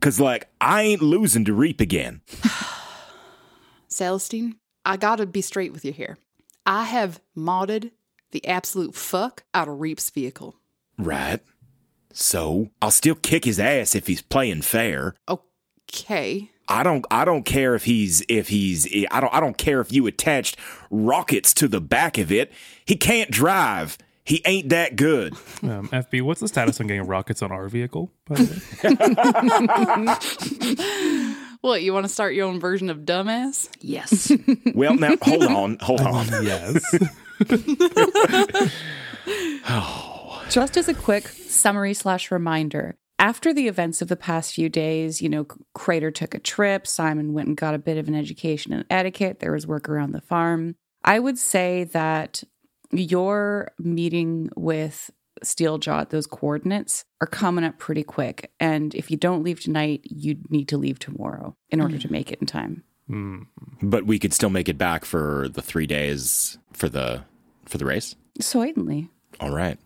Cuz 0.00 0.20
like 0.20 0.48
I 0.60 0.82
ain't 0.82 1.02
losing 1.02 1.44
to 1.46 1.52
Reap 1.52 1.80
again. 1.80 2.20
Celestine, 3.88 4.56
I 4.84 4.96
gotta 4.96 5.26
be 5.26 5.40
straight 5.42 5.72
with 5.72 5.84
you 5.84 5.92
here. 5.92 6.18
I 6.64 6.84
have 6.84 7.20
modded 7.36 7.90
the 8.36 8.46
absolute 8.46 8.94
fuck 8.94 9.44
out 9.54 9.66
of 9.66 9.80
Reap's 9.80 10.10
vehicle. 10.10 10.56
Right. 10.98 11.40
So, 12.12 12.68
I'll 12.82 12.90
still 12.90 13.14
kick 13.14 13.46
his 13.46 13.58
ass 13.58 13.94
if 13.94 14.06
he's 14.06 14.20
playing 14.20 14.60
fair. 14.60 15.14
Okay. 15.26 16.50
I 16.68 16.82
don't 16.82 17.06
I 17.10 17.24
don't 17.24 17.44
care 17.44 17.74
if 17.74 17.84
he's 17.84 18.22
if 18.28 18.48
he's 18.48 18.86
I 19.10 19.20
don't 19.20 19.32
I 19.32 19.40
don't 19.40 19.56
care 19.56 19.80
if 19.80 19.90
you 19.92 20.06
attached 20.06 20.58
rockets 20.90 21.54
to 21.54 21.68
the 21.68 21.80
back 21.80 22.18
of 22.18 22.30
it. 22.30 22.52
He 22.84 22.96
can't 22.96 23.30
drive. 23.30 23.96
He 24.24 24.42
ain't 24.44 24.68
that 24.70 24.96
good. 24.96 25.34
Um, 25.62 25.88
FB, 25.88 26.22
what's 26.22 26.40
the 26.40 26.48
status 26.48 26.78
on 26.80 26.86
getting 26.86 27.06
rockets 27.06 27.42
on 27.42 27.50
our 27.50 27.68
vehicle? 27.68 28.12
By 28.26 28.36
the 28.36 28.44
way? 31.24 31.32
What, 31.62 31.82
you 31.82 31.92
want 31.92 32.04
to 32.04 32.12
start 32.12 32.34
your 32.34 32.46
own 32.46 32.60
version 32.60 32.90
of 32.90 32.98
dumbass? 32.98 33.68
Yes. 33.80 34.30
Well, 34.74 34.94
now 34.94 35.16
hold 35.22 35.42
on, 35.44 35.78
hold 35.80 36.00
on. 36.02 36.26
yes. 36.44 36.84
Just 40.50 40.76
as 40.76 40.88
a 40.88 40.94
quick 40.94 41.28
summary 41.28 41.94
slash 41.94 42.30
reminder, 42.30 42.96
after 43.18 43.52
the 43.52 43.68
events 43.68 44.02
of 44.02 44.08
the 44.08 44.16
past 44.16 44.54
few 44.54 44.68
days, 44.68 45.22
you 45.22 45.28
know, 45.28 45.46
Crater 45.74 46.10
took 46.10 46.34
a 46.34 46.38
trip, 46.38 46.86
Simon 46.86 47.32
went 47.32 47.48
and 47.48 47.56
got 47.56 47.74
a 47.74 47.78
bit 47.78 47.98
of 47.98 48.08
an 48.08 48.14
education 48.14 48.72
in 48.72 48.84
etiquette, 48.90 49.40
there 49.40 49.52
was 49.52 49.66
work 49.66 49.88
around 49.88 50.12
the 50.12 50.20
farm. 50.20 50.76
I 51.02 51.18
would 51.18 51.38
say 51.38 51.84
that 51.84 52.42
your 52.92 53.72
meeting 53.78 54.50
with 54.56 55.10
Steeljaw 55.44 56.08
those 56.08 56.26
coordinates 56.26 57.04
are 57.20 57.26
coming 57.26 57.64
up 57.64 57.78
pretty 57.78 58.02
quick. 58.02 58.52
And 58.58 58.94
if 58.94 59.10
you 59.10 59.16
don't 59.16 59.42
leave 59.42 59.60
tonight, 59.60 60.00
you 60.04 60.36
need 60.48 60.68
to 60.68 60.78
leave 60.78 60.98
tomorrow 60.98 61.56
in 61.70 61.80
order 61.80 61.98
to 61.98 62.08
mm. 62.08 62.12
make 62.12 62.32
it 62.32 62.40
in 62.40 62.46
time. 62.46 62.84
But 63.08 64.06
we 64.06 64.18
could 64.18 64.32
still 64.34 64.50
make 64.50 64.68
it 64.68 64.78
back 64.78 65.04
for 65.04 65.48
the 65.48 65.62
3 65.62 65.86
days 65.86 66.58
for 66.72 66.88
the 66.88 67.22
for 67.66 67.78
the 67.78 67.84
race. 67.84 68.14
Certainly. 68.40 69.08
All 69.40 69.50
right. 69.54 69.78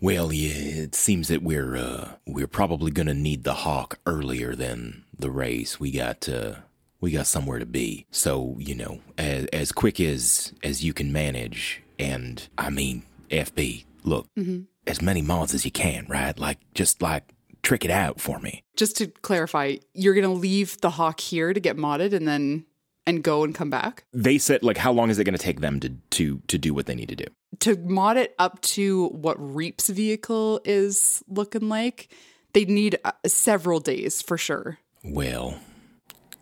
Well, 0.00 0.32
yeah, 0.32 0.82
it 0.84 0.94
seems 0.94 1.28
that 1.28 1.42
we're 1.42 1.76
uh, 1.76 2.12
we're 2.26 2.46
probably 2.46 2.90
gonna 2.90 3.14
need 3.14 3.44
the 3.44 3.54
hawk 3.54 3.98
earlier 4.06 4.54
than 4.54 5.04
the 5.18 5.30
race. 5.30 5.80
We 5.80 5.90
got 5.90 6.28
uh, 6.28 6.56
we 7.00 7.10
got 7.10 7.26
somewhere 7.26 7.58
to 7.58 7.66
be. 7.66 8.06
So 8.10 8.56
you 8.58 8.74
know, 8.76 9.00
as 9.16 9.46
as 9.46 9.72
quick 9.72 9.98
as 10.00 10.52
as 10.62 10.84
you 10.84 10.92
can 10.92 11.12
manage. 11.12 11.82
And 11.98 12.46
I 12.56 12.70
mean, 12.70 13.02
FB, 13.30 13.84
look, 14.04 14.28
Mhm. 14.38 14.66
as 14.86 15.02
many 15.02 15.20
mods 15.20 15.52
as 15.52 15.64
you 15.64 15.72
can, 15.72 16.06
right? 16.08 16.38
Like 16.38 16.58
just 16.74 17.02
like 17.02 17.24
trick 17.68 17.84
it 17.84 17.90
out 17.90 18.18
for 18.18 18.40
me. 18.40 18.64
Just 18.76 18.96
to 18.96 19.08
clarify, 19.08 19.76
you're 19.92 20.14
gonna 20.14 20.32
leave 20.32 20.80
the 20.80 20.88
hawk 20.88 21.20
here 21.20 21.52
to 21.52 21.60
get 21.60 21.76
modded 21.76 22.14
and 22.14 22.26
then 22.26 22.64
and 23.06 23.22
go 23.22 23.44
and 23.44 23.54
come 23.54 23.68
back? 23.68 24.04
They 24.14 24.38
said 24.38 24.62
like, 24.62 24.78
how 24.78 24.90
long 24.90 25.10
is 25.10 25.18
it 25.18 25.24
gonna 25.24 25.36
take 25.36 25.60
them 25.60 25.78
to 25.80 25.90
to 25.90 26.40
to 26.46 26.56
do 26.56 26.72
what 26.72 26.86
they 26.86 26.94
need 26.94 27.10
to 27.10 27.16
do? 27.16 27.26
To 27.60 27.76
mod 27.76 28.16
it 28.16 28.34
up 28.38 28.62
to 28.62 29.08
what 29.08 29.36
Reap's 29.38 29.90
vehicle 29.90 30.62
is 30.64 31.22
looking 31.28 31.68
like, 31.68 32.08
they'd 32.54 32.70
need 32.70 32.98
uh, 33.04 33.12
several 33.26 33.80
days 33.80 34.22
for 34.22 34.38
sure. 34.38 34.78
Well, 35.04 35.58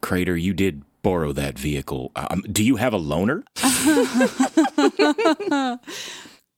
Crater, 0.00 0.36
you 0.36 0.54
did 0.54 0.84
borrow 1.02 1.32
that 1.32 1.58
vehicle. 1.58 2.12
Um, 2.14 2.42
do 2.42 2.62
you 2.62 2.76
have 2.76 2.94
a 2.94 3.00
loaner? 3.00 3.42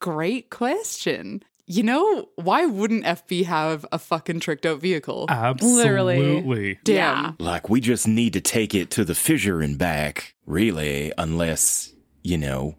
Great 0.00 0.50
question. 0.50 1.42
You 1.70 1.82
know, 1.82 2.30
why 2.36 2.64
wouldn't 2.64 3.04
FB 3.04 3.44
have 3.44 3.84
a 3.92 3.98
fucking 3.98 4.40
tricked 4.40 4.64
out 4.64 4.80
vehicle? 4.80 5.26
Absolutely. 5.28 6.78
Damn. 6.82 6.96
Yeah. 6.96 7.32
Like, 7.38 7.68
we 7.68 7.82
just 7.82 8.08
need 8.08 8.32
to 8.32 8.40
take 8.40 8.74
it 8.74 8.90
to 8.92 9.04
the 9.04 9.14
fissure 9.14 9.60
and 9.60 9.76
back, 9.76 10.34
really, 10.46 11.12
unless, 11.18 11.92
you 12.24 12.38
know. 12.38 12.76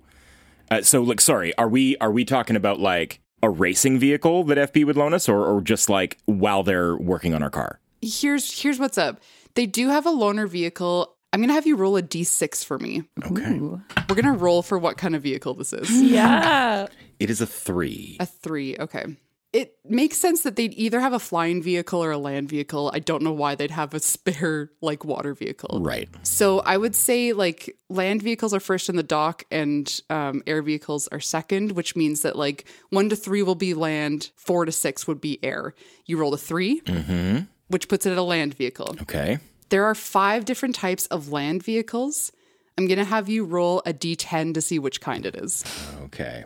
Uh, 0.71 0.81
so, 0.81 1.03
like, 1.03 1.21
sorry, 1.21 1.55
are 1.57 1.69
we 1.69 1.97
are 1.97 2.11
we 2.11 2.25
talking 2.25 2.55
about 2.55 2.79
like 2.79 3.21
a 3.43 3.49
racing 3.49 3.99
vehicle 3.99 4.43
that 4.45 4.57
FB 4.73 4.85
would 4.85 4.97
loan 4.97 5.13
us, 5.13 5.29
or, 5.29 5.45
or 5.45 5.61
just 5.61 5.87
like 5.89 6.17
while 6.25 6.63
they're 6.63 6.97
working 6.97 7.35
on 7.35 7.43
our 7.43 7.49
car? 7.51 7.79
Here's 8.01 8.59
here's 8.61 8.79
what's 8.79 8.97
up. 8.97 9.21
They 9.53 9.65
do 9.67 9.89
have 9.89 10.05
a 10.07 10.11
loaner 10.11 10.47
vehicle. 10.49 11.15
I'm 11.31 11.41
gonna 11.41 11.53
have 11.53 11.67
you 11.67 11.75
roll 11.75 11.95
a 11.97 12.01
d6 12.01 12.65
for 12.65 12.79
me. 12.79 13.03
Okay. 13.23 13.59
We're 13.59 14.15
gonna 14.15 14.33
roll 14.33 14.61
for 14.61 14.77
what 14.77 14.97
kind 14.97 15.15
of 15.15 15.21
vehicle 15.23 15.53
this 15.53 15.73
is. 15.73 15.89
Yeah. 16.01 16.87
It 17.19 17.29
is 17.29 17.41
a 17.41 17.45
three. 17.47 18.17
A 18.19 18.25
three. 18.25 18.77
Okay. 18.77 19.05
It 19.51 19.73
makes 19.83 20.17
sense 20.17 20.43
that 20.43 20.55
they'd 20.55 20.75
either 20.75 20.99
have 20.99 21.11
a 21.13 21.17
flying 21.19 21.63
vehicle 21.63 22.03
or 22.03 22.11
a 22.11 22.19
land 22.19 22.47
vehicle. 22.49 22.91
I 22.93 22.99
don't 22.99 23.23
know 23.23 23.31
why 23.31 23.55
they'd 23.55 23.71
have 23.71 23.93
a 23.95 23.99
spare 24.13 24.69
like 24.81 25.03
water 25.03 25.33
vehicle. 25.33 25.79
Right. 25.81 26.07
So 26.23 26.59
I 26.59 26.77
would 26.77 26.95
say 26.95 27.33
like 27.33 27.75
land 27.89 28.21
vehicles 28.21 28.53
are 28.53 28.59
first 28.59 28.89
in 28.89 28.95
the 28.95 29.01
dock 29.03 29.43
and 29.51 30.01
um, 30.11 30.43
air 30.47 30.61
vehicles 30.61 31.07
are 31.09 31.19
second, 31.19 31.71
which 31.73 31.95
means 31.95 32.21
that 32.21 32.35
like 32.35 32.65
one 32.91 33.09
to 33.09 33.15
three 33.15 33.41
will 33.43 33.55
be 33.55 33.73
land, 33.73 34.29
four 34.35 34.65
to 34.65 34.71
six 34.71 35.07
would 35.07 35.19
be 35.19 35.43
air. 35.43 35.73
You 36.05 36.17
rolled 36.17 36.35
a 36.35 36.37
three, 36.37 36.81
Mm-hmm. 36.81 37.39
which 37.69 37.87
puts 37.87 38.05
it 38.05 38.11
at 38.11 38.17
a 38.19 38.23
land 38.23 38.53
vehicle. 38.53 38.95
Okay. 39.01 39.39
There 39.69 39.85
are 39.85 39.95
five 39.95 40.45
different 40.45 40.75
types 40.75 41.05
of 41.07 41.29
land 41.31 41.63
vehicles. 41.63 42.31
I'm 42.77 42.87
going 42.87 42.97
to 42.97 43.05
have 43.05 43.29
you 43.29 43.43
roll 43.43 43.81
a 43.85 43.93
d10 43.93 44.53
to 44.53 44.61
see 44.61 44.79
which 44.79 45.01
kind 45.01 45.25
it 45.25 45.35
is. 45.35 45.63
Okay. 46.05 46.45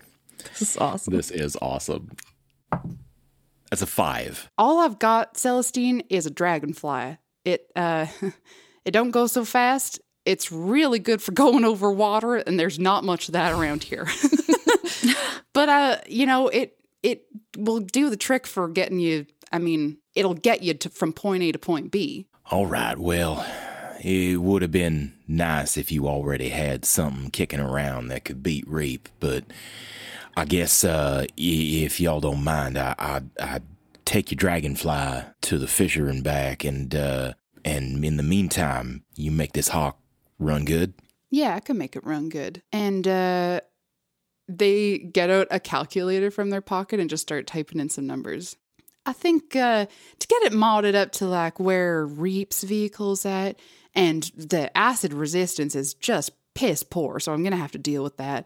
This 0.59 0.61
is 0.61 0.77
awesome. 0.77 1.15
This 1.15 1.31
is 1.31 1.57
awesome. 1.61 2.11
That's 3.69 3.81
a 3.81 3.87
five. 3.87 4.51
All 4.57 4.79
I've 4.79 4.99
got, 4.99 5.35
Celestine, 5.35 6.03
is 6.09 6.25
a 6.25 6.31
dragonfly. 6.31 7.17
It 7.45 7.71
uh 7.75 8.07
it 8.85 8.91
don't 8.91 9.11
go 9.11 9.27
so 9.27 9.45
fast. 9.45 9.99
It's 10.25 10.51
really 10.51 10.99
good 10.99 11.21
for 11.21 11.31
going 11.43 11.65
over 11.65 11.91
water 11.91 12.35
and 12.35 12.59
there's 12.59 12.79
not 12.79 13.03
much 13.03 13.29
of 13.29 13.33
that 13.33 13.53
around 13.53 13.83
here. 13.83 14.07
but 15.53 15.69
uh 15.69 15.97
you 16.07 16.25
know, 16.25 16.49
it 16.49 16.77
it 17.03 17.25
will 17.57 17.79
do 17.79 18.09
the 18.09 18.17
trick 18.17 18.47
for 18.47 18.67
getting 18.67 18.99
you 18.99 19.25
I 19.51 19.59
mean, 19.59 19.97
it'll 20.15 20.33
get 20.33 20.63
you 20.63 20.73
to 20.73 20.89
from 20.89 21.13
point 21.13 21.43
A 21.43 21.51
to 21.51 21.59
point 21.59 21.91
B. 21.91 22.27
All 22.51 22.65
right. 22.65 22.97
Well, 22.97 23.45
it 24.03 24.41
would 24.41 24.61
have 24.61 24.71
been 24.71 25.13
nice 25.27 25.77
if 25.77 25.91
you 25.91 26.07
already 26.07 26.49
had 26.49 26.85
something 26.85 27.31
kicking 27.31 27.59
around 27.59 28.09
that 28.09 28.25
could 28.25 28.43
beat 28.43 28.67
Reap, 28.67 29.09
but 29.19 29.45
I 30.35 30.45
guess 30.45 30.83
uh, 30.83 31.25
if 31.37 31.99
y'all 31.99 32.19
don't 32.19 32.43
mind, 32.43 32.77
I 32.77 32.95
I 32.99 33.21
I 33.39 33.59
take 34.05 34.31
your 34.31 34.37
dragonfly 34.37 35.23
to 35.41 35.57
the 35.57 35.67
fissure 35.67 36.09
and 36.09 36.23
back, 36.23 36.63
and 36.63 36.93
uh, 36.93 37.33
and 37.63 38.03
in 38.03 38.17
the 38.17 38.23
meantime, 38.23 39.03
you 39.15 39.31
make 39.31 39.53
this 39.53 39.69
hawk 39.69 39.99
run 40.39 40.65
good. 40.65 40.93
Yeah, 41.29 41.55
I 41.55 41.61
can 41.61 41.77
make 41.77 41.95
it 41.95 42.05
run 42.05 42.29
good. 42.29 42.61
And 42.71 43.07
uh 43.07 43.61
they 44.49 44.97
get 44.97 45.29
out 45.29 45.47
a 45.49 45.59
calculator 45.59 46.29
from 46.29 46.49
their 46.49 46.61
pocket 46.61 46.99
and 46.99 47.09
just 47.09 47.23
start 47.23 47.47
typing 47.47 47.79
in 47.79 47.89
some 47.89 48.05
numbers. 48.05 48.57
I 49.05 49.13
think 49.13 49.55
uh 49.55 49.85
to 50.19 50.27
get 50.27 50.43
it 50.43 50.53
modded 50.53 50.95
up 50.95 51.11
to 51.13 51.25
like 51.25 51.59
where 51.59 52.05
Reap's 52.05 52.63
vehicle's 52.63 53.25
at 53.25 53.57
and 53.93 54.23
the 54.35 54.75
acid 54.77 55.13
resistance 55.13 55.75
is 55.75 55.93
just 55.93 56.31
piss 56.55 56.83
poor, 56.83 57.19
so 57.19 57.33
I'm 57.33 57.43
gonna 57.43 57.57
have 57.57 57.71
to 57.73 57.77
deal 57.77 58.03
with 58.03 58.17
that. 58.17 58.45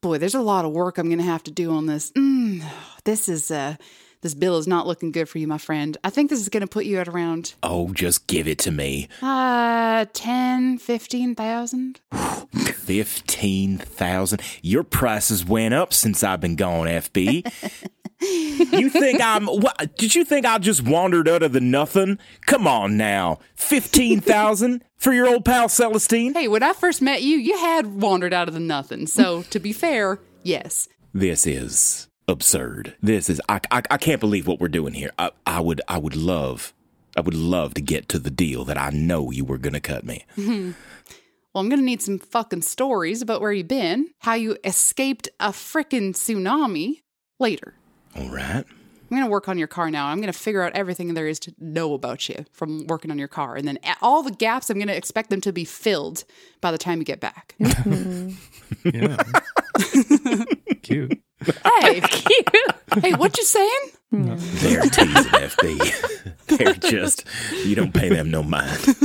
Boy, 0.00 0.18
there's 0.18 0.34
a 0.34 0.42
lot 0.42 0.64
of 0.66 0.72
work 0.72 0.98
I'm 0.98 1.08
gonna 1.08 1.22
have 1.22 1.42
to 1.44 1.50
do 1.50 1.72
on 1.72 1.86
this. 1.86 2.10
Mm, 2.12 2.62
this 3.04 3.28
is 3.28 3.50
uh 3.50 3.76
this 4.20 4.34
bill 4.34 4.56
is 4.56 4.66
not 4.66 4.86
looking 4.86 5.12
good 5.12 5.28
for 5.28 5.38
you, 5.38 5.46
my 5.46 5.58
friend. 5.58 5.96
I 6.02 6.08
think 6.10 6.30
this 6.30 6.40
is 6.40 6.48
gonna 6.48 6.66
put 6.66 6.84
you 6.84 6.98
at 6.98 7.08
around 7.08 7.54
Oh, 7.62 7.92
just 7.92 8.26
give 8.26 8.46
it 8.48 8.58
to 8.60 8.70
me. 8.70 9.08
uh 9.22 10.04
10, 10.12 10.78
15,000. 10.78 12.00
Fifteen 12.84 13.78
thousand. 13.78 14.42
Your 14.60 14.82
prices 14.84 15.42
went 15.44 15.72
up 15.72 15.94
since 15.94 16.22
I've 16.22 16.40
been 16.40 16.56
gone, 16.56 16.86
FB. 16.86 17.50
you 18.20 18.90
think 18.90 19.20
I'm 19.20 19.46
what 19.46 19.96
did 19.96 20.14
you 20.14 20.24
think 20.24 20.46
I 20.46 20.58
just 20.58 20.82
wandered 20.82 21.28
out 21.28 21.42
of 21.42 21.52
the 21.52 21.60
nothing? 21.60 22.18
Come 22.46 22.66
on 22.66 22.96
now. 22.96 23.40
Fifteen 23.54 24.20
thousand 24.20 24.84
for 24.96 25.12
your 25.12 25.28
old 25.28 25.44
pal 25.44 25.68
Celestine? 25.68 26.34
Hey, 26.34 26.48
when 26.48 26.62
I 26.62 26.72
first 26.72 27.02
met 27.02 27.22
you, 27.22 27.36
you 27.36 27.58
had 27.58 28.00
wandered 28.00 28.32
out 28.32 28.48
of 28.48 28.54
the 28.54 28.60
nothing. 28.60 29.06
So, 29.06 29.42
to 29.42 29.58
be 29.58 29.72
fair, 29.72 30.20
yes. 30.42 30.88
This 31.12 31.46
is 31.46 32.08
absurd. 32.26 32.96
This 33.02 33.28
is 33.28 33.40
I, 33.48 33.60
I 33.70 33.82
I 33.90 33.96
can't 33.96 34.20
believe 34.20 34.46
what 34.46 34.60
we're 34.60 34.68
doing 34.68 34.94
here. 34.94 35.10
I 35.18 35.30
I 35.46 35.60
would 35.60 35.80
I 35.88 35.98
would 35.98 36.16
love 36.16 36.72
I 37.16 37.20
would 37.20 37.34
love 37.34 37.74
to 37.74 37.80
get 37.80 38.08
to 38.10 38.18
the 38.18 38.30
deal 38.30 38.64
that 38.64 38.78
I 38.78 38.90
know 38.90 39.30
you 39.30 39.44
were 39.44 39.58
gonna 39.58 39.80
cut 39.80 40.04
me. 40.04 40.24
well, 41.54 41.62
I'm 41.62 41.68
going 41.68 41.80
to 41.80 41.86
need 41.86 42.02
some 42.02 42.18
fucking 42.18 42.62
stories 42.62 43.22
about 43.22 43.40
where 43.40 43.52
you've 43.52 43.68
been, 43.68 44.08
how 44.18 44.34
you 44.34 44.56
escaped 44.64 45.28
a 45.38 45.50
frickin' 45.50 46.10
tsunami 46.12 47.02
later. 47.38 47.74
All 48.16 48.28
right. 48.28 48.64
I'm 49.10 49.18
going 49.18 49.24
to 49.28 49.30
work 49.30 49.48
on 49.48 49.58
your 49.58 49.68
car 49.68 49.90
now. 49.90 50.06
I'm 50.06 50.18
going 50.18 50.32
to 50.32 50.38
figure 50.38 50.62
out 50.62 50.72
everything 50.74 51.12
there 51.14 51.28
is 51.28 51.38
to 51.40 51.54
know 51.58 51.92
about 51.94 52.28
you 52.28 52.44
from 52.52 52.86
working 52.86 53.10
on 53.10 53.18
your 53.18 53.28
car. 53.28 53.54
And 53.54 53.68
then 53.68 53.78
all 54.00 54.22
the 54.22 54.30
gaps, 54.32 54.70
I'm 54.70 54.76
going 54.78 54.88
to 54.88 54.96
expect 54.96 55.30
them 55.30 55.40
to 55.42 55.52
be 55.52 55.64
filled 55.64 56.24
by 56.60 56.72
the 56.72 56.78
time 56.78 56.98
you 56.98 57.04
get 57.04 57.20
back. 57.20 57.54
Yeah. 58.84 59.16
Cute. 60.82 61.22
hey, 61.80 62.00
cute. 62.00 62.48
hey, 63.02 63.14
what 63.14 63.36
you 63.36 63.44
saying? 63.44 63.80
Hmm. 64.10 64.34
They're 64.36 64.82
teasing 64.82 65.32
FB. 65.32 66.36
They're 66.58 66.74
just 66.74 67.24
you 67.64 67.74
don't 67.74 67.92
pay 67.94 68.08
them 68.08 68.30
no 68.30 68.42
mind. 68.42 68.96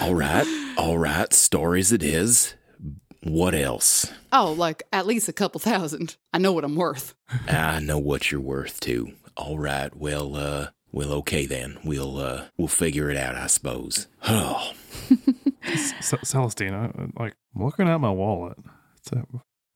All 0.00 0.14
right, 0.14 0.46
all 0.76 0.98
right. 0.98 1.32
Stories 1.32 1.92
it 1.92 2.02
is. 2.02 2.54
What 3.26 3.56
else? 3.56 4.12
Oh, 4.32 4.52
like 4.52 4.84
at 4.92 5.04
least 5.04 5.28
a 5.28 5.32
couple 5.32 5.58
thousand. 5.58 6.16
I 6.32 6.38
know 6.38 6.52
what 6.52 6.62
I'm 6.62 6.76
worth. 6.76 7.14
I 7.48 7.80
know 7.80 7.98
what 7.98 8.30
you're 8.30 8.40
worth 8.40 8.78
too. 8.78 9.14
All 9.36 9.58
right. 9.58 9.94
Well, 9.96 10.36
uh, 10.36 10.68
well, 10.92 11.12
okay 11.14 11.44
then. 11.44 11.78
We'll 11.84 12.18
uh, 12.18 12.44
we'll 12.56 12.68
figure 12.68 13.10
it 13.10 13.16
out, 13.16 13.34
I 13.34 13.48
suppose. 13.48 14.06
Oh, 14.28 14.72
C- 15.64 16.16
Celestine, 16.24 16.72
I, 16.72 17.20
like 17.20 17.34
I'm 17.54 17.64
looking 17.64 17.88
at 17.88 17.98
my 18.00 18.12
wallet. 18.12 18.58
It's 18.98 19.10
a, 19.10 19.24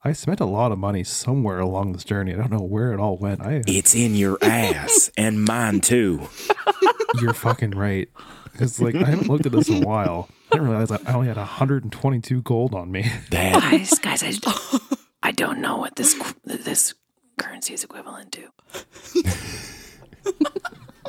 I 0.04 0.12
spent 0.12 0.38
a 0.38 0.44
lot 0.46 0.70
of 0.70 0.78
money 0.78 1.02
somewhere 1.02 1.58
along 1.58 1.92
this 1.92 2.04
journey. 2.04 2.32
I 2.32 2.36
don't 2.36 2.52
know 2.52 2.62
where 2.62 2.92
it 2.92 3.00
all 3.00 3.16
went. 3.18 3.42
I 3.42 3.62
it's 3.66 3.96
in 3.96 4.14
your 4.14 4.38
ass 4.42 5.10
and 5.16 5.44
mine 5.44 5.80
too. 5.80 6.28
you're 7.20 7.34
fucking 7.34 7.72
right. 7.72 8.08
It's 8.60 8.80
like 8.80 8.94
I 8.94 9.10
haven't 9.10 9.28
looked 9.28 9.46
at 9.46 9.52
this 9.52 9.68
in 9.68 9.82
a 9.82 9.86
while. 9.86 10.28
I 10.52 10.56
didn't 10.56 10.68
realize 10.68 10.90
I 10.90 10.98
I 11.06 11.12
only 11.14 11.28
had 11.28 11.36
122 11.36 12.42
gold 12.42 12.74
on 12.74 12.90
me. 12.90 13.10
That 13.30 13.54
guys, 13.60 13.90
guys, 14.00 14.22
I, 14.24 14.78
I 15.22 15.32
don't 15.32 15.60
know 15.60 15.76
what 15.76 15.96
this 15.96 16.14
this 16.44 16.94
currency 17.38 17.74
is 17.74 17.84
equivalent 17.84 18.32
to. 18.32 18.48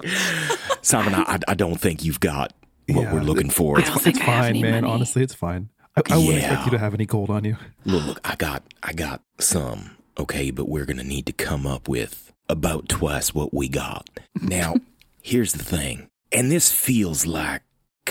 Simon, 0.82 1.14
I, 1.16 1.40
I 1.48 1.54
don't 1.54 1.80
think 1.80 2.04
you've 2.04 2.20
got 2.20 2.54
what 2.88 3.04
Yeah, 3.04 3.14
we're 3.14 3.22
looking 3.22 3.50
for. 3.50 3.80
It's, 3.80 4.08
it's 4.08 4.20
fine, 4.20 4.60
man. 4.62 4.84
Honestly, 4.86 5.22
it's 5.24 5.34
fine. 5.34 5.70
I, 5.96 6.02
I 6.12 6.18
wouldn't 6.18 6.36
Yeah. 6.38 6.48
expect 6.48 6.66
you 6.66 6.72
to 6.72 6.78
have 6.80 6.94
any 6.94 7.06
gold 7.06 7.30
on 7.30 7.44
you. 7.44 7.58
Look, 7.86 8.20
I 8.28 8.36
got 8.36 8.64
I 8.84 8.94
got 8.94 9.22
some, 9.40 9.98
okay, 10.18 10.52
but 10.52 10.70
we're 10.70 10.86
gonna 10.86 11.04
need 11.04 11.26
to 11.28 11.34
come 11.34 11.68
up 11.68 11.88
with 11.88 12.32
about 12.50 12.90
twice 12.90 13.34
what 13.34 13.54
we 13.54 13.68
got. 13.70 14.10
Now, 14.42 14.76
here's 15.22 15.54
the 15.54 15.64
thing, 15.64 16.10
and 16.32 16.52
this 16.52 16.72
feels 16.72 17.26
like 17.28 17.62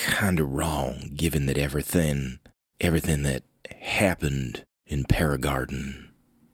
kinda 0.06 0.44
wrong, 0.44 1.10
given 1.14 1.46
that 1.46 1.58
everything 1.58 2.38
everything 2.80 3.22
that 3.24 3.42
happened 3.80 4.64
in 4.86 5.04
Paragarden 5.04 6.08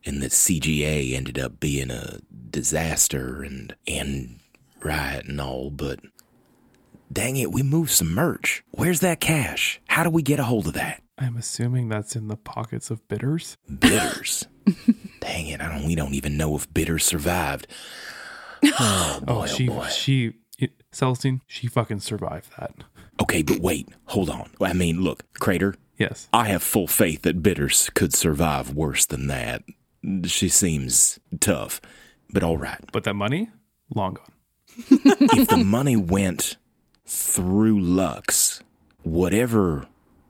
and 0.04 0.20
that 0.22 0.32
CGA 0.32 1.14
ended 1.14 1.38
up 1.38 1.60
being 1.60 1.90
a 1.90 2.18
disaster 2.50 3.42
and 3.42 3.74
and 3.86 4.40
riot 4.82 5.26
and 5.26 5.40
all, 5.40 5.70
but 5.70 6.00
dang 7.12 7.36
it, 7.36 7.52
we 7.52 7.62
moved 7.62 7.90
some 7.90 8.12
merch. 8.12 8.62
Where's 8.72 9.00
that 9.00 9.20
cash? 9.20 9.80
How 9.88 10.02
do 10.04 10.10
we 10.10 10.22
get 10.22 10.40
a 10.40 10.44
hold 10.44 10.66
of 10.68 10.72
that? 10.74 11.02
I'm 11.18 11.36
assuming 11.36 11.88
that's 11.88 12.14
in 12.16 12.28
the 12.28 12.36
pockets 12.36 12.90
of 12.90 13.06
bitters. 13.08 13.56
Bitters. 13.78 14.46
Dang 15.20 15.46
it! 15.46 15.60
I 15.62 15.68
don't. 15.74 15.86
We 15.86 15.94
don't 15.94 16.12
even 16.14 16.36
know 16.36 16.54
if 16.56 16.72
bitters 16.74 17.04
survived. 17.04 17.66
Oh 18.78 19.20
boy! 19.22 19.32
Oh, 19.32 19.42
Oh, 19.42 19.46
she 19.46 19.68
boy. 19.68 19.86
she 19.88 20.32
it, 20.58 20.72
Celestine, 20.92 21.40
she 21.46 21.68
fucking 21.68 22.00
survived 22.00 22.50
that. 22.58 22.74
Okay, 23.20 23.42
but 23.42 23.60
wait. 23.60 23.88
Hold 24.06 24.30
on. 24.30 24.50
I 24.60 24.72
mean, 24.72 25.02
look, 25.02 25.24
Crater. 25.34 25.74
Yes. 25.98 26.28
I 26.32 26.48
have 26.48 26.62
full 26.62 26.86
faith 26.86 27.22
that 27.22 27.42
bitters 27.42 27.90
could 27.94 28.14
survive 28.14 28.74
worse 28.74 29.06
than 29.06 29.28
that. 29.28 29.62
She 30.24 30.48
seems 30.48 31.18
tough, 31.40 31.80
but 32.30 32.42
all 32.42 32.58
right. 32.58 32.80
But 32.92 33.04
that 33.04 33.14
money, 33.14 33.48
long 33.94 34.14
gone. 34.14 34.32
if 34.78 35.48
the 35.48 35.56
money 35.56 35.96
went 35.96 36.56
through 37.06 37.80
Lux, 37.80 38.62
whatever 39.02 39.86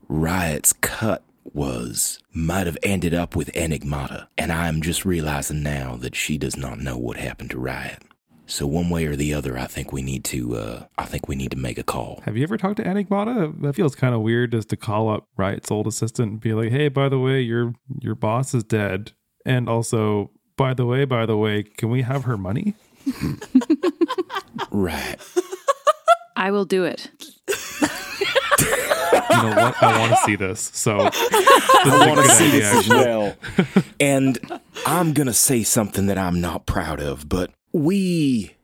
Riot's 0.08 0.72
cut 0.72 1.22
was 1.52 2.20
might 2.32 2.66
have 2.66 2.78
ended 2.82 3.14
up 3.14 3.34
with 3.34 3.52
Enigmata, 3.52 4.28
and 4.38 4.52
I'm 4.52 4.82
just 4.82 5.04
realizing 5.04 5.62
now 5.62 5.96
that 5.96 6.14
she 6.14 6.38
does 6.38 6.56
not 6.56 6.78
know 6.78 6.96
what 6.96 7.16
happened 7.16 7.50
to 7.50 7.58
Riot. 7.58 8.02
So 8.48 8.66
one 8.66 8.90
way 8.90 9.06
or 9.06 9.16
the 9.16 9.34
other, 9.34 9.58
I 9.58 9.66
think 9.66 9.92
we 9.92 10.02
need 10.02 10.24
to. 10.26 10.56
Uh, 10.56 10.84
I 10.96 11.04
think 11.04 11.26
we 11.28 11.34
need 11.34 11.50
to 11.50 11.56
make 11.56 11.78
a 11.78 11.82
call. 11.82 12.22
Have 12.24 12.36
you 12.36 12.42
ever 12.44 12.56
talked 12.56 12.76
to 12.76 12.84
Enigmata? 12.84 13.60
That 13.62 13.74
feels 13.74 13.94
kind 13.96 14.14
of 14.14 14.20
weird 14.20 14.52
just 14.52 14.68
to 14.68 14.76
call 14.76 15.08
up 15.08 15.26
Riot's 15.36 15.70
old 15.70 15.86
assistant 15.88 16.30
and 16.32 16.40
be 16.40 16.52
like, 16.54 16.70
"Hey, 16.70 16.88
by 16.88 17.08
the 17.08 17.18
way, 17.18 17.40
your 17.40 17.74
your 18.00 18.14
boss 18.14 18.54
is 18.54 18.62
dead, 18.64 19.12
and 19.44 19.68
also 19.68 20.30
By 20.56 20.72
the 20.74 20.86
way, 20.86 21.04
by 21.04 21.26
the 21.26 21.36
way, 21.36 21.64
can 21.64 21.90
we 21.90 22.02
have 22.02 22.24
her 22.24 22.36
money? 22.38 22.74
Right. 24.70 25.16
I 26.36 26.50
will 26.50 26.64
do 26.64 26.84
it. 26.84 27.10
You 27.48 29.42
know 29.42 29.54
what? 29.56 29.82
I 29.82 29.98
want 29.98 30.12
to 30.12 30.18
see 30.24 30.36
this. 30.36 30.70
So 30.74 30.98
this 31.10 31.32
is 31.32 31.92
I 31.92 32.04
a 32.04 32.08
want 32.08 32.20
to 32.26 32.28
see 32.32 32.46
idea, 32.48 32.60
this 32.60 32.74
as 32.74 32.88
well. 32.88 33.36
and 34.00 34.38
I'm 34.86 35.12
going 35.12 35.26
to 35.26 35.32
say 35.34 35.62
something 35.62 36.06
that 36.06 36.18
I'm 36.18 36.40
not 36.40 36.66
proud 36.66 37.00
of, 37.00 37.28
but 37.28 37.50
we 37.76 38.56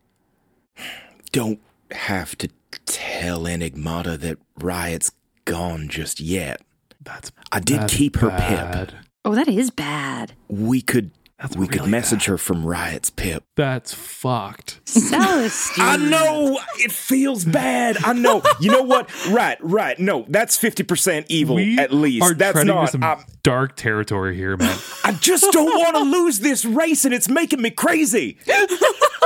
don't 1.33 1.61
have 1.91 2.37
to 2.39 2.49
tell 2.87 3.41
Enigmata 3.41 4.19
that 4.19 4.39
Riot's 4.59 5.13
gone 5.45 5.89
just 5.89 6.19
yet. 6.19 6.63
That's 7.05 7.31
I 7.51 7.61
did 7.61 7.81
that's 7.81 7.95
keep 7.95 8.17
her 8.17 8.29
bad. 8.29 8.89
pip. 8.89 8.99
Oh, 9.25 9.35
that 9.35 9.49
is 9.49 9.71
bad. 9.71 10.33
We 10.49 10.81
could 10.81 11.11
That's 11.43 11.57
we 11.57 11.66
could 11.66 11.80
really 11.80 11.90
message 11.90 12.26
her 12.26 12.38
from 12.38 12.64
Riot's 12.64 13.11
pip. 13.11 13.43
That's 13.57 13.93
fucked. 13.93 14.80
Celestine. 14.86 15.84
I 15.84 15.97
know 15.97 16.61
it 16.78 16.93
feels 16.93 17.45
bad. 17.45 17.97
I 18.05 18.12
know. 18.12 18.43
You 18.61 18.70
know 18.70 18.82
what? 18.84 19.11
Right, 19.28 19.59
right. 19.61 19.99
No, 19.99 20.24
that's 20.28 20.57
fifty 20.57 20.84
percent 20.84 21.26
evil 21.28 21.57
We 21.57 21.78
at 21.78 21.93
least. 21.93 22.22
are 22.24 22.32
that's 22.34 22.64
not. 22.64 22.90
some 22.90 23.03
I'm- 23.03 23.24
dark 23.43 23.74
territory 23.74 24.36
here, 24.36 24.57
man. 24.57 24.78
I 25.05 25.12
just 25.14 25.51
don't 25.53 25.66
want 25.66 25.97
to 25.97 26.03
lose 26.05 26.38
this 26.38 26.64
race, 26.64 27.05
and 27.05 27.12
it's 27.12 27.28
making 27.28 27.61
me 27.61 27.70
crazy. 27.70 28.38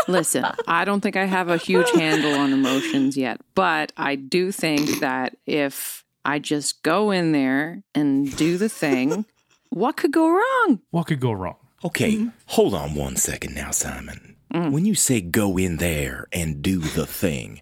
Listen, 0.09 0.47
I 0.67 0.87
don't 0.87 1.03
think 1.03 1.17
I 1.17 1.25
have 1.27 1.49
a 1.51 1.59
huge 1.59 1.91
handle 1.91 2.33
on 2.35 2.53
emotions 2.53 3.17
yet, 3.17 3.41
but 3.55 3.93
I 3.97 4.15
do 4.15 4.53
think 4.53 5.01
that 5.01 5.37
if 5.47 6.03
I 6.25 6.39
just 6.39 6.83
go 6.83 7.11
in 7.11 7.33
there 7.33 7.83
and 7.95 8.35
do 8.37 8.57
the 8.57 8.69
thing, 8.71 9.27
what 9.69 9.97
could 9.99 10.13
go 10.13 10.31
wrong? 10.31 10.81
What 10.91 11.09
could 11.09 11.21
go 11.21 11.33
wrong? 11.33 11.57
Okay, 11.85 12.29
hold 12.47 12.75
on 12.75 12.95
one 12.95 13.17
second 13.17 13.55
now, 13.55 13.71
Simon. 13.71 14.33
When 14.51 14.87
you 14.87 14.95
say 14.95 15.21
go 15.21 15.59
in 15.59 15.77
there 15.77 16.29
and 16.33 16.63
do 16.63 16.79
the 16.79 17.05
thing, 17.05 17.61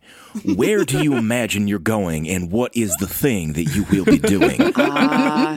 where 0.55 0.85
do 0.85 1.03
you 1.03 1.17
imagine 1.17 1.67
you're 1.67 1.81
going, 1.81 2.29
and 2.29 2.53
what 2.53 2.77
is 2.77 2.95
the 2.97 3.09
thing 3.09 3.55
that 3.55 3.65
you 3.65 3.85
will 3.91 4.05
be 4.05 4.19
doing? 4.19 4.61
Uh, 4.77 5.57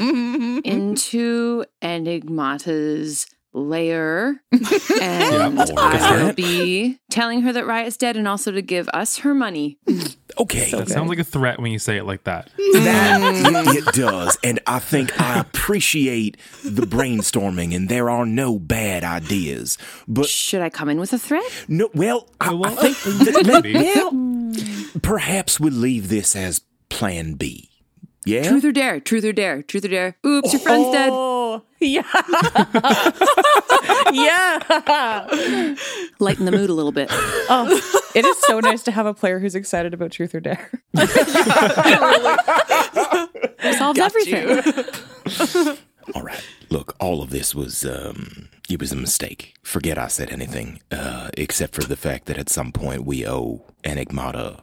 into 0.64 1.64
Enigmata's 1.82 3.28
lair, 3.58 4.42
and 4.52 5.58
Yeah, 5.58 5.66
I 5.78 6.24
will 6.24 6.34
be 6.34 7.00
telling 7.10 7.42
her 7.42 7.54
that 7.54 7.66
Riot's 7.66 7.98
dead, 7.98 8.16
and 8.18 8.28
also 8.28 8.52
to 8.52 8.62
give 8.62 8.88
us 8.94 9.20
her 9.20 9.34
money. 9.34 9.80
Okay, 10.40 10.72
That 10.72 10.90
sounds 10.90 11.10
like 11.10 11.20
a 11.20 11.24
threat 11.24 11.60
when 11.60 11.72
you 11.72 11.80
say 11.80 11.98
it 11.98 12.06
like 12.06 12.24
that. 12.26 12.50
that 12.74 13.22
mm. 13.22 13.76
it, 13.76 13.88
it 13.88 13.94
does, 13.94 14.38
and 14.44 14.60
I 14.68 14.80
think 14.80 15.20
I 15.20 15.40
appreciate 15.40 16.38
the 16.64 16.86
brainstorming, 16.86 17.76
and 17.76 17.90
there 17.90 18.10
are 18.10 18.26
no 18.26 18.60
bad 18.60 19.04
ideas. 19.04 19.78
But 20.08 20.28
Should 20.28 20.62
I 20.62 20.70
come 20.70 20.90
in 20.90 21.00
with 21.00 21.14
a 21.14 21.20
threat? 21.20 21.44
no, 21.68 21.90
well, 21.94 22.30
I, 22.40 22.50
I 22.50 22.54
well, 22.54 22.76
think 22.76 22.98
that, 23.36 23.62
maybe. 23.64 23.74
well, 23.74 25.02
perhaps 25.02 25.60
we'll 25.60 25.74
leave 25.74 26.10
this 26.10 26.36
as 26.36 26.62
Plan 26.90 27.34
B. 27.34 27.70
Yeah. 28.26 28.44
Truth 28.44 28.66
or 28.66 28.72
dare? 28.74 29.00
Truth 29.00 29.24
or 29.24 29.32
dare? 29.32 29.64
Truth 29.64 29.86
or 29.86 29.88
dare? 29.88 30.18
Oops, 30.26 30.52
your 30.52 30.60
friend's 30.60 30.92
dead. 30.92 31.10
Oh, 31.14 31.37
Yeah. 31.80 32.02
yeah. 34.12 35.76
Lighten 36.20 36.46
the 36.46 36.52
mood 36.52 36.70
a 36.70 36.74
little 36.74 36.92
bit. 36.92 37.10
Oh, 37.50 37.80
it 38.14 38.26
is 38.26 38.38
so 38.42 38.60
nice 38.60 38.84
to 38.84 38.92
have 38.92 39.06
a 39.06 39.14
player 39.14 39.40
who's 39.40 39.56
excited 39.56 39.94
about 39.94 40.12
truth 40.12 40.36
or 40.36 40.42
dare. 40.42 40.70
Solves 43.78 44.00
everything. 44.00 44.62
All 46.14 46.24
right. 46.24 46.44
Look, 46.70 46.96
all 47.00 47.22
of 47.22 47.30
this 47.30 47.56
was 47.56 47.86
um 47.86 48.50
it 48.70 48.80
was 48.82 48.92
a 48.92 48.96
mistake. 48.98 49.56
Forget 49.64 49.98
I 49.98 50.08
said 50.08 50.30
anything, 50.30 50.82
uh, 50.92 51.30
except 51.38 51.74
for 51.76 51.84
the 51.84 51.96
fact 51.96 52.26
that 52.26 52.38
at 52.38 52.50
some 52.50 52.72
point 52.74 53.06
we 53.06 53.26
owe 53.26 53.64
Enigmata 53.84 54.62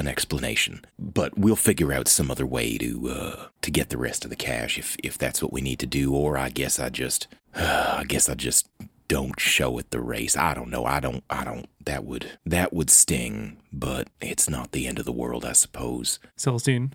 an 0.00 0.08
explanation. 0.08 0.84
But 0.98 1.38
we'll 1.38 1.56
figure 1.56 1.92
out 1.92 2.08
some 2.08 2.30
other 2.30 2.46
way 2.46 2.76
to 2.78 3.08
uh 3.08 3.46
to 3.62 3.70
get 3.70 3.90
the 3.90 3.98
rest 3.98 4.24
of 4.24 4.30
the 4.30 4.36
cash 4.36 4.78
if 4.78 4.96
if 5.02 5.16
that's 5.16 5.42
what 5.42 5.52
we 5.52 5.60
need 5.60 5.78
to 5.80 5.86
do, 5.86 6.14
or 6.14 6.36
I 6.36 6.48
guess 6.48 6.80
I 6.80 6.88
just 6.88 7.28
I 7.54 8.04
guess 8.08 8.28
I 8.28 8.34
just 8.34 8.68
don't 9.06 9.40
show 9.40 9.76
at 9.78 9.90
the 9.90 10.00
race. 10.00 10.36
I 10.36 10.54
don't 10.54 10.70
know. 10.70 10.84
I 10.84 11.00
don't 11.00 11.24
I 11.30 11.44
don't 11.44 11.66
that 11.84 12.04
would 12.04 12.38
that 12.46 12.72
would 12.72 12.90
sting, 12.90 13.58
but 13.72 14.08
it's 14.20 14.48
not 14.48 14.72
the 14.72 14.86
end 14.86 14.98
of 14.98 15.04
the 15.04 15.12
world, 15.12 15.44
I 15.44 15.52
suppose. 15.52 16.18
Celestine, 16.36 16.94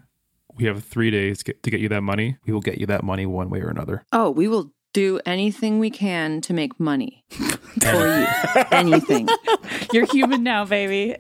we 0.56 0.66
have 0.66 0.84
three 0.84 1.12
days 1.12 1.44
to 1.44 1.54
get 1.54 1.80
you 1.80 1.90
that 1.90 2.02
money. 2.02 2.38
We 2.46 2.54
will 2.54 2.62
get 2.62 2.78
you 2.78 2.86
that 2.88 3.04
money 3.04 3.26
one 3.26 3.50
way 3.50 3.60
or 3.62 3.70
another. 3.70 4.04
Oh, 4.12 4.32
we 4.32 4.48
will 4.48 4.72
do 4.96 5.20
anything 5.26 5.78
we 5.78 5.90
can 5.90 6.40
to 6.40 6.54
make 6.54 6.80
money 6.80 7.22
for 7.30 8.08
you. 8.08 8.26
Anything. 8.72 9.28
You're 9.92 10.06
human 10.06 10.42
now, 10.42 10.64
baby. 10.64 11.18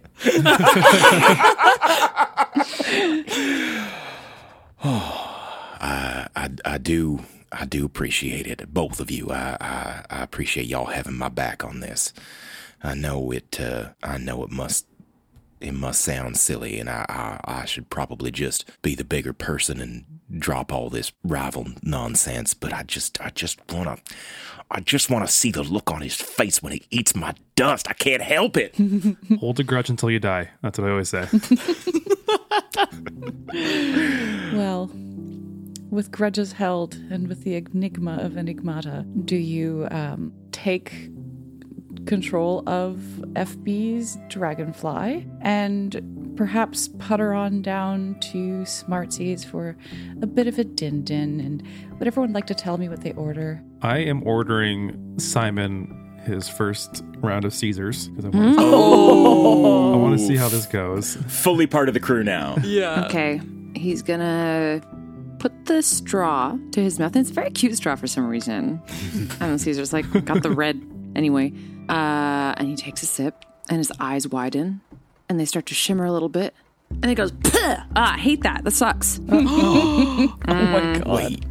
oh, 4.84 4.86
I, 5.82 6.28
I 6.38 6.49
I 6.63 6.78
do 6.78 7.19
I 7.51 7.65
do 7.65 7.84
appreciate 7.84 8.47
it, 8.47 8.73
both 8.73 9.01
of 9.01 9.11
you. 9.11 9.30
I, 9.30 9.57
I 9.59 10.05
I 10.09 10.23
appreciate 10.23 10.67
y'all 10.67 10.86
having 10.86 11.17
my 11.17 11.30
back 11.30 11.65
on 11.65 11.82
this. 11.82 12.13
I 12.82 12.93
know 12.95 13.30
it. 13.32 13.59
Uh, 13.59 13.89
I 14.01 14.17
know 14.17 14.43
it 14.43 14.51
must. 14.51 14.88
It 15.59 15.73
must 15.73 16.01
sound 16.01 16.38
silly, 16.38 16.80
and 16.80 16.89
I, 16.89 17.05
I 17.09 17.61
I 17.61 17.65
should 17.65 17.89
probably 17.89 18.32
just 18.32 18.69
be 18.82 18.95
the 18.95 19.03
bigger 19.03 19.34
person 19.34 19.82
and 19.82 20.05
drop 20.32 20.71
all 20.73 20.89
this 20.89 21.11
rival 21.23 21.67
nonsense. 21.82 22.53
But 22.53 22.73
I 22.73 22.84
just 22.84 23.19
I 23.21 23.30
just 23.30 23.59
wanna 23.71 23.97
I 24.71 24.80
just 24.80 25.09
wanna 25.09 25.28
see 25.28 25.51
the 25.51 25.63
look 25.63 25.91
on 25.91 26.01
his 26.01 26.15
face 26.15 26.61
when 26.61 26.73
he 26.73 26.84
eats 26.89 27.15
my 27.15 27.34
dust. 27.55 27.89
I 27.89 27.93
can't 27.93 28.21
help 28.21 28.57
it. 28.57 28.76
Hold 29.39 29.59
a 29.59 29.63
grudge 29.63 29.89
until 29.89 30.11
you 30.11 30.19
die. 30.19 30.49
That's 30.61 30.80
what 30.80 30.88
I 30.88 30.91
always 30.91 31.09
say. 31.09 31.28
Well, 34.53 34.89
with 35.89 36.11
grudges 36.11 36.53
held 36.53 36.95
and 37.09 37.28
with 37.28 37.43
the 37.43 37.55
enigma 37.55 38.17
of 38.21 38.34
Enigmata, 38.34 39.05
do 39.26 39.36
you 39.36 39.88
um, 39.91 40.34
take 40.51 41.09
control 42.06 42.64
of 42.68 42.97
FB's 43.34 44.18
Dragonfly 44.30 45.28
and 45.41 46.34
perhaps 46.36 46.89
putter 46.99 47.34
on 47.34 47.62
down 47.62 48.20
to 48.20 48.64
Smartsies 48.64 49.45
for 49.45 49.76
a 50.22 50.28
bit 50.28 50.47
of 50.47 50.60
a 50.60 50.64
din 50.64 51.03
din? 51.03 51.39
And 51.39 51.64
would 51.97 52.08
everyone 52.08 52.34
like 52.34 52.47
to 52.47 52.56
tell 52.56 52.78
me 52.78 52.89
what 52.89 53.01
they 53.01 53.14
order? 53.14 53.62
I 53.82 53.99
am 53.99 54.26
ordering 54.28 55.20
Simon 55.20 56.01
his 56.26 56.49
first 56.49 57.03
round 57.18 57.45
of 57.45 57.53
Caesars 57.53 58.10
because 58.10 58.26
I 58.26 58.30
want 58.30 58.58
to 58.58 58.62
mm. 58.62 58.66
Oh. 58.66 59.93
I 59.93 59.97
want 59.97 60.20
to 60.20 60.26
see 60.26 60.36
how 60.36 60.47
this 60.49 60.66
goes. 60.66 61.16
Fully 61.28 61.68
part 61.68 61.88
of 61.88 61.93
the 61.93 61.99
crew 61.99 62.24
now. 62.24 62.58
Yeah. 62.66 63.06
Okay. 63.06 63.39
He's 63.76 64.01
gonna 64.01 64.82
put 65.39 65.66
the 65.66 65.84
straw 65.84 66.58
to 66.72 66.82
his 66.82 66.97
mouth. 66.97 67.16
And 67.16 67.22
it's 67.22 67.30
a 67.30 67.34
very 67.34 67.51
cute 67.51 67.78
straw 67.78 67.95
for 67.95 68.08
some 68.08 68.28
reason. 68.28 68.82
I 68.88 69.36
don't 69.39 69.51
know, 69.51 69.58
Caesar's 69.58 69.93
like 69.93 70.26
got 70.26 70.41
the 70.41 70.49
red 70.49 70.82
anyway. 71.16 71.53
Uh, 71.89 72.53
and 72.57 72.67
he 72.67 72.75
takes 72.75 73.03
a 73.03 73.05
sip 73.05 73.45
and 73.69 73.77
his 73.77 73.91
eyes 73.99 74.27
widen 74.27 74.81
and 75.29 75.39
they 75.39 75.45
start 75.45 75.65
to 75.67 75.73
shimmer 75.73 76.05
a 76.05 76.11
little 76.11 76.29
bit. 76.29 76.53
And 76.91 77.05
he 77.05 77.15
goes, 77.15 77.31
"Puh! 77.31 77.49
ah, 77.95 78.13
I 78.13 78.17
hate 78.17 78.43
that. 78.43 78.63
That 78.63 78.71
sucks. 78.71 79.19
Oh 79.29 80.33
my 80.47 80.99
god. 80.99 81.07
Wait, 81.07 81.45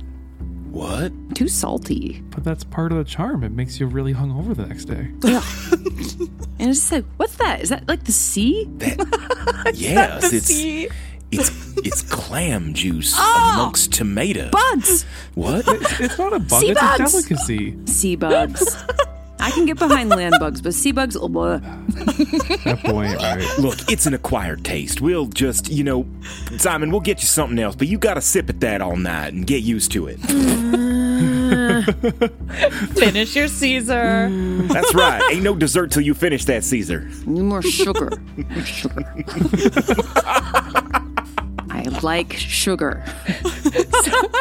what? 0.70 1.12
Too 1.34 1.48
salty. 1.48 2.22
But 2.30 2.44
that's 2.44 2.62
part 2.64 2.92
of 2.92 2.98
the 2.98 3.04
charm. 3.04 3.42
It 3.44 3.50
makes 3.52 3.78
you 3.80 3.86
really 3.86 4.14
hungover 4.14 4.54
the 4.56 4.66
next 4.66 4.84
day. 4.86 5.10
And 6.60 6.70
it's 6.70 6.78
just 6.80 6.92
like, 6.92 7.04
what's 7.16 7.34
that? 7.36 7.60
Is 7.62 7.68
that 7.70 7.86
like 7.88 8.04
the 8.04 8.12
sea? 8.12 8.68
Yes, 9.74 10.30
the 10.30 10.36
it's 10.36 10.46
sea? 10.46 10.88
it's 11.32 11.50
it's 11.78 12.02
clam 12.02 12.74
juice 12.74 13.14
Oh! 13.16 13.50
amongst 13.54 13.92
tomato. 13.92 14.50
Bugs! 14.50 15.04
What? 15.34 15.66
It's, 15.66 16.00
it's 16.00 16.18
not 16.18 16.32
a 16.32 16.38
bug, 16.38 16.60
Sea 16.60 16.70
it's 16.70 16.80
bugs! 16.80 17.00
a 17.00 17.10
delicacy. 17.10 17.76
Sea 17.86 18.16
bugs. 18.16 18.84
I 19.40 19.50
can 19.50 19.66
get 19.66 19.78
behind 19.78 20.10
land 20.10 20.34
bugs, 20.40 20.60
but 20.60 20.74
sea 20.74 20.92
bugs, 20.92 21.16
oh, 21.16 21.28
blah. 21.28 21.58
That 21.58 22.80
point, 22.84 23.16
right? 23.16 23.58
Look, 23.58 23.90
it's 23.90 24.06
an 24.06 24.14
acquired 24.14 24.64
taste. 24.64 25.00
We'll 25.00 25.26
just, 25.26 25.70
you 25.70 25.84
know, 25.84 26.06
Simon, 26.56 26.90
we'll 26.90 27.00
get 27.00 27.20
you 27.20 27.26
something 27.26 27.58
else, 27.58 27.76
but 27.76 27.88
you 27.88 27.98
got 27.98 28.14
to 28.14 28.20
sip 28.20 28.48
at 28.48 28.60
that 28.60 28.80
all 28.80 28.96
night 28.96 29.34
and 29.34 29.46
get 29.46 29.62
used 29.62 29.92
to 29.92 30.06
it. 30.08 30.18
Finish 32.94 33.36
your 33.36 33.48
Caesar. 33.48 34.28
That's 34.68 34.94
right. 34.94 35.22
Ain't 35.30 35.42
no 35.42 35.54
dessert 35.54 35.90
till 35.90 36.02
you 36.02 36.14
finish 36.14 36.44
that 36.46 36.64
Caesar. 36.64 37.10
Need 37.26 37.42
more 37.42 37.62
sugar. 37.62 38.10
sugar. 38.64 39.04
I 41.70 41.82
like 42.02 42.32
sugar. 42.32 43.04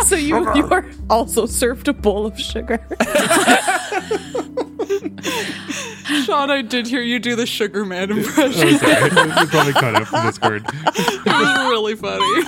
so 0.06 0.16
you, 0.16 0.56
you 0.56 0.70
are 0.70 0.86
also 1.10 1.46
served 1.46 1.88
a 1.88 1.94
bowl 1.94 2.26
of 2.26 2.40
sugar. 2.40 2.80
Sean, 6.26 6.50
I 6.52 6.62
did 6.62 6.88
hear 6.88 7.02
you 7.02 7.20
do 7.20 7.36
the 7.36 7.46
Sugar 7.46 7.86
Man 7.86 8.12
impression. 8.12 8.68
Oh, 8.70 8.78
sorry. 8.78 9.10
It's 9.42 9.52
probably 9.52 9.74
cut 9.74 9.96
out 9.96 10.08
from 10.08 10.26
Discord. 10.26 10.64
it 10.66 11.26
was 11.26 11.70
really 11.70 11.96
funny. 11.96 12.44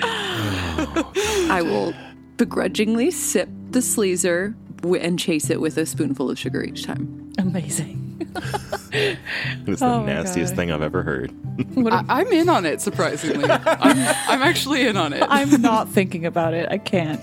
I 1.50 1.62
will 1.62 1.94
begrudgingly 2.36 3.10
sip 3.10 3.48
the 3.70 3.80
sleazer, 3.80 4.54
w- 4.82 5.00
and 5.02 5.18
chase 5.18 5.50
it 5.50 5.60
with 5.60 5.76
a 5.76 5.84
spoonful 5.86 6.30
of 6.30 6.38
sugar 6.38 6.62
each 6.62 6.84
time. 6.84 7.32
Amazing. 7.38 8.04
It's 8.90 9.80
the 9.80 9.86
Oh 9.86 10.02
nastiest 10.02 10.52
God. 10.52 10.56
thing 10.56 10.72
I've 10.72 10.80
ever 10.80 11.02
heard. 11.02 11.30
I, 11.76 12.04
I'm 12.08 12.26
in 12.28 12.48
on 12.48 12.64
it, 12.64 12.80
surprisingly. 12.80 13.44
I'm, 13.44 13.98
I'm 13.98 14.42
actually 14.42 14.86
in 14.86 14.96
on 14.96 15.12
it. 15.12 15.22
I'm 15.28 15.60
not 15.60 15.90
thinking 15.90 16.24
about 16.24 16.54
it. 16.54 16.68
I 16.70 16.78
can't. 16.78 17.22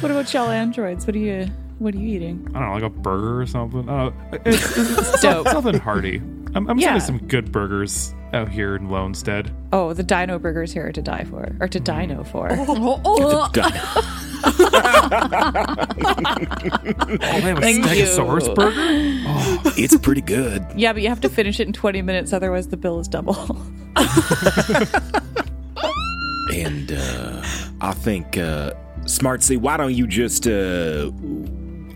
What 0.00 0.10
about 0.10 0.32
y'all 0.34 0.50
androids? 0.50 1.06
What 1.06 1.14
are 1.16 1.18
you 1.20 1.46
what 1.78 1.94
are 1.94 1.98
you 1.98 2.08
eating? 2.16 2.46
I 2.54 2.58
don't 2.58 2.68
know, 2.68 2.74
like 2.74 2.82
a 2.82 2.90
burger 2.90 3.40
or 3.40 3.46
something. 3.46 3.88
Uh, 3.88 4.10
it's, 4.44 4.76
it's, 4.76 4.98
it's 5.14 5.22
Dope. 5.22 5.48
something 5.48 5.78
hearty. 5.80 6.16
I'm, 6.54 6.68
I'm 6.68 6.78
Yeah. 6.78 6.98
seeing 6.98 7.18
some 7.20 7.26
good 7.28 7.50
burgers 7.52 8.12
out 8.34 8.48
here 8.50 8.76
in 8.76 8.88
Lonestead. 8.88 9.50
Oh, 9.72 9.92
the 9.94 10.02
dino 10.02 10.38
burgers 10.38 10.72
here 10.72 10.86
are 10.88 10.92
to 10.92 11.00
die 11.02 11.24
for. 11.24 11.56
Or 11.60 11.68
to 11.68 11.80
dino 11.80 12.22
for. 12.24 12.50
Oh, 14.42 14.56
they 17.20 17.40
have 17.40 17.58
a 17.58 17.60
Thank 17.60 17.84
Stegosaurus 17.84 18.48
you. 18.48 18.54
burger? 18.54 19.22
Oh, 19.26 19.74
it's 19.76 19.96
pretty 19.98 20.20
good. 20.22 20.64
Yeah, 20.76 20.92
but 20.92 21.02
you 21.02 21.08
have 21.08 21.20
to 21.22 21.28
finish 21.28 21.60
it 21.60 21.66
in 21.66 21.72
20 21.72 22.02
minutes, 22.02 22.32
otherwise 22.32 22.68
the 22.68 22.76
bill 22.76 23.00
is 23.00 23.08
double. 23.08 23.34
And 26.52 26.90
uh, 26.90 27.42
I 27.80 27.92
think, 27.92 28.36
uh, 28.36 28.72
Smartsy, 29.10 29.58
why 29.58 29.76
don't 29.76 29.94
you 29.94 30.06
just 30.06 30.46
uh, 30.46 31.06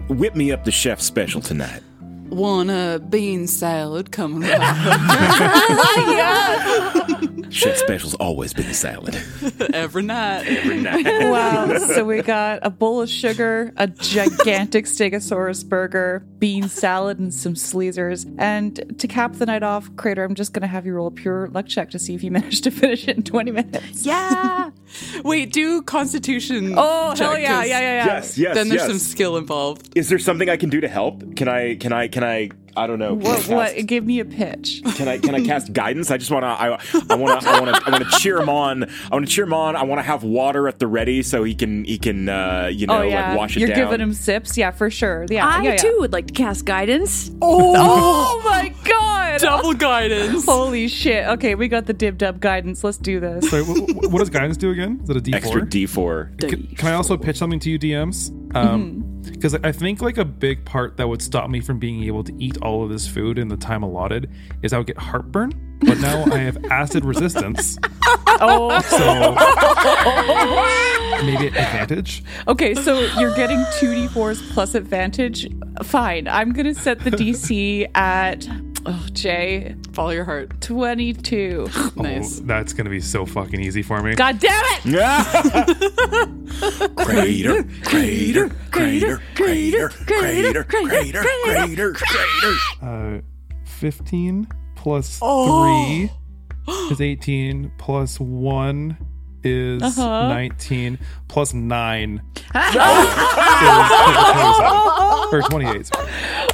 whip 0.09 0.35
me 0.35 0.53
up 0.53 0.65
the 0.65 0.73
chef 0.73 1.01
special 1.01 1.41
tonight? 1.41 1.81
Want 2.29 2.71
a 2.71 3.01
bean 3.09 3.47
salad 3.47 4.11
coming 4.11 4.51
up. 4.51 4.61
Chef 7.55 7.77
special's 7.77 8.15
always 8.15 8.53
been 8.53 8.67
the 8.67 8.75
salad. 8.75 9.15
Every 9.75 10.03
night. 10.03 10.45
Every 10.47 10.81
night. 10.81 11.05
wow. 11.31 11.79
So 11.79 12.05
we 12.05 12.21
got 12.21 12.59
a 12.63 12.71
bowl 12.71 13.01
of 13.01 13.09
sugar, 13.09 13.73
a 13.77 13.87
gigantic 13.87 14.87
Stegosaurus 14.87 15.65
burger, 15.65 16.27
bean 16.41 16.69
salad, 16.69 17.21
and 17.21 17.33
some 17.33 17.55
sleezers. 17.55 18.27
And 18.39 18.99
to 18.99 19.07
cap 19.07 19.35
the 19.35 19.47
night 19.47 19.63
off, 19.63 19.89
Crater, 19.95 20.25
I'm 20.25 20.35
just 20.35 20.53
going 20.53 20.63
to 20.63 20.67
have 20.67 20.85
you 20.85 20.95
roll 20.95 21.07
a 21.07 21.11
pure 21.13 21.47
luck 21.49 21.67
check 21.69 21.91
to 21.91 21.99
see 22.01 22.15
if 22.15 22.25
you 22.25 22.31
manage 22.33 22.61
to 22.63 22.73
finish 22.73 23.07
it 23.07 23.17
in 23.19 23.23
20 23.23 23.53
minutes. 23.53 24.05
Yeah. 24.05 24.71
Wait, 25.25 25.53
do 25.53 25.81
Constitution. 25.83 26.75
Oh, 26.77 27.15
hell 27.15 27.17
check, 27.17 27.41
yeah, 27.43 27.61
'cause 27.61 27.69
yeah, 27.69 27.81
yeah, 27.81 28.05
yeah. 28.05 28.07
Yes, 28.07 28.37
yes, 28.39 28.55
Then 28.57 28.69
there's 28.69 28.81
yes. 28.81 28.91
some 28.91 28.99
skill 28.99 29.37
involved. 29.37 29.91
Is 29.97 30.09
there 30.09 30.19
something 30.19 30.49
I 30.51 30.57
can 30.57 30.71
do 30.71 30.81
to 30.81 30.89
help? 30.89 31.37
Can 31.37 31.47
I, 31.49 31.77
can 31.77 31.93
I, 31.93 32.09
can 32.09 32.25
I, 32.25 32.51
I 32.77 32.87
don't 32.87 32.99
know. 32.99 33.15
What, 33.15 33.37
cast- 33.37 33.49
what? 33.51 33.87
Give 33.87 34.05
me 34.05 34.21
a 34.21 34.25
pitch. 34.25 34.83
Can 34.97 35.09
I 35.09 35.19
can 35.19 35.35
I 35.35 35.45
cast 35.45 35.73
guidance? 35.73 36.11
I 36.11 36.17
just 36.17 36.31
want 36.31 36.43
to 36.43 36.49
I 36.49 36.79
I 37.11 37.15
want 37.15 37.41
to 37.43 37.49
I 37.49 37.61
want 37.61 37.77
to 37.77 37.83
I 37.87 37.91
want 37.91 38.05
to 38.05 38.19
cheer 38.19 38.39
him 38.39 38.49
on. 38.49 38.85
I 38.85 39.15
want 39.15 39.27
to 39.27 39.33
cheer 39.33 39.45
him 39.45 39.55
on. 39.55 39.77
I 39.77 39.85
want 39.85 39.99
to 39.99 40.03
have 40.03 40.23
water 40.25 40.69
at 40.69 40.79
the 40.79 40.87
ready 40.87 41.23
so 41.23 41.45
he 41.45 41.55
can 41.55 41.85
he 41.85 41.99
can 41.99 42.29
uh, 42.29 42.69
you 42.73 42.87
know 42.87 42.99
oh, 42.99 43.03
yeah. 43.03 43.29
like 43.31 43.39
wash 43.39 43.57
it 43.57 43.61
You're 43.61 43.69
down. 43.71 43.79
giving 43.79 44.01
him 44.01 44.13
sips? 44.13 44.57
Yeah, 44.57 44.71
for 44.71 44.91
sure. 44.91 45.27
Yeah, 45.29 45.47
I 45.47 45.63
yeah, 45.63 45.71
yeah. 45.71 45.77
too 45.77 45.97
would 46.01 46.13
like 46.13 46.27
to 46.29 46.33
cast 46.35 46.65
guidance. 46.65 47.31
Oh, 47.47 48.41
my 48.45 48.75
god! 48.85 49.41
Double 49.41 49.75
guidance. 49.75 50.45
Holy 50.47 50.89
shit. 50.89 51.27
Okay, 51.29 51.55
we 51.55 51.69
got 51.69 51.87
the 51.87 51.93
dib 51.93 52.19
dub 52.19 52.41
guidance. 52.41 52.83
Let's 52.83 52.97
do 52.97 53.21
this. 53.21 53.49
Sorry, 53.51 53.63
wh- 53.63 53.91
wh- 53.91 54.13
what 54.13 54.19
does 54.19 54.31
guidance 54.31 54.57
do 54.57 54.71
again? 54.71 55.01
Is 55.05 55.11
it 55.11 55.17
a 55.17 55.21
D4? 55.21 55.35
Extra 55.35 55.69
D 55.69 55.87
four. 55.87 56.31
Can, 56.39 56.67
can 56.77 56.89
I 56.89 56.95
also 56.95 57.17
pitch 57.17 57.37
something 57.37 57.61
to 57.61 57.71
you, 57.71 57.79
DMs? 57.79 58.31
Because 59.33 59.55
I 59.55 59.73
think 59.73 60.01
like 60.03 60.19
a 60.19 60.25
big 60.25 60.65
part 60.65 60.97
that 60.97 61.09
would 61.09 61.23
stop 61.23 61.49
me 61.51 61.61
from 61.61 61.79
being 61.79 62.03
able 62.05 62.25
to 62.25 62.35
eat 62.39 62.57
all 62.63 62.83
of 62.85 62.91
this 62.91 63.07
food 63.07 63.39
in 63.39 63.49
the 63.49 63.57
time 63.57 63.83
allotted 63.83 64.31
is 64.63 64.73
I 64.73 64.79
would 64.79 64.87
get 64.87 64.99
heartburn. 64.99 65.53
But 65.81 65.99
now 65.99 66.25
I 66.33 66.39
have 66.39 66.65
acid 66.71 67.05
resistance, 67.05 67.77
Oh. 68.41 68.81
so 68.81 69.35
maybe 71.27 71.49
advantage. 71.49 72.25
Okay, 72.49 72.75
so 72.75 73.01
you're 73.19 73.35
getting 73.35 73.59
2d4s 73.79 74.53
plus 74.53 74.75
advantage. 74.75 75.47
Fine. 75.83 76.29
I'm 76.29 76.53
going 76.53 76.67
to 76.67 76.75
set 76.75 77.01
the 77.01 77.11
DC 77.11 77.89
at, 77.95 78.47
oh, 78.87 79.07
Jay, 79.13 79.75
Follow 79.93 80.11
your 80.11 80.25
heart. 80.25 80.61
22. 80.61 81.69
Nice. 81.97 82.41
Oh, 82.41 82.45
that's 82.45 82.73
gonna 82.73 82.91
be 82.91 83.01
so 83.01 83.25
fucking 83.25 83.61
easy 83.61 83.83
for 83.83 84.03
me. 84.03 84.15
God 84.15 84.39
damn 84.41 84.65
it! 84.65 84.85
Yeah! 84.87 85.25
Crater, 86.97 87.65
crater, 87.85 88.49
crater, 88.71 89.21
crater, 89.35 89.89
crater, 90.07 90.65
crater, 90.65 91.23
crater, 91.45 91.93
crater. 91.95 92.55
Uh, 92.83 93.21
15 93.65 94.49
plus 94.75 95.19
Oh. 95.23 96.09
3 96.67 96.75
is 96.91 97.01
18, 97.01 97.73
plus 97.79 98.19
1 98.19 98.97
is 99.45 99.83
Uh-huh. 99.83 100.29
19, 100.29 100.99
plus 101.29 101.53
9 101.55 102.23
is 102.55 102.77
or 105.33 105.43
28. 105.43 105.87
Sorry. 105.87 106.11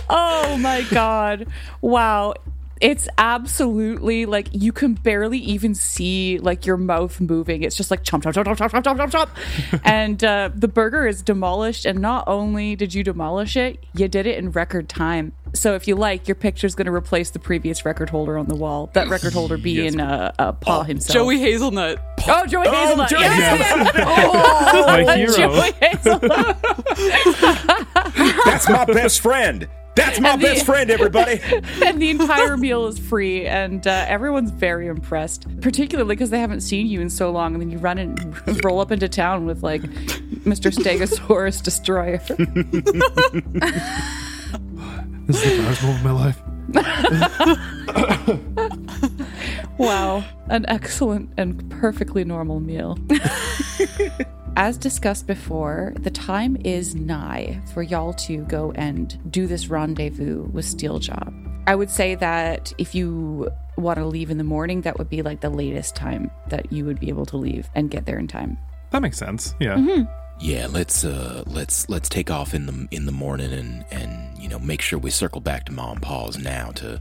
Oh 0.09 0.57
my 0.59 0.83
god. 0.91 1.47
Wow. 1.81 2.35
It's 2.81 3.09
absolutely 3.19 4.25
like 4.25 4.49
you 4.53 4.73
can 4.73 4.95
barely 4.95 5.39
even 5.39 5.75
see 5.75 6.39
like 6.39 6.65
your 6.65 6.79
mouth 6.79 7.21
moving. 7.21 7.63
It's 7.63 7.77
just 7.77 7.91
like 7.91 8.05
chomp 8.05 8.23
chomp 8.23 8.33
chomp 8.33 8.57
chomp 8.57 8.71
chomp 8.71 8.83
chomp 8.83 9.11
chomp 9.11 9.29
chomp. 9.71 9.81
and 9.85 10.25
uh, 10.25 10.51
the 10.55 10.69
burger 10.69 11.07
is 11.07 11.21
demolished. 11.21 11.85
And 11.85 12.01
not 12.01 12.25
only 12.27 12.77
did 12.77 12.95
you 12.95 13.05
demolish 13.05 13.57
it, 13.57 13.85
you 13.95 14.09
did 14.09 14.27
it 14.27 14.39
in 14.39 14.51
record 14.53 14.89
time. 14.89 15.33
So 15.53 15.75
if 15.75 15.87
you 15.89 15.95
like, 15.95 16.27
your 16.27 16.37
picture's 16.37 16.75
going 16.75 16.87
to 16.87 16.93
replace 16.93 17.31
the 17.31 17.39
previous 17.39 17.85
record 17.85 18.09
holder 18.09 18.39
on 18.39 18.47
the 18.47 18.55
wall. 18.55 18.89
That 18.95 19.09
record 19.09 19.35
holder 19.35 19.59
being 19.63 20.01
uh, 20.01 20.33
uh, 20.39 20.53
Paul 20.53 20.85
himself. 20.85 21.15
Joey 21.15 21.39
Hazelnut. 21.39 21.99
Oh, 22.27 22.47
Joey 22.47 22.69
Hazelnut. 22.69 23.11
Joey 23.11 23.21
yes. 23.21 23.61
Hazelnut. 23.61 23.95
My 24.87 25.17
hero. 25.17 25.37
Joey 25.37 25.73
Hazelnut. 25.83 26.63
That's 28.45 28.69
my 28.69 28.85
best 28.87 29.21
friend. 29.21 29.69
That's 29.97 30.21
my 30.21 30.37
the- 30.37 30.43
best 30.43 30.67
friend, 30.67 30.91
everybody. 30.91 31.41
and 31.85 32.01
the 32.01 32.11
entire 32.11 32.57
meal 32.57 32.87
is 32.87 32.99
free, 32.99 33.47
and 33.47 33.87
uh, 33.87 34.05
everyone's 34.09 34.51
very 34.51 34.87
impressed, 34.87 35.47
particularly 35.61 36.15
because 36.15 36.31
they 36.31 36.41
haven't 36.41 36.61
seen 36.61 36.87
you 36.87 37.01
in 37.01 37.11
so 37.11 37.31
long. 37.31 37.55
And 37.55 37.61
then 37.63 37.71
you 37.71 37.79
run 37.79 37.99
and 37.99 38.61
roll 38.65 38.81
up 38.81 38.93
into 38.93 39.09
town 39.09 39.47
with 39.47 39.63
like 39.63 39.83
Mr. 39.83 40.71
Stegosaurus 40.73 41.63
Destroyer. 41.63 42.21
This 45.27 45.45
is 45.45 45.57
the 45.59 45.63
proudest 45.63 45.83
moment 45.85 45.99
of 45.99 46.05
my 46.05 46.11
life. 46.11 46.39
Wow, 49.81 50.25
an 50.49 50.65
excellent 50.69 51.31
and 51.37 51.71
perfectly 51.71 52.25
normal 52.25 52.61
meal. 52.61 52.99
As 54.57 54.77
discussed 54.77 55.27
before, 55.27 55.95
the 56.01 56.11
time 56.11 56.57
is 56.65 56.95
nigh 56.95 57.61
for 57.73 57.83
y'all 57.83 58.13
to 58.15 58.39
go 58.45 58.73
and 58.73 59.19
do 59.33 59.47
this 59.47 59.69
rendezvous 59.69 60.43
with 60.45 60.67
Steeljaw. 60.67 61.33
I 61.67 61.75
would 61.75 61.91
say 61.91 62.15
that 62.17 62.73
if 62.79 62.95
you 62.95 63.51
want 63.77 63.99
to 63.99 64.07
leave 64.07 64.31
in 64.31 64.39
the 64.39 64.45
morning, 64.45 64.83
that 64.83 64.99
would 64.99 65.09
be 65.09 65.23
like 65.23 65.41
the 65.41 65.51
latest 65.51 65.95
time 65.95 66.31
that 66.49 66.73
you 66.73 66.85
would 66.85 66.99
be 66.99 67.09
able 67.09 67.27
to 67.27 67.37
leave 67.37 67.71
and 67.75 67.91
get 67.91 68.07
there 68.07 68.19
in 68.19 68.27
time. 68.27 68.59
That 68.91 69.03
makes 69.03 69.19
sense. 69.19 69.55
Yeah. 69.61 69.77
Mm-hmm. 69.77 70.03
Yeah, 70.41 70.69
let's 70.71 71.05
uh 71.05 71.45
let's 71.47 71.89
let's 71.91 72.09
take 72.09 72.31
off 72.31 72.55
in 72.55 72.65
the 72.65 72.89
in 72.91 73.05
the 73.05 73.13
morning 73.13 73.53
and 73.53 73.85
and 73.91 74.39
you 74.39 74.49
know 74.49 74.59
make 74.59 74.81
sure 74.81 74.99
we 74.99 75.11
circle 75.11 75.43
back 75.43 75.67
to 75.67 75.73
mom 75.73 75.93
and 75.93 76.03
pa's 76.03 76.39
now 76.39 76.71
to 76.77 77.01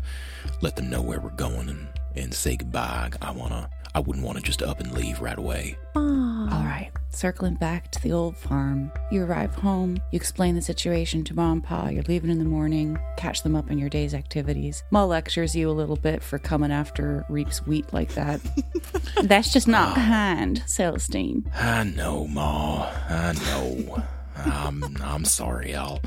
let 0.61 0.75
them 0.75 0.89
know 0.89 1.01
where 1.01 1.21
we're 1.21 1.29
going 1.29 1.69
and 1.69 1.87
and 2.15 2.33
say 2.33 2.55
goodbye. 2.55 3.11
I 3.21 3.31
wanna 3.31 3.69
I 3.95 3.99
wouldn't 3.99 4.25
want 4.25 4.37
to 4.37 4.43
just 4.43 4.61
up 4.61 4.79
and 4.79 4.91
leave 4.91 5.19
right 5.19 5.37
away. 5.37 5.77
All 5.95 6.63
right, 6.63 6.89
circling 7.09 7.55
back 7.55 7.91
to 7.91 8.01
the 8.01 8.11
old 8.11 8.37
farm. 8.37 8.91
You 9.11 9.23
arrive 9.23 9.55
home, 9.55 9.97
you 10.11 10.17
explain 10.17 10.55
the 10.55 10.61
situation 10.61 11.23
to 11.25 11.33
mom 11.33 11.51
and 11.53 11.63
pa. 11.63 11.89
You're 11.89 12.03
leaving 12.03 12.29
in 12.29 12.39
the 12.39 12.45
morning, 12.45 12.99
catch 13.17 13.43
them 13.43 13.55
up 13.55 13.69
on 13.71 13.77
your 13.77 13.89
day's 13.89 14.13
activities. 14.13 14.83
Ma 14.91 15.03
lectures 15.03 15.55
you 15.55 15.69
a 15.69 15.71
little 15.71 15.95
bit 15.95 16.23
for 16.23 16.39
coming 16.39 16.71
after 16.71 17.25
Reap's 17.29 17.65
wheat 17.65 17.91
like 17.91 18.13
that. 18.13 18.41
That's 19.23 19.51
just 19.51 19.67
not 19.67 19.97
ah. 19.97 20.05
kind, 20.05 20.63
Celestine. 20.67 21.51
I 21.55 21.83
know, 21.83 22.27
Ma. 22.27 22.89
I 23.09 23.33
know. 23.33 24.03
I'm 24.37 24.83
I'm 25.01 25.25
sorry. 25.25 25.75
I'll 25.75 25.99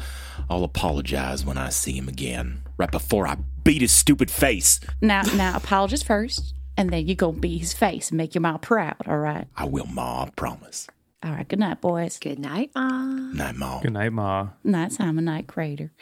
I'll 0.49 0.65
apologize 0.65 1.45
when 1.45 1.59
I 1.59 1.69
see 1.71 1.93
him 1.93 2.09
again. 2.09 2.63
Right 2.77 2.91
before 2.91 3.27
I 3.27 3.37
beat 3.65 3.83
his 3.83 3.93
stupid 3.93 4.31
face. 4.31 4.81
Now, 5.01 5.23
now, 5.35 5.57
apologize 5.57 6.03
first, 6.03 6.55
and 6.77 6.91
then 6.91 7.07
you 7.07 7.15
go 7.15 7.33
beat 7.33 7.59
his 7.59 7.73
face 7.73 8.11
and 8.11 8.19
make 8.19 8.35
your 8.35 8.43
ma 8.43 8.59
proud, 8.59 8.97
all 9.07 9.19
right? 9.19 9.47
I 9.57 9.65
will, 9.67 9.87
Ma. 9.87 10.25
I 10.25 10.31
promise. 10.31 10.89
All 11.25 11.31
right, 11.31 11.47
good 11.47 11.61
night, 11.61 11.81
boys. 11.81 12.19
Good 12.19 12.39
night, 12.41 12.71
Ma. 12.75 12.91
Night, 12.91 13.55
Ma. 13.55 13.81
Good 13.81 13.93
night, 13.93 14.13
Ma. 14.13 14.49
Night 14.65 14.93
Simon, 14.93 15.25
night 15.25 15.47
Crater. 15.47 15.93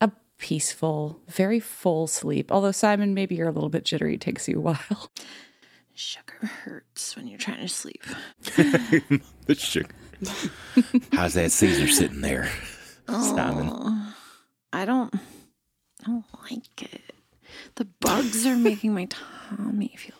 A 0.00 0.12
peaceful, 0.38 1.20
very 1.28 1.58
full 1.58 2.06
sleep. 2.06 2.52
Although, 2.52 2.70
Simon, 2.72 3.14
maybe 3.14 3.34
you're 3.34 3.48
a 3.48 3.52
little 3.52 3.70
bit 3.70 3.84
jittery. 3.84 4.14
It 4.14 4.20
takes 4.20 4.46
you 4.48 4.58
a 4.58 4.60
while. 4.60 5.10
Sugar 5.96 6.46
hurts 6.46 7.14
when 7.16 7.28
you're 7.28 7.38
trying 7.38 7.60
to 7.60 7.68
sleep. 7.68 8.02
the 8.42 9.54
sugar. 9.56 9.88
How's 11.12 11.34
that 11.34 11.52
Caesar 11.52 11.86
sitting 11.86 12.20
there, 12.20 12.48
Simon? 13.08 13.70
Oh, 13.72 14.14
I 14.72 14.84
don't, 14.84 15.14
I 15.14 16.06
don't 16.06 16.24
like 16.50 16.82
it. 16.82 17.14
The 17.76 17.86
bugs 18.00 18.46
are 18.46 18.56
making 18.56 18.94
my 18.94 19.06
tummy 19.06 19.94
feel 19.96 20.16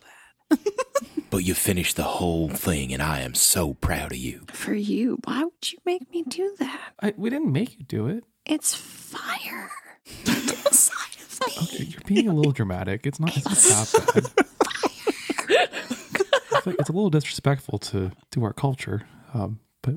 bad. 0.50 0.58
but 1.30 1.38
you 1.38 1.54
finished 1.54 1.96
the 1.96 2.02
whole 2.04 2.48
thing, 2.48 2.92
and 2.92 3.02
I 3.02 3.20
am 3.20 3.34
so 3.34 3.74
proud 3.74 4.12
of 4.12 4.18
you. 4.18 4.46
For 4.52 4.74
you. 4.74 5.18
Why 5.24 5.44
would 5.44 5.72
you 5.72 5.78
make 5.84 6.10
me 6.12 6.22
do 6.22 6.54
that? 6.58 6.92
I, 7.00 7.14
we 7.16 7.30
didn't 7.30 7.52
make 7.52 7.78
you 7.78 7.84
do 7.84 8.06
it. 8.06 8.24
It's 8.46 8.74
fire. 8.74 9.70
inside 10.26 11.16
of 11.20 11.40
me. 11.46 11.52
Okay, 11.62 11.84
you're 11.84 12.02
being 12.06 12.28
a 12.28 12.34
little 12.34 12.52
dramatic. 12.52 13.06
It's 13.06 13.18
not, 13.18 13.36
it's 13.36 13.70
not 13.70 14.04
that 14.04 14.34
bad. 14.34 14.46
It's, 15.48 16.66
like, 16.66 16.76
it's 16.78 16.88
a 16.88 16.92
little 16.92 17.10
disrespectful 17.10 17.78
to 17.78 18.12
to 18.30 18.44
our 18.44 18.52
culture. 18.52 19.02
Um, 19.34 19.58
but 19.84 19.94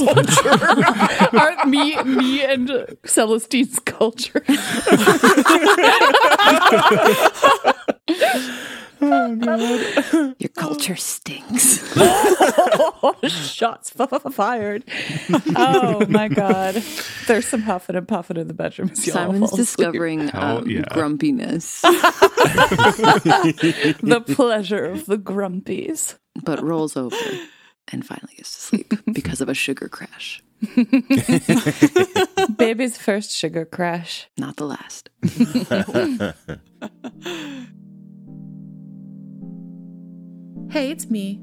whatever. 0.00 1.36
Aren't 1.38 1.68
me, 1.68 2.00
me 2.02 2.42
and 2.44 2.70
Celestine's 3.04 3.78
culture? 3.80 4.42
oh 9.04 9.36
god. 9.40 10.34
Your 10.38 10.48
culture 10.56 10.96
stinks. 10.96 11.78
Shots 13.28 13.92
f- 13.98 14.12
f- 14.12 14.32
fired. 14.34 14.84
Oh 15.56 16.04
my 16.08 16.28
god. 16.28 16.82
There's 17.26 17.46
some 17.46 17.62
huffing 17.62 17.96
and 17.96 18.06
puffing 18.06 18.36
in 18.36 18.48
the 18.48 18.54
bedroom. 18.54 18.90
as 18.90 19.06
y'all 19.06 19.14
Simon's 19.14 19.50
fall 19.50 19.60
asleep. 19.60 19.66
discovering 19.88 20.30
Oh, 20.34 20.58
um, 20.58 20.68
yeah. 20.68 20.84
grumpiness, 20.90 21.80
the 24.02 24.22
pleasure 24.34 24.84
of 24.84 25.06
the 25.06 25.16
grumpies. 25.18 26.16
but 26.44 26.62
rolls 26.62 26.96
over 26.96 27.16
and 27.88 28.06
finally 28.06 28.34
gets 28.36 28.54
to 28.54 28.60
sleep 28.60 28.94
because 29.12 29.40
of 29.40 29.48
a 29.48 29.54
sugar 29.54 29.88
crash. 29.88 30.42
Baby's 32.56 32.96
first 32.96 33.32
sugar 33.32 33.64
crash. 33.64 34.28
Not 34.38 34.56
the 34.56 34.66
last. 34.66 35.10
Hey, 40.72 40.90
it's 40.90 41.10
me, 41.10 41.38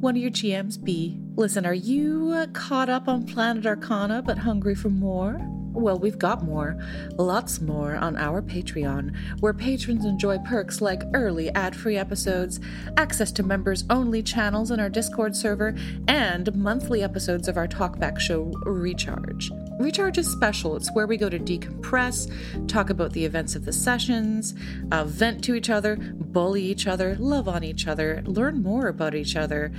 one 0.00 0.16
of 0.16 0.22
your 0.22 0.30
GMs, 0.30 0.82
B. 0.82 1.20
Listen, 1.36 1.66
are 1.66 1.74
you 1.74 2.46
caught 2.54 2.88
up 2.88 3.06
on 3.06 3.26
Planet 3.26 3.66
Arcana 3.66 4.22
but 4.22 4.38
hungry 4.38 4.74
for 4.74 4.88
more? 4.88 5.38
Well, 5.72 5.98
we've 5.98 6.18
got 6.18 6.42
more, 6.42 6.76
lots 7.16 7.60
more 7.60 7.94
on 7.94 8.16
our 8.16 8.42
Patreon, 8.42 9.14
where 9.40 9.52
patrons 9.52 10.04
enjoy 10.04 10.38
perks 10.38 10.80
like 10.80 11.02
early 11.14 11.50
ad 11.50 11.76
free 11.76 11.96
episodes, 11.96 12.60
access 12.96 13.30
to 13.32 13.42
members 13.42 13.84
only 13.90 14.22
channels 14.22 14.70
in 14.70 14.80
our 14.80 14.88
Discord 14.88 15.36
server, 15.36 15.76
and 16.08 16.54
monthly 16.56 17.02
episodes 17.02 17.46
of 17.46 17.56
our 17.56 17.68
talkback 17.68 18.18
show, 18.18 18.52
Recharge. 18.64 19.50
Recharge 19.80 20.18
is 20.18 20.30
special. 20.30 20.76
It's 20.76 20.92
where 20.92 21.06
we 21.06 21.16
go 21.16 21.30
to 21.30 21.38
decompress, 21.38 22.30
talk 22.68 22.90
about 22.90 23.12
the 23.12 23.24
events 23.24 23.56
of 23.56 23.64
the 23.64 23.72
sessions, 23.72 24.54
uh, 24.92 25.04
vent 25.04 25.42
to 25.44 25.54
each 25.54 25.70
other, 25.70 25.96
bully 25.96 26.62
each 26.62 26.86
other, 26.86 27.16
love 27.18 27.48
on 27.48 27.64
each 27.64 27.86
other, 27.86 28.22
learn 28.26 28.62
more 28.62 28.88
about 28.88 29.14
each 29.14 29.36
other. 29.36 29.72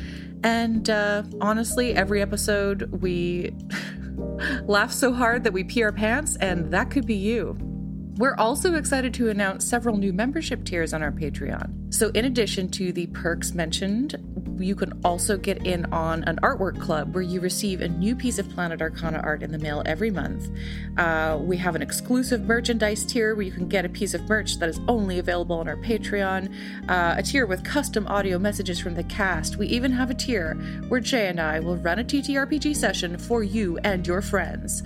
And 0.43 0.89
uh, 0.89 1.21
honestly, 1.39 1.93
every 1.93 2.19
episode 2.19 3.01
we 3.01 3.53
laugh 4.63 4.91
so 4.91 5.13
hard 5.13 5.43
that 5.43 5.53
we 5.53 5.63
pee 5.63 5.83
our 5.83 5.91
pants, 5.91 6.35
and 6.37 6.71
that 6.71 6.89
could 6.89 7.05
be 7.05 7.15
you. 7.15 7.70
We're 8.17 8.35
also 8.35 8.75
excited 8.75 9.13
to 9.15 9.29
announce 9.29 9.65
several 9.65 9.95
new 9.95 10.11
membership 10.11 10.65
tiers 10.65 10.93
on 10.93 11.01
our 11.01 11.11
Patreon. 11.11 11.93
So, 11.93 12.09
in 12.09 12.25
addition 12.25 12.69
to 12.71 12.91
the 12.91 13.07
perks 13.07 13.53
mentioned, 13.53 14.15
you 14.59 14.75
can 14.75 14.99
also 15.03 15.37
get 15.37 15.65
in 15.65 15.85
on 15.93 16.23
an 16.25 16.37
artwork 16.43 16.79
club 16.79 17.15
where 17.15 17.23
you 17.23 17.39
receive 17.39 17.81
a 17.81 17.87
new 17.87 18.15
piece 18.15 18.37
of 18.37 18.49
Planet 18.49 18.81
Arcana 18.81 19.19
art 19.23 19.41
in 19.43 19.51
the 19.51 19.57
mail 19.57 19.81
every 19.85 20.11
month. 20.11 20.49
Uh, 20.97 21.37
we 21.41 21.57
have 21.57 21.73
an 21.75 21.81
exclusive 21.81 22.41
merchandise 22.41 23.05
tier 23.05 23.33
where 23.33 23.45
you 23.45 23.51
can 23.51 23.67
get 23.67 23.85
a 23.85 23.89
piece 23.89 24.13
of 24.13 24.27
merch 24.27 24.59
that 24.59 24.69
is 24.69 24.79
only 24.87 25.19
available 25.19 25.57
on 25.57 25.67
our 25.67 25.77
Patreon, 25.77 26.53
uh, 26.89 27.15
a 27.17 27.23
tier 27.23 27.45
with 27.45 27.63
custom 27.63 28.05
audio 28.07 28.37
messages 28.37 28.79
from 28.79 28.95
the 28.95 29.03
cast. 29.05 29.55
We 29.55 29.67
even 29.67 29.91
have 29.91 30.09
a 30.09 30.15
tier 30.15 30.55
where 30.89 30.99
Jay 30.99 31.27
and 31.27 31.39
I 31.39 31.59
will 31.59 31.77
run 31.77 31.99
a 31.99 32.03
TTRPG 32.03 32.75
session 32.75 33.17
for 33.17 33.41
you 33.41 33.77
and 33.83 34.05
your 34.05 34.21
friends. 34.21 34.83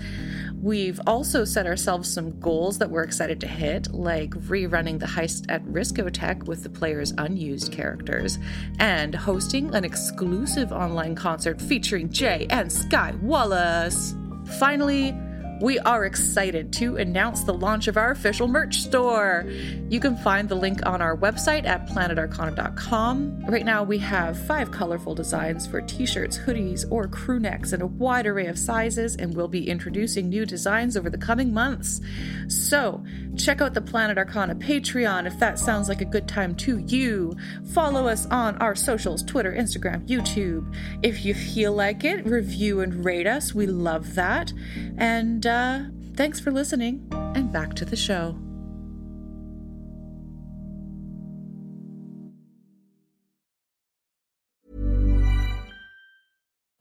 We've 0.62 1.00
also 1.06 1.44
set 1.44 1.66
ourselves 1.66 2.12
some 2.12 2.40
goals 2.40 2.78
that 2.78 2.90
we're 2.90 3.02
excited 3.02 3.40
to 3.40 3.46
hit, 3.46 3.92
like 3.92 4.30
rerunning 4.30 4.98
the 4.98 5.06
heist 5.06 5.44
at 5.48 5.64
Riscotech 5.66 6.44
with 6.46 6.62
the 6.62 6.70
player's 6.70 7.12
unused 7.18 7.72
characters, 7.72 8.38
and 8.78 9.14
hosting 9.14 9.74
an 9.74 9.84
exclusive 9.84 10.72
online 10.72 11.14
concert 11.14 11.60
featuring 11.60 12.10
Jay 12.10 12.46
and 12.50 12.72
Sky 12.72 13.14
Wallace. 13.20 14.14
Finally, 14.58 15.14
we 15.60 15.78
are 15.80 16.04
excited 16.04 16.72
to 16.74 16.96
announce 16.96 17.44
the 17.44 17.54
launch 17.54 17.88
of 17.88 17.96
our 17.96 18.10
official 18.10 18.46
merch 18.46 18.76
store. 18.76 19.46
You 19.88 20.00
can 20.00 20.16
find 20.16 20.48
the 20.48 20.54
link 20.54 20.84
on 20.84 21.00
our 21.00 21.16
website 21.16 21.64
at 21.64 21.88
planetarcana.com. 21.88 23.46
Right 23.46 23.64
now, 23.64 23.82
we 23.82 23.98
have 23.98 24.38
five 24.46 24.70
colorful 24.70 25.14
designs 25.14 25.66
for 25.66 25.80
t 25.80 26.04
shirts, 26.04 26.38
hoodies, 26.38 26.84
or 26.90 27.08
crew 27.08 27.40
necks 27.40 27.72
in 27.72 27.80
a 27.80 27.86
wide 27.86 28.26
array 28.26 28.46
of 28.46 28.58
sizes, 28.58 29.16
and 29.16 29.34
we'll 29.34 29.48
be 29.48 29.68
introducing 29.68 30.28
new 30.28 30.44
designs 30.44 30.96
over 30.96 31.08
the 31.08 31.18
coming 31.18 31.54
months. 31.54 32.00
So, 32.48 33.02
check 33.36 33.60
out 33.60 33.74
the 33.74 33.80
Planet 33.80 34.18
Arcana 34.18 34.54
Patreon 34.54 35.26
if 35.26 35.38
that 35.38 35.58
sounds 35.58 35.88
like 35.88 36.00
a 36.00 36.04
good 36.04 36.26
time 36.28 36.54
to 36.56 36.78
you. 36.78 37.36
Follow 37.72 38.08
us 38.08 38.26
on 38.26 38.56
our 38.58 38.74
socials 38.74 39.22
Twitter, 39.22 39.52
Instagram, 39.52 40.06
YouTube. 40.06 40.74
If 41.02 41.24
you 41.24 41.34
feel 41.34 41.72
like 41.72 42.04
it, 42.04 42.26
review 42.26 42.80
and 42.80 43.04
rate 43.04 43.26
us. 43.26 43.54
We 43.54 43.66
love 43.66 44.14
that. 44.14 44.52
And 44.98 45.46
uh, 45.46 45.84
thanks 46.14 46.40
for 46.40 46.50
listening, 46.50 47.06
and 47.12 47.52
back 47.52 47.74
to 47.74 47.84
the 47.84 47.96
show. 47.96 48.45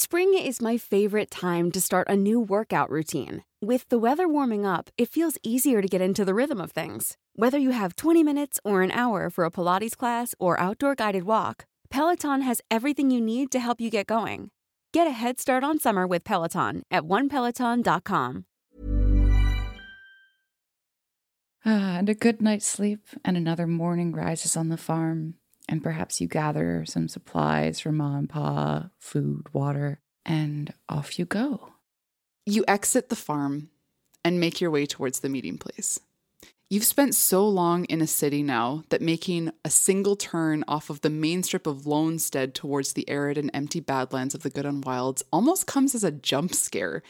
Spring 0.00 0.32
is 0.32 0.62
my 0.62 0.76
favorite 0.76 1.28
time 1.28 1.72
to 1.72 1.80
start 1.80 2.06
a 2.08 2.14
new 2.14 2.38
workout 2.38 2.88
routine. 2.88 3.42
With 3.60 3.88
the 3.88 3.98
weather 3.98 4.28
warming 4.28 4.64
up, 4.64 4.90
it 4.96 5.08
feels 5.08 5.38
easier 5.42 5.82
to 5.82 5.88
get 5.88 6.00
into 6.00 6.24
the 6.24 6.34
rhythm 6.34 6.60
of 6.60 6.70
things. 6.70 7.16
Whether 7.34 7.58
you 7.58 7.70
have 7.70 7.96
20 7.96 8.22
minutes 8.22 8.60
or 8.64 8.82
an 8.82 8.92
hour 8.92 9.28
for 9.28 9.44
a 9.44 9.50
Pilates 9.50 9.96
class 9.96 10.36
or 10.38 10.60
outdoor 10.60 10.94
guided 10.94 11.24
walk, 11.24 11.66
Peloton 11.90 12.42
has 12.42 12.60
everything 12.70 13.10
you 13.10 13.20
need 13.20 13.50
to 13.50 13.58
help 13.58 13.80
you 13.80 13.90
get 13.90 14.06
going. 14.06 14.52
Get 14.92 15.08
a 15.08 15.10
head 15.10 15.40
start 15.40 15.64
on 15.64 15.80
summer 15.80 16.06
with 16.06 16.22
Peloton 16.22 16.84
at 16.92 17.02
onepeloton.com. 17.02 18.44
Ah, 21.66 21.96
and 21.98 22.08
a 22.08 22.14
good 22.14 22.40
night's 22.40 22.68
sleep, 22.68 23.00
and 23.24 23.36
another 23.36 23.66
morning 23.66 24.12
rises 24.12 24.56
on 24.56 24.68
the 24.68 24.76
farm. 24.76 25.34
And 25.68 25.82
perhaps 25.82 26.20
you 26.20 26.26
gather 26.26 26.84
some 26.86 27.08
supplies 27.08 27.80
for 27.80 27.92
Ma 27.92 28.16
and 28.16 28.28
Pa, 28.28 28.90
food, 28.98 29.46
water, 29.52 30.00
and 30.24 30.72
off 30.88 31.18
you 31.18 31.26
go. 31.26 31.74
You 32.46 32.64
exit 32.66 33.10
the 33.10 33.16
farm 33.16 33.68
and 34.24 34.40
make 34.40 34.60
your 34.60 34.70
way 34.70 34.86
towards 34.86 35.20
the 35.20 35.28
meeting 35.28 35.58
place. 35.58 36.00
You've 36.70 36.84
spent 36.84 37.14
so 37.14 37.48
long 37.48 37.84
in 37.86 38.02
a 38.02 38.06
city 38.06 38.42
now 38.42 38.84
that 38.90 39.00
making 39.00 39.52
a 39.64 39.70
single 39.70 40.16
turn 40.16 40.64
off 40.68 40.90
of 40.90 41.00
the 41.00 41.08
main 41.08 41.42
strip 41.42 41.66
of 41.66 41.82
Lonestead 41.82 42.52
towards 42.52 42.92
the 42.92 43.08
arid 43.08 43.38
and 43.38 43.50
empty 43.54 43.80
badlands 43.80 44.34
of 44.34 44.42
the 44.42 44.50
Good 44.50 44.66
and 44.66 44.84
Wilds 44.84 45.24
almost 45.32 45.66
comes 45.66 45.94
as 45.94 46.04
a 46.04 46.10
jump 46.10 46.54
scare. 46.54 47.02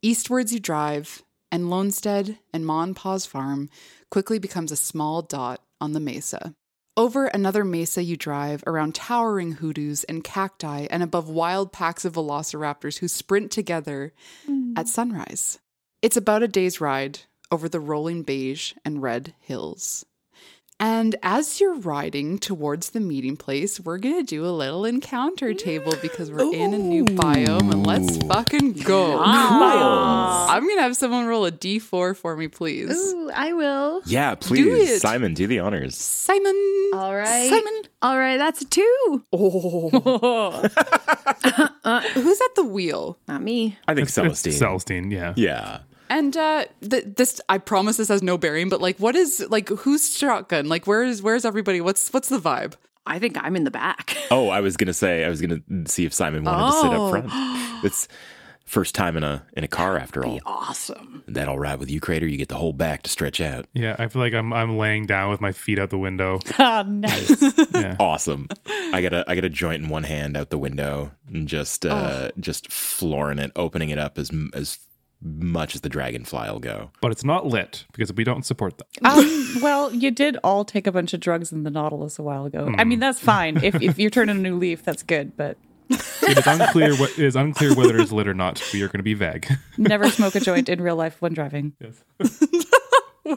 Eastwards 0.00 0.52
you 0.52 0.60
drive, 0.60 1.24
and 1.50 1.64
Lonestead 1.64 2.38
and 2.52 2.64
Ma 2.64 2.84
and 2.84 2.94
Pa's 2.94 3.26
farm 3.26 3.68
quickly 4.10 4.38
becomes 4.38 4.70
a 4.70 4.76
small 4.76 5.22
dot 5.22 5.60
on 5.80 5.92
the 5.92 6.00
mesa. 6.00 6.54
Over 7.00 7.28
another 7.28 7.64
mesa 7.64 8.02
you 8.04 8.18
drive 8.18 8.62
around 8.66 8.94
towering 8.94 9.52
hoodoos 9.52 10.04
and 10.04 10.22
cacti 10.22 10.86
and 10.90 11.02
above 11.02 11.30
wild 11.30 11.72
packs 11.72 12.04
of 12.04 12.12
velociraptors 12.12 12.98
who 12.98 13.08
sprint 13.08 13.50
together 13.50 14.12
hmm. 14.44 14.74
at 14.76 14.86
sunrise. 14.86 15.58
It's 16.02 16.18
about 16.18 16.42
a 16.42 16.46
day's 16.46 16.78
ride 16.78 17.20
over 17.50 17.70
the 17.70 17.80
rolling 17.80 18.22
beige 18.22 18.74
and 18.84 19.00
red 19.00 19.32
hills. 19.40 20.04
And 20.82 21.14
as 21.22 21.60
you're 21.60 21.74
riding 21.74 22.38
towards 22.38 22.90
the 22.90 23.00
meeting 23.00 23.36
place, 23.36 23.78
we're 23.78 23.98
gonna 23.98 24.22
do 24.22 24.46
a 24.46 24.48
little 24.50 24.86
encounter 24.86 25.52
table 25.52 25.92
because 26.00 26.30
we're 26.30 26.54
in 26.54 26.72
a 26.72 26.78
new 26.78 27.04
biome 27.04 27.70
and 27.70 27.86
let's 27.86 28.16
fucking 28.26 28.72
go. 28.72 29.20
I'm 29.22 30.66
gonna 30.66 30.80
have 30.80 30.96
someone 30.96 31.26
roll 31.26 31.44
a 31.44 31.52
d4 31.52 32.16
for 32.16 32.34
me, 32.34 32.48
please. 32.48 32.90
Ooh, 32.90 33.30
I 33.34 33.52
will. 33.52 34.00
Yeah, 34.06 34.34
Do 34.36 34.48
please, 34.48 34.90
it. 34.90 35.00
Simon, 35.02 35.34
do 35.34 35.46
the 35.46 35.58
honors. 35.58 35.96
Simon. 35.96 36.56
All 36.94 37.14
right. 37.14 37.50
Simon. 37.50 37.82
All 38.00 38.18
right, 38.18 38.38
that's 38.38 38.62
a 38.62 38.64
two. 38.64 39.22
Oh. 39.32 40.66
Uh, 41.82 42.02
who's 42.12 42.40
at 42.40 42.54
the 42.56 42.62
wheel? 42.62 43.18
Not 43.26 43.42
me. 43.42 43.76
I 43.88 43.94
think 43.94 44.06
It's 44.08 44.14
Celestine. 44.14 44.52
Celestine, 44.52 45.10
yeah. 45.10 45.32
Yeah. 45.34 45.78
And 46.10 46.36
uh 46.36 46.64
th- 46.82 47.04
this 47.16 47.40
I 47.48 47.56
promise 47.58 47.96
this 47.96 48.08
has 48.08 48.22
no 48.22 48.36
bearing, 48.36 48.68
but 48.68 48.80
like 48.82 48.98
what 48.98 49.16
is 49.16 49.46
like 49.48 49.68
who's 49.70 50.14
shotgun? 50.14 50.68
Like 50.68 50.86
where's 50.86 51.22
where's 51.22 51.44
everybody? 51.46 51.80
What's 51.80 52.12
what's 52.12 52.28
the 52.28 52.38
vibe? 52.40 52.74
I 53.06 53.18
think 53.18 53.38
I'm 53.42 53.56
in 53.56 53.64
the 53.64 53.70
back. 53.70 54.16
Oh, 54.32 54.48
I 54.48 54.60
was 54.60 54.76
gonna 54.76 54.92
say 54.92 55.24
I 55.24 55.28
was 55.28 55.40
gonna 55.40 55.60
see 55.86 56.04
if 56.04 56.12
Simon 56.12 56.44
wanted 56.44 56.66
to 56.72 56.80
sit 56.82 56.92
Oh. 56.92 57.06
up 57.06 57.10
front. 57.10 57.30
It's 57.84 58.06
first 58.64 58.94
time 58.94 59.16
in 59.16 59.24
a 59.24 59.44
in 59.56 59.64
a 59.64 59.68
car 59.68 59.96
after 59.98 60.24
all. 60.24 60.38
Awesome. 60.46 61.24
That 61.26 61.48
all 61.48 61.58
right 61.58 61.76
with 61.78 61.90
you, 61.90 61.98
Crater? 62.00 62.26
You 62.28 62.36
get 62.36 62.48
the 62.48 62.56
whole 62.56 62.72
back 62.72 63.02
to 63.02 63.10
stretch 63.10 63.40
out. 63.40 63.66
Yeah, 63.72 63.96
I 63.98 64.06
feel 64.08 64.20
like 64.22 64.34
I'm 64.34 64.52
I'm 64.52 64.76
laying 64.78 65.06
down 65.06 65.30
with 65.30 65.40
my 65.40 65.50
feet 65.52 65.78
out 65.80 65.90
the 65.90 65.98
window. 65.98 66.38
Ah, 66.58 66.84
nice. 66.86 67.40
Yeah. 67.74 67.96
Awesome. 67.98 68.46
I 68.92 69.00
got 69.02 69.12
a 69.14 69.24
I 69.28 69.34
got 69.34 69.44
a 69.44 69.48
joint 69.48 69.82
in 69.82 69.88
one 69.88 70.04
hand 70.04 70.36
out 70.36 70.50
the 70.50 70.58
window 70.58 71.12
and 71.28 71.48
just 71.48 71.86
uh 71.86 72.30
just 72.38 72.70
flooring 72.70 73.38
it, 73.40 73.50
opening 73.56 73.90
it 73.90 73.98
up 73.98 74.18
as 74.18 74.30
as 74.54 74.78
much 75.22 75.74
as 75.74 75.82
the 75.82 75.88
dragonfly 75.88 76.50
will 76.50 76.60
go. 76.60 76.90
But 77.00 77.12
it's 77.12 77.24
not 77.24 77.46
lit 77.46 77.84
because 77.92 78.12
we 78.12 78.24
don't 78.24 78.44
support 78.44 78.78
that. 78.78 78.86
Um, 79.04 79.56
well, 79.62 79.92
you 79.92 80.10
did 80.10 80.38
all 80.42 80.64
take 80.64 80.86
a 80.86 80.92
bunch 80.92 81.12
of 81.14 81.20
drugs 81.20 81.52
in 81.52 81.62
the 81.64 81.70
Nautilus 81.70 82.18
a 82.18 82.22
while 82.22 82.46
ago. 82.46 82.74
I 82.78 82.84
mean, 82.84 83.00
that's 83.00 83.20
fine. 83.20 83.62
If, 83.62 83.80
if 83.82 83.98
you're 83.98 84.10
turning 84.10 84.36
a 84.36 84.40
new 84.40 84.56
leaf, 84.58 84.82
that's 84.82 85.02
good, 85.02 85.36
but 85.36 85.56
It 85.90 86.38
is 86.38 86.46
unclear 86.46 86.94
what 86.96 87.10
it 87.10 87.18
is 87.24 87.36
unclear 87.36 87.74
whether 87.74 87.98
it's 87.98 88.12
lit 88.12 88.28
or 88.28 88.34
not. 88.34 88.62
We 88.72 88.82
are 88.82 88.86
going 88.88 89.00
to 89.00 89.02
be 89.02 89.14
vague. 89.14 89.46
never 89.76 90.08
smoke 90.08 90.34
a 90.36 90.40
joint 90.40 90.68
in 90.70 90.80
real 90.80 90.96
life 90.96 91.20
when 91.20 91.34
driving. 91.34 91.72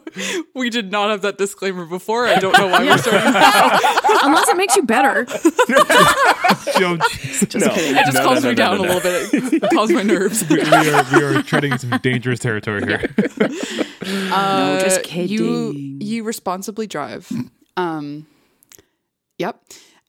We 0.55 0.69
did 0.69 0.91
not 0.91 1.09
have 1.09 1.21
that 1.23 1.37
disclaimer 1.37 1.85
before. 1.85 2.25
I 2.27 2.35
don't 2.35 2.57
know 2.57 2.67
why 2.67 2.83
we're 2.85 2.97
starting 2.97 3.33
now. 3.33 3.79
Unless 4.23 4.47
it 4.49 4.57
makes 4.57 4.75
you 4.75 4.83
better. 4.83 5.25
Yo, 6.79 6.97
Jesus. 6.97 7.49
Just 7.49 7.71
kidding. 7.75 7.95
It 7.97 8.05
just 8.05 8.13
No, 8.17 8.23
calms 8.23 8.43
no, 8.43 8.49
me 8.49 8.55
no, 8.55 8.55
down 8.55 8.77
no, 8.77 8.83
a 8.83 8.85
little 8.93 9.01
bit. 9.01 9.53
It 9.63 9.69
calms 9.71 9.91
my 9.91 10.03
nerves. 10.03 10.47
we, 10.49 10.57
we 10.57 10.61
are 10.63 11.05
we 11.13 11.23
are 11.23 11.41
treading 11.43 11.77
some 11.77 11.89
dangerous 12.01 12.39
territory 12.39 12.85
here. 12.85 13.09
Uh, 14.31 14.79
just 14.81 15.05
You 15.15 15.73
kidding. 15.73 16.01
you 16.01 16.23
responsibly 16.23 16.87
drive. 16.87 17.31
Um, 17.77 18.25
yep. 19.37 19.61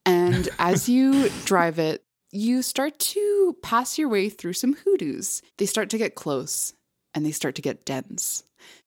And 0.07 0.49
as 0.59 0.89
you 0.89 1.31
drive 1.45 1.79
it, 1.79 2.03
you 2.31 2.63
start 2.63 2.99
to 2.99 3.57
pass 3.63 3.99
your 3.99 4.09
way 4.09 4.29
through 4.29 4.53
some 4.55 4.75
hoodoos. 4.75 5.41
They 5.59 5.67
start 5.67 5.91
to 5.91 5.99
get 5.99 6.15
close 6.15 6.75
and 7.15 7.25
they 7.25 7.31
start 7.33 7.55
to 7.57 7.63
get 7.63 7.85
dense. 7.85 8.45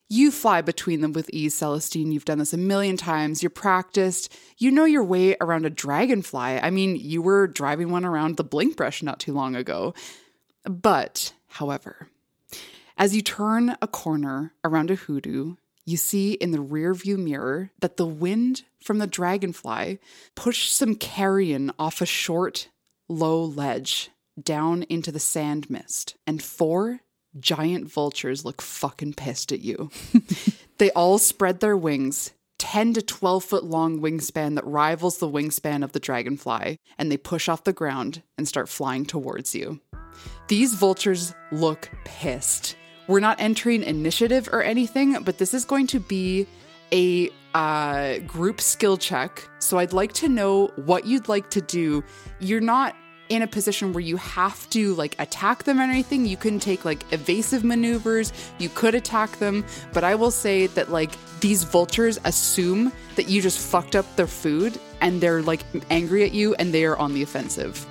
You 0.09 0.31
fly 0.31 0.61
between 0.61 1.01
them 1.01 1.11
with 1.11 1.29
ease, 1.31 1.53
Celestine. 1.53 2.11
You've 2.11 2.25
done 2.25 2.37
this 2.37 2.53
a 2.53 2.57
million 2.57 2.95
times. 2.95 3.43
You're 3.43 3.49
practiced. 3.49 4.33
You 4.57 4.71
know 4.71 4.85
your 4.85 5.03
way 5.03 5.35
around 5.41 5.65
a 5.65 5.69
dragonfly. 5.69 6.59
I 6.59 6.69
mean, 6.69 6.95
you 6.95 7.21
were 7.21 7.47
driving 7.47 7.91
one 7.91 8.05
around 8.05 8.37
the 8.37 8.43
blink 8.45 8.77
brush 8.77 9.03
not 9.03 9.19
too 9.19 9.33
long 9.33 9.55
ago. 9.55 9.93
But, 10.63 11.33
however, 11.47 12.07
as 12.97 13.15
you 13.15 13.21
turn 13.21 13.75
a 13.81 13.87
corner 13.87 14.53
around 14.63 14.91
a 14.91 14.95
hoodoo, 14.95 15.55
you 15.85 15.97
see 15.97 16.33
in 16.33 16.51
the 16.51 16.61
rear 16.61 16.93
view 16.93 17.17
mirror 17.17 17.71
that 17.79 17.97
the 17.97 18.05
wind 18.05 18.63
from 18.81 18.99
the 18.99 19.07
dragonfly 19.07 19.99
pushed 20.35 20.73
some 20.73 20.95
carrion 20.95 21.71
off 21.77 22.01
a 22.01 22.05
short, 22.05 22.69
low 23.09 23.43
ledge 23.43 24.09
down 24.41 24.83
into 24.83 25.11
the 25.11 25.19
sand 25.19 25.69
mist, 25.69 26.15
and 26.25 26.43
four 26.43 27.01
giant 27.39 27.91
vultures 27.91 28.45
look 28.45 28.61
fucking 28.61 29.13
pissed 29.13 29.51
at 29.51 29.61
you. 29.61 29.91
they 30.77 30.91
all 30.91 31.17
spread 31.17 31.59
their 31.59 31.77
wings, 31.77 32.31
10 32.59 32.93
to 32.93 33.01
12 33.01 33.43
foot 33.43 33.63
long 33.63 33.99
wingspan 33.99 34.55
that 34.55 34.65
rivals 34.65 35.17
the 35.17 35.29
wingspan 35.29 35.83
of 35.83 35.91
the 35.91 35.99
dragonfly, 35.99 36.79
and 36.97 37.11
they 37.11 37.17
push 37.17 37.47
off 37.47 37.63
the 37.63 37.73
ground 37.73 38.21
and 38.37 38.47
start 38.47 38.69
flying 38.69 39.05
towards 39.05 39.53
you. 39.53 39.79
These 40.47 40.73
vultures 40.73 41.33
look 41.51 41.89
pissed. 42.05 42.75
We're 43.07 43.19
not 43.19 43.39
entering 43.39 43.83
initiative 43.83 44.49
or 44.51 44.63
anything, 44.63 45.21
but 45.23 45.37
this 45.37 45.53
is 45.53 45.65
going 45.65 45.87
to 45.87 45.99
be 45.99 46.47
a 46.91 47.29
uh, 47.53 48.19
group 48.19 48.61
skill 48.61 48.97
check. 48.97 49.47
So 49.59 49.77
I'd 49.77 49.93
like 49.93 50.13
to 50.13 50.29
know 50.29 50.67
what 50.75 51.05
you'd 51.05 51.27
like 51.27 51.49
to 51.51 51.61
do. 51.61 52.03
You're 52.39 52.61
not 52.61 52.95
in 53.29 53.41
a 53.41 53.47
position 53.47 53.93
where 53.93 54.01
you 54.01 54.17
have 54.17 54.69
to 54.71 54.93
like 54.95 55.15
attack 55.19 55.63
them 55.63 55.79
or 55.79 55.83
anything. 55.83 56.25
You 56.25 56.37
can 56.37 56.59
take 56.59 56.85
like 56.85 57.11
evasive 57.11 57.63
maneuvers. 57.63 58.31
You 58.57 58.69
could 58.69 58.95
attack 58.95 59.37
them, 59.39 59.65
but 59.93 60.03
I 60.03 60.15
will 60.15 60.31
say 60.31 60.67
that 60.67 60.91
like 60.91 61.11
these 61.39 61.63
vultures 61.63 62.19
assume 62.23 62.91
that 63.15 63.29
you 63.29 63.41
just 63.41 63.59
fucked 63.59 63.95
up 63.95 64.15
their 64.15 64.27
food 64.27 64.79
and 65.01 65.21
they're 65.21 65.41
like 65.41 65.61
angry 65.89 66.23
at 66.23 66.33
you 66.33 66.55
and 66.55 66.73
they 66.73 66.85
are 66.85 66.97
on 66.97 67.13
the 67.13 67.21
offensive. 67.21 67.85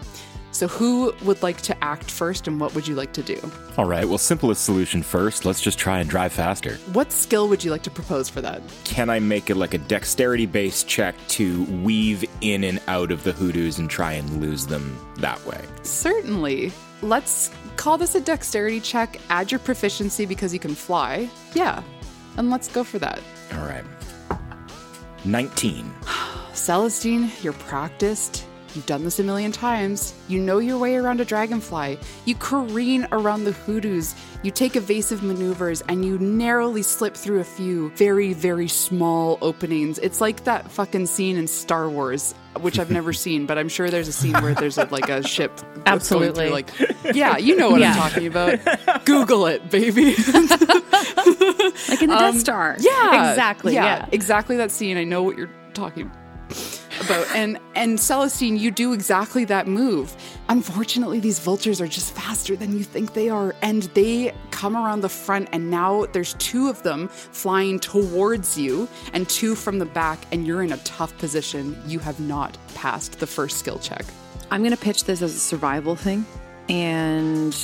So 0.57 0.69
who 0.69 1.13
would 1.21 1.43
like 1.43 1.61
to 1.63 1.85
act 1.85 2.11
first 2.11 2.49
and 2.49 2.59
what 2.59 2.75
would 2.75 2.89
you 2.89 2.95
like 2.95 3.13
to 3.13 3.23
do? 3.23 3.39
All 3.77 3.85
right, 3.85 4.09
well, 4.09 4.17
simplest 4.17 4.65
solution 4.65 5.03
first. 5.03 5.45
Let's 5.45 5.61
just 5.61 5.79
try 5.79 6.01
and 6.01 6.09
drive 6.09 6.33
faster. 6.33 6.77
What 6.95 7.13
skill 7.13 7.47
would 7.51 7.63
you 7.63 7.71
like 7.71 7.83
to 7.83 7.91
propose 7.91 8.31
for 8.31 8.41
that? 8.41 8.63
Can 8.85 9.11
I 9.11 9.19
make 9.19 9.51
it 9.51 9.57
like 9.57 9.75
a 9.75 9.79
dexterity 9.79 10.47
based 10.47 10.89
check 10.89 11.15
to 11.29 11.65
weave 11.85 12.25
in 12.41 12.65
and 12.65 12.81
out 12.89 13.13
of 13.13 13.23
the 13.23 13.33
hoodoos 13.33 13.79
and 13.79 13.91
try 13.91 14.13
and 14.13 14.41
lose 14.41 14.67
them 14.67 14.99
that 15.19 15.45
way? 15.45 15.63
Certainly. 15.83 16.73
Let's 17.03 17.51
call 17.77 17.99
this 17.99 18.15
a 18.15 18.21
dexterity 18.23 18.81
check. 18.81 19.21
Add 19.29 19.53
your 19.53 19.61
proficiency 19.61 20.25
because 20.25 20.55
you 20.55 20.59
can 20.59 20.75
fly. 20.75 21.29
Yeah. 21.53 21.83
And 22.39 22.49
let's 22.49 22.69
go 22.69 22.83
for 22.83 22.99
that. 23.01 23.21
All 23.53 23.67
right. 23.67 23.85
19. 25.27 25.93
Celestine, 26.55 27.31
you're 27.43 27.53
practiced. 27.53 28.46
You've 28.77 28.85
done 28.87 29.05
this 29.05 29.19
a 29.19 29.25
million 29.25 29.53
times. 29.53 30.13
You 30.29 30.39
know 30.39 30.59
your 30.59 30.77
way 30.77 30.97
around 30.97 31.21
a 31.21 31.25
dragonfly. 31.25 31.99
You 32.27 32.35
careen 32.35 33.09
around 33.11 33.45
the 33.45 33.53
hoodoos. 33.53 34.15
You 34.43 34.51
take 34.51 34.77
evasive 34.77 35.23
maneuvers 35.23 35.81
and 35.89 36.05
you 36.05 36.19
narrowly 36.19 36.83
slip 36.83 37.15
through 37.17 37.41
a 37.41 37.45
few 37.45 37.89
very, 37.93 38.35
very 38.35 38.69
small 38.69 39.39
openings. 39.41 39.99
It's 40.01 40.21
like 40.21 40.45
that 40.45 40.71
fucking 40.71 41.07
scene 41.07 41.39
in 41.39 41.47
Star 41.47 41.89
Wars, 41.89 42.35
which 42.61 42.79
I've 42.79 42.91
never 42.91 43.13
seen, 43.25 43.47
but 43.47 43.57
I'm 43.57 43.71
sure 43.71 43.89
there's 43.89 44.09
a 44.09 44.13
scene 44.13 44.35
where 44.35 44.55
there's 44.55 44.77
a, 44.77 44.85
like 44.85 45.09
a 45.09 45.27
ship. 45.27 45.57
that's 45.85 46.11
going 46.11 46.29
Absolutely. 46.29 46.51
like, 46.51 46.71
yeah, 47.17 47.39
you 47.39 47.57
know 47.57 47.71
what 47.71 47.81
Yeah. 47.81 47.93
I'm 47.93 47.97
talking 48.11 48.27
about. 48.27 49.05
Google 49.07 49.47
it, 49.47 49.71
baby. 49.71 50.15
Like 51.89 52.03
in 52.03 52.11
the 52.11 52.17
Um, 52.17 52.33
Death 52.33 52.39
Star. 52.41 52.77
Yeah, 52.79 53.31
Exactly, 53.31 53.75
yeah. 53.75 54.07
exactly 54.13 54.57
that 54.59 54.71
scene. 54.71 54.97
I 54.97 55.05
know 55.05 55.23
what 55.23 55.37
you're 55.37 55.51
talking 55.75 56.03
about. 56.11 56.17
And 57.35 57.59
and 57.75 57.99
Celestine, 57.99 58.59
you 58.59 58.71
do 58.71 58.93
exactly 58.93 59.45
that 59.47 59.67
move. 59.67 60.17
Unfortunately, 60.49 61.21
these 61.21 61.39
vultures 61.39 61.81
are 61.81 61.89
just 61.89 62.13
faster 62.13 62.57
than 62.57 62.77
you 62.77 62.85
think 62.85 63.15
they 63.15 63.29
are, 63.29 63.55
and 63.63 63.85
they 63.95 64.35
come 64.51 64.77
around 64.77 65.01
the 65.01 65.09
front. 65.09 65.49
And 65.53 65.71
now 65.71 66.07
there's 66.07 66.35
two 66.35 66.69
of 66.69 66.83
them 66.83 67.09
flying 67.09 67.79
towards 67.79 68.57
you, 68.59 68.89
and 69.13 69.29
two 69.29 69.55
from 69.55 69.79
the 69.79 69.87
back, 69.87 70.19
and 70.33 70.47
you're 70.47 70.63
in 70.63 70.73
a 70.73 70.79
tough 70.79 71.17
position. 71.19 71.81
You 71.87 71.99
have 72.01 72.19
not 72.21 72.57
passed 72.75 73.19
the 73.19 73.27
first 73.27 73.59
skill 73.59 73.79
check. 73.79 74.05
I'm 74.51 74.63
going 74.63 74.75
to 74.75 74.81
pitch 74.81 75.05
this 75.05 75.23
as 75.23 75.35
a 75.35 75.41
survival 75.41 75.97
thing. 75.97 76.25
And 76.69 77.57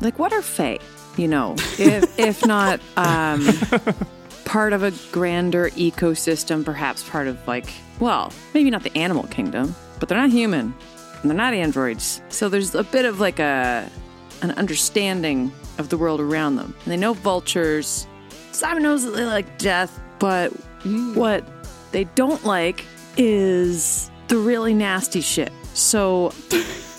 like, 0.00 0.18
what 0.18 0.32
are 0.32 0.42
Fae? 0.42 0.78
You 1.16 1.28
know, 1.28 1.54
if, 1.78 2.18
if 2.18 2.46
not 2.46 2.80
um, 2.96 3.46
part 4.44 4.72
of 4.72 4.82
a 4.82 4.92
grander 5.12 5.70
ecosystem, 5.70 6.64
perhaps 6.64 7.08
part 7.08 7.26
of 7.26 7.46
like, 7.46 7.68
well, 8.00 8.32
maybe 8.54 8.70
not 8.70 8.82
the 8.82 8.96
animal 8.96 9.24
kingdom, 9.24 9.74
but 9.98 10.08
they're 10.08 10.18
not 10.18 10.30
human 10.30 10.74
and 11.22 11.30
they're 11.30 11.36
not 11.36 11.54
androids. 11.54 12.22
So 12.28 12.48
there's 12.48 12.74
a 12.74 12.84
bit 12.84 13.04
of 13.04 13.20
like 13.20 13.38
a 13.38 13.90
an 14.42 14.52
understanding 14.52 15.52
of 15.78 15.88
the 15.88 15.98
world 15.98 16.20
around 16.20 16.56
them. 16.56 16.74
And 16.84 16.92
they 16.92 16.96
know 16.96 17.12
vultures. 17.12 18.06
Simon 18.52 18.82
knows 18.82 19.04
that 19.04 19.12
they 19.12 19.24
like 19.24 19.58
death, 19.58 20.00
but 20.18 20.50
what 21.14 21.44
they 21.92 22.04
don't 22.04 22.44
like 22.44 22.84
is 23.16 24.10
the 24.28 24.36
really 24.36 24.74
nasty 24.74 25.20
shit. 25.20 25.52
So, 25.74 26.32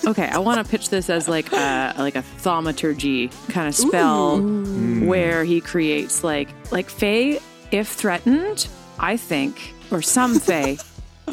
okay, 0.05 0.27
I 0.27 0.39
want 0.39 0.63
to 0.63 0.69
pitch 0.69 0.89
this 0.89 1.09
as 1.09 1.27
like 1.27 1.51
a 1.51 1.93
like 1.97 2.15
a 2.15 2.21
thaumaturgy 2.21 3.29
kind 3.49 3.67
of 3.67 3.75
spell 3.75 4.37
Ooh. 4.37 4.65
Hmm. 4.65 5.07
where 5.07 5.43
he 5.43 5.61
creates 5.61 6.23
like 6.23 6.49
like 6.71 6.89
Fae, 6.89 7.39
if 7.71 7.87
threatened, 7.87 8.67
I 8.99 9.17
think, 9.17 9.73
or 9.91 10.01
some 10.01 10.39
Fae 10.39 10.77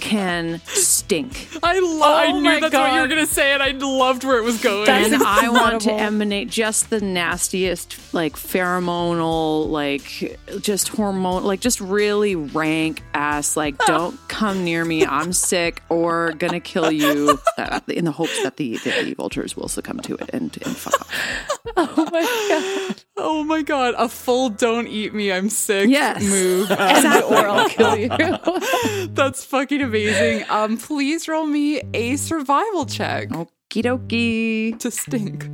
can 0.01 0.61
stink. 1.07 1.49
I 1.63 1.79
lo- 1.79 2.03
I 2.03 2.33
knew 2.33 2.61
that's 2.61 2.75
what 2.75 2.93
you 2.95 3.01
were 3.01 3.07
gonna 3.07 3.27
say, 3.27 3.53
and 3.53 3.63
I 3.63 3.71
loved 3.71 4.25
where 4.25 4.39
it 4.39 4.43
was 4.45 4.61
going. 4.61 4.89
and 4.89 5.23
I 5.23 5.49
want 5.49 5.83
to 5.83 5.93
emanate 5.93 6.51
just 6.51 6.91
the 6.91 7.01
nastiest, 7.01 7.97
like 8.13 8.35
pheromonal, 8.35 9.69
like 9.69 10.39
just 10.61 10.89
hormone, 10.89 11.45
like 11.45 11.61
just 11.61 11.81
really 11.81 12.35
rank 12.35 13.03
ass. 13.15 13.57
Like, 13.57 13.79
don't 13.87 14.19
come 14.29 14.65
near 14.65 14.85
me. 14.85 15.07
I'm 15.07 15.33
sick 15.33 15.83
or 15.89 16.33
gonna 16.33 16.61
kill 16.61 16.91
you. 16.91 17.39
Uh, 17.57 17.81
in 17.89 18.05
the 18.05 18.13
hopes 18.13 18.43
that 18.43 18.57
the, 18.57 18.77
that 18.79 19.05
the 19.05 19.15
vultures 19.15 19.57
will 19.57 19.69
succumb 19.69 20.01
to 20.01 20.15
it 20.17 20.29
and, 20.33 20.57
and 20.65 20.77
fuck 20.77 21.01
off. 21.01 21.53
Oh 21.79 22.07
my 22.11 22.23
god. 22.49 23.03
Oh 23.17 23.45
my 23.45 23.63
god. 23.63 23.95
A 23.99 24.09
full 24.09 24.49
don't 24.51 24.87
eat 24.89 25.13
me, 25.15 25.33
I'm 25.33 25.49
sick 25.51 25.89
Yes. 25.89 26.23
move. 26.23 26.71
Exactly. 26.71 27.37
or 27.37 27.47
I'll 27.49 27.69
kill 27.69 27.97
you. 27.97 28.09
That's 29.09 29.45
fucking 29.45 29.83
amazing. 29.83 30.45
Um 30.49 30.77
please 30.77 30.96
roll 31.29 31.47
me 31.47 31.83
a 31.95 32.17
survival 32.17 32.87
check. 32.87 33.29
Okie 33.29 33.83
dokie. 33.83 34.79
To 34.79 34.91
stink. 34.91 35.45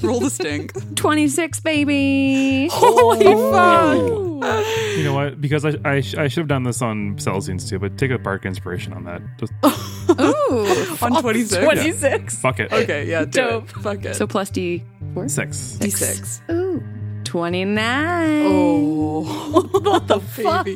roll 0.02 0.20
the 0.20 0.30
stink. 0.30 0.72
26, 0.96 1.60
baby. 1.60 2.68
Holy 2.72 3.24
fuck. 3.24 4.66
You 4.96 5.04
know 5.04 5.14
what? 5.14 5.40
Because 5.40 5.64
I, 5.64 5.76
I, 5.84 6.00
sh- 6.00 6.16
I 6.16 6.28
should 6.28 6.40
have 6.40 6.48
done 6.48 6.64
this 6.64 6.82
on 6.82 7.16
Celestine's 7.18 7.68
too, 7.68 7.78
but 7.78 7.96
take 7.98 8.10
a 8.10 8.18
bardic 8.18 8.46
inspiration 8.46 8.92
on 8.92 9.04
that. 9.04 9.22
Just 9.38 9.52
Ooh. 10.20 11.04
On 11.04 11.20
26. 11.22 11.56
26. 11.64 12.38
fuck 12.40 12.58
it. 12.58 12.72
Okay, 12.72 13.06
yeah, 13.08 13.24
do 13.24 13.30
Dope. 13.30 13.64
it. 13.70 13.82
Fuck 13.82 14.04
it. 14.04 14.16
So 14.16 14.26
plus 14.26 14.50
D 14.50 14.82
four? 15.14 15.28
Six. 15.28 15.78
D6. 15.80 16.50
Ooh. 16.50 16.82
29. 17.24 18.42
Oh, 18.46 19.70
what 19.80 20.08
the 20.08 20.18
fuck? 20.20 20.66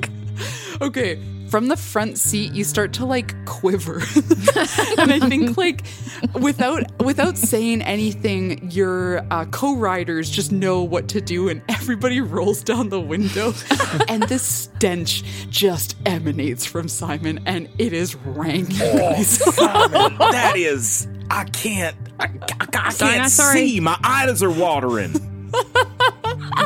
Okay, 0.80 1.16
from 1.54 1.68
the 1.68 1.76
front 1.76 2.18
seat, 2.18 2.52
you 2.52 2.64
start 2.64 2.92
to 2.92 3.06
like 3.06 3.32
quiver, 3.44 3.98
and 4.98 5.12
I 5.12 5.20
think 5.20 5.56
like 5.56 5.84
without 6.32 6.82
without 7.00 7.38
saying 7.38 7.80
anything, 7.82 8.72
your 8.72 9.24
uh, 9.30 9.44
co-riders 9.52 10.28
just 10.30 10.50
know 10.50 10.82
what 10.82 11.06
to 11.10 11.20
do, 11.20 11.48
and 11.48 11.62
everybody 11.68 12.20
rolls 12.20 12.64
down 12.64 12.88
the 12.88 13.00
window, 13.00 13.54
and 14.08 14.24
this 14.24 14.42
stench 14.42 15.22
just 15.48 15.94
emanates 16.06 16.66
from 16.66 16.88
Simon, 16.88 17.38
and 17.46 17.68
it 17.78 17.92
is 17.92 18.16
rank. 18.16 18.76
guys. 18.76 19.38
that 19.38 20.54
is. 20.56 21.06
I 21.30 21.44
can't. 21.44 21.96
I, 22.18 22.24
I, 22.24 22.30
I 22.62 22.66
can't 22.66 23.00
not 23.00 23.30
sorry. 23.30 23.68
see. 23.68 23.78
My 23.78 23.96
eyes 24.02 24.42
are 24.42 24.50
watering. 24.50 25.12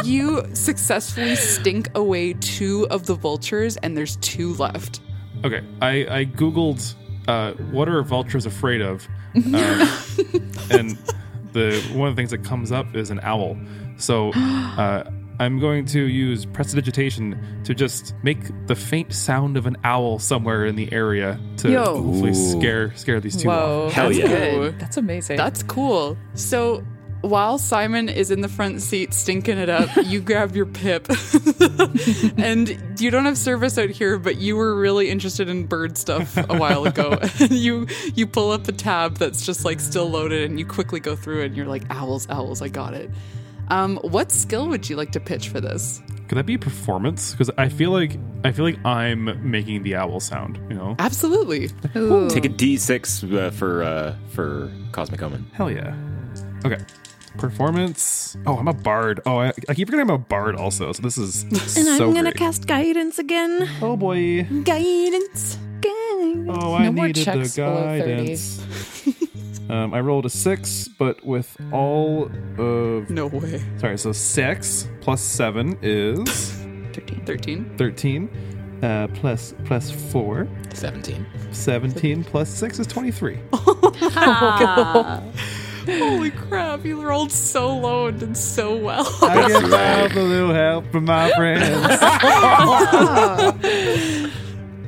You 0.05 0.44
successfully 0.55 1.36
stink 1.36 1.89
away 1.94 2.35
two 2.35 2.86
of 2.90 3.06
the 3.06 3.15
vultures, 3.15 3.77
and 3.78 3.97
there's 3.97 4.16
two 4.16 4.55
left. 4.55 5.01
Okay, 5.44 5.65
I, 5.81 6.19
I 6.20 6.24
googled 6.24 6.94
uh, 7.28 7.52
what 7.70 7.89
are 7.89 8.02
vultures 8.02 8.47
afraid 8.47 8.81
of, 8.81 9.06
um, 9.35 9.55
and 10.70 10.98
the 11.52 11.81
one 11.94 12.09
of 12.09 12.16
the 12.16 12.20
things 12.20 12.31
that 12.31 12.44
comes 12.44 12.73
up 12.73 12.94
is 12.94 13.10
an 13.10 13.20
owl. 13.23 13.56
So 13.97 14.32
uh, 14.35 15.05
I'm 15.40 15.59
going 15.59 15.85
to 15.86 16.02
use 16.02 16.44
prestidigitation 16.44 17.62
to 17.65 17.74
just 17.74 18.15
make 18.23 18.39
the 18.66 18.74
faint 18.74 19.12
sound 19.12 19.56
of 19.56 19.66
an 19.66 19.77
owl 19.85 20.19
somewhere 20.19 20.66
in 20.66 20.74
the 20.74 20.93
area 20.93 21.39
to 21.59 21.70
Yo. 21.70 22.02
hopefully 22.02 22.31
Ooh. 22.31 22.59
scare 22.59 22.94
scare 22.97 23.20
these 23.20 23.36
two 23.36 23.48
Whoa. 23.48 23.86
off. 23.86 23.93
Hell 23.93 24.06
that's 24.06 24.19
yeah. 24.19 24.27
good. 24.27 24.81
That's 24.81 24.97
amazing. 24.97 25.36
That's 25.36 25.62
cool. 25.62 26.16
So 26.35 26.82
while 27.20 27.59
Simon 27.59 28.09
is 28.09 28.31
in 28.31 28.40
the 28.40 28.49
front 28.49 28.81
seat 28.81 29.12
stinking 29.12 29.59
it 29.59 29.69
up, 29.69 29.89
you 30.05 30.20
grab 30.20 30.55
your 30.55 30.66
pip. 30.66 31.09
and 32.39 33.01
you 33.01 33.11
don't 33.11 33.24
have 33.24 33.36
service 33.39 33.77
out 33.78 33.90
here, 33.90 34.19
but 34.19 34.36
you 34.36 34.57
were 34.57 34.78
really 34.78 35.11
interested 35.11 35.49
in 35.49 35.66
bird 35.66 35.99
stuff 35.99 36.36
a 36.36 36.57
while 36.57 36.85
ago. 36.85 37.19
and 37.40 37.51
you 37.51 37.86
you 38.15 38.27
pull 38.27 38.51
up 38.51 38.69
a 38.69 38.73
tab 38.73 39.16
that's 39.16 39.45
just 39.45 39.65
like 39.65 39.81
still 39.81 40.09
loaded 40.09 40.49
and 40.49 40.59
you 40.59 40.66
quickly 40.66 41.01
go 41.01 41.16
through 41.16 41.43
it 41.43 41.47
and 41.47 41.57
you're 41.57 41.66
like, 41.66 41.85
owls, 41.90 42.28
owls, 42.31 42.62
I 42.62 42.69
got 42.69 42.95
it. 42.95 43.11
Um, 43.69 43.99
what 43.99 44.32
skill 44.32 44.69
would 44.69 44.89
you 44.89 44.97
like 44.97 45.12
to 45.12 45.20
pitch 45.20 45.49
for 45.49 45.61
this? 45.61 46.01
Could 46.28 46.39
that 46.39 46.47
be 46.47 46.57
performance? 46.57 47.32
Because 47.32 47.51
I 47.59 47.69
feel 47.69 47.90
like 47.90 48.16
I 48.45 48.53
feel 48.53 48.65
like 48.65 48.85
I'm 48.85 49.51
making 49.51 49.82
the 49.82 49.97
owl 49.97 50.20
sound. 50.20 50.59
You 50.69 50.77
know? 50.77 50.97
Absolutely. 50.99 51.69
Take 51.69 52.45
a 52.45 52.51
D6 52.51 53.35
uh, 53.35 53.51
for 53.51 53.82
uh, 53.82 54.15
for 54.31 54.70
Cosmic 54.93 55.23
Omen. 55.23 55.47
Hell 55.53 55.70
yeah. 55.70 55.95
Okay. 56.65 56.78
Performance. 57.39 58.36
Oh, 58.47 58.56
I'm 58.59 58.69
a 58.69 58.73
bard. 58.74 59.20
Oh, 59.24 59.39
I, 59.39 59.52
I 59.69 59.74
keep 59.74 59.89
forgetting 59.89 60.10
I'm 60.10 60.15
a 60.15 60.19
bard 60.19 60.56
also. 60.56 60.93
So 60.93 61.02
this 61.02 61.16
is 61.16 61.44
And 61.44 61.56
so 61.56 62.06
I'm 62.09 62.15
gonna 62.15 62.24
great. 62.24 62.36
cast 62.36 62.66
guidance 62.66 63.19
again. 63.19 63.69
Oh 63.81 63.97
boy. 63.97 64.43
Guidance. 64.65 65.59
Oh, 66.51 66.74
I 66.74 66.85
No 66.86 66.93
more 66.93 67.06
needed 67.06 67.24
checks 67.24 67.55
the 67.55 67.62
guidance. 67.62 68.60
um, 69.70 69.94
I 69.94 70.01
rolled 70.01 70.27
a 70.27 70.31
six, 70.31 70.89
but 70.89 71.24
with 71.24 71.56
all 71.73 72.31
of 72.59 73.09
No 73.10 73.27
way. 73.28 73.62
sorry, 73.78 73.97
so 73.98 74.12
six 74.12 74.89
plus 75.01 75.20
seven 75.20 75.78
is 75.82 76.52
13. 76.93 77.24
13. 77.24 77.77
thirteen. 77.77 78.28
Uh, 78.82 79.06
plus 79.15 79.55
plus 79.65 79.90
four. 79.90 80.47
17. 80.74 81.24
17 81.52 82.24
plus 82.24 82.48
six 82.48 82.78
is 82.78 82.86
twenty-three. 82.86 83.39
Holy 85.89 86.31
crap, 86.31 86.85
you 86.85 87.01
rolled 87.02 87.32
so 87.32 87.77
low 87.77 88.06
and 88.09 88.20
did 88.20 88.36
so 88.36 88.77
well. 88.77 89.06
I 89.23 89.48
get 89.48 89.73
out 89.73 90.12
a 90.16 90.23
little 90.23 90.52
help 90.52 90.90
from 90.93 91.05
my 91.06 91.31
friends. 91.32 91.98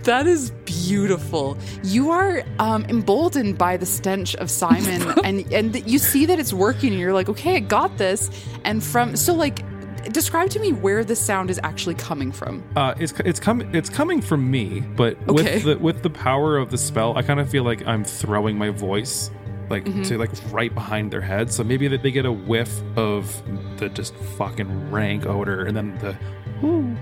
That 0.05 0.27
is 0.27 0.51
beautiful. 0.65 1.59
You 1.85 2.11
are 2.11 2.43
um, 2.59 2.87
emboldened 2.87 3.59
by 3.59 3.77
the 3.77 3.85
stench 3.85 4.35
of 4.37 4.51
Simon, 4.51 5.03
and 5.25 5.41
and 5.53 5.87
you 5.87 5.99
see 5.99 6.25
that 6.25 6.39
it's 6.39 6.55
working. 6.55 6.93
And 6.93 6.99
you're 7.01 7.13
like, 7.13 7.29
okay, 7.29 7.57
I 7.57 7.61
got 7.61 7.99
this. 7.99 8.31
And 8.65 8.83
from 8.83 9.15
so 9.15 9.35
like, 9.35 9.63
describe 10.11 10.49
to 10.51 10.59
me 10.59 10.73
where 10.73 11.05
the 11.05 11.15
sound 11.15 11.51
is 11.51 11.61
actually 11.63 11.97
coming 11.97 12.33
from. 12.33 12.65
Uh, 12.77 12.95
it's 12.99 13.13
it's 13.27 13.39
coming 13.39 13.73
it's 13.75 13.91
coming 13.91 14.23
from 14.23 14.51
me, 14.51 14.81
but 14.97 15.19
Okay. 15.29 15.33
with 15.57 15.65
the 15.65 15.79
with 15.79 16.03
the 16.03 16.11
power 16.11 16.57
of 16.57 16.71
the 16.71 16.79
spell, 16.79 17.17
I 17.19 17.23
kind 17.23 17.39
of 17.39 17.51
feel 17.51 17.65
like 17.65 17.87
I'm 17.87 18.03
throwing 18.03 18.57
my 18.57 18.71
voice 18.71 19.31
like 19.71 19.85
Mhm. 19.85 20.05
to 20.09 20.19
like 20.19 20.31
right 20.51 20.75
behind 20.75 21.11
their 21.13 21.21
head. 21.21 21.51
So 21.53 21.63
maybe 21.65 21.87
that 21.89 22.03
they 22.03 22.11
get 22.11 22.27
a 22.27 22.33
whiff 22.33 22.83
of 22.97 23.43
the 23.79 23.89
just 23.89 24.15
fucking 24.37 24.91
rank 24.91 25.25
odor, 25.27 25.65
and 25.65 25.77
then 25.77 25.97
the 26.01 26.17
whoo 26.61 26.97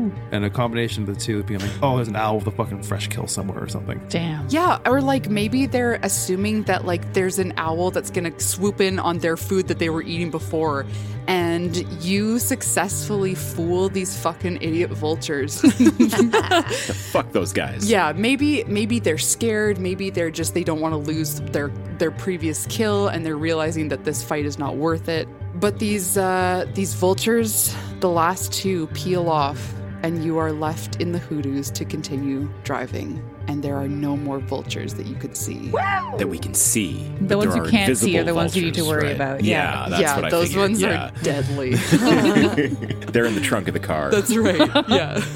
whoo 0.00 0.12
and 0.32 0.44
a 0.44 0.50
combination 0.50 1.02
of 1.08 1.14
the 1.14 1.20
two 1.20 1.42
being 1.44 1.60
like, 1.60 1.70
oh, 1.82 1.96
there's 1.96 2.08
an 2.08 2.16
owl 2.16 2.38
with 2.38 2.46
a 2.46 2.50
fucking 2.50 2.82
fresh 2.82 3.08
kill 3.08 3.26
somewhere 3.26 3.62
or 3.62 3.68
something. 3.68 4.00
Damn. 4.08 4.46
Yeah, 4.48 4.78
or 4.86 5.00
like 5.00 5.28
maybe 5.28 5.66
they're 5.66 5.98
assuming 6.02 6.64
that 6.64 6.84
like 6.84 7.12
there's 7.12 7.38
an 7.38 7.52
owl 7.56 7.90
that's 7.90 8.10
gonna 8.10 8.38
swoop 8.40 8.80
in 8.80 8.98
on 8.98 9.18
their 9.18 9.36
food 9.36 9.68
that 9.68 9.78
they 9.78 9.90
were 9.90 10.02
eating 10.02 10.30
before, 10.30 10.86
and 11.26 11.76
you 12.02 12.38
successfully 12.38 13.34
fool 13.34 13.88
these 13.88 14.16
fucking 14.20 14.56
idiot 14.62 14.90
vultures. 14.90 15.60
Fuck 17.12 17.32
those 17.32 17.52
guys. 17.52 17.90
yeah, 17.90 18.12
maybe 18.12 18.64
maybe 18.64 18.98
they're 18.98 19.18
scared, 19.18 19.78
maybe 19.78 20.10
they're 20.10 20.30
just 20.30 20.54
they 20.54 20.64
don't 20.64 20.80
want 20.80 20.92
to 20.92 20.98
lose 20.98 21.40
their 21.52 21.68
their 21.98 22.10
previous 22.10 22.66
kill, 22.66 23.08
and 23.08 23.24
they're 23.24 23.36
realizing 23.36 23.88
that 23.88 24.04
this 24.04 24.22
fight 24.22 24.44
is 24.44 24.58
not 24.58 24.76
worth 24.76 25.08
it. 25.08 25.28
But 25.54 25.78
these 25.78 26.16
uh, 26.16 26.66
these 26.74 26.94
vultures, 26.94 27.74
the 28.00 28.08
last 28.08 28.52
two 28.52 28.86
peel 28.88 29.28
off, 29.28 29.74
and 30.02 30.24
you 30.24 30.38
are 30.38 30.52
left 30.52 30.96
in 31.00 31.12
the 31.12 31.18
hoodoos 31.18 31.70
to 31.72 31.84
continue 31.84 32.48
driving. 32.64 33.22
And 33.48 33.62
there 33.62 33.76
are 33.76 33.88
no 33.88 34.16
more 34.16 34.38
vultures 34.38 34.94
that 34.94 35.06
you 35.06 35.14
could 35.16 35.36
see. 35.36 35.68
That 35.70 36.28
we 36.28 36.38
can 36.38 36.54
see. 36.54 37.10
The 37.20 37.36
ones 37.36 37.54
you 37.56 37.62
are 37.62 37.68
can't 37.68 37.96
see 37.96 38.16
are 38.18 38.24
the 38.24 38.34
ones 38.34 38.56
you 38.56 38.62
need 38.62 38.74
to 38.74 38.84
worry 38.84 39.06
right? 39.08 39.16
about. 39.16 39.44
Yeah, 39.44 39.84
Yeah. 39.84 39.88
that's 39.88 40.02
yeah, 40.02 40.16
what 40.16 40.24
I 40.26 40.30
those 40.30 40.48
figured. 40.48 40.62
ones 40.62 40.80
yeah. 40.80 41.08
are 41.08 41.22
deadly. 41.22 41.74
They're 43.12 43.26
in 43.26 43.34
the 43.34 43.40
trunk 43.42 43.68
of 43.68 43.74
the 43.74 43.80
car. 43.80 44.10
That's 44.10 44.34
right. 44.36 44.70
Yeah. 44.88 45.20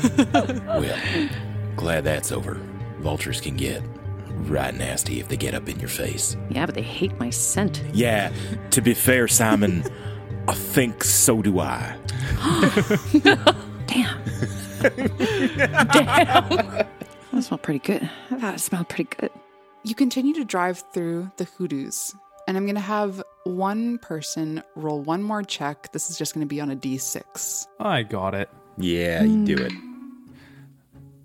Well, 0.74 1.28
glad 1.77 2.05
that's 2.05 2.32
over. 2.32 2.55
Vultures 3.01 3.41
can 3.41 3.57
get 3.57 3.82
right 4.47 4.74
nasty 4.74 5.20
if 5.20 5.28
they 5.28 5.36
get 5.36 5.55
up 5.55 5.69
in 5.69 5.78
your 5.78 5.89
face. 5.89 6.36
Yeah, 6.51 6.66
but 6.66 6.74
they 6.74 6.82
hate 6.82 7.19
my 7.19 7.31
scent. 7.31 7.82
Yeah, 7.93 8.32
to 8.70 8.81
be 8.81 8.95
fair, 8.95 9.28
Simon, 9.28 9.85
I 10.49 10.55
think 10.55 11.05
so 11.05 11.43
do 11.43 11.61
I. 11.61 11.97
That 17.34 17.42
smelled 17.42 17.62
pretty 17.62 17.80
good. 17.80 18.08
I 18.30 18.38
thought 18.38 18.54
it 18.54 18.60
smelled 18.60 18.88
pretty 18.88 19.10
good. 19.18 19.30
You 19.82 19.96
continue 19.96 20.34
to 20.34 20.44
drive 20.44 20.84
through 20.92 21.32
the 21.36 21.44
hoodoos, 21.44 22.14
and 22.46 22.56
I'm 22.56 22.64
going 22.64 22.76
to 22.76 22.80
have 22.80 23.20
one 23.42 23.98
person 23.98 24.62
roll 24.76 25.00
one 25.00 25.22
more 25.22 25.42
check. 25.42 25.90
This 25.92 26.10
is 26.10 26.16
just 26.16 26.32
going 26.32 26.46
to 26.46 26.48
be 26.48 26.60
on 26.60 26.70
a 26.70 26.76
d6. 26.76 27.66
I 27.80 28.04
got 28.04 28.34
it. 28.34 28.48
Yeah, 28.78 29.24
you 29.24 29.44
do 29.44 29.64
it. 29.64 29.72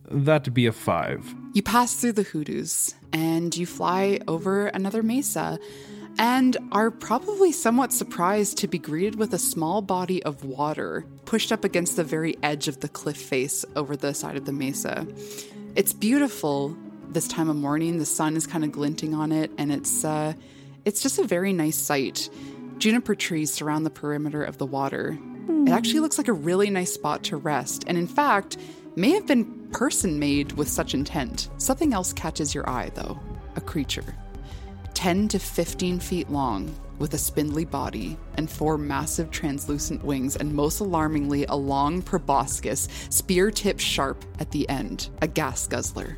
That'd 0.09 0.53
be 0.53 0.65
a 0.65 0.71
five. 0.71 1.35
You 1.53 1.61
pass 1.61 1.93
through 1.93 2.13
the 2.13 2.23
hoodoos 2.23 2.95
and 3.13 3.55
you 3.55 3.67
fly 3.67 4.19
over 4.27 4.67
another 4.67 5.03
mesa 5.03 5.59
and 6.19 6.57
are 6.73 6.91
probably 6.91 7.51
somewhat 7.53 7.93
surprised 7.93 8.57
to 8.57 8.67
be 8.67 8.77
greeted 8.77 9.15
with 9.15 9.33
a 9.33 9.39
small 9.39 9.81
body 9.81 10.21
of 10.23 10.43
water 10.43 11.05
pushed 11.23 11.51
up 11.51 11.63
against 11.63 11.95
the 11.95 12.03
very 12.03 12.35
edge 12.43 12.67
of 12.67 12.81
the 12.81 12.89
cliff 12.89 13.15
face 13.15 13.63
over 13.77 13.95
the 13.95 14.13
side 14.13 14.35
of 14.35 14.45
the 14.45 14.51
mesa. 14.51 15.07
It's 15.75 15.93
beautiful 15.93 16.77
this 17.07 17.27
time 17.27 17.47
of 17.47 17.55
morning. 17.55 17.99
The 17.99 18.05
sun 18.05 18.35
is 18.35 18.45
kind 18.45 18.65
of 18.65 18.71
glinting 18.73 19.13
on 19.13 19.31
it 19.31 19.49
and 19.57 19.71
it's 19.71 20.03
uh 20.03 20.33
it's 20.83 21.01
just 21.01 21.19
a 21.19 21.23
very 21.23 21.53
nice 21.53 21.77
sight. 21.77 22.29
Juniper 22.79 23.15
trees 23.15 23.53
surround 23.53 23.85
the 23.85 23.89
perimeter 23.89 24.43
of 24.43 24.57
the 24.57 24.65
water. 24.65 25.17
It 25.49 25.71
actually 25.71 25.99
looks 25.99 26.17
like 26.17 26.27
a 26.27 26.33
really 26.33 26.69
nice 26.69 26.93
spot 26.93 27.23
to 27.25 27.37
rest, 27.37 27.83
and 27.85 27.97
in 27.97 28.07
fact, 28.07 28.57
may 28.95 29.11
have 29.11 29.27
been 29.27 29.67
person 29.71 30.17
made 30.17 30.53
with 30.53 30.69
such 30.69 30.93
intent. 30.93 31.49
Something 31.57 31.93
else 31.93 32.13
catches 32.13 32.55
your 32.55 32.67
eye, 32.69 32.91
though 32.95 33.19
a 33.55 33.61
creature. 33.61 34.15
10 34.93 35.27
to 35.29 35.39
15 35.39 35.99
feet 35.99 36.29
long, 36.29 36.73
with 36.99 37.13
a 37.13 37.17
spindly 37.17 37.65
body 37.65 38.17
and 38.35 38.49
four 38.49 38.77
massive 38.77 39.31
translucent 39.31 40.03
wings, 40.03 40.35
and 40.35 40.53
most 40.53 40.79
alarmingly, 40.79 41.45
a 41.45 41.55
long 41.55 42.01
proboscis, 42.01 42.87
spear 43.09 43.51
tip 43.51 43.79
sharp 43.79 44.23
at 44.39 44.51
the 44.51 44.67
end, 44.69 45.09
a 45.21 45.27
gas 45.27 45.67
guzzler. 45.67 46.17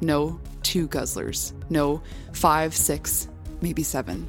No, 0.00 0.40
two 0.62 0.88
guzzlers. 0.88 1.52
No, 1.70 2.02
five, 2.32 2.74
six, 2.74 3.28
maybe 3.60 3.82
seven. 3.82 4.28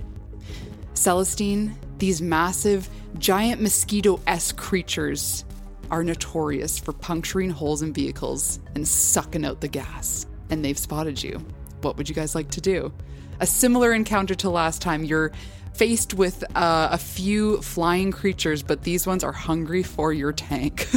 Celestine, 0.94 1.76
these 1.98 2.22
massive, 2.22 2.90
giant 3.18 3.62
mosquito 3.62 4.20
esque 4.28 4.58
creatures 4.58 5.46
are 5.90 6.04
notorious 6.04 6.80
for 6.80 6.94
puncturing 6.94 7.50
holes 7.50 7.82
in 7.82 7.94
vehicles 7.94 8.60
and 8.76 8.88
sucking 8.88 9.46
out 9.46 9.62
the 9.62 9.68
gas. 9.68 10.26
And 10.50 10.64
they've 10.64 10.78
spotted 10.78 11.22
you. 11.22 11.46
What 11.82 11.98
would 11.98 12.08
you 12.08 12.16
guys 12.16 12.36
like 12.36 12.50
to 12.52 12.62
do? 12.62 12.94
A 13.42 13.48
similar 13.48 13.92
encounter 13.92 14.36
to 14.36 14.52
last 14.52 14.84
time. 14.84 15.04
You're 15.04 15.32
faced 15.74 16.14
with 16.14 16.44
uh, 16.56 16.90
a 16.92 16.98
few 16.98 17.62
flying 17.62 18.12
creatures, 18.12 18.64
but 18.64 18.84
these 18.84 19.08
ones 19.08 19.24
are 19.24 19.32
hungry 19.32 19.84
for 19.84 20.14
your 20.14 20.32
tank. 20.32 20.88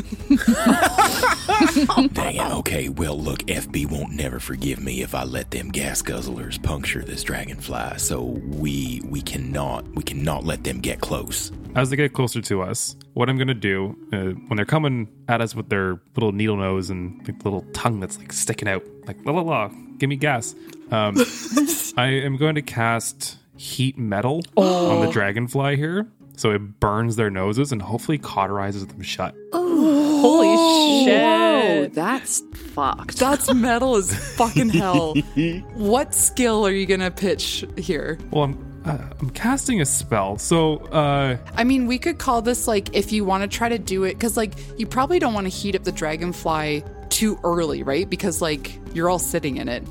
Dang 2.13 2.37
it. 2.37 2.53
Okay, 2.53 2.89
well, 2.89 3.19
look, 3.19 3.41
FB 3.41 3.91
won't 3.91 4.13
never 4.13 4.41
forgive 4.41 4.81
me 4.81 5.03
if 5.03 5.15
I 5.15 5.25
let 5.25 5.51
them 5.51 5.71
gas 5.71 6.03
guzzlers 6.03 6.63
puncture 6.63 7.03
this 7.03 7.23
dragonfly. 7.23 7.99
So 7.99 8.23
we 8.23 9.03
we 9.05 9.21
cannot 9.21 9.87
we 9.95 10.03
cannot 10.03 10.45
let 10.45 10.65
them 10.65 10.81
get 10.81 11.01
close. 11.01 11.53
As 11.75 11.91
they 11.91 11.97
get 11.97 12.13
closer 12.13 12.41
to 12.41 12.63
us, 12.63 12.97
what 13.15 13.29
I'm 13.29 13.37
gonna 13.37 13.55
do 13.55 13.97
uh, 14.13 14.39
when 14.49 14.57
they're 14.57 14.65
coming 14.65 15.09
at 15.29 15.41
us 15.41 15.55
with 15.55 15.69
their 15.69 16.01
little 16.15 16.33
needle 16.33 16.57
nose 16.57 16.91
and 16.91 17.27
like, 17.27 17.45
little 17.45 17.63
tongue 17.73 18.01
that's 18.01 18.19
like 18.19 18.33
sticking 18.33 18.69
out, 18.69 18.85
like 19.07 19.17
la 19.25 19.33
la 19.33 19.43
la, 19.43 19.69
give 19.99 20.09
me 20.09 20.17
gas. 20.17 20.55
Um, 20.91 21.17
I 21.97 22.07
am 22.07 22.37
going 22.37 22.57
to 22.57 22.63
cast 22.63 23.39
heat 23.57 23.99
metal 23.99 24.43
on 24.57 25.05
the 25.05 25.11
dragonfly 25.11 25.77
here, 25.77 26.07
so 26.37 26.51
it 26.51 26.59
burns 26.81 27.17
their 27.17 27.31
noses 27.31 27.73
and 27.73 27.81
hopefully 27.81 28.19
cauterizes 28.19 28.89
them 28.89 29.03
shut. 29.03 29.35
Holy 29.53 31.05
shit. 31.05 31.21
Whoa, 31.21 31.87
that's 31.89 32.43
fucked. 32.73 33.19
That's 33.19 33.53
metal 33.53 33.97
as 33.97 34.15
fucking 34.37 34.71
hell. 34.71 35.15
what 35.75 36.15
skill 36.15 36.67
are 36.67 36.73
you 36.73 36.87
gonna 36.87 37.11
pitch 37.11 37.65
here? 37.77 38.19
Well, 38.31 38.45
I'm 38.45 38.75
uh, 38.85 38.99
I'm 39.19 39.31
casting 39.31 39.81
a 39.81 39.87
spell, 39.87 40.37
so 40.37 40.77
uh, 40.87 41.39
I 41.55 41.65
mean, 41.65 41.87
we 41.87 41.99
could 41.99 42.19
call 42.19 42.43
this 42.43 42.69
like 42.69 42.95
if 42.95 43.13
you 43.13 43.25
want 43.25 43.51
to 43.51 43.57
try 43.57 43.69
to 43.69 43.79
do 43.79 44.05
it, 44.05 44.15
because 44.15 44.37
like 44.37 44.53
you 44.79 44.87
probably 44.87 45.19
don't 45.19 45.33
want 45.33 45.47
to 45.47 45.51
heat 45.51 45.75
up 45.75 45.85
the 45.85 45.93
dragonfly 45.93 46.85
too 47.09 47.39
early, 47.45 47.83
right? 47.83 48.09
Because 48.09 48.43
like 48.43 48.79
you're 48.93 49.09
all 49.09 49.19
sitting 49.19 49.57
in 49.57 49.69
it. 49.69 49.83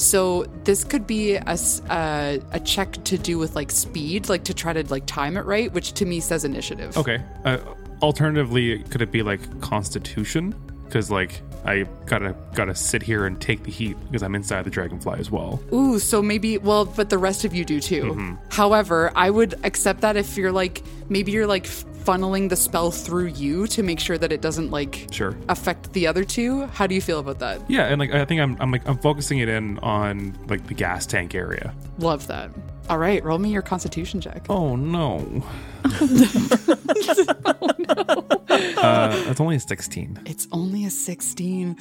So 0.00 0.44
this 0.64 0.82
could 0.82 1.06
be 1.06 1.34
a, 1.34 1.58
uh, 1.90 2.38
a 2.52 2.60
check 2.60 2.92
to 3.04 3.18
do 3.18 3.36
with 3.38 3.54
like 3.54 3.70
speed, 3.70 4.28
like 4.28 4.44
to 4.44 4.54
try 4.54 4.72
to 4.72 4.82
like 4.90 5.04
time 5.06 5.36
it 5.36 5.44
right, 5.44 5.70
which 5.72 5.92
to 5.94 6.06
me 6.06 6.20
says 6.20 6.44
initiative. 6.44 6.96
okay. 6.96 7.22
Uh, 7.44 7.58
alternatively, 8.00 8.82
could 8.84 9.02
it 9.02 9.12
be 9.12 9.22
like 9.22 9.60
Constitution? 9.60 10.54
Because 10.86 11.10
like 11.10 11.42
I 11.64 11.84
gotta 12.06 12.34
gotta 12.54 12.74
sit 12.74 13.02
here 13.02 13.26
and 13.26 13.38
take 13.40 13.62
the 13.64 13.70
heat 13.70 13.96
because 14.06 14.22
I'm 14.22 14.34
inside 14.34 14.64
the 14.64 14.70
dragonfly 14.70 15.18
as 15.18 15.30
well. 15.30 15.62
Ooh, 15.72 15.98
so 15.98 16.22
maybe 16.22 16.56
well, 16.58 16.86
but 16.86 17.10
the 17.10 17.18
rest 17.18 17.44
of 17.44 17.54
you 17.54 17.64
do 17.64 17.78
too. 17.80 18.02
Mhm. 18.04 18.38
However, 18.50 19.12
I 19.14 19.28
would 19.30 19.54
accept 19.64 20.00
that 20.00 20.16
if 20.16 20.36
you're 20.38 20.50
like 20.50 20.82
maybe 21.10 21.30
you're 21.32 21.46
like 21.46 21.66
funneling 22.04 22.48
the 22.48 22.56
spell 22.56 22.90
through 22.90 23.26
you 23.26 23.66
to 23.68 23.82
make 23.82 24.00
sure 24.00 24.18
that 24.18 24.32
it 24.32 24.40
doesn't 24.40 24.70
like 24.70 25.08
Sure. 25.10 25.36
affect 25.48 25.92
the 25.92 26.06
other 26.06 26.24
two. 26.24 26.66
How 26.66 26.86
do 26.86 26.94
you 26.94 27.00
feel 27.00 27.18
about 27.18 27.38
that? 27.40 27.60
Yeah, 27.70 27.86
and 27.86 27.98
like 27.98 28.12
I 28.12 28.24
think 28.24 28.40
I'm 28.40 28.56
I'm 28.60 28.70
like 28.72 28.86
I'm 28.88 28.98
focusing 28.98 29.38
it 29.38 29.48
in 29.48 29.78
on 29.80 30.36
like 30.48 30.66
the 30.66 30.74
gas 30.74 31.06
tank 31.06 31.34
area. 31.34 31.74
Love 31.98 32.26
that. 32.28 32.50
All 32.88 32.98
right, 32.98 33.22
roll 33.24 33.38
me 33.38 33.50
your 33.52 33.62
constitution 33.62 34.20
check. 34.20 34.46
Oh 34.48 34.76
no. 34.76 35.44
Uh, 38.50 39.08
that's 39.24 39.40
only 39.40 39.56
a 39.56 39.60
16. 39.60 40.20
It's 40.26 40.48
only 40.52 40.84
a 40.84 40.90
16. 40.90 41.76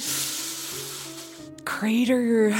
Crater, 1.65 2.53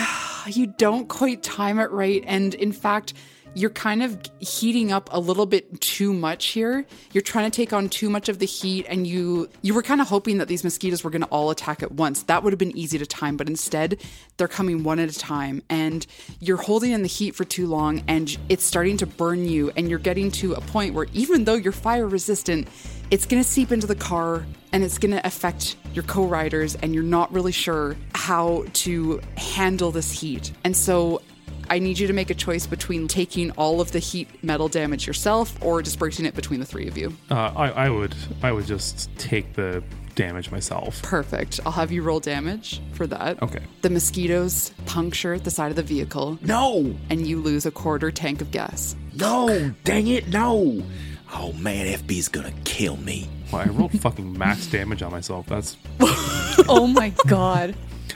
you 0.47 0.67
don't 0.77 1.07
quite 1.09 1.43
time 1.43 1.79
it 1.79 1.91
right. 1.91 2.23
And 2.25 2.53
in 2.55 2.71
fact, 2.71 3.13
you're 3.53 3.69
kind 3.69 4.03
of 4.03 4.19
heating 4.39 4.91
up 4.91 5.09
a 5.11 5.19
little 5.19 5.45
bit 5.45 5.81
too 5.81 6.13
much 6.13 6.47
here. 6.47 6.85
You're 7.11 7.21
trying 7.21 7.49
to 7.49 7.55
take 7.55 7.73
on 7.73 7.89
too 7.89 8.09
much 8.09 8.29
of 8.29 8.39
the 8.39 8.45
heat 8.45 8.85
and 8.87 9.07
you 9.07 9.49
you 9.61 9.73
were 9.73 9.81
kind 9.81 10.01
of 10.01 10.07
hoping 10.07 10.37
that 10.37 10.47
these 10.47 10.63
mosquitoes 10.63 11.03
were 11.03 11.09
going 11.09 11.21
to 11.21 11.27
all 11.27 11.49
attack 11.49 11.81
at 11.83 11.91
once. 11.91 12.23
That 12.23 12.43
would 12.43 12.53
have 12.53 12.59
been 12.59 12.75
easy 12.77 12.97
to 12.97 13.05
time, 13.05 13.37
but 13.37 13.47
instead 13.49 14.01
they're 14.37 14.47
coming 14.47 14.83
one 14.83 14.99
at 14.99 15.09
a 15.09 15.17
time 15.17 15.61
and 15.69 16.05
you're 16.39 16.57
holding 16.57 16.91
in 16.91 17.01
the 17.01 17.07
heat 17.07 17.35
for 17.35 17.43
too 17.43 17.67
long 17.67 18.03
and 18.07 18.37
it's 18.49 18.63
starting 18.63 18.97
to 18.97 19.05
burn 19.05 19.45
you 19.45 19.71
and 19.75 19.89
you're 19.89 19.99
getting 19.99 20.31
to 20.31 20.53
a 20.53 20.61
point 20.61 20.93
where 20.93 21.07
even 21.13 21.45
though 21.45 21.55
you're 21.55 21.71
fire 21.71 22.07
resistant, 22.07 22.67
it's 23.11 23.25
going 23.25 23.41
to 23.41 23.49
seep 23.49 23.71
into 23.71 23.87
the 23.87 23.95
car 23.95 24.45
and 24.71 24.83
it's 24.83 24.97
going 24.97 25.11
to 25.11 25.25
affect 25.25 25.75
your 25.93 26.03
co-riders 26.03 26.75
and 26.75 26.93
you're 26.93 27.03
not 27.03 27.31
really 27.33 27.51
sure 27.51 27.95
how 28.13 28.65
to 28.73 29.19
handle 29.35 29.91
this 29.91 30.11
heat. 30.11 30.51
And 30.63 30.77
so 30.77 31.21
I 31.69 31.79
need 31.79 31.99
you 31.99 32.07
to 32.07 32.13
make 32.13 32.29
a 32.29 32.33
choice 32.33 32.65
between 32.65 33.07
taking 33.07 33.51
all 33.51 33.79
of 33.81 33.91
the 33.91 33.99
heat 33.99 34.27
metal 34.43 34.67
damage 34.67 35.05
yourself 35.07 35.57
or 35.63 35.81
dispersing 35.81 36.25
it 36.25 36.35
between 36.35 36.59
the 36.59 36.65
three 36.65 36.87
of 36.87 36.97
you. 36.97 37.15
Uh, 37.29 37.51
I 37.55 37.69
I 37.71 37.89
would 37.89 38.15
I 38.43 38.51
would 38.51 38.65
just 38.65 39.09
take 39.17 39.53
the 39.53 39.83
damage 40.15 40.51
myself. 40.51 41.01
Perfect. 41.01 41.59
I'll 41.65 41.71
have 41.71 41.91
you 41.91 42.01
roll 42.03 42.19
damage 42.19 42.81
for 42.93 43.07
that. 43.07 43.41
Okay. 43.41 43.61
The 43.83 43.89
mosquitoes 43.89 44.71
puncture 44.85 45.39
the 45.39 45.51
side 45.51 45.69
of 45.69 45.75
the 45.77 45.83
vehicle. 45.83 46.37
No! 46.41 46.93
And 47.09 47.25
you 47.25 47.39
lose 47.39 47.65
a 47.65 47.71
quarter 47.71 48.11
tank 48.11 48.41
of 48.41 48.51
gas. 48.51 48.95
No, 49.15 49.71
dang 49.85 50.07
it, 50.07 50.27
no. 50.27 50.83
Oh 51.33 51.53
man, 51.53 51.85
FB's 51.99 52.27
gonna 52.27 52.53
kill 52.65 52.97
me. 52.97 53.29
Well, 53.51 53.61
I 53.61 53.65
rolled 53.65 53.97
fucking 53.99 54.37
max 54.37 54.67
damage 54.67 55.01
on 55.03 55.11
myself. 55.11 55.45
That's 55.47 55.77
oh 56.67 56.87
my 56.87 57.13
god. 57.27 57.75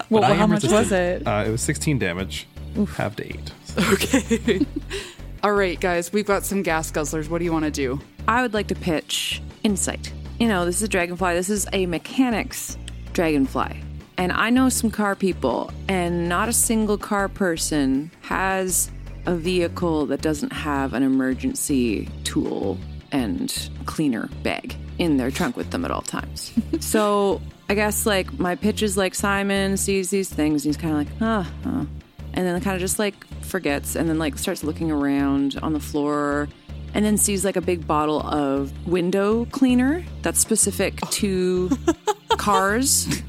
Well, 0.10 0.24
But 0.24 0.36
how 0.36 0.44
am 0.44 0.50
much 0.50 0.64
was 0.64 0.92
it? 0.92 1.26
Uh, 1.26 1.44
it 1.48 1.52
was 1.52 1.62
16 1.62 2.00
damage. 2.00 2.48
Half 2.95 3.18
to 3.18 3.26
eight. 3.28 3.52
Okay. 3.78 4.66
All 5.44 5.54
right, 5.54 5.80
guys, 5.80 6.14
we've 6.14 6.26
got 6.26 6.44
some 6.44 6.64
gas 6.64 6.91
guzzlers. 6.91 7.30
What 7.30 7.40
do 7.40 7.45
you 7.45 7.52
want 7.52 7.66
to 7.66 7.72
do? 7.72 8.00
I 8.28 8.41
would 8.41 8.54
like 8.54 8.68
to 8.68 8.76
pitch 8.76 9.41
insight. 9.64 10.12
You 10.40 10.48
know, 10.48 10.66
this 10.66 10.78
is 10.78 10.84
a 10.84 10.88
dragonfly. 10.88 11.34
This 11.34 11.50
is 11.50 11.68
a 11.74 11.86
mechanics 11.86 12.78
dragonfly. 13.14 13.82
And 14.18 14.32
I 14.32 14.50
know 14.50 14.70
some 14.70 14.90
car 14.91 15.16
people, 15.16 15.72
and 15.88 16.30
not 16.30 16.48
a 16.48 16.54
single 16.54 16.98
car 16.98 17.28
person 17.28 18.12
has 18.22 18.90
a 19.26 19.36
vehicle 19.36 20.06
that 20.08 20.22
doesn't 20.22 20.52
have 20.52 20.94
an 20.94 21.04
emergency 21.04 22.10
tool 22.24 22.78
and 23.12 23.70
cleaner 23.86 24.30
bag 24.44 24.76
in 24.98 25.18
their 25.18 25.32
trunk 25.32 25.56
with 25.56 25.72
them 25.72 25.86
at 25.86 25.91
all 25.91 26.02
times. 26.02 26.54
so 26.80 27.41
I 27.70 27.76
guess 27.76 28.06
like 28.06 28.40
my 28.40 28.56
pitch 28.56 28.84
is 28.84 28.98
like 28.98 29.16
Simon 29.16 29.78
sees 29.78 30.10
these 30.10 30.30
things 30.30 30.66
and 30.66 30.76
he's 30.76 30.82
kind 30.82 30.94
of 30.94 30.98
like, 31.00 31.18
huh, 31.20 31.44
huh. 31.64 31.86
And 32.34 32.48
then 32.48 32.60
kind 32.62 32.76
of 32.76 32.82
just 32.82 32.98
like 33.00 33.28
forgets 33.44 33.96
and 33.96 34.10
then 34.10 34.18
like 34.18 34.38
starts 34.38 34.64
looking 34.64 34.92
around 34.92 35.60
on 35.62 35.74
the 35.74 35.80
floor 35.80 36.50
and 36.94 37.04
then 37.04 37.18
sees 37.18 37.44
like 37.44 37.56
a 37.56 37.62
big 37.62 37.86
bottle 37.88 38.22
of 38.22 38.88
window 38.88 39.46
cleaner 39.46 40.04
that's 40.22 40.40
specific 40.40 41.00
to 41.12 41.70
cars 42.38 43.22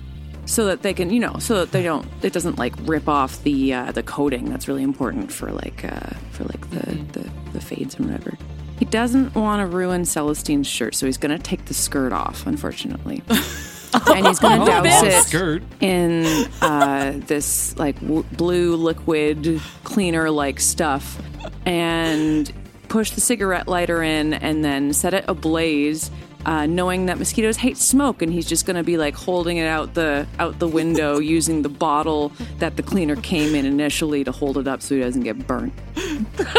so 0.46 0.66
that 0.66 0.82
they 0.82 0.92
can 0.92 1.10
you 1.10 1.20
know 1.20 1.36
so 1.38 1.54
that 1.56 1.72
they 1.72 1.82
don't 1.82 2.06
it 2.22 2.32
doesn't 2.32 2.58
like 2.58 2.74
rip 2.82 3.08
off 3.08 3.42
the 3.42 3.72
uh, 3.72 3.92
the 3.92 4.02
coating 4.02 4.46
that's 4.50 4.68
really 4.68 4.82
important 4.82 5.32
for 5.32 5.50
like 5.50 5.84
uh 5.84 6.10
for 6.32 6.44
like 6.44 6.70
the 6.70 6.94
the, 7.12 7.30
the 7.52 7.60
fades 7.60 7.94
and 7.96 8.06
whatever. 8.06 8.36
He 8.78 8.84
doesn't 8.86 9.34
want 9.36 9.60
to 9.60 9.66
ruin 9.66 10.04
celestine's 10.04 10.66
shirt 10.66 10.94
so 10.94 11.06
he's 11.06 11.18
gonna 11.18 11.38
take 11.38 11.66
the 11.66 11.74
skirt 11.74 12.12
off 12.12 12.46
unfortunately 12.46 13.22
and 14.14 14.26
he's 14.26 14.38
gonna 14.38 14.62
Oh, 14.62 14.66
douse 14.66 15.02
it 15.02 15.22
skirt. 15.24 15.62
in 15.80 16.24
uh, 16.62 17.20
this 17.26 17.76
like 17.78 18.00
w- 18.00 18.24
blue 18.32 18.76
liquid 18.76 19.60
cleaner 19.84 20.30
like 20.30 20.60
stuff 20.60 21.20
and 21.66 22.52
push 22.88 23.10
the 23.10 23.20
cigarette 23.20 23.66
lighter 23.68 24.02
in 24.02 24.34
and 24.34 24.64
then 24.64 24.92
set 24.92 25.14
it 25.14 25.24
ablaze 25.28 26.10
uh, 26.46 26.66
knowing 26.66 27.06
that 27.06 27.18
mosquitoes 27.18 27.56
hate 27.56 27.76
smoke 27.76 28.22
and 28.22 28.32
he's 28.32 28.46
just 28.46 28.66
going 28.66 28.76
to 28.76 28.82
be 28.82 28.96
like 28.96 29.14
holding 29.14 29.56
it 29.56 29.66
out 29.66 29.94
the 29.94 30.26
out 30.38 30.58
the 30.58 30.68
window 30.68 31.18
using 31.18 31.62
the 31.62 31.68
bottle 31.68 32.32
that 32.58 32.76
the 32.76 32.82
cleaner 32.82 33.16
came 33.16 33.54
in 33.54 33.64
initially 33.64 34.24
to 34.24 34.32
hold 34.32 34.58
it 34.58 34.68
up 34.68 34.82
so 34.82 34.94
he 34.94 35.00
doesn't 35.00 35.22
get 35.22 35.46
burnt 35.46 35.72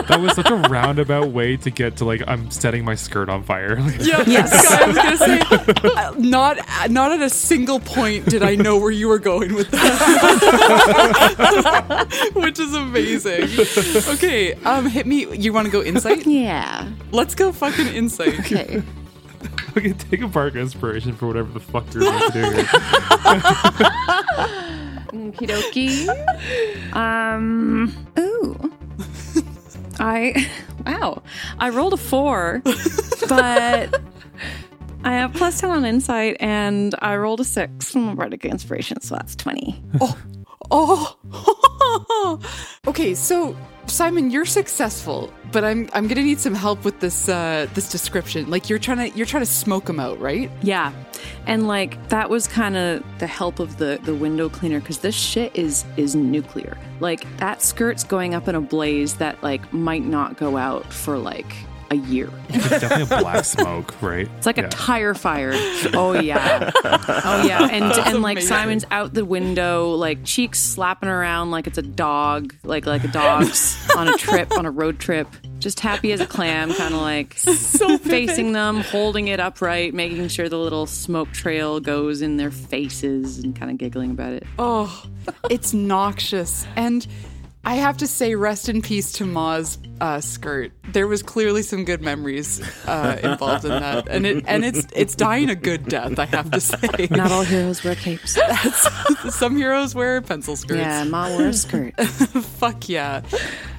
That 0.07 0.19
was 0.19 0.33
such 0.35 0.49
a 0.49 0.55
roundabout 0.55 1.29
way 1.29 1.57
to 1.57 1.69
get 1.69 1.97
to 1.97 2.05
like 2.05 2.21
I'm 2.27 2.49
setting 2.51 2.83
my 2.85 2.95
skirt 2.95 3.29
on 3.29 3.43
fire. 3.43 3.75
Yeah, 3.99 4.45
I 4.47 4.87
was 4.87 4.97
gonna 4.97 5.17
say, 5.17 5.39
uh, 5.95 6.13
not 6.17 6.57
not 6.89 7.11
at 7.11 7.21
a 7.21 7.29
single 7.29 7.79
point 7.79 8.25
did 8.25 8.43
I 8.43 8.55
know 8.55 8.77
where 8.77 8.91
you 8.91 9.07
were 9.07 9.19
going 9.19 9.53
with 9.55 9.71
that, 9.71 9.91
which 12.35 12.59
is 12.59 12.73
amazing. 12.73 13.47
Okay, 14.15 14.53
um, 14.63 14.85
hit 14.87 15.05
me. 15.07 15.35
You 15.35 15.53
want 15.53 15.65
to 15.65 15.71
go 15.71 15.81
insight? 15.81 16.25
Yeah. 16.25 16.89
Let's 17.11 17.35
go 17.35 17.51
fucking 17.51 17.87
insight. 17.87 18.39
Okay. 18.41 18.81
okay, 19.77 19.93
take 19.93 20.21
a 20.21 20.27
bardic 20.27 20.55
inspiration 20.55 21.13
for 21.15 21.27
whatever 21.27 21.51
the 21.51 21.59
fuck 21.59 21.91
you're 21.93 22.03
about 22.03 22.33
to 22.33 22.41
do 22.41 22.51
here. 22.51 22.65
Okie 25.13 25.47
dokie. 25.47 26.93
Um. 26.95 27.93
Ooh. 28.19 28.71
I. 29.99 30.49
Wow. 30.85 31.23
I 31.59 31.69
rolled 31.69 31.93
a 31.93 31.97
four, 31.97 32.61
but 33.27 34.01
I 35.03 35.13
have 35.13 35.33
plus 35.33 35.59
10 35.61 35.69
on 35.71 35.85
insight, 35.85 36.37
and 36.39 36.95
I 36.99 37.15
rolled 37.15 37.39
a 37.39 37.43
six 37.43 37.91
from 37.91 38.09
a 38.09 38.15
bardic 38.15 38.45
inspiration, 38.45 39.01
so 39.01 39.15
that's 39.15 39.35
20. 39.35 39.81
Oh, 40.01 40.17
Oh. 40.71 41.15
okay, 42.87 43.13
so 43.13 43.55
Simon, 43.87 44.31
you're 44.31 44.45
successful, 44.45 45.31
but 45.51 45.63
I'm 45.63 45.89
I'm 45.93 46.07
gonna 46.07 46.23
need 46.23 46.39
some 46.39 46.55
help 46.55 46.83
with 46.83 46.99
this 46.99 47.29
uh 47.29 47.67
this 47.73 47.89
description. 47.89 48.49
Like 48.49 48.69
you're 48.69 48.79
trying 48.79 49.11
to 49.11 49.17
you're 49.17 49.27
trying 49.27 49.43
to 49.43 49.51
smoke 49.51 49.85
them 49.85 49.99
out, 49.99 50.19
right? 50.19 50.49
Yeah. 50.61 50.91
And 51.45 51.67
like 51.67 52.09
that 52.09 52.29
was 52.29 52.47
kind 52.47 52.75
of 52.75 53.03
the 53.19 53.27
help 53.27 53.59
of 53.59 53.77
the 53.77 53.99
the 54.03 54.13
window 54.15 54.49
cleaner 54.49 54.81
cuz 54.81 54.97
this 54.99 55.15
shit 55.15 55.55
is 55.55 55.85
is 55.97 56.15
nuclear. 56.15 56.77
Like 56.99 57.25
that 57.37 57.61
skirt's 57.61 58.03
going 58.03 58.33
up 58.33 58.47
in 58.47 58.55
a 58.55 58.61
blaze 58.61 59.15
that 59.15 59.41
like 59.43 59.71
might 59.71 60.03
not 60.03 60.37
go 60.37 60.57
out 60.57 60.91
for 60.91 61.17
like 61.17 61.55
a 61.91 61.95
year. 61.95 62.29
It's 62.49 62.69
definitely 62.69 63.03
a 63.17 63.21
black 63.21 63.43
smoke, 63.45 64.01
right? 64.01 64.29
It's 64.37 64.45
like 64.45 64.57
Yeah. 64.57 64.65
a 64.65 64.69
tire 64.69 65.13
fire. 65.13 65.51
Oh 65.93 66.13
yeah. 66.19 66.71
Oh 66.83 67.43
yeah. 67.45 67.67
And 67.71 67.83
That's 67.91 67.97
and 68.09 68.21
like 68.21 68.37
amazing. 68.37 68.47
Simon's 68.49 68.85
out 68.91 69.13
the 69.13 69.25
window, 69.25 69.91
like 69.91 70.23
cheeks 70.23 70.59
slapping 70.59 71.09
around 71.09 71.51
like 71.51 71.67
it's 71.67 71.77
a 71.77 71.81
dog, 71.83 72.53
like 72.63 72.85
like 72.85 73.03
a 73.03 73.07
dog's 73.09 73.77
on 73.97 74.07
a 74.07 74.13
trip, 74.17 74.57
on 74.57 74.65
a 74.65 74.71
road 74.71 74.99
trip. 74.99 75.27
Just 75.59 75.79
happy 75.79 76.11
as 76.11 76.19
a 76.21 76.25
clam, 76.27 76.73
kind 76.73 76.93
of 76.93 77.01
like 77.01 77.33
facing 77.33 78.51
them, 78.53 78.81
holding 78.81 79.27
it 79.29 79.39
upright, 79.39 79.93
making 79.93 80.27
sure 80.27 80.47
the 80.49 80.59
little 80.59 80.85
smoke 80.85 81.31
trail 81.31 81.79
goes 81.79 82.21
in 82.21 82.37
their 82.37 82.51
faces 82.51 83.39
and 83.39 83.55
kind 83.55 83.71
of 83.71 83.77
giggling 83.77 84.11
about 84.11 84.33
it. 84.33 84.45
Oh, 84.59 85.05
it's 85.49 85.73
noxious. 85.73 86.67
And 86.75 87.05
I 87.65 87.75
have 87.75 87.97
to 87.97 88.07
say, 88.07 88.35
rest 88.35 88.69
in 88.69 88.83
peace 88.83 89.11
to 89.13 89.25
Ma's 89.25 89.79
uh, 89.99 90.21
skirt. 90.21 90.71
There 90.91 91.07
was 91.07 91.23
clearly 91.23 91.63
some 91.63 91.83
good 91.83 91.99
memories 91.99 92.61
uh, 92.87 93.17
involved 93.23 93.65
in 93.65 93.71
that, 93.71 94.07
and 94.07 94.25
it 94.25 94.43
and 94.47 94.63
it's 94.63 94.85
it's 94.95 95.15
dying 95.15 95.49
a 95.49 95.55
good 95.55 95.85
death. 95.87 96.19
I 96.19 96.25
have 96.25 96.51
to 96.51 96.61
say. 96.61 97.07
Not 97.09 97.31
all 97.31 97.41
heroes 97.41 97.83
wear 97.83 97.95
capes. 97.95 98.37
Some 99.35 99.57
heroes 99.57 99.95
wear 99.95 100.21
pencil 100.21 100.55
skirts. 100.55 100.79
Yeah, 100.79 101.05
Ma 101.05 101.29
wore 101.29 101.47
a 101.47 101.53
skirt. 101.53 101.99
Fuck 102.01 102.87
yeah. 102.87 103.23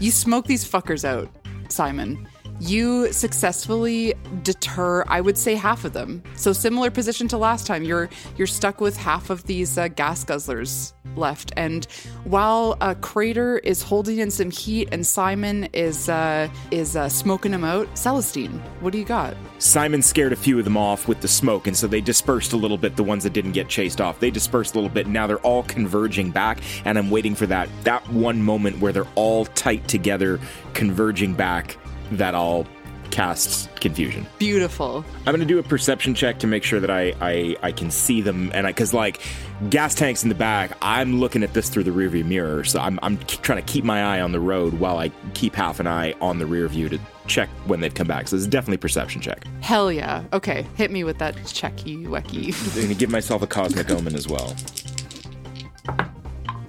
You 0.00 0.10
smoke 0.10 0.46
these 0.46 0.68
fuckers 0.68 1.04
out, 1.04 1.30
Simon. 1.68 2.28
You 2.58 3.12
successfully 3.12 4.14
deter, 4.42 5.04
I 5.08 5.20
would 5.20 5.36
say, 5.36 5.54
half 5.54 5.84
of 5.84 5.92
them. 5.92 6.22
So 6.36 6.52
similar 6.52 6.90
position 6.90 7.28
to 7.28 7.38
last 7.38 7.66
time. 7.66 7.82
You're 7.82 8.08
you're 8.36 8.46
stuck 8.46 8.80
with 8.80 8.96
half 8.96 9.28
of 9.28 9.44
these 9.44 9.76
uh, 9.76 9.88
gas 9.88 10.24
guzzlers 10.24 10.94
left, 11.16 11.52
and 11.56 11.84
while 12.24 12.76
uh, 12.80 12.94
Crater 12.94 13.58
is 13.58 13.82
holding 13.82 14.18
in 14.18 14.30
some 14.30 14.50
heat 14.50 14.88
and 14.90 15.06
Simon 15.06 15.64
is 15.72 16.08
uh, 16.08 16.48
is 16.70 16.96
uh, 16.96 17.08
smoking 17.08 17.52
them 17.52 17.64
out, 17.64 17.88
Celestine, 17.94 18.60
what 18.80 18.92
do 18.92 18.98
you 18.98 19.04
got? 19.04 19.36
Simon 19.58 20.00
scared 20.00 20.32
a 20.32 20.36
few 20.36 20.58
of 20.58 20.64
them 20.64 20.76
off 20.76 21.08
with 21.08 21.20
the 21.20 21.28
smoke, 21.28 21.66
and 21.66 21.76
so 21.76 21.86
they 21.86 22.00
dispersed 22.00 22.54
a 22.54 22.56
little 22.56 22.78
bit. 22.78 22.96
The 22.96 23.04
ones 23.04 23.24
that 23.24 23.34
didn't 23.34 23.52
get 23.52 23.68
chased 23.68 24.00
off, 24.00 24.18
they 24.20 24.30
dispersed 24.30 24.74
a 24.74 24.78
little 24.78 24.90
bit. 24.90 25.06
Now 25.06 25.26
they're 25.26 25.38
all 25.38 25.62
converging 25.64 26.30
back, 26.30 26.60
and 26.86 26.98
I'm 26.98 27.10
waiting 27.10 27.34
for 27.34 27.46
that 27.46 27.68
that 27.84 28.08
one 28.10 28.42
moment 28.42 28.78
where 28.78 28.92
they're 28.92 29.08
all 29.14 29.44
tight 29.44 29.86
together, 29.88 30.40
converging 30.72 31.34
back. 31.34 31.76
That 32.12 32.34
I'll 32.34 32.66
cast 33.10 33.74
confusion. 33.80 34.26
Beautiful. 34.38 35.04
I'm 35.26 35.32
gonna 35.32 35.44
do 35.44 35.58
a 35.58 35.62
perception 35.62 36.14
check 36.14 36.38
to 36.40 36.46
make 36.46 36.62
sure 36.62 36.80
that 36.80 36.90
I 36.90 37.14
I, 37.20 37.56
I 37.62 37.72
can 37.72 37.90
see 37.90 38.20
them, 38.20 38.50
and 38.52 38.66
I 38.66 38.70
because 38.70 38.92
like 38.92 39.22
gas 39.70 39.94
tanks 39.94 40.22
in 40.22 40.28
the 40.28 40.34
back, 40.34 40.76
I'm 40.82 41.18
looking 41.18 41.42
at 41.42 41.54
this 41.54 41.68
through 41.68 41.84
the 41.84 41.90
rearview 41.90 42.24
mirror, 42.24 42.64
so 42.64 42.78
I'm 42.80 42.98
I'm 43.02 43.18
trying 43.18 43.64
to 43.64 43.72
keep 43.72 43.84
my 43.84 44.02
eye 44.02 44.20
on 44.20 44.32
the 44.32 44.40
road 44.40 44.74
while 44.74 44.98
I 44.98 45.10
keep 45.34 45.54
half 45.54 45.80
an 45.80 45.86
eye 45.86 46.14
on 46.20 46.38
the 46.38 46.46
rear 46.46 46.68
view 46.68 46.88
to 46.90 46.98
check 47.26 47.48
when 47.66 47.80
they'd 47.80 47.94
come 47.94 48.06
back. 48.06 48.28
So 48.28 48.36
it's 48.36 48.46
definitely 48.46 48.76
a 48.76 48.78
perception 48.78 49.20
check. 49.20 49.44
Hell 49.60 49.90
yeah. 49.90 50.24
Okay, 50.32 50.66
hit 50.76 50.90
me 50.90 51.04
with 51.04 51.18
that 51.18 51.36
checky 51.36 52.06
wecky. 52.06 52.52
I'm 52.74 52.82
gonna 52.82 52.94
give 52.94 53.10
myself 53.10 53.42
a 53.42 53.46
cosmic 53.46 53.90
omen 53.90 54.14
as 54.14 54.28
well. 54.28 54.54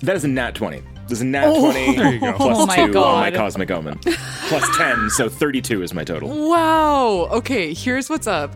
That 0.01 0.15
is 0.15 0.23
a 0.23 0.27
nat 0.27 0.55
20. 0.55 0.81
There's 1.07 1.21
a 1.21 1.25
nat 1.25 1.45
Oh. 1.47 1.71
20 1.71 1.95
There 1.97 2.13
you 2.13 2.19
go. 2.19 2.33
plus 2.33 2.57
Oh 2.59 2.65
my 2.65 2.75
2 2.75 2.83
on 2.97 3.19
my 3.19 3.31
cosmic 3.31 3.71
omen. 3.71 3.99
plus 4.01 4.77
10, 4.77 5.09
so 5.11 5.29
32 5.29 5.81
is 5.83 5.93
my 5.93 6.03
total. 6.03 6.29
Wow. 6.49 7.27
Okay, 7.31 7.73
here's 7.73 8.09
what's 8.09 8.27
up. 8.27 8.55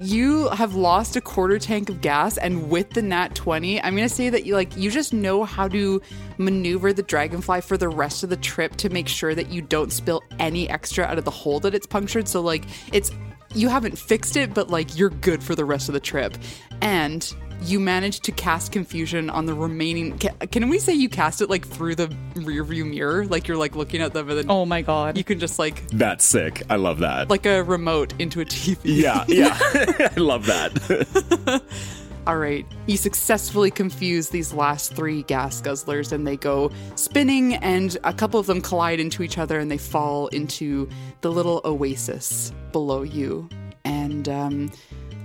You 0.00 0.48
have 0.48 0.74
lost 0.74 1.14
a 1.14 1.20
quarter 1.20 1.60
tank 1.60 1.88
of 1.88 2.00
gas, 2.00 2.36
and 2.36 2.68
with 2.68 2.90
the 2.90 3.02
nat 3.02 3.36
20, 3.36 3.80
I'm 3.80 3.94
gonna 3.94 4.08
say 4.08 4.30
that 4.30 4.44
you 4.44 4.56
like 4.56 4.76
you 4.76 4.90
just 4.90 5.12
know 5.12 5.44
how 5.44 5.68
to 5.68 6.02
maneuver 6.38 6.92
the 6.92 7.04
dragonfly 7.04 7.60
for 7.60 7.76
the 7.76 7.88
rest 7.88 8.24
of 8.24 8.28
the 8.30 8.36
trip 8.36 8.74
to 8.78 8.88
make 8.88 9.06
sure 9.06 9.32
that 9.32 9.50
you 9.50 9.62
don't 9.62 9.92
spill 9.92 10.24
any 10.40 10.68
extra 10.68 11.04
out 11.04 11.18
of 11.18 11.24
the 11.24 11.30
hole 11.30 11.60
that 11.60 11.72
it's 11.72 11.86
punctured. 11.86 12.26
So 12.26 12.40
like 12.40 12.64
it's 12.92 13.12
you 13.54 13.68
haven't 13.68 13.96
fixed 13.96 14.36
it, 14.36 14.52
but 14.52 14.70
like 14.70 14.98
you're 14.98 15.10
good 15.10 15.40
for 15.40 15.54
the 15.54 15.64
rest 15.64 15.88
of 15.88 15.92
the 15.92 16.00
trip. 16.00 16.36
And 16.80 17.32
you 17.64 17.80
managed 17.80 18.24
to 18.24 18.32
cast 18.32 18.72
confusion 18.72 19.30
on 19.30 19.46
the 19.46 19.54
remaining. 19.54 20.18
Can, 20.18 20.36
can 20.48 20.68
we 20.68 20.78
say 20.78 20.92
you 20.92 21.08
cast 21.08 21.40
it 21.40 21.48
like 21.50 21.66
through 21.66 21.94
the 21.94 22.14
rear 22.36 22.64
view 22.64 22.84
mirror? 22.84 23.26
Like 23.26 23.48
you're 23.48 23.56
like 23.56 23.76
looking 23.76 24.00
at 24.02 24.12
them 24.12 24.28
and 24.28 24.38
then. 24.38 24.46
Oh 24.48 24.64
my 24.64 24.82
god. 24.82 25.16
You 25.16 25.24
can 25.24 25.38
just 25.38 25.58
like 25.58 25.88
That's 25.90 26.24
sick. 26.24 26.62
I 26.70 26.76
love 26.76 26.98
that. 27.00 27.30
like 27.30 27.46
a 27.46 27.62
remote 27.62 28.14
into 28.18 28.40
a 28.40 28.44
TV. 28.44 28.78
yeah, 28.84 29.24
yeah. 29.28 29.56
I 30.16 30.20
love 30.20 30.46
that. 30.46 31.62
All 32.26 32.36
right. 32.36 32.64
You 32.86 32.96
successfully 32.96 33.70
confuse 33.72 34.28
these 34.28 34.52
last 34.52 34.94
three 34.94 35.22
gas 35.24 35.60
guzzlers 35.60 36.12
and 36.12 36.24
they 36.24 36.36
go 36.36 36.70
spinning, 36.94 37.54
and 37.54 37.96
a 38.04 38.12
couple 38.12 38.38
of 38.38 38.46
them 38.46 38.60
collide 38.60 39.00
into 39.00 39.24
each 39.24 39.38
other 39.38 39.58
and 39.58 39.68
they 39.70 39.78
fall 39.78 40.28
into 40.28 40.88
the 41.22 41.32
little 41.32 41.60
oasis 41.64 42.52
below 42.70 43.02
you. 43.02 43.48
And 43.84 44.28
um, 44.28 44.70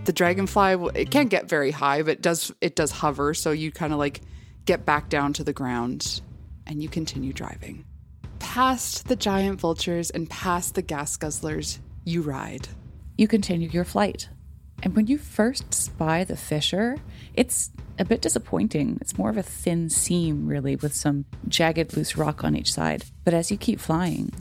The 0.07 0.13
dragonfly 0.13 0.77
it 0.95 1.11
can't 1.11 1.29
get 1.29 1.49
very 1.49 1.69
high, 1.69 2.01
but 2.01 2.11
it 2.11 2.21
does 2.21 2.49
it 2.61 2.77
does 2.77 2.91
hover, 2.91 3.33
so 3.33 3.51
you 3.51 3.73
kind 3.73 3.91
of 3.91 3.99
like 3.99 4.21
get 4.63 4.85
back 4.85 5.09
down 5.09 5.33
to 5.33 5.43
the 5.43 5.51
ground 5.51 6.21
and 6.65 6.81
you 6.81 6.87
continue 6.87 7.33
driving. 7.33 7.83
Past 8.39 9.09
the 9.09 9.17
giant 9.17 9.59
vultures 9.59 10.09
and 10.09 10.29
past 10.29 10.75
the 10.75 10.81
gas 10.81 11.17
guzzlers, 11.17 11.79
you 12.05 12.21
ride. 12.21 12.69
You 13.17 13.27
continue 13.27 13.67
your 13.67 13.83
flight. 13.83 14.29
And 14.81 14.95
when 14.95 15.07
you 15.07 15.17
first 15.17 15.73
spy 15.73 16.23
the 16.23 16.37
fissure, 16.37 16.95
it's 17.33 17.71
a 17.99 18.05
bit 18.05 18.21
disappointing. 18.21 18.99
It's 19.01 19.17
more 19.17 19.29
of 19.29 19.37
a 19.37 19.43
thin 19.43 19.89
seam, 19.89 20.47
really, 20.47 20.77
with 20.77 20.93
some 20.95 21.25
jagged 21.49 21.97
loose 21.97 22.15
rock 22.15 22.45
on 22.45 22.55
each 22.55 22.71
side. 22.71 23.03
But 23.25 23.33
as 23.33 23.51
you 23.51 23.57
keep 23.57 23.81
flying, 23.81 24.31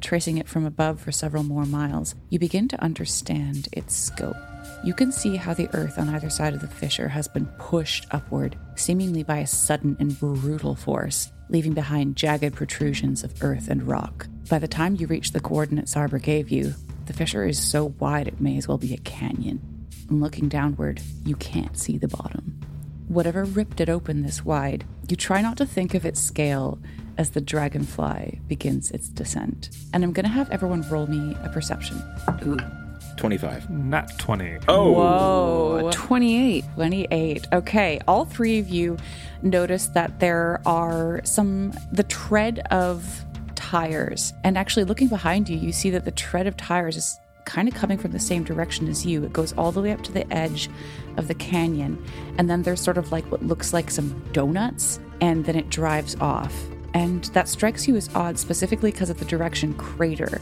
tracing 0.00 0.38
it 0.38 0.46
from 0.46 0.64
above 0.64 1.00
for 1.00 1.10
several 1.10 1.42
more 1.42 1.64
miles, 1.64 2.14
you 2.28 2.38
begin 2.38 2.68
to 2.68 2.80
understand 2.80 3.68
its 3.72 3.96
scope. 3.96 4.36
You 4.84 4.94
can 4.94 5.10
see 5.10 5.36
how 5.36 5.54
the 5.54 5.68
earth 5.74 5.98
on 5.98 6.08
either 6.08 6.30
side 6.30 6.54
of 6.54 6.60
the 6.60 6.68
fissure 6.68 7.08
has 7.08 7.26
been 7.26 7.46
pushed 7.58 8.06
upward, 8.12 8.56
seemingly 8.76 9.24
by 9.24 9.38
a 9.38 9.46
sudden 9.46 9.96
and 9.98 10.18
brutal 10.18 10.76
force, 10.76 11.32
leaving 11.48 11.74
behind 11.74 12.16
jagged 12.16 12.54
protrusions 12.54 13.24
of 13.24 13.42
earth 13.42 13.68
and 13.68 13.82
rock. 13.82 14.28
By 14.48 14.60
the 14.60 14.68
time 14.68 14.94
you 14.94 15.08
reach 15.08 15.32
the 15.32 15.40
coordinates 15.40 15.96
Arbor 15.96 16.18
gave 16.18 16.50
you, 16.50 16.74
the 17.06 17.12
fissure 17.12 17.44
is 17.44 17.58
so 17.58 17.86
wide 17.98 18.28
it 18.28 18.40
may 18.40 18.56
as 18.56 18.68
well 18.68 18.78
be 18.78 18.94
a 18.94 18.98
canyon. 18.98 19.60
And 20.08 20.20
looking 20.20 20.48
downward, 20.48 21.02
you 21.24 21.34
can't 21.36 21.76
see 21.76 21.98
the 21.98 22.08
bottom. 22.08 22.60
Whatever 23.08 23.44
ripped 23.44 23.80
it 23.80 23.88
open 23.88 24.22
this 24.22 24.44
wide, 24.44 24.84
you 25.08 25.16
try 25.16 25.42
not 25.42 25.56
to 25.56 25.66
think 25.66 25.94
of 25.94 26.06
its 26.06 26.20
scale 26.20 26.78
as 27.16 27.30
the 27.30 27.40
dragonfly 27.40 28.40
begins 28.46 28.92
its 28.92 29.08
descent. 29.08 29.70
And 29.92 30.04
I'm 30.04 30.12
gonna 30.12 30.28
have 30.28 30.50
everyone 30.50 30.88
roll 30.88 31.08
me 31.08 31.34
a 31.42 31.48
perception. 31.48 32.00
Ooh. 32.46 32.87
25. 33.18 33.68
Not 33.70 34.18
20. 34.18 34.58
Oh. 34.68 34.92
Whoa. 34.92 35.90
28. 35.92 36.64
28. 36.74 37.46
Okay. 37.52 38.00
All 38.08 38.24
three 38.24 38.58
of 38.58 38.68
you 38.68 38.96
notice 39.42 39.86
that 39.88 40.20
there 40.20 40.60
are 40.64 41.20
some, 41.24 41.72
the 41.92 42.04
tread 42.04 42.60
of 42.70 43.24
tires. 43.54 44.32
And 44.44 44.56
actually, 44.56 44.84
looking 44.84 45.08
behind 45.08 45.48
you, 45.48 45.58
you 45.58 45.72
see 45.72 45.90
that 45.90 46.04
the 46.04 46.10
tread 46.10 46.46
of 46.46 46.56
tires 46.56 46.96
is 46.96 47.18
kind 47.44 47.66
of 47.66 47.74
coming 47.74 47.98
from 47.98 48.12
the 48.12 48.20
same 48.20 48.44
direction 48.44 48.88
as 48.88 49.04
you. 49.06 49.24
It 49.24 49.32
goes 49.32 49.52
all 49.54 49.72
the 49.72 49.80
way 49.80 49.90
up 49.92 50.02
to 50.02 50.12
the 50.12 50.30
edge 50.32 50.68
of 51.16 51.28
the 51.28 51.34
canyon. 51.34 52.02
And 52.36 52.48
then 52.48 52.62
there's 52.62 52.80
sort 52.80 52.98
of 52.98 53.10
like 53.10 53.24
what 53.30 53.42
looks 53.42 53.72
like 53.72 53.90
some 53.90 54.22
donuts. 54.32 55.00
And 55.20 55.44
then 55.44 55.56
it 55.56 55.70
drives 55.70 56.14
off. 56.20 56.54
And 56.94 57.24
that 57.26 57.48
strikes 57.48 57.88
you 57.88 57.96
as 57.96 58.08
odd, 58.14 58.38
specifically 58.38 58.92
because 58.92 59.10
of 59.10 59.18
the 59.18 59.24
direction 59.24 59.74
crater. 59.74 60.40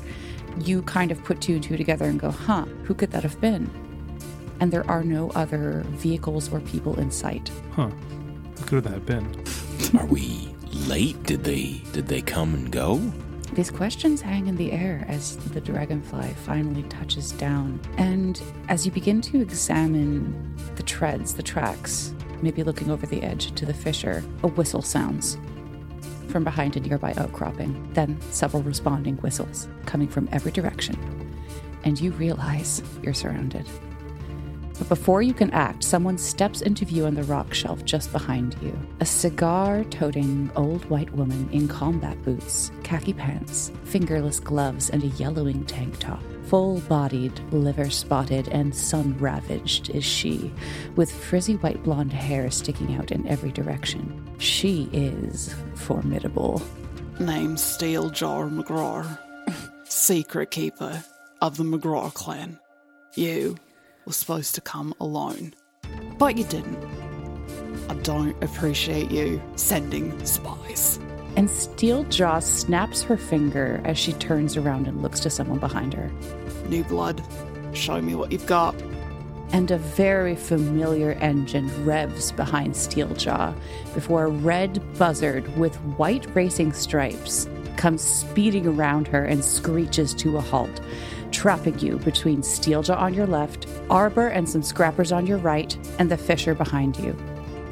You 0.59 0.83
kind 0.83 1.11
of 1.11 1.23
put 1.25 1.41
two 1.41 1.55
and 1.55 1.63
two 1.63 1.77
together 1.77 2.07
and 2.07 2.19
go, 2.19 2.31
huh, 2.31 2.65
who 2.85 2.95
could 2.95 3.11
that 3.11 3.23
have 3.23 3.41
been? 3.41 3.71
And 4.61 4.73
there 4.73 4.89
are 4.91 5.05
no 5.05 5.31
other 5.31 5.85
vehicles 5.89 6.53
or 6.53 6.61
people 6.61 6.99
in 6.99 7.11
sight. 7.11 7.51
Huh. 7.73 7.89
Who 8.59 8.65
could 8.65 8.85
that 8.85 8.93
have 8.93 9.07
been? 9.07 9.45
Are 9.99 10.07
we 10.07 10.55
late? 10.87 11.23
Did 11.25 11.45
they 11.45 11.83
did 11.93 12.07
they 12.09 12.23
come 12.23 12.55
and 12.55 12.71
go? 12.71 12.97
These 13.53 13.71
questions 13.71 14.21
hang 14.21 14.49
in 14.49 14.57
the 14.57 14.73
air 14.73 15.05
as 15.09 15.37
the 15.37 15.61
dragonfly 15.61 16.35
finally 16.45 16.83
touches 16.85 17.33
down. 17.33 17.81
And 17.97 18.43
as 18.69 18.85
you 18.85 18.93
begin 18.93 19.21
to 19.23 19.41
examine 19.41 20.57
the 20.75 20.83
treads, 20.83 21.35
the 21.35 21.43
tracks, 21.43 22.13
maybe 22.43 22.63
looking 22.63 22.91
over 22.91 23.07
the 23.07 23.23
edge 23.23 23.55
to 23.55 23.65
the 23.65 23.75
fissure, 23.75 24.25
a 24.43 24.49
whistle 24.49 24.83
sounds 24.83 25.39
from 26.29 26.45
behind 26.45 26.77
a 26.77 26.81
nearby 26.81 27.13
outcropping. 27.17 27.93
Then 27.93 28.21
several 28.31 28.63
responding 28.63 29.17
whistles 29.17 29.69
coming 29.87 30.09
from 30.09 30.29
every 30.33 30.53
direction. 30.53 30.97
And 31.85 32.01
you 32.01 32.13
realize 32.13 32.83
you're 33.03 33.15
surrounded. 33.15 33.67
But 34.79 34.89
before 34.89 35.23
you 35.23 35.33
can 35.33 35.51
act, 35.53 35.85
someone 35.85 36.19
steps 36.19 36.61
into 36.61 36.85
view 36.85 37.07
on 37.07 37.15
the 37.15 37.25
rock 37.25 37.55
shelf 37.55 37.85
just 37.85 38.13
behind 38.13 38.57
you. 38.61 38.79
A 39.01 39.07
cigar 39.07 39.85
toting 39.85 40.51
old 40.55 40.85
white 40.91 41.11
woman 41.13 41.49
in 41.51 41.67
combat 41.67 42.23
boots, 42.25 42.71
khaki 42.83 43.15
pants, 43.15 43.73
fingerless 43.85 44.39
gloves, 44.39 44.91
and 44.91 45.03
a 45.03 45.09
yellowing 45.09 45.65
tank 45.65 45.99
top. 45.99 46.23
Full 46.47 46.79
bodied, 46.83 47.41
liver 47.53 47.91
spotted, 47.91 48.47
and 48.49 48.73
sun 48.73 49.19
ravaged 49.19 49.91
is 49.91 50.05
she, 50.05 50.53
with 50.95 51.11
frizzy 51.11 51.57
white 51.57 51.83
blonde 51.83 52.13
hair 52.13 52.49
sticking 52.53 52.95
out 52.95 53.11
in 53.11 53.27
every 53.27 53.51
direction. 53.51 54.25
She 54.39 54.89
is 54.93 55.53
formidable. 55.75 56.63
Name 57.19 57.57
Steeljaw 57.57 58.49
McGraw, 58.57 59.19
secret 59.89 60.53
keeper 60.53 61.03
of 61.43 61.57
the 61.57 61.65
McGraw 61.65 62.15
clan. 62.15 62.61
You 63.17 63.57
were 64.05 64.13
supposed 64.13 64.55
to 64.55 64.61
come 64.61 64.95
alone, 65.01 65.53
but 66.17 66.39
you 66.39 66.45
didn't. 66.45 66.79
I 67.89 67.95
don't 67.95 68.41
appreciate 68.43 69.11
you 69.11 69.43
sending 69.57 70.25
spies. 70.25 71.01
And 71.37 71.49
Steeljaw 71.49 72.43
snaps 72.43 73.03
her 73.03 73.19
finger 73.19 73.83
as 73.85 73.99
she 73.99 74.15
turns 74.15 74.57
around 74.57 74.89
and 74.89 75.03
looks 75.03 75.21
to 75.21 75.31
someone 75.31 75.59
behind 75.59 75.93
her. 75.93 76.11
New 76.67 76.83
blood, 76.85 77.23
show 77.75 78.01
me 78.01 78.15
what 78.15 78.33
you've 78.33 78.47
got. 78.47 78.75
And 79.53 79.71
a 79.71 79.77
very 79.77 80.35
familiar 80.35 81.13
engine 81.13 81.85
revs 81.85 82.33
behind 82.33 82.73
Steeljaw 82.73 83.55
before 83.95 84.25
a 84.25 84.31
red 84.31 84.83
buzzard 84.99 85.57
with 85.59 85.77
white 85.99 86.27
racing 86.35 86.73
stripes 86.73 87.49
comes 87.77 88.03
speeding 88.03 88.67
around 88.67 89.07
her 89.07 89.25
and 89.25 89.45
screeches 89.45 90.15
to 90.15 90.39
a 90.39 90.41
halt, 90.41 90.81
trapping 91.31 91.79
you 91.79 91.99
between 91.99 92.41
Steeljaw 92.41 92.97
on 92.97 93.13
your 93.13 93.27
left, 93.27 93.69
Arbor 93.91 94.29
and 94.29 94.49
some 94.49 94.63
scrappers 94.63 95.13
on 95.13 95.27
your 95.27 95.39
right, 95.39 95.77
and 95.99 96.11
the 96.11 96.17
fissure 96.17 96.55
behind 96.55 96.97
you. 96.99 97.15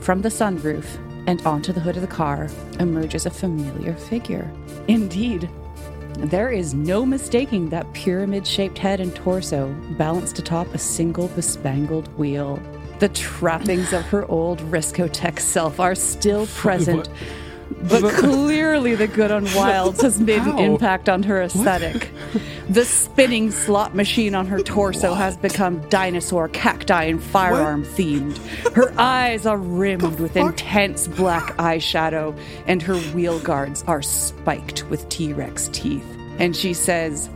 From 0.01 0.21
the 0.21 0.29
sunroof 0.29 0.99
and 1.27 1.45
onto 1.47 1.73
the 1.73 1.81
hood 1.81 1.97
of 1.97 2.03
the 2.03 2.09
car 2.09 2.49
emerges 2.81 3.27
a 3.27 3.31
familiar 3.31 3.95
figure. 3.95 4.51
Indeed, 4.89 5.49
there 6.19 6.51
is 6.51 6.75
no 6.75 7.05
mistaking 7.05 7.69
that 7.71 7.93
pyramid 7.93 8.47
shaped 8.47 8.79
head 8.79 9.01
and 9.01 9.15
torso 9.15 9.75
balanced 9.99 10.39
atop 10.39 10.73
a 10.75 10.79
single 10.79 11.29
bespangled 11.29 12.09
wheel. 12.17 12.61
The 13.01 13.09
trappings 13.09 13.93
of 13.93 14.03
her 14.07 14.25
old 14.31 14.61
Riscotech 14.61 15.41
self 15.41 15.81
are 15.81 15.95
still 15.95 16.47
present, 16.55 17.09
but 17.89 18.03
clearly 18.15 18.95
the 18.95 19.07
good 19.07 19.31
on 19.31 19.45
Wilds 19.55 20.01
has 20.03 20.19
made 20.21 20.43
an 20.43 20.59
impact 20.59 21.09
on 21.09 21.23
her 21.25 21.43
aesthetic. 21.43 22.11
The 22.69 22.85
spinning 22.85 23.51
slot 23.51 23.95
machine 23.95 24.35
on 24.35 24.47
her 24.47 24.61
torso 24.61 25.13
has 25.15 25.37
become 25.37 25.87
dinosaur, 25.89 26.49
cacti, 26.49 27.05
and 27.05 27.23
firearm 27.23 27.85
themed. 27.85 28.39
Her 28.73 28.93
eyes 28.99 29.45
are 29.47 29.59
rimmed 29.59 30.19
with 30.19 30.37
intense 30.37 31.09
black 31.09 31.57
eyeshadow, 31.59 32.39
and 32.67 32.81
her 32.83 32.97
wheel 33.13 33.39
guards 33.41 33.85
are 33.87 34.03
spiked 34.03 34.85
with 34.89 35.07
T 35.11 35.33
Rex 35.33 35.69
teeth. 35.73 36.07
And 36.39 36.57
she 36.57 36.73
says, 36.75 37.29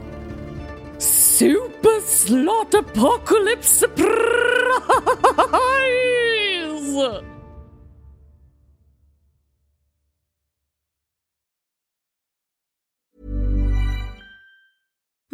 Super 0.99 2.01
Slot 2.01 2.75
Apocalypse 2.75 3.69
Surprise! 3.69 4.09